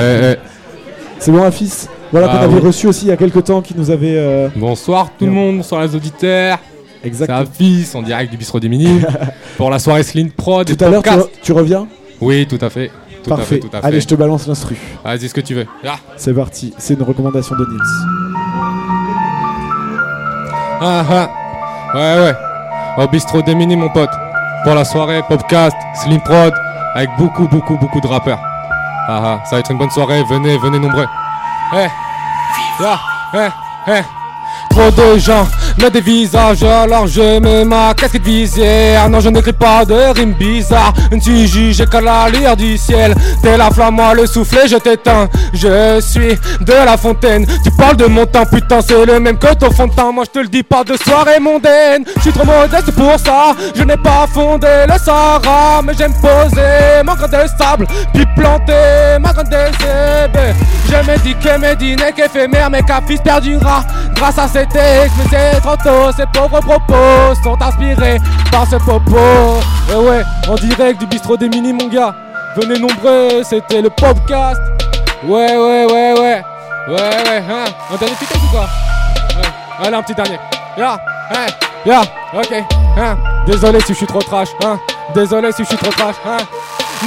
C'est 1.19 1.33
bon, 1.33 1.43
Afis 1.43 1.89
Voilà 2.11 2.27
Bah 2.29 2.33
qu'on 2.39 2.45
avait 2.45 2.55
oui. 2.55 2.61
reçu 2.67 2.87
aussi 2.87 3.07
il 3.07 3.09
y 3.09 3.13
a 3.13 3.17
quelques 3.17 3.45
temps 3.45 3.61
qui 3.61 3.75
nous 3.77 3.91
avait. 3.91 4.17
euh, 4.17 4.49
Bonsoir 4.57 5.09
tout 5.19 5.27
le 5.27 5.33
monde, 5.33 5.59
bonsoir 5.59 5.83
les 5.83 5.95
auditeurs. 5.95 6.59
Exactement. 7.05 7.39
C'est 7.53 7.63
Afis 7.65 7.91
en 7.97 8.03
direct 8.03 8.31
du 8.31 8.37
bistrot 8.37 8.59
des 8.61 8.69
Minimes 8.69 9.07
pour 9.57 9.71
la 9.71 9.79
soirée 9.79 10.03
Slim 10.03 10.31
Prod. 10.31 10.69
et 10.69 10.77
Tout 10.77 10.85
à 10.85 10.89
l'heure, 10.89 11.03
tu, 11.03 11.11
podcast. 11.11 11.29
re- 11.29 11.41
tu 11.43 11.53
reviens? 11.53 11.87
Oui, 12.21 12.47
tout 12.49 12.59
à 12.61 12.71
fait. 12.71 12.91
Tout 13.23 13.31
Parfait. 13.31 13.43
à 13.43 13.47
fait, 13.47 13.59
tout 13.61 13.69
à 13.77 13.81
fait. 13.81 13.87
Allez, 13.87 14.01
je 14.01 14.07
te 14.07 14.15
balance 14.15 14.47
l'instru. 14.47 14.77
Vas-y, 15.05 15.29
ce 15.29 15.35
que 15.35 15.41
tu 15.41 15.55
veux. 15.55 15.67
Ah. 15.87 15.97
C'est 16.17 16.33
parti. 16.35 16.73
C'est 16.79 16.95
une 16.95 17.03
recommandation 17.03 17.55
de 17.57 17.65
Nils. 17.67 17.81
Ah 20.81 21.05
ah. 21.11 21.31
Ouais, 21.95 22.25
ouais. 22.25 23.05
Au 23.05 23.09
bistrot 23.09 23.43
des 23.43 23.55
Minimes, 23.55 23.81
mon 23.81 23.89
pote. 23.91 24.11
Pour 24.65 24.75
la 24.75 24.85
soirée 24.85 25.21
podcast 25.29 25.77
Slim 26.03 26.21
Prod 26.21 26.53
avec 26.95 27.11
beaucoup, 27.19 27.47
beaucoup, 27.47 27.77
beaucoup 27.77 28.01
de 28.01 28.07
rappeurs. 28.07 28.41
Ah 29.11 29.21
ah, 29.25 29.41
ça 29.45 29.57
va 29.57 29.61
être 29.61 29.71
une 29.71 29.79
bonne 29.79 29.91
soirée. 29.91 30.23
Venez, 30.29 30.59
venez 30.59 30.79
nombreux. 30.79 31.07
Eh. 31.73 31.91
Ya. 32.81 33.01
Eh. 33.35 33.53
Eh. 33.87 34.18
De 34.79 35.19
gens 35.19 35.47
mettent 35.79 35.95
des 35.95 36.01
visages 36.01 36.63
alors 36.63 37.09
je 37.09 37.41
mets 37.41 37.65
ma 37.65 37.93
casquette 37.95 38.23
visière. 38.23 39.11
Non 39.11 39.19
je 39.19 39.29
n'écris 39.29 39.53
pas 39.53 39.85
de 39.85 39.95
rimes 40.15 40.35
bizarres. 40.35 40.95
Ne 41.11 41.21
suis 41.21 41.49
jugé 41.49 41.85
qu'à 41.85 42.01
la 42.01 42.29
lueur 42.29 42.57
du 42.57 42.79
ciel. 42.79 43.15
T'es 43.43 43.57
la 43.57 43.71
flamme, 43.71 43.97
moi 43.97 44.15
le 44.15 44.25
soufflet 44.27 44.69
je 44.69 44.77
t'éteins. 44.77 45.29
Je 45.53 46.01
suis 46.01 46.39
de 46.61 46.73
la 46.73 46.97
fontaine. 46.97 47.45
Tu 47.65 47.73
parles 47.73 47.97
de 47.97 48.07
mon 48.07 48.25
temps 48.25 48.47
putain 48.47 48.81
c'est 48.81 49.05
le 49.05 49.19
même 49.19 49.37
que 49.37 49.53
ton 49.55 49.71
fond 49.73 49.89
de 49.89 50.13
Moi 50.13 50.25
je 50.27 50.31
te 50.31 50.39
le 50.39 50.49
dis 50.49 50.63
pas 50.63 50.85
de 50.85 50.97
soirée 50.97 51.41
mondaine. 51.41 52.05
Je 52.17 52.23
suis 52.23 52.33
trop 52.33 52.47
modeste 52.47 52.93
pour 52.93 53.19
ça. 53.19 53.57
Je 53.75 53.83
n'ai 53.83 53.97
pas 53.97 54.27
fondé 54.33 54.69
le 54.87 54.99
Sahara 54.99 55.83
Mais 55.85 55.93
j'aime 55.99 56.15
poser 56.15 57.03
mon 57.05 57.15
grain 57.15 57.27
de 57.27 57.49
sable 57.59 57.87
Puis 58.15 58.25
planter 58.37 59.19
ma 59.21 59.33
graine 59.33 59.49
de 59.49 59.77
zébé 59.79 60.55
Je 60.89 61.11
me 61.11 61.19
dis 61.19 61.35
que 61.35 61.59
Médine 61.59 62.01
qu'éphémère 62.17 62.71
Mais 62.71 62.83
qu'à 62.83 63.01
fils 63.07 63.21
perdura 63.21 63.85
Grâce 64.15 64.39
à 64.39 64.49
cet 64.71 64.77
ex 64.77 65.15
mais 65.17 65.25
c'est 65.31 65.61
trop 65.61 65.77
tôt 65.77 66.13
Ces 66.17 66.27
pauvres 66.27 66.61
propos 66.61 67.35
sont 67.43 67.61
inspirés 67.61 68.19
par 68.51 68.67
ce 68.67 68.77
popo 68.77 69.17
Et 69.91 69.97
ouais, 69.97 70.23
en 70.49 70.55
direct 70.55 71.01
du 71.01 71.07
bistrot 71.07 71.37
des 71.37 71.49
mini 71.49 71.73
mon 71.73 71.89
gars. 71.89 72.15
Venez 72.57 72.79
nombreux, 72.79 73.43
c'était 73.45 73.83
le 73.83 73.91
podcast. 73.91 74.61
Ouais, 75.25 75.57
ouais, 75.57 75.85
ouais, 75.85 76.13
ouais. 76.19 76.43
Ouais, 76.89 76.95
ouais, 76.95 77.43
hein. 77.51 77.65
Un 77.93 77.97
dernier 77.97 78.15
petit 78.15 78.37
ou 78.37 78.51
quoi? 78.51 78.63
Ouais. 78.63 79.87
Allez, 79.87 79.97
un 79.97 80.03
petit 80.03 80.15
dernier. 80.15 80.39
Ya, 80.77 80.99
hein, 81.31 81.47
ya, 81.85 82.01
ok, 82.35 82.65
hein. 82.97 83.17
Désolé 83.47 83.81
si 83.81 83.93
je 83.93 83.99
suis 83.99 84.07
trop 84.07 84.23
trash, 84.23 84.49
hein. 84.65 84.79
Désolé 85.15 85.53
si 85.53 85.63
je 85.63 85.69
suis 85.69 85.77
trop 85.77 85.91
trash, 85.91 86.17
hein 86.27 86.39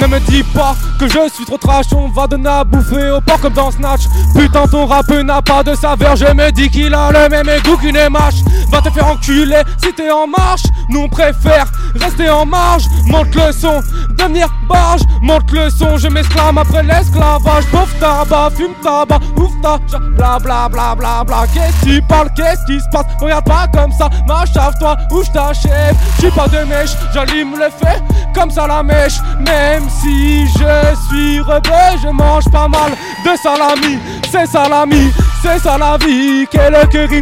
ne 0.00 0.06
me 0.06 0.20
dis 0.20 0.42
pas 0.42 0.74
que 0.98 1.08
je 1.08 1.28
suis 1.32 1.44
trop 1.44 1.58
trash, 1.58 1.86
on 1.94 2.08
va 2.08 2.26
donner 2.26 2.48
à 2.48 2.64
bouffer 2.64 3.10
au 3.10 3.20
porc 3.20 3.40
comme 3.40 3.52
dans 3.52 3.70
Snatch. 3.70 4.02
Putain, 4.34 4.66
ton 4.66 4.86
rap 4.86 5.08
n'a 5.08 5.42
pas 5.42 5.62
de 5.62 5.74
saveur, 5.74 6.16
je 6.16 6.26
me 6.32 6.50
dis 6.50 6.70
qu'il 6.70 6.94
a 6.94 7.10
le 7.10 7.28
même 7.28 7.48
égout 7.48 7.76
qu'une 7.76 7.96
émache. 7.96 8.42
Va 8.70 8.80
te 8.80 8.90
faire 8.90 9.06
enculer 9.06 9.62
si 9.82 9.92
t'es 9.92 10.10
en 10.10 10.26
marche, 10.26 10.62
nous 10.88 11.00
on 11.00 11.08
préfère 11.08 11.66
rester 12.00 12.30
en 12.30 12.46
marge. 12.46 12.84
Monte 13.06 13.34
le 13.34 13.52
son, 13.52 13.82
devenir 14.16 14.48
barge, 14.68 15.02
monte 15.20 15.50
le 15.52 15.68
son, 15.70 15.98
je 15.98 16.08
m'exclame 16.08 16.58
après 16.58 16.82
l'esclavage. 16.82 17.64
Pauvre 17.70 17.88
tabac, 18.00 18.50
fume 18.56 18.74
tabac, 18.82 19.20
ouf 19.36 19.52
ta, 19.62 19.78
bla 20.16 20.38
bla 20.38 20.68
bla 20.68 20.94
bla 20.94 21.24
bla. 21.24 21.44
Qu'est-ce 21.52 21.84
que 21.84 21.96
tu 21.96 22.02
parles, 22.02 22.30
qu'est-ce 22.34 22.64
qui 22.66 22.80
se 22.80 22.88
passe? 22.90 23.06
Regarde 23.20 23.44
pas 23.44 23.66
comme 23.72 23.92
ça, 23.92 24.08
m'achave-toi 24.26 24.96
ou 25.10 25.22
je 25.22 25.30
t'achève? 25.30 25.96
J'suis 26.18 26.30
pas 26.30 26.48
de 26.48 26.64
mèche, 26.64 26.92
j'allume 27.12 27.52
le 27.58 27.66
feu 27.66 28.00
comme 28.34 28.50
ça 28.50 28.66
la 28.66 28.82
mèche. 28.82 29.20
Même 29.40 29.81
si 29.88 30.46
je 30.46 30.96
suis 31.08 31.40
rebelle, 31.40 31.98
je 32.02 32.08
mange 32.08 32.44
pas 32.50 32.68
mal 32.68 32.92
de 33.24 33.36
salami. 33.36 33.98
C'est 34.30 34.46
salami, 34.46 35.12
c'est 35.42 35.58
ça 35.58 35.76
la 35.76 35.96
vie. 35.98 36.46
Quel 36.50 36.74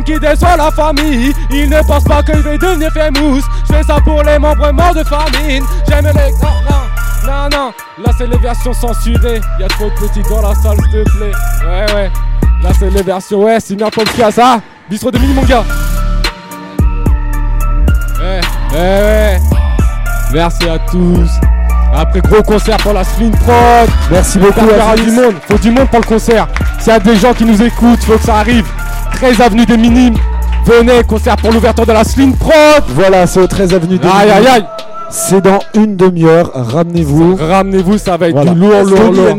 qui 0.04 0.18
déçoit 0.18 0.56
la 0.56 0.70
famille? 0.70 1.32
Il 1.50 1.68
ne 1.68 1.82
pense 1.82 2.04
pas 2.04 2.22
que 2.22 2.32
je 2.34 2.42
vais 2.42 2.58
devenir 2.58 2.92
famous. 2.92 3.40
Je 3.68 3.74
fais 3.74 3.82
ça 3.82 3.96
pour 4.04 4.22
les 4.22 4.38
membres 4.38 4.70
morts 4.72 4.94
de 4.94 5.04
famine. 5.04 5.64
J'aime 5.88 6.06
les. 6.06 6.32
Non, 6.32 6.60
non, 6.68 6.86
non, 7.26 7.48
non. 7.50 7.72
Là, 8.04 8.12
c'est 8.16 8.26
les 8.26 8.38
versions 8.38 8.72
censurées. 8.72 9.40
Y'a 9.58 9.68
trop 9.68 9.86
de 9.86 10.06
petits 10.06 10.22
dans 10.28 10.42
la 10.42 10.54
salle, 10.54 10.76
s'il 10.82 11.04
te 11.04 11.10
plaît. 11.16 11.32
Ouais, 11.66 11.94
ouais. 11.94 12.10
Là, 12.62 12.70
c'est 12.78 12.90
les 12.90 13.02
versions. 13.02 13.42
Ouais, 13.42 13.58
c'est 13.60 13.74
une 13.74 13.90
podcast. 13.90 14.40
Ah, 14.42 14.60
bistrot 14.88 15.10
de 15.10 15.18
mini, 15.18 15.34
mon 15.34 15.42
gars. 15.42 15.64
Eh, 18.22 18.76
ouais. 18.76 19.40
Merci 20.32 20.68
à 20.68 20.78
tous. 20.78 21.28
Après 21.94 22.20
gros 22.20 22.42
concert 22.42 22.76
pour 22.78 22.92
la 22.92 23.04
Slim 23.04 23.30
Prod. 23.32 23.88
Merci 24.10 24.38
beaucoup, 24.38 24.60
Il 24.72 24.80
Aziz. 24.80 25.04
du 25.04 25.10
monde. 25.20 25.34
Faut 25.48 25.58
du 25.58 25.70
monde 25.70 25.88
pour 25.88 26.00
le 26.00 26.06
concert. 26.06 26.46
S'il 26.78 26.92
y 26.92 26.96
a 26.96 27.00
des 27.00 27.16
gens 27.16 27.34
qui 27.34 27.44
nous 27.44 27.60
écoutent, 27.62 28.02
faut 28.04 28.16
que 28.16 28.24
ça 28.24 28.36
arrive. 28.36 28.66
13 29.14 29.40
avenue 29.40 29.66
des 29.66 29.76
Minimes. 29.76 30.16
Venez, 30.64 31.02
concert 31.04 31.36
pour 31.36 31.52
l'ouverture 31.52 31.86
de 31.86 31.92
la 31.92 32.04
Slim 32.04 32.34
Prod. 32.36 32.52
Voilà, 32.90 33.26
c'est 33.26 33.40
au 33.40 33.46
13 33.46 33.74
avenue 33.74 33.98
des 33.98 34.06
Aïe, 34.06 34.30
aïe, 34.30 34.46
aïe. 34.46 34.64
C'est 35.10 35.40
dans 35.40 35.58
une 35.74 35.96
demi-heure. 35.96 36.50
Ramenez-vous. 36.54 37.36
Ramenez-vous, 37.36 37.98
ça 37.98 38.16
va 38.16 38.28
être 38.28 38.34
Voilà. 38.34 38.52
du 38.52 38.60
lourd, 38.60 38.82
lourd, 38.84 39.38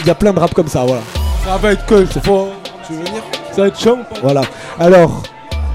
Il 0.00 0.06
y 0.06 0.10
a 0.10 0.14
plein 0.14 0.32
de 0.34 0.38
rap 0.38 0.52
comme 0.52 0.68
ça, 0.68 0.80
voilà. 0.86 1.00
Ça 1.46 1.56
va 1.56 1.72
être 1.72 1.86
que 1.86 2.04
fort. 2.22 2.48
Tu 2.86 2.92
veux 2.92 2.98
venir? 3.04 3.22
Ça 3.52 3.62
va 3.62 3.68
être 3.68 3.80
chaud. 3.80 3.98
Voilà. 4.22 4.42
Alors, 4.78 5.22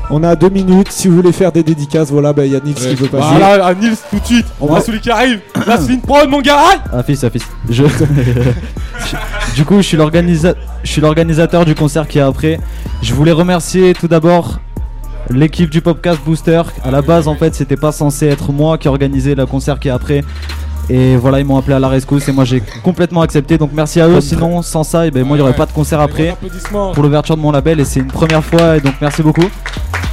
on 0.09 0.23
a 0.23 0.35
deux 0.35 0.49
minutes. 0.49 0.91
Si 0.91 1.07
vous 1.07 1.15
voulez 1.17 1.31
faire 1.31 1.51
des 1.51 1.63
dédicaces, 1.63 2.09
voilà, 2.11 2.33
bah, 2.33 2.45
il 2.45 2.53
y 2.53 2.55
a 2.55 2.59
Nils 2.59 2.75
qui 2.75 2.95
veut 2.95 3.07
passer. 3.07 3.27
Voilà, 3.37 3.65
à 3.65 3.73
Nils 3.73 3.95
tout 4.09 4.19
de 4.19 4.25
suite. 4.25 4.45
On 4.59 4.67
va- 4.67 4.81
celui 4.81 4.99
qui 4.99 5.09
arrive. 5.11 5.39
La 5.67 5.77
Slim 5.77 6.01
Prod, 6.01 6.29
mon 6.29 6.41
gars. 6.41 6.57
Aïe. 6.71 6.77
Ah 6.93 7.03
fils, 7.03 7.23
ah 7.23 7.29
fils. 7.29 7.43
Je... 7.69 7.83
du 9.55 9.65
coup, 9.65 9.77
je 9.77 9.81
suis 9.81 9.97
l'organisa- 9.97 10.55
je 10.83 10.91
suis 10.91 11.01
l'organisateur 11.01 11.65
du 11.65 11.75
concert 11.75 12.07
qui 12.07 12.19
est 12.19 12.21
après. 12.21 12.59
Je 13.01 13.13
voulais 13.13 13.31
remercier 13.31 13.93
tout 13.93 14.07
d'abord 14.07 14.59
l'équipe 15.29 15.69
du 15.69 15.81
Popcast 15.81 16.19
Booster. 16.25 16.61
À 16.83 16.91
la 16.91 17.01
base, 17.01 17.27
en 17.27 17.35
fait, 17.35 17.53
c'était 17.55 17.75
pas 17.77 17.91
censé 17.91 18.27
être 18.27 18.51
moi 18.51 18.77
qui 18.77 18.87
organisais 18.87 19.35
le 19.35 19.45
concert 19.45 19.79
qui 19.79 19.87
est 19.89 19.91
après. 19.91 20.23
Et 20.89 21.17
voilà, 21.17 21.39
ils 21.39 21.45
m'ont 21.45 21.57
appelé 21.57 21.75
à 21.75 21.79
la 21.79 21.89
rescousse 21.89 22.27
et 22.29 22.31
moi 22.31 22.45
j'ai 22.45 22.61
complètement 22.83 23.21
accepté. 23.21 23.57
Donc 23.57 23.71
merci 23.73 23.99
à 23.99 24.07
eux. 24.07 24.21
Sinon, 24.21 24.61
sans 24.61 24.83
ça, 24.83 25.05
eh 25.07 25.11
ben, 25.11 25.25
moi 25.25 25.35
il 25.35 25.39
n'y 25.39 25.43
aurait 25.43 25.55
pas 25.55 25.65
de 25.65 25.71
concert 25.71 25.99
après 25.99 26.35
pour 26.93 27.03
l'ouverture 27.03 27.35
de 27.35 27.41
mon 27.41 27.51
label 27.51 27.79
et 27.79 27.85
c'est 27.85 27.99
une 27.99 28.07
première 28.07 28.43
fois 28.43 28.77
et 28.77 28.81
donc 28.81 28.93
merci 29.01 29.21
beaucoup. 29.21 29.45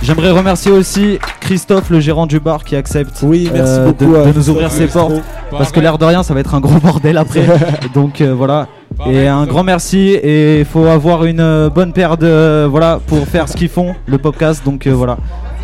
J'aimerais 0.02 0.32
remercier 0.32 0.70
aussi 0.70 1.18
Christophe, 1.40 1.88
le 1.88 1.98
gérant 1.98 2.26
du 2.26 2.38
bar, 2.38 2.62
qui 2.64 2.76
accepte 2.76 3.20
Oui, 3.22 3.48
merci 3.52 3.72
euh, 3.72 3.86
beaucoup 3.86 4.04
de, 4.04 4.32
de 4.32 4.36
nous 4.36 4.50
ouvrir 4.50 4.70
ses 4.70 4.86
portes. 4.86 5.22
Parce 5.50 5.72
que 5.72 5.80
l'air 5.80 5.96
de 5.96 6.04
rien, 6.04 6.22
ça 6.22 6.34
va 6.34 6.40
être 6.40 6.54
un 6.54 6.60
gros 6.60 6.78
bordel 6.78 7.16
après. 7.16 7.46
donc 7.94 8.20
euh, 8.20 8.34
voilà. 8.34 8.66
Et 9.06 9.26
un 9.26 9.44
grand 9.46 9.64
merci 9.64 9.98
et 9.98 10.60
il 10.60 10.64
faut 10.64 10.86
avoir 10.86 11.24
une 11.24 11.40
euh, 11.40 11.68
bonne 11.68 11.92
paire 11.92 12.16
de 12.16 12.64
voilà 12.70 13.00
pour 13.04 13.26
faire 13.26 13.48
ce 13.48 13.56
qu'ils 13.56 13.68
font 13.68 13.94
le 14.06 14.18
podcast 14.18 14.64
donc 14.64 14.86
euh, 14.86 14.92
voilà 14.94 15.16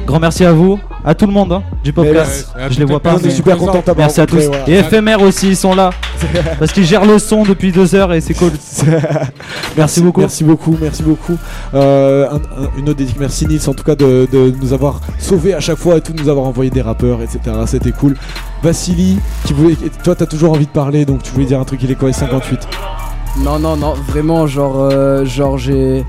grand 0.07 0.19
merci 0.21 0.45
à 0.45 0.53
vous 0.53 0.79
à 1.05 1.15
tout 1.15 1.27
le 1.27 1.33
monde 1.33 1.53
hein, 1.53 1.63
du 1.83 1.93
podcast. 1.95 2.53
Ouais, 2.57 2.65
je 2.71 2.79
les 2.79 2.85
vois 2.85 3.01
pas 3.01 3.15
On 3.15 3.19
est 3.19 3.31
super 3.31 3.57
contents 3.57 3.79
de 3.79 3.85
t'avoir 3.85 4.07
merci 4.09 4.21
à 4.21 4.27
tous. 4.27 4.45
et 4.67 4.75
éphémère 4.79 5.23
aussi 5.23 5.49
ils 5.49 5.57
sont 5.57 5.75
là. 5.75 5.91
Parce 6.59 6.73
qu'ils 6.73 6.85
gèrent 6.85 7.07
le 7.07 7.19
son 7.19 7.43
depuis 7.45 7.73
deux 7.73 7.95
heures 7.95 8.13
et 8.13 8.21
c'est 8.21 8.35
cool. 8.35 8.51
Merci 9.77 10.01
beaucoup. 10.03 10.21
Merci 10.21 10.45
beaucoup, 10.45 10.77
merci 10.81 11.03
beaucoup. 11.03 11.37
Euh, 11.75 12.29
un- 12.29 12.35
un- 12.37 12.69
une 12.79 12.89
autre 12.89 12.99
dédicace, 12.99 13.21
merci 13.21 13.47
Nils 13.47 13.67
en 13.69 13.73
tout 13.73 13.85
cas 13.85 13.95
de, 13.95 14.29
de 14.31 14.53
nous 14.61 14.73
avoir 14.75 15.01
sauvés 15.19 15.55
à 15.55 15.61
chaque 15.61 15.79
fois 15.79 15.97
et 15.97 16.01
tout, 16.03 16.13
de 16.13 16.21
nous 16.23 16.29
avoir 16.29 16.45
envoyé 16.47 16.71
des 16.71 16.83
rappeurs, 16.83 17.23
etc. 17.23 17.39
C'était 17.67 17.93
cool. 17.93 18.17
Vassili, 18.63 19.19
qui 19.45 19.55
voulait, 19.55 19.77
toi 20.05 20.15
t'as 20.15 20.27
toujours 20.27 20.53
envie 20.53 20.67
de 20.67 20.71
parler, 20.71 21.05
donc 21.07 21.23
tu 21.23 21.33
voulais 21.33 21.47
dire 21.47 21.61
un 21.61 21.65
truc, 21.65 21.83
il 21.83 21.91
est 21.91 21.95
quoi, 21.95 22.09
il 22.09 22.11
est 22.11 22.19
58 22.19 22.69
Non, 23.43 23.59
non, 23.59 23.77
non, 23.77 23.95
vraiment, 24.09 24.47
genre, 24.47 24.77
euh, 24.91 25.25
genre 25.25 25.57
j'ai. 25.57 26.05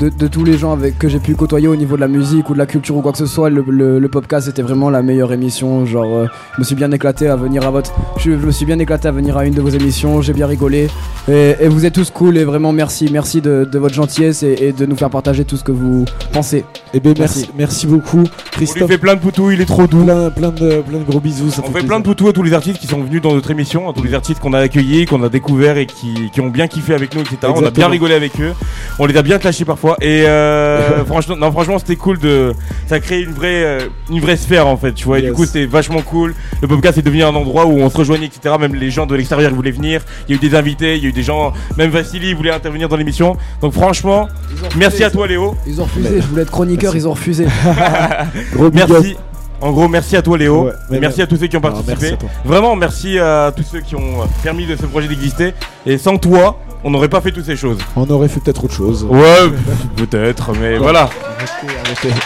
De, 0.00 0.08
de 0.08 0.26
tous 0.26 0.42
les 0.44 0.58
gens 0.58 0.72
avec 0.72 0.98
que 0.98 1.08
j'ai 1.08 1.20
pu 1.20 1.36
côtoyer 1.36 1.68
au 1.68 1.76
niveau 1.76 1.94
de 1.94 2.00
la 2.00 2.08
musique 2.08 2.50
ou 2.50 2.54
de 2.54 2.58
la 2.58 2.66
culture 2.66 2.96
ou 2.96 3.00
quoi 3.00 3.12
que 3.12 3.18
ce 3.18 3.26
soit, 3.26 3.48
le, 3.48 3.64
le, 3.68 4.00
le 4.00 4.08
podcast 4.08 4.46
c'était 4.46 4.60
vraiment 4.62 4.90
la 4.90 5.02
meilleure 5.02 5.32
émission. 5.32 5.86
Genre, 5.86 6.04
euh, 6.16 6.26
je 6.56 6.60
me 6.60 6.64
suis 6.64 6.74
bien 6.74 6.90
éclaté 6.90 7.28
à 7.28 7.36
venir 7.36 7.64
à 7.64 7.70
votre. 7.70 7.92
Je, 8.18 8.32
je 8.32 8.44
me 8.46 8.50
suis 8.50 8.66
bien 8.66 8.78
éclaté 8.80 9.06
à 9.06 9.12
venir 9.12 9.36
à 9.36 9.46
une 9.46 9.54
de 9.54 9.60
vos 9.60 9.68
émissions, 9.68 10.20
j'ai 10.20 10.32
bien 10.32 10.48
rigolé. 10.48 10.88
Et, 11.28 11.54
et 11.60 11.68
vous 11.68 11.86
êtes 11.86 11.94
tous 11.94 12.10
cool 12.10 12.36
et 12.38 12.44
vraiment 12.44 12.72
merci, 12.72 13.08
merci 13.12 13.40
de, 13.40 13.68
de 13.70 13.78
votre 13.78 13.94
gentillesse 13.94 14.42
et, 14.42 14.56
et 14.60 14.72
de 14.72 14.84
nous 14.84 14.96
faire 14.96 15.10
partager 15.10 15.44
tout 15.44 15.56
ce 15.56 15.62
que 15.62 15.70
vous 15.72 16.04
pensez. 16.32 16.64
Eh 16.92 16.98
bien 16.98 17.14
merci, 17.16 17.48
merci 17.56 17.86
beaucoup. 17.86 18.18
On 18.18 18.22
lui 18.22 18.30
Christophe, 18.50 18.90
fait 18.90 18.98
plein 18.98 19.14
de 19.14 19.20
poutous, 19.20 19.52
il 19.52 19.60
est 19.60 19.64
trop 19.64 19.86
doux. 19.86 20.02
plein, 20.04 20.30
plein, 20.30 20.50
de, 20.50 20.80
plein 20.80 20.98
de 20.98 21.04
gros 21.04 21.20
bisous. 21.20 21.50
Ça 21.50 21.62
On 21.64 21.70
fait 21.70 21.80
fait 21.80 21.86
plein 21.86 22.00
de 22.00 22.04
poutous 22.04 22.28
à 22.28 22.32
tous 22.32 22.42
les 22.42 22.52
artistes 22.52 22.78
qui 22.78 22.88
sont 22.88 23.00
venus 23.00 23.22
dans 23.22 23.32
notre 23.32 23.50
émission, 23.52 23.88
à 23.88 23.92
tous 23.92 24.02
les 24.02 24.14
artistes 24.14 24.40
qu'on 24.40 24.54
a 24.54 24.58
accueillis, 24.58 25.06
qu'on 25.06 25.22
a 25.22 25.28
découverts 25.28 25.76
et 25.78 25.86
qui, 25.86 26.30
qui 26.32 26.40
ont 26.40 26.50
bien 26.50 26.66
kiffé 26.66 26.94
avec 26.94 27.14
nous, 27.14 27.20
etc. 27.20 27.36
On 27.54 27.64
a 27.64 27.70
bien 27.70 27.88
rigolé 27.88 28.14
avec 28.14 28.40
eux. 28.40 28.52
On 28.98 29.06
les 29.06 29.16
a 29.16 29.22
bien 29.22 29.38
clashés 29.38 29.64
parfois. 29.64 29.83
Et 30.00 30.24
euh, 30.26 31.04
franchement, 31.06 31.36
non, 31.36 31.50
franchement, 31.52 31.78
c'était 31.78 31.96
cool 31.96 32.18
de. 32.18 32.52
Ça 32.86 32.96
a 32.96 33.00
créé 33.00 33.22
une 33.22 33.32
vraie, 33.32 33.64
euh, 33.64 33.80
une 34.10 34.20
vraie 34.20 34.36
sphère 34.36 34.66
en 34.66 34.76
fait, 34.76 34.92
tu 34.92 35.04
vois. 35.04 35.18
Et 35.18 35.22
Yes. 35.22 35.30
du 35.30 35.36
coup, 35.36 35.44
c'était 35.46 35.66
vachement 35.66 36.00
cool. 36.02 36.34
Le 36.62 36.68
podcast 36.68 36.98
est 36.98 37.02
devenu 37.02 37.22
un 37.24 37.34
endroit 37.34 37.66
où 37.66 37.78
on 37.78 37.90
se 37.90 37.96
rejoignait, 37.96 38.26
etc. 38.26 38.54
Même 38.58 38.74
les 38.74 38.90
gens 38.90 39.06
de 39.06 39.14
l'extérieur 39.14 39.52
voulaient 39.54 39.70
venir. 39.70 40.00
Il 40.28 40.34
y 40.34 40.38
a 40.38 40.42
eu 40.42 40.48
des 40.48 40.56
invités, 40.56 40.96
il 40.96 41.02
y 41.02 41.06
a 41.06 41.08
eu 41.08 41.12
des 41.12 41.22
gens, 41.22 41.52
même 41.76 41.90
Vassili 41.90 42.34
voulait 42.34 42.50
intervenir 42.52 42.88
dans 42.88 42.96
l'émission. 42.96 43.36
Donc 43.60 43.72
franchement, 43.72 44.28
merci 44.76 45.04
à 45.04 45.10
toi 45.10 45.26
Léo. 45.26 45.54
Ils 45.66 45.80
ont 45.80 45.84
refusé, 45.84 46.20
je 46.20 46.26
voulais 46.26 46.42
être 46.42 46.50
chroniqueur, 46.50 46.94
ils 46.96 47.06
ont 47.08 47.12
refusé. 47.12 47.46
Gros 48.54 48.70
Merci. 48.72 49.16
En 49.60 49.70
gros, 49.72 49.88
merci 49.88 50.14
à 50.16 50.20
toi 50.20 50.36
Léo. 50.36 50.64
Ouais, 50.64 50.72
mais 50.90 50.98
merci 51.00 51.22
à 51.22 51.26
tous 51.26 51.36
ceux 51.36 51.46
qui 51.46 51.56
ont 51.56 51.60
participé. 51.60 51.94
merci. 52.00 52.16
Vraiment, 52.44 52.76
merci 52.76 53.18
à 53.18 53.50
tous 53.56 53.62
ceux 53.62 53.80
qui 53.80 53.94
ont 53.94 54.26
permis 54.42 54.66
de 54.66 54.76
ce 54.76 54.84
projet 54.84 55.08
d'exister. 55.08 55.54
Et 55.86 55.96
sans 55.96 56.18
toi, 56.18 56.58
on 56.84 56.90
n'aurait 56.90 57.08
pas 57.08 57.20
fait 57.20 57.32
toutes 57.32 57.46
ces 57.46 57.56
choses. 57.56 57.78
On 57.96 58.08
aurait 58.10 58.28
fait 58.28 58.40
peut-être 58.40 58.64
autre 58.64 58.74
chose. 58.74 59.04
Ouais, 59.04 59.50
peut-être, 59.96 60.52
mais 60.52 60.76
voilà. 60.76 61.08
Arrêtez, 61.38 61.78
arrêtez. 61.84 62.20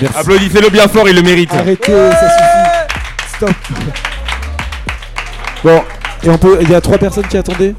Merci. 0.00 0.16
Applaudissez-le 0.18 0.70
bien 0.70 0.88
fort, 0.88 1.08
il 1.08 1.16
le 1.16 1.22
mérite. 1.22 1.52
Arrêtez, 1.52 1.92
ça 1.92 2.28
suffit. 2.30 3.36
Stop. 3.36 3.50
Bon, 5.64 5.82
et 6.22 6.30
on 6.30 6.38
peut. 6.38 6.58
Il 6.62 6.70
y 6.70 6.74
a 6.74 6.80
trois 6.80 6.98
personnes 6.98 7.26
qui 7.26 7.36
attendaient. 7.36 7.74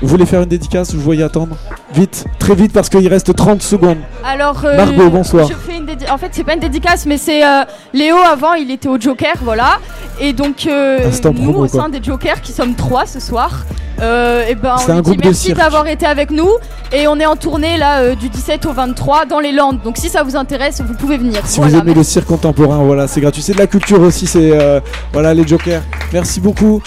Vous 0.00 0.08
voulez 0.08 0.26
faire 0.26 0.42
une 0.42 0.48
dédicace 0.48 0.94
Vous 0.94 1.00
voyez 1.00 1.24
attendre 1.24 1.56
Vite, 1.92 2.26
très 2.38 2.54
vite 2.54 2.72
parce 2.72 2.88
qu'il 2.88 3.06
reste 3.08 3.34
30 3.34 3.62
secondes. 3.62 3.98
Alors, 4.24 4.64
euh, 4.64 4.76
Margot, 4.76 5.10
bonsoir. 5.10 5.48
Je 5.48 5.54
fais 5.54 5.77
En 6.10 6.18
fait, 6.18 6.28
c'est 6.32 6.44
pas 6.44 6.54
une 6.54 6.60
dédicace, 6.60 7.06
mais 7.06 7.18
c'est 7.18 7.44
euh, 7.44 7.62
Léo 7.92 8.16
avant, 8.16 8.54
il 8.54 8.70
était 8.70 8.88
au 8.88 8.98
Joker, 9.00 9.34
voilà. 9.42 9.78
Et 10.20 10.32
donc, 10.32 10.66
euh, 10.66 11.08
Instant 11.08 11.32
nous, 11.32 11.42
promo, 11.42 11.64
au 11.64 11.68
sein 11.68 11.78
quoi. 11.78 11.88
des 11.88 12.02
Jokers, 12.02 12.40
qui 12.40 12.52
sommes 12.52 12.74
trois 12.74 13.06
ce 13.06 13.20
soir, 13.20 13.64
euh, 14.00 14.46
et 14.48 14.54
ben, 14.54 14.76
C'est 14.78 14.90
on 14.92 14.94
un 14.94 14.96
lui 14.96 15.02
dit 15.02 15.10
groupe 15.10 15.22
de 15.22 15.28
merci 15.28 15.52
d'avoir 15.52 15.86
été 15.86 16.06
avec 16.06 16.30
nous. 16.30 16.50
Et 16.92 17.06
on 17.06 17.18
est 17.20 17.26
en 17.26 17.36
tournée 17.36 17.76
là 17.76 18.00
euh, 18.00 18.14
du 18.14 18.28
17 18.28 18.66
au 18.66 18.72
23 18.72 19.26
dans 19.26 19.40
les 19.40 19.52
Landes. 19.52 19.80
Donc, 19.82 19.96
si 19.98 20.08
ça 20.08 20.22
vous 20.22 20.36
intéresse, 20.36 20.80
vous 20.80 20.94
pouvez 20.94 21.18
venir. 21.18 21.40
Si 21.44 21.58
Voilà, 21.60 21.76
vous 21.76 21.80
aimez 21.82 21.94
le 21.94 22.02
cirque 22.02 22.26
contemporain, 22.26 22.78
voilà, 22.78 23.06
c'est 23.08 23.20
gratuit. 23.20 23.42
C'est 23.42 23.54
de 23.54 23.58
la 23.58 23.66
culture 23.66 24.00
aussi, 24.00 24.26
c'est. 24.26 24.50
euh, 24.52 24.80
voilà, 25.12 25.34
les 25.34 25.46
jokers. 25.46 25.82
Merci 26.12 26.40
beaucoup. 26.40 26.80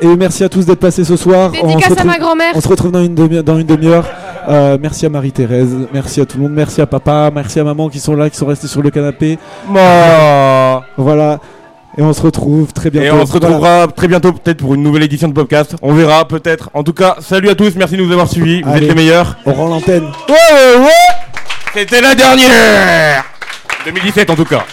Et 0.00 0.16
merci 0.16 0.42
à 0.44 0.48
tous 0.48 0.66
d'être 0.66 0.80
passés 0.80 1.04
ce 1.04 1.16
soir. 1.16 1.50
Dédicace 1.50 1.90
On 1.90 1.94
se 1.94 2.00
à 2.00 2.04
ma 2.04 2.18
grand-mère. 2.18 2.52
On 2.54 2.60
se 2.60 2.68
retrouve 2.68 2.90
dans 2.92 3.02
une 3.02 3.14
demi-heure. 3.14 4.06
Euh, 4.48 4.78
merci 4.80 5.06
à 5.06 5.08
Marie-Thérèse, 5.08 5.74
merci 5.92 6.20
à 6.20 6.26
tout 6.26 6.36
le 6.36 6.44
monde, 6.44 6.52
merci 6.52 6.80
à 6.80 6.86
papa, 6.86 7.30
merci 7.34 7.60
à 7.60 7.64
maman 7.64 7.88
qui 7.88 7.98
sont 8.00 8.14
là, 8.14 8.28
qui 8.28 8.36
sont 8.36 8.46
restés 8.46 8.66
sur 8.66 8.82
le 8.82 8.90
canapé. 8.90 9.38
Voilà. 10.96 11.38
Et 11.96 12.02
on 12.02 12.12
se 12.12 12.22
retrouve 12.22 12.72
très 12.72 12.90
bientôt. 12.90 13.06
Et 13.06 13.10
on 13.12 13.24
se 13.24 13.32
retrouvera 13.32 13.86
très 13.86 14.08
bientôt 14.08 14.32
peut-être 14.32 14.58
pour 14.58 14.74
une 14.74 14.82
nouvelle 14.82 15.04
édition 15.04 15.28
de 15.28 15.32
podcast. 15.32 15.76
On 15.80 15.92
verra 15.94 16.26
peut-être. 16.26 16.68
En 16.74 16.82
tout 16.82 16.92
cas, 16.92 17.16
salut 17.20 17.48
à 17.48 17.54
tous, 17.54 17.76
merci 17.76 17.96
de 17.96 18.02
nous 18.02 18.10
avoir 18.10 18.28
suivis. 18.28 18.62
Vous 18.62 18.70
Allez. 18.70 18.86
êtes 18.86 18.88
les 18.88 18.94
meilleurs. 18.96 19.36
On 19.46 19.52
rend 19.52 19.68
l'antenne. 19.68 20.04
Ouais, 20.28 20.82
ouais. 20.82 20.90
C'était 21.72 22.00
la 22.00 22.14
dernière 22.14 23.24
2017 23.84 24.30
en 24.30 24.34
tout 24.36 24.44
cas. 24.44 24.64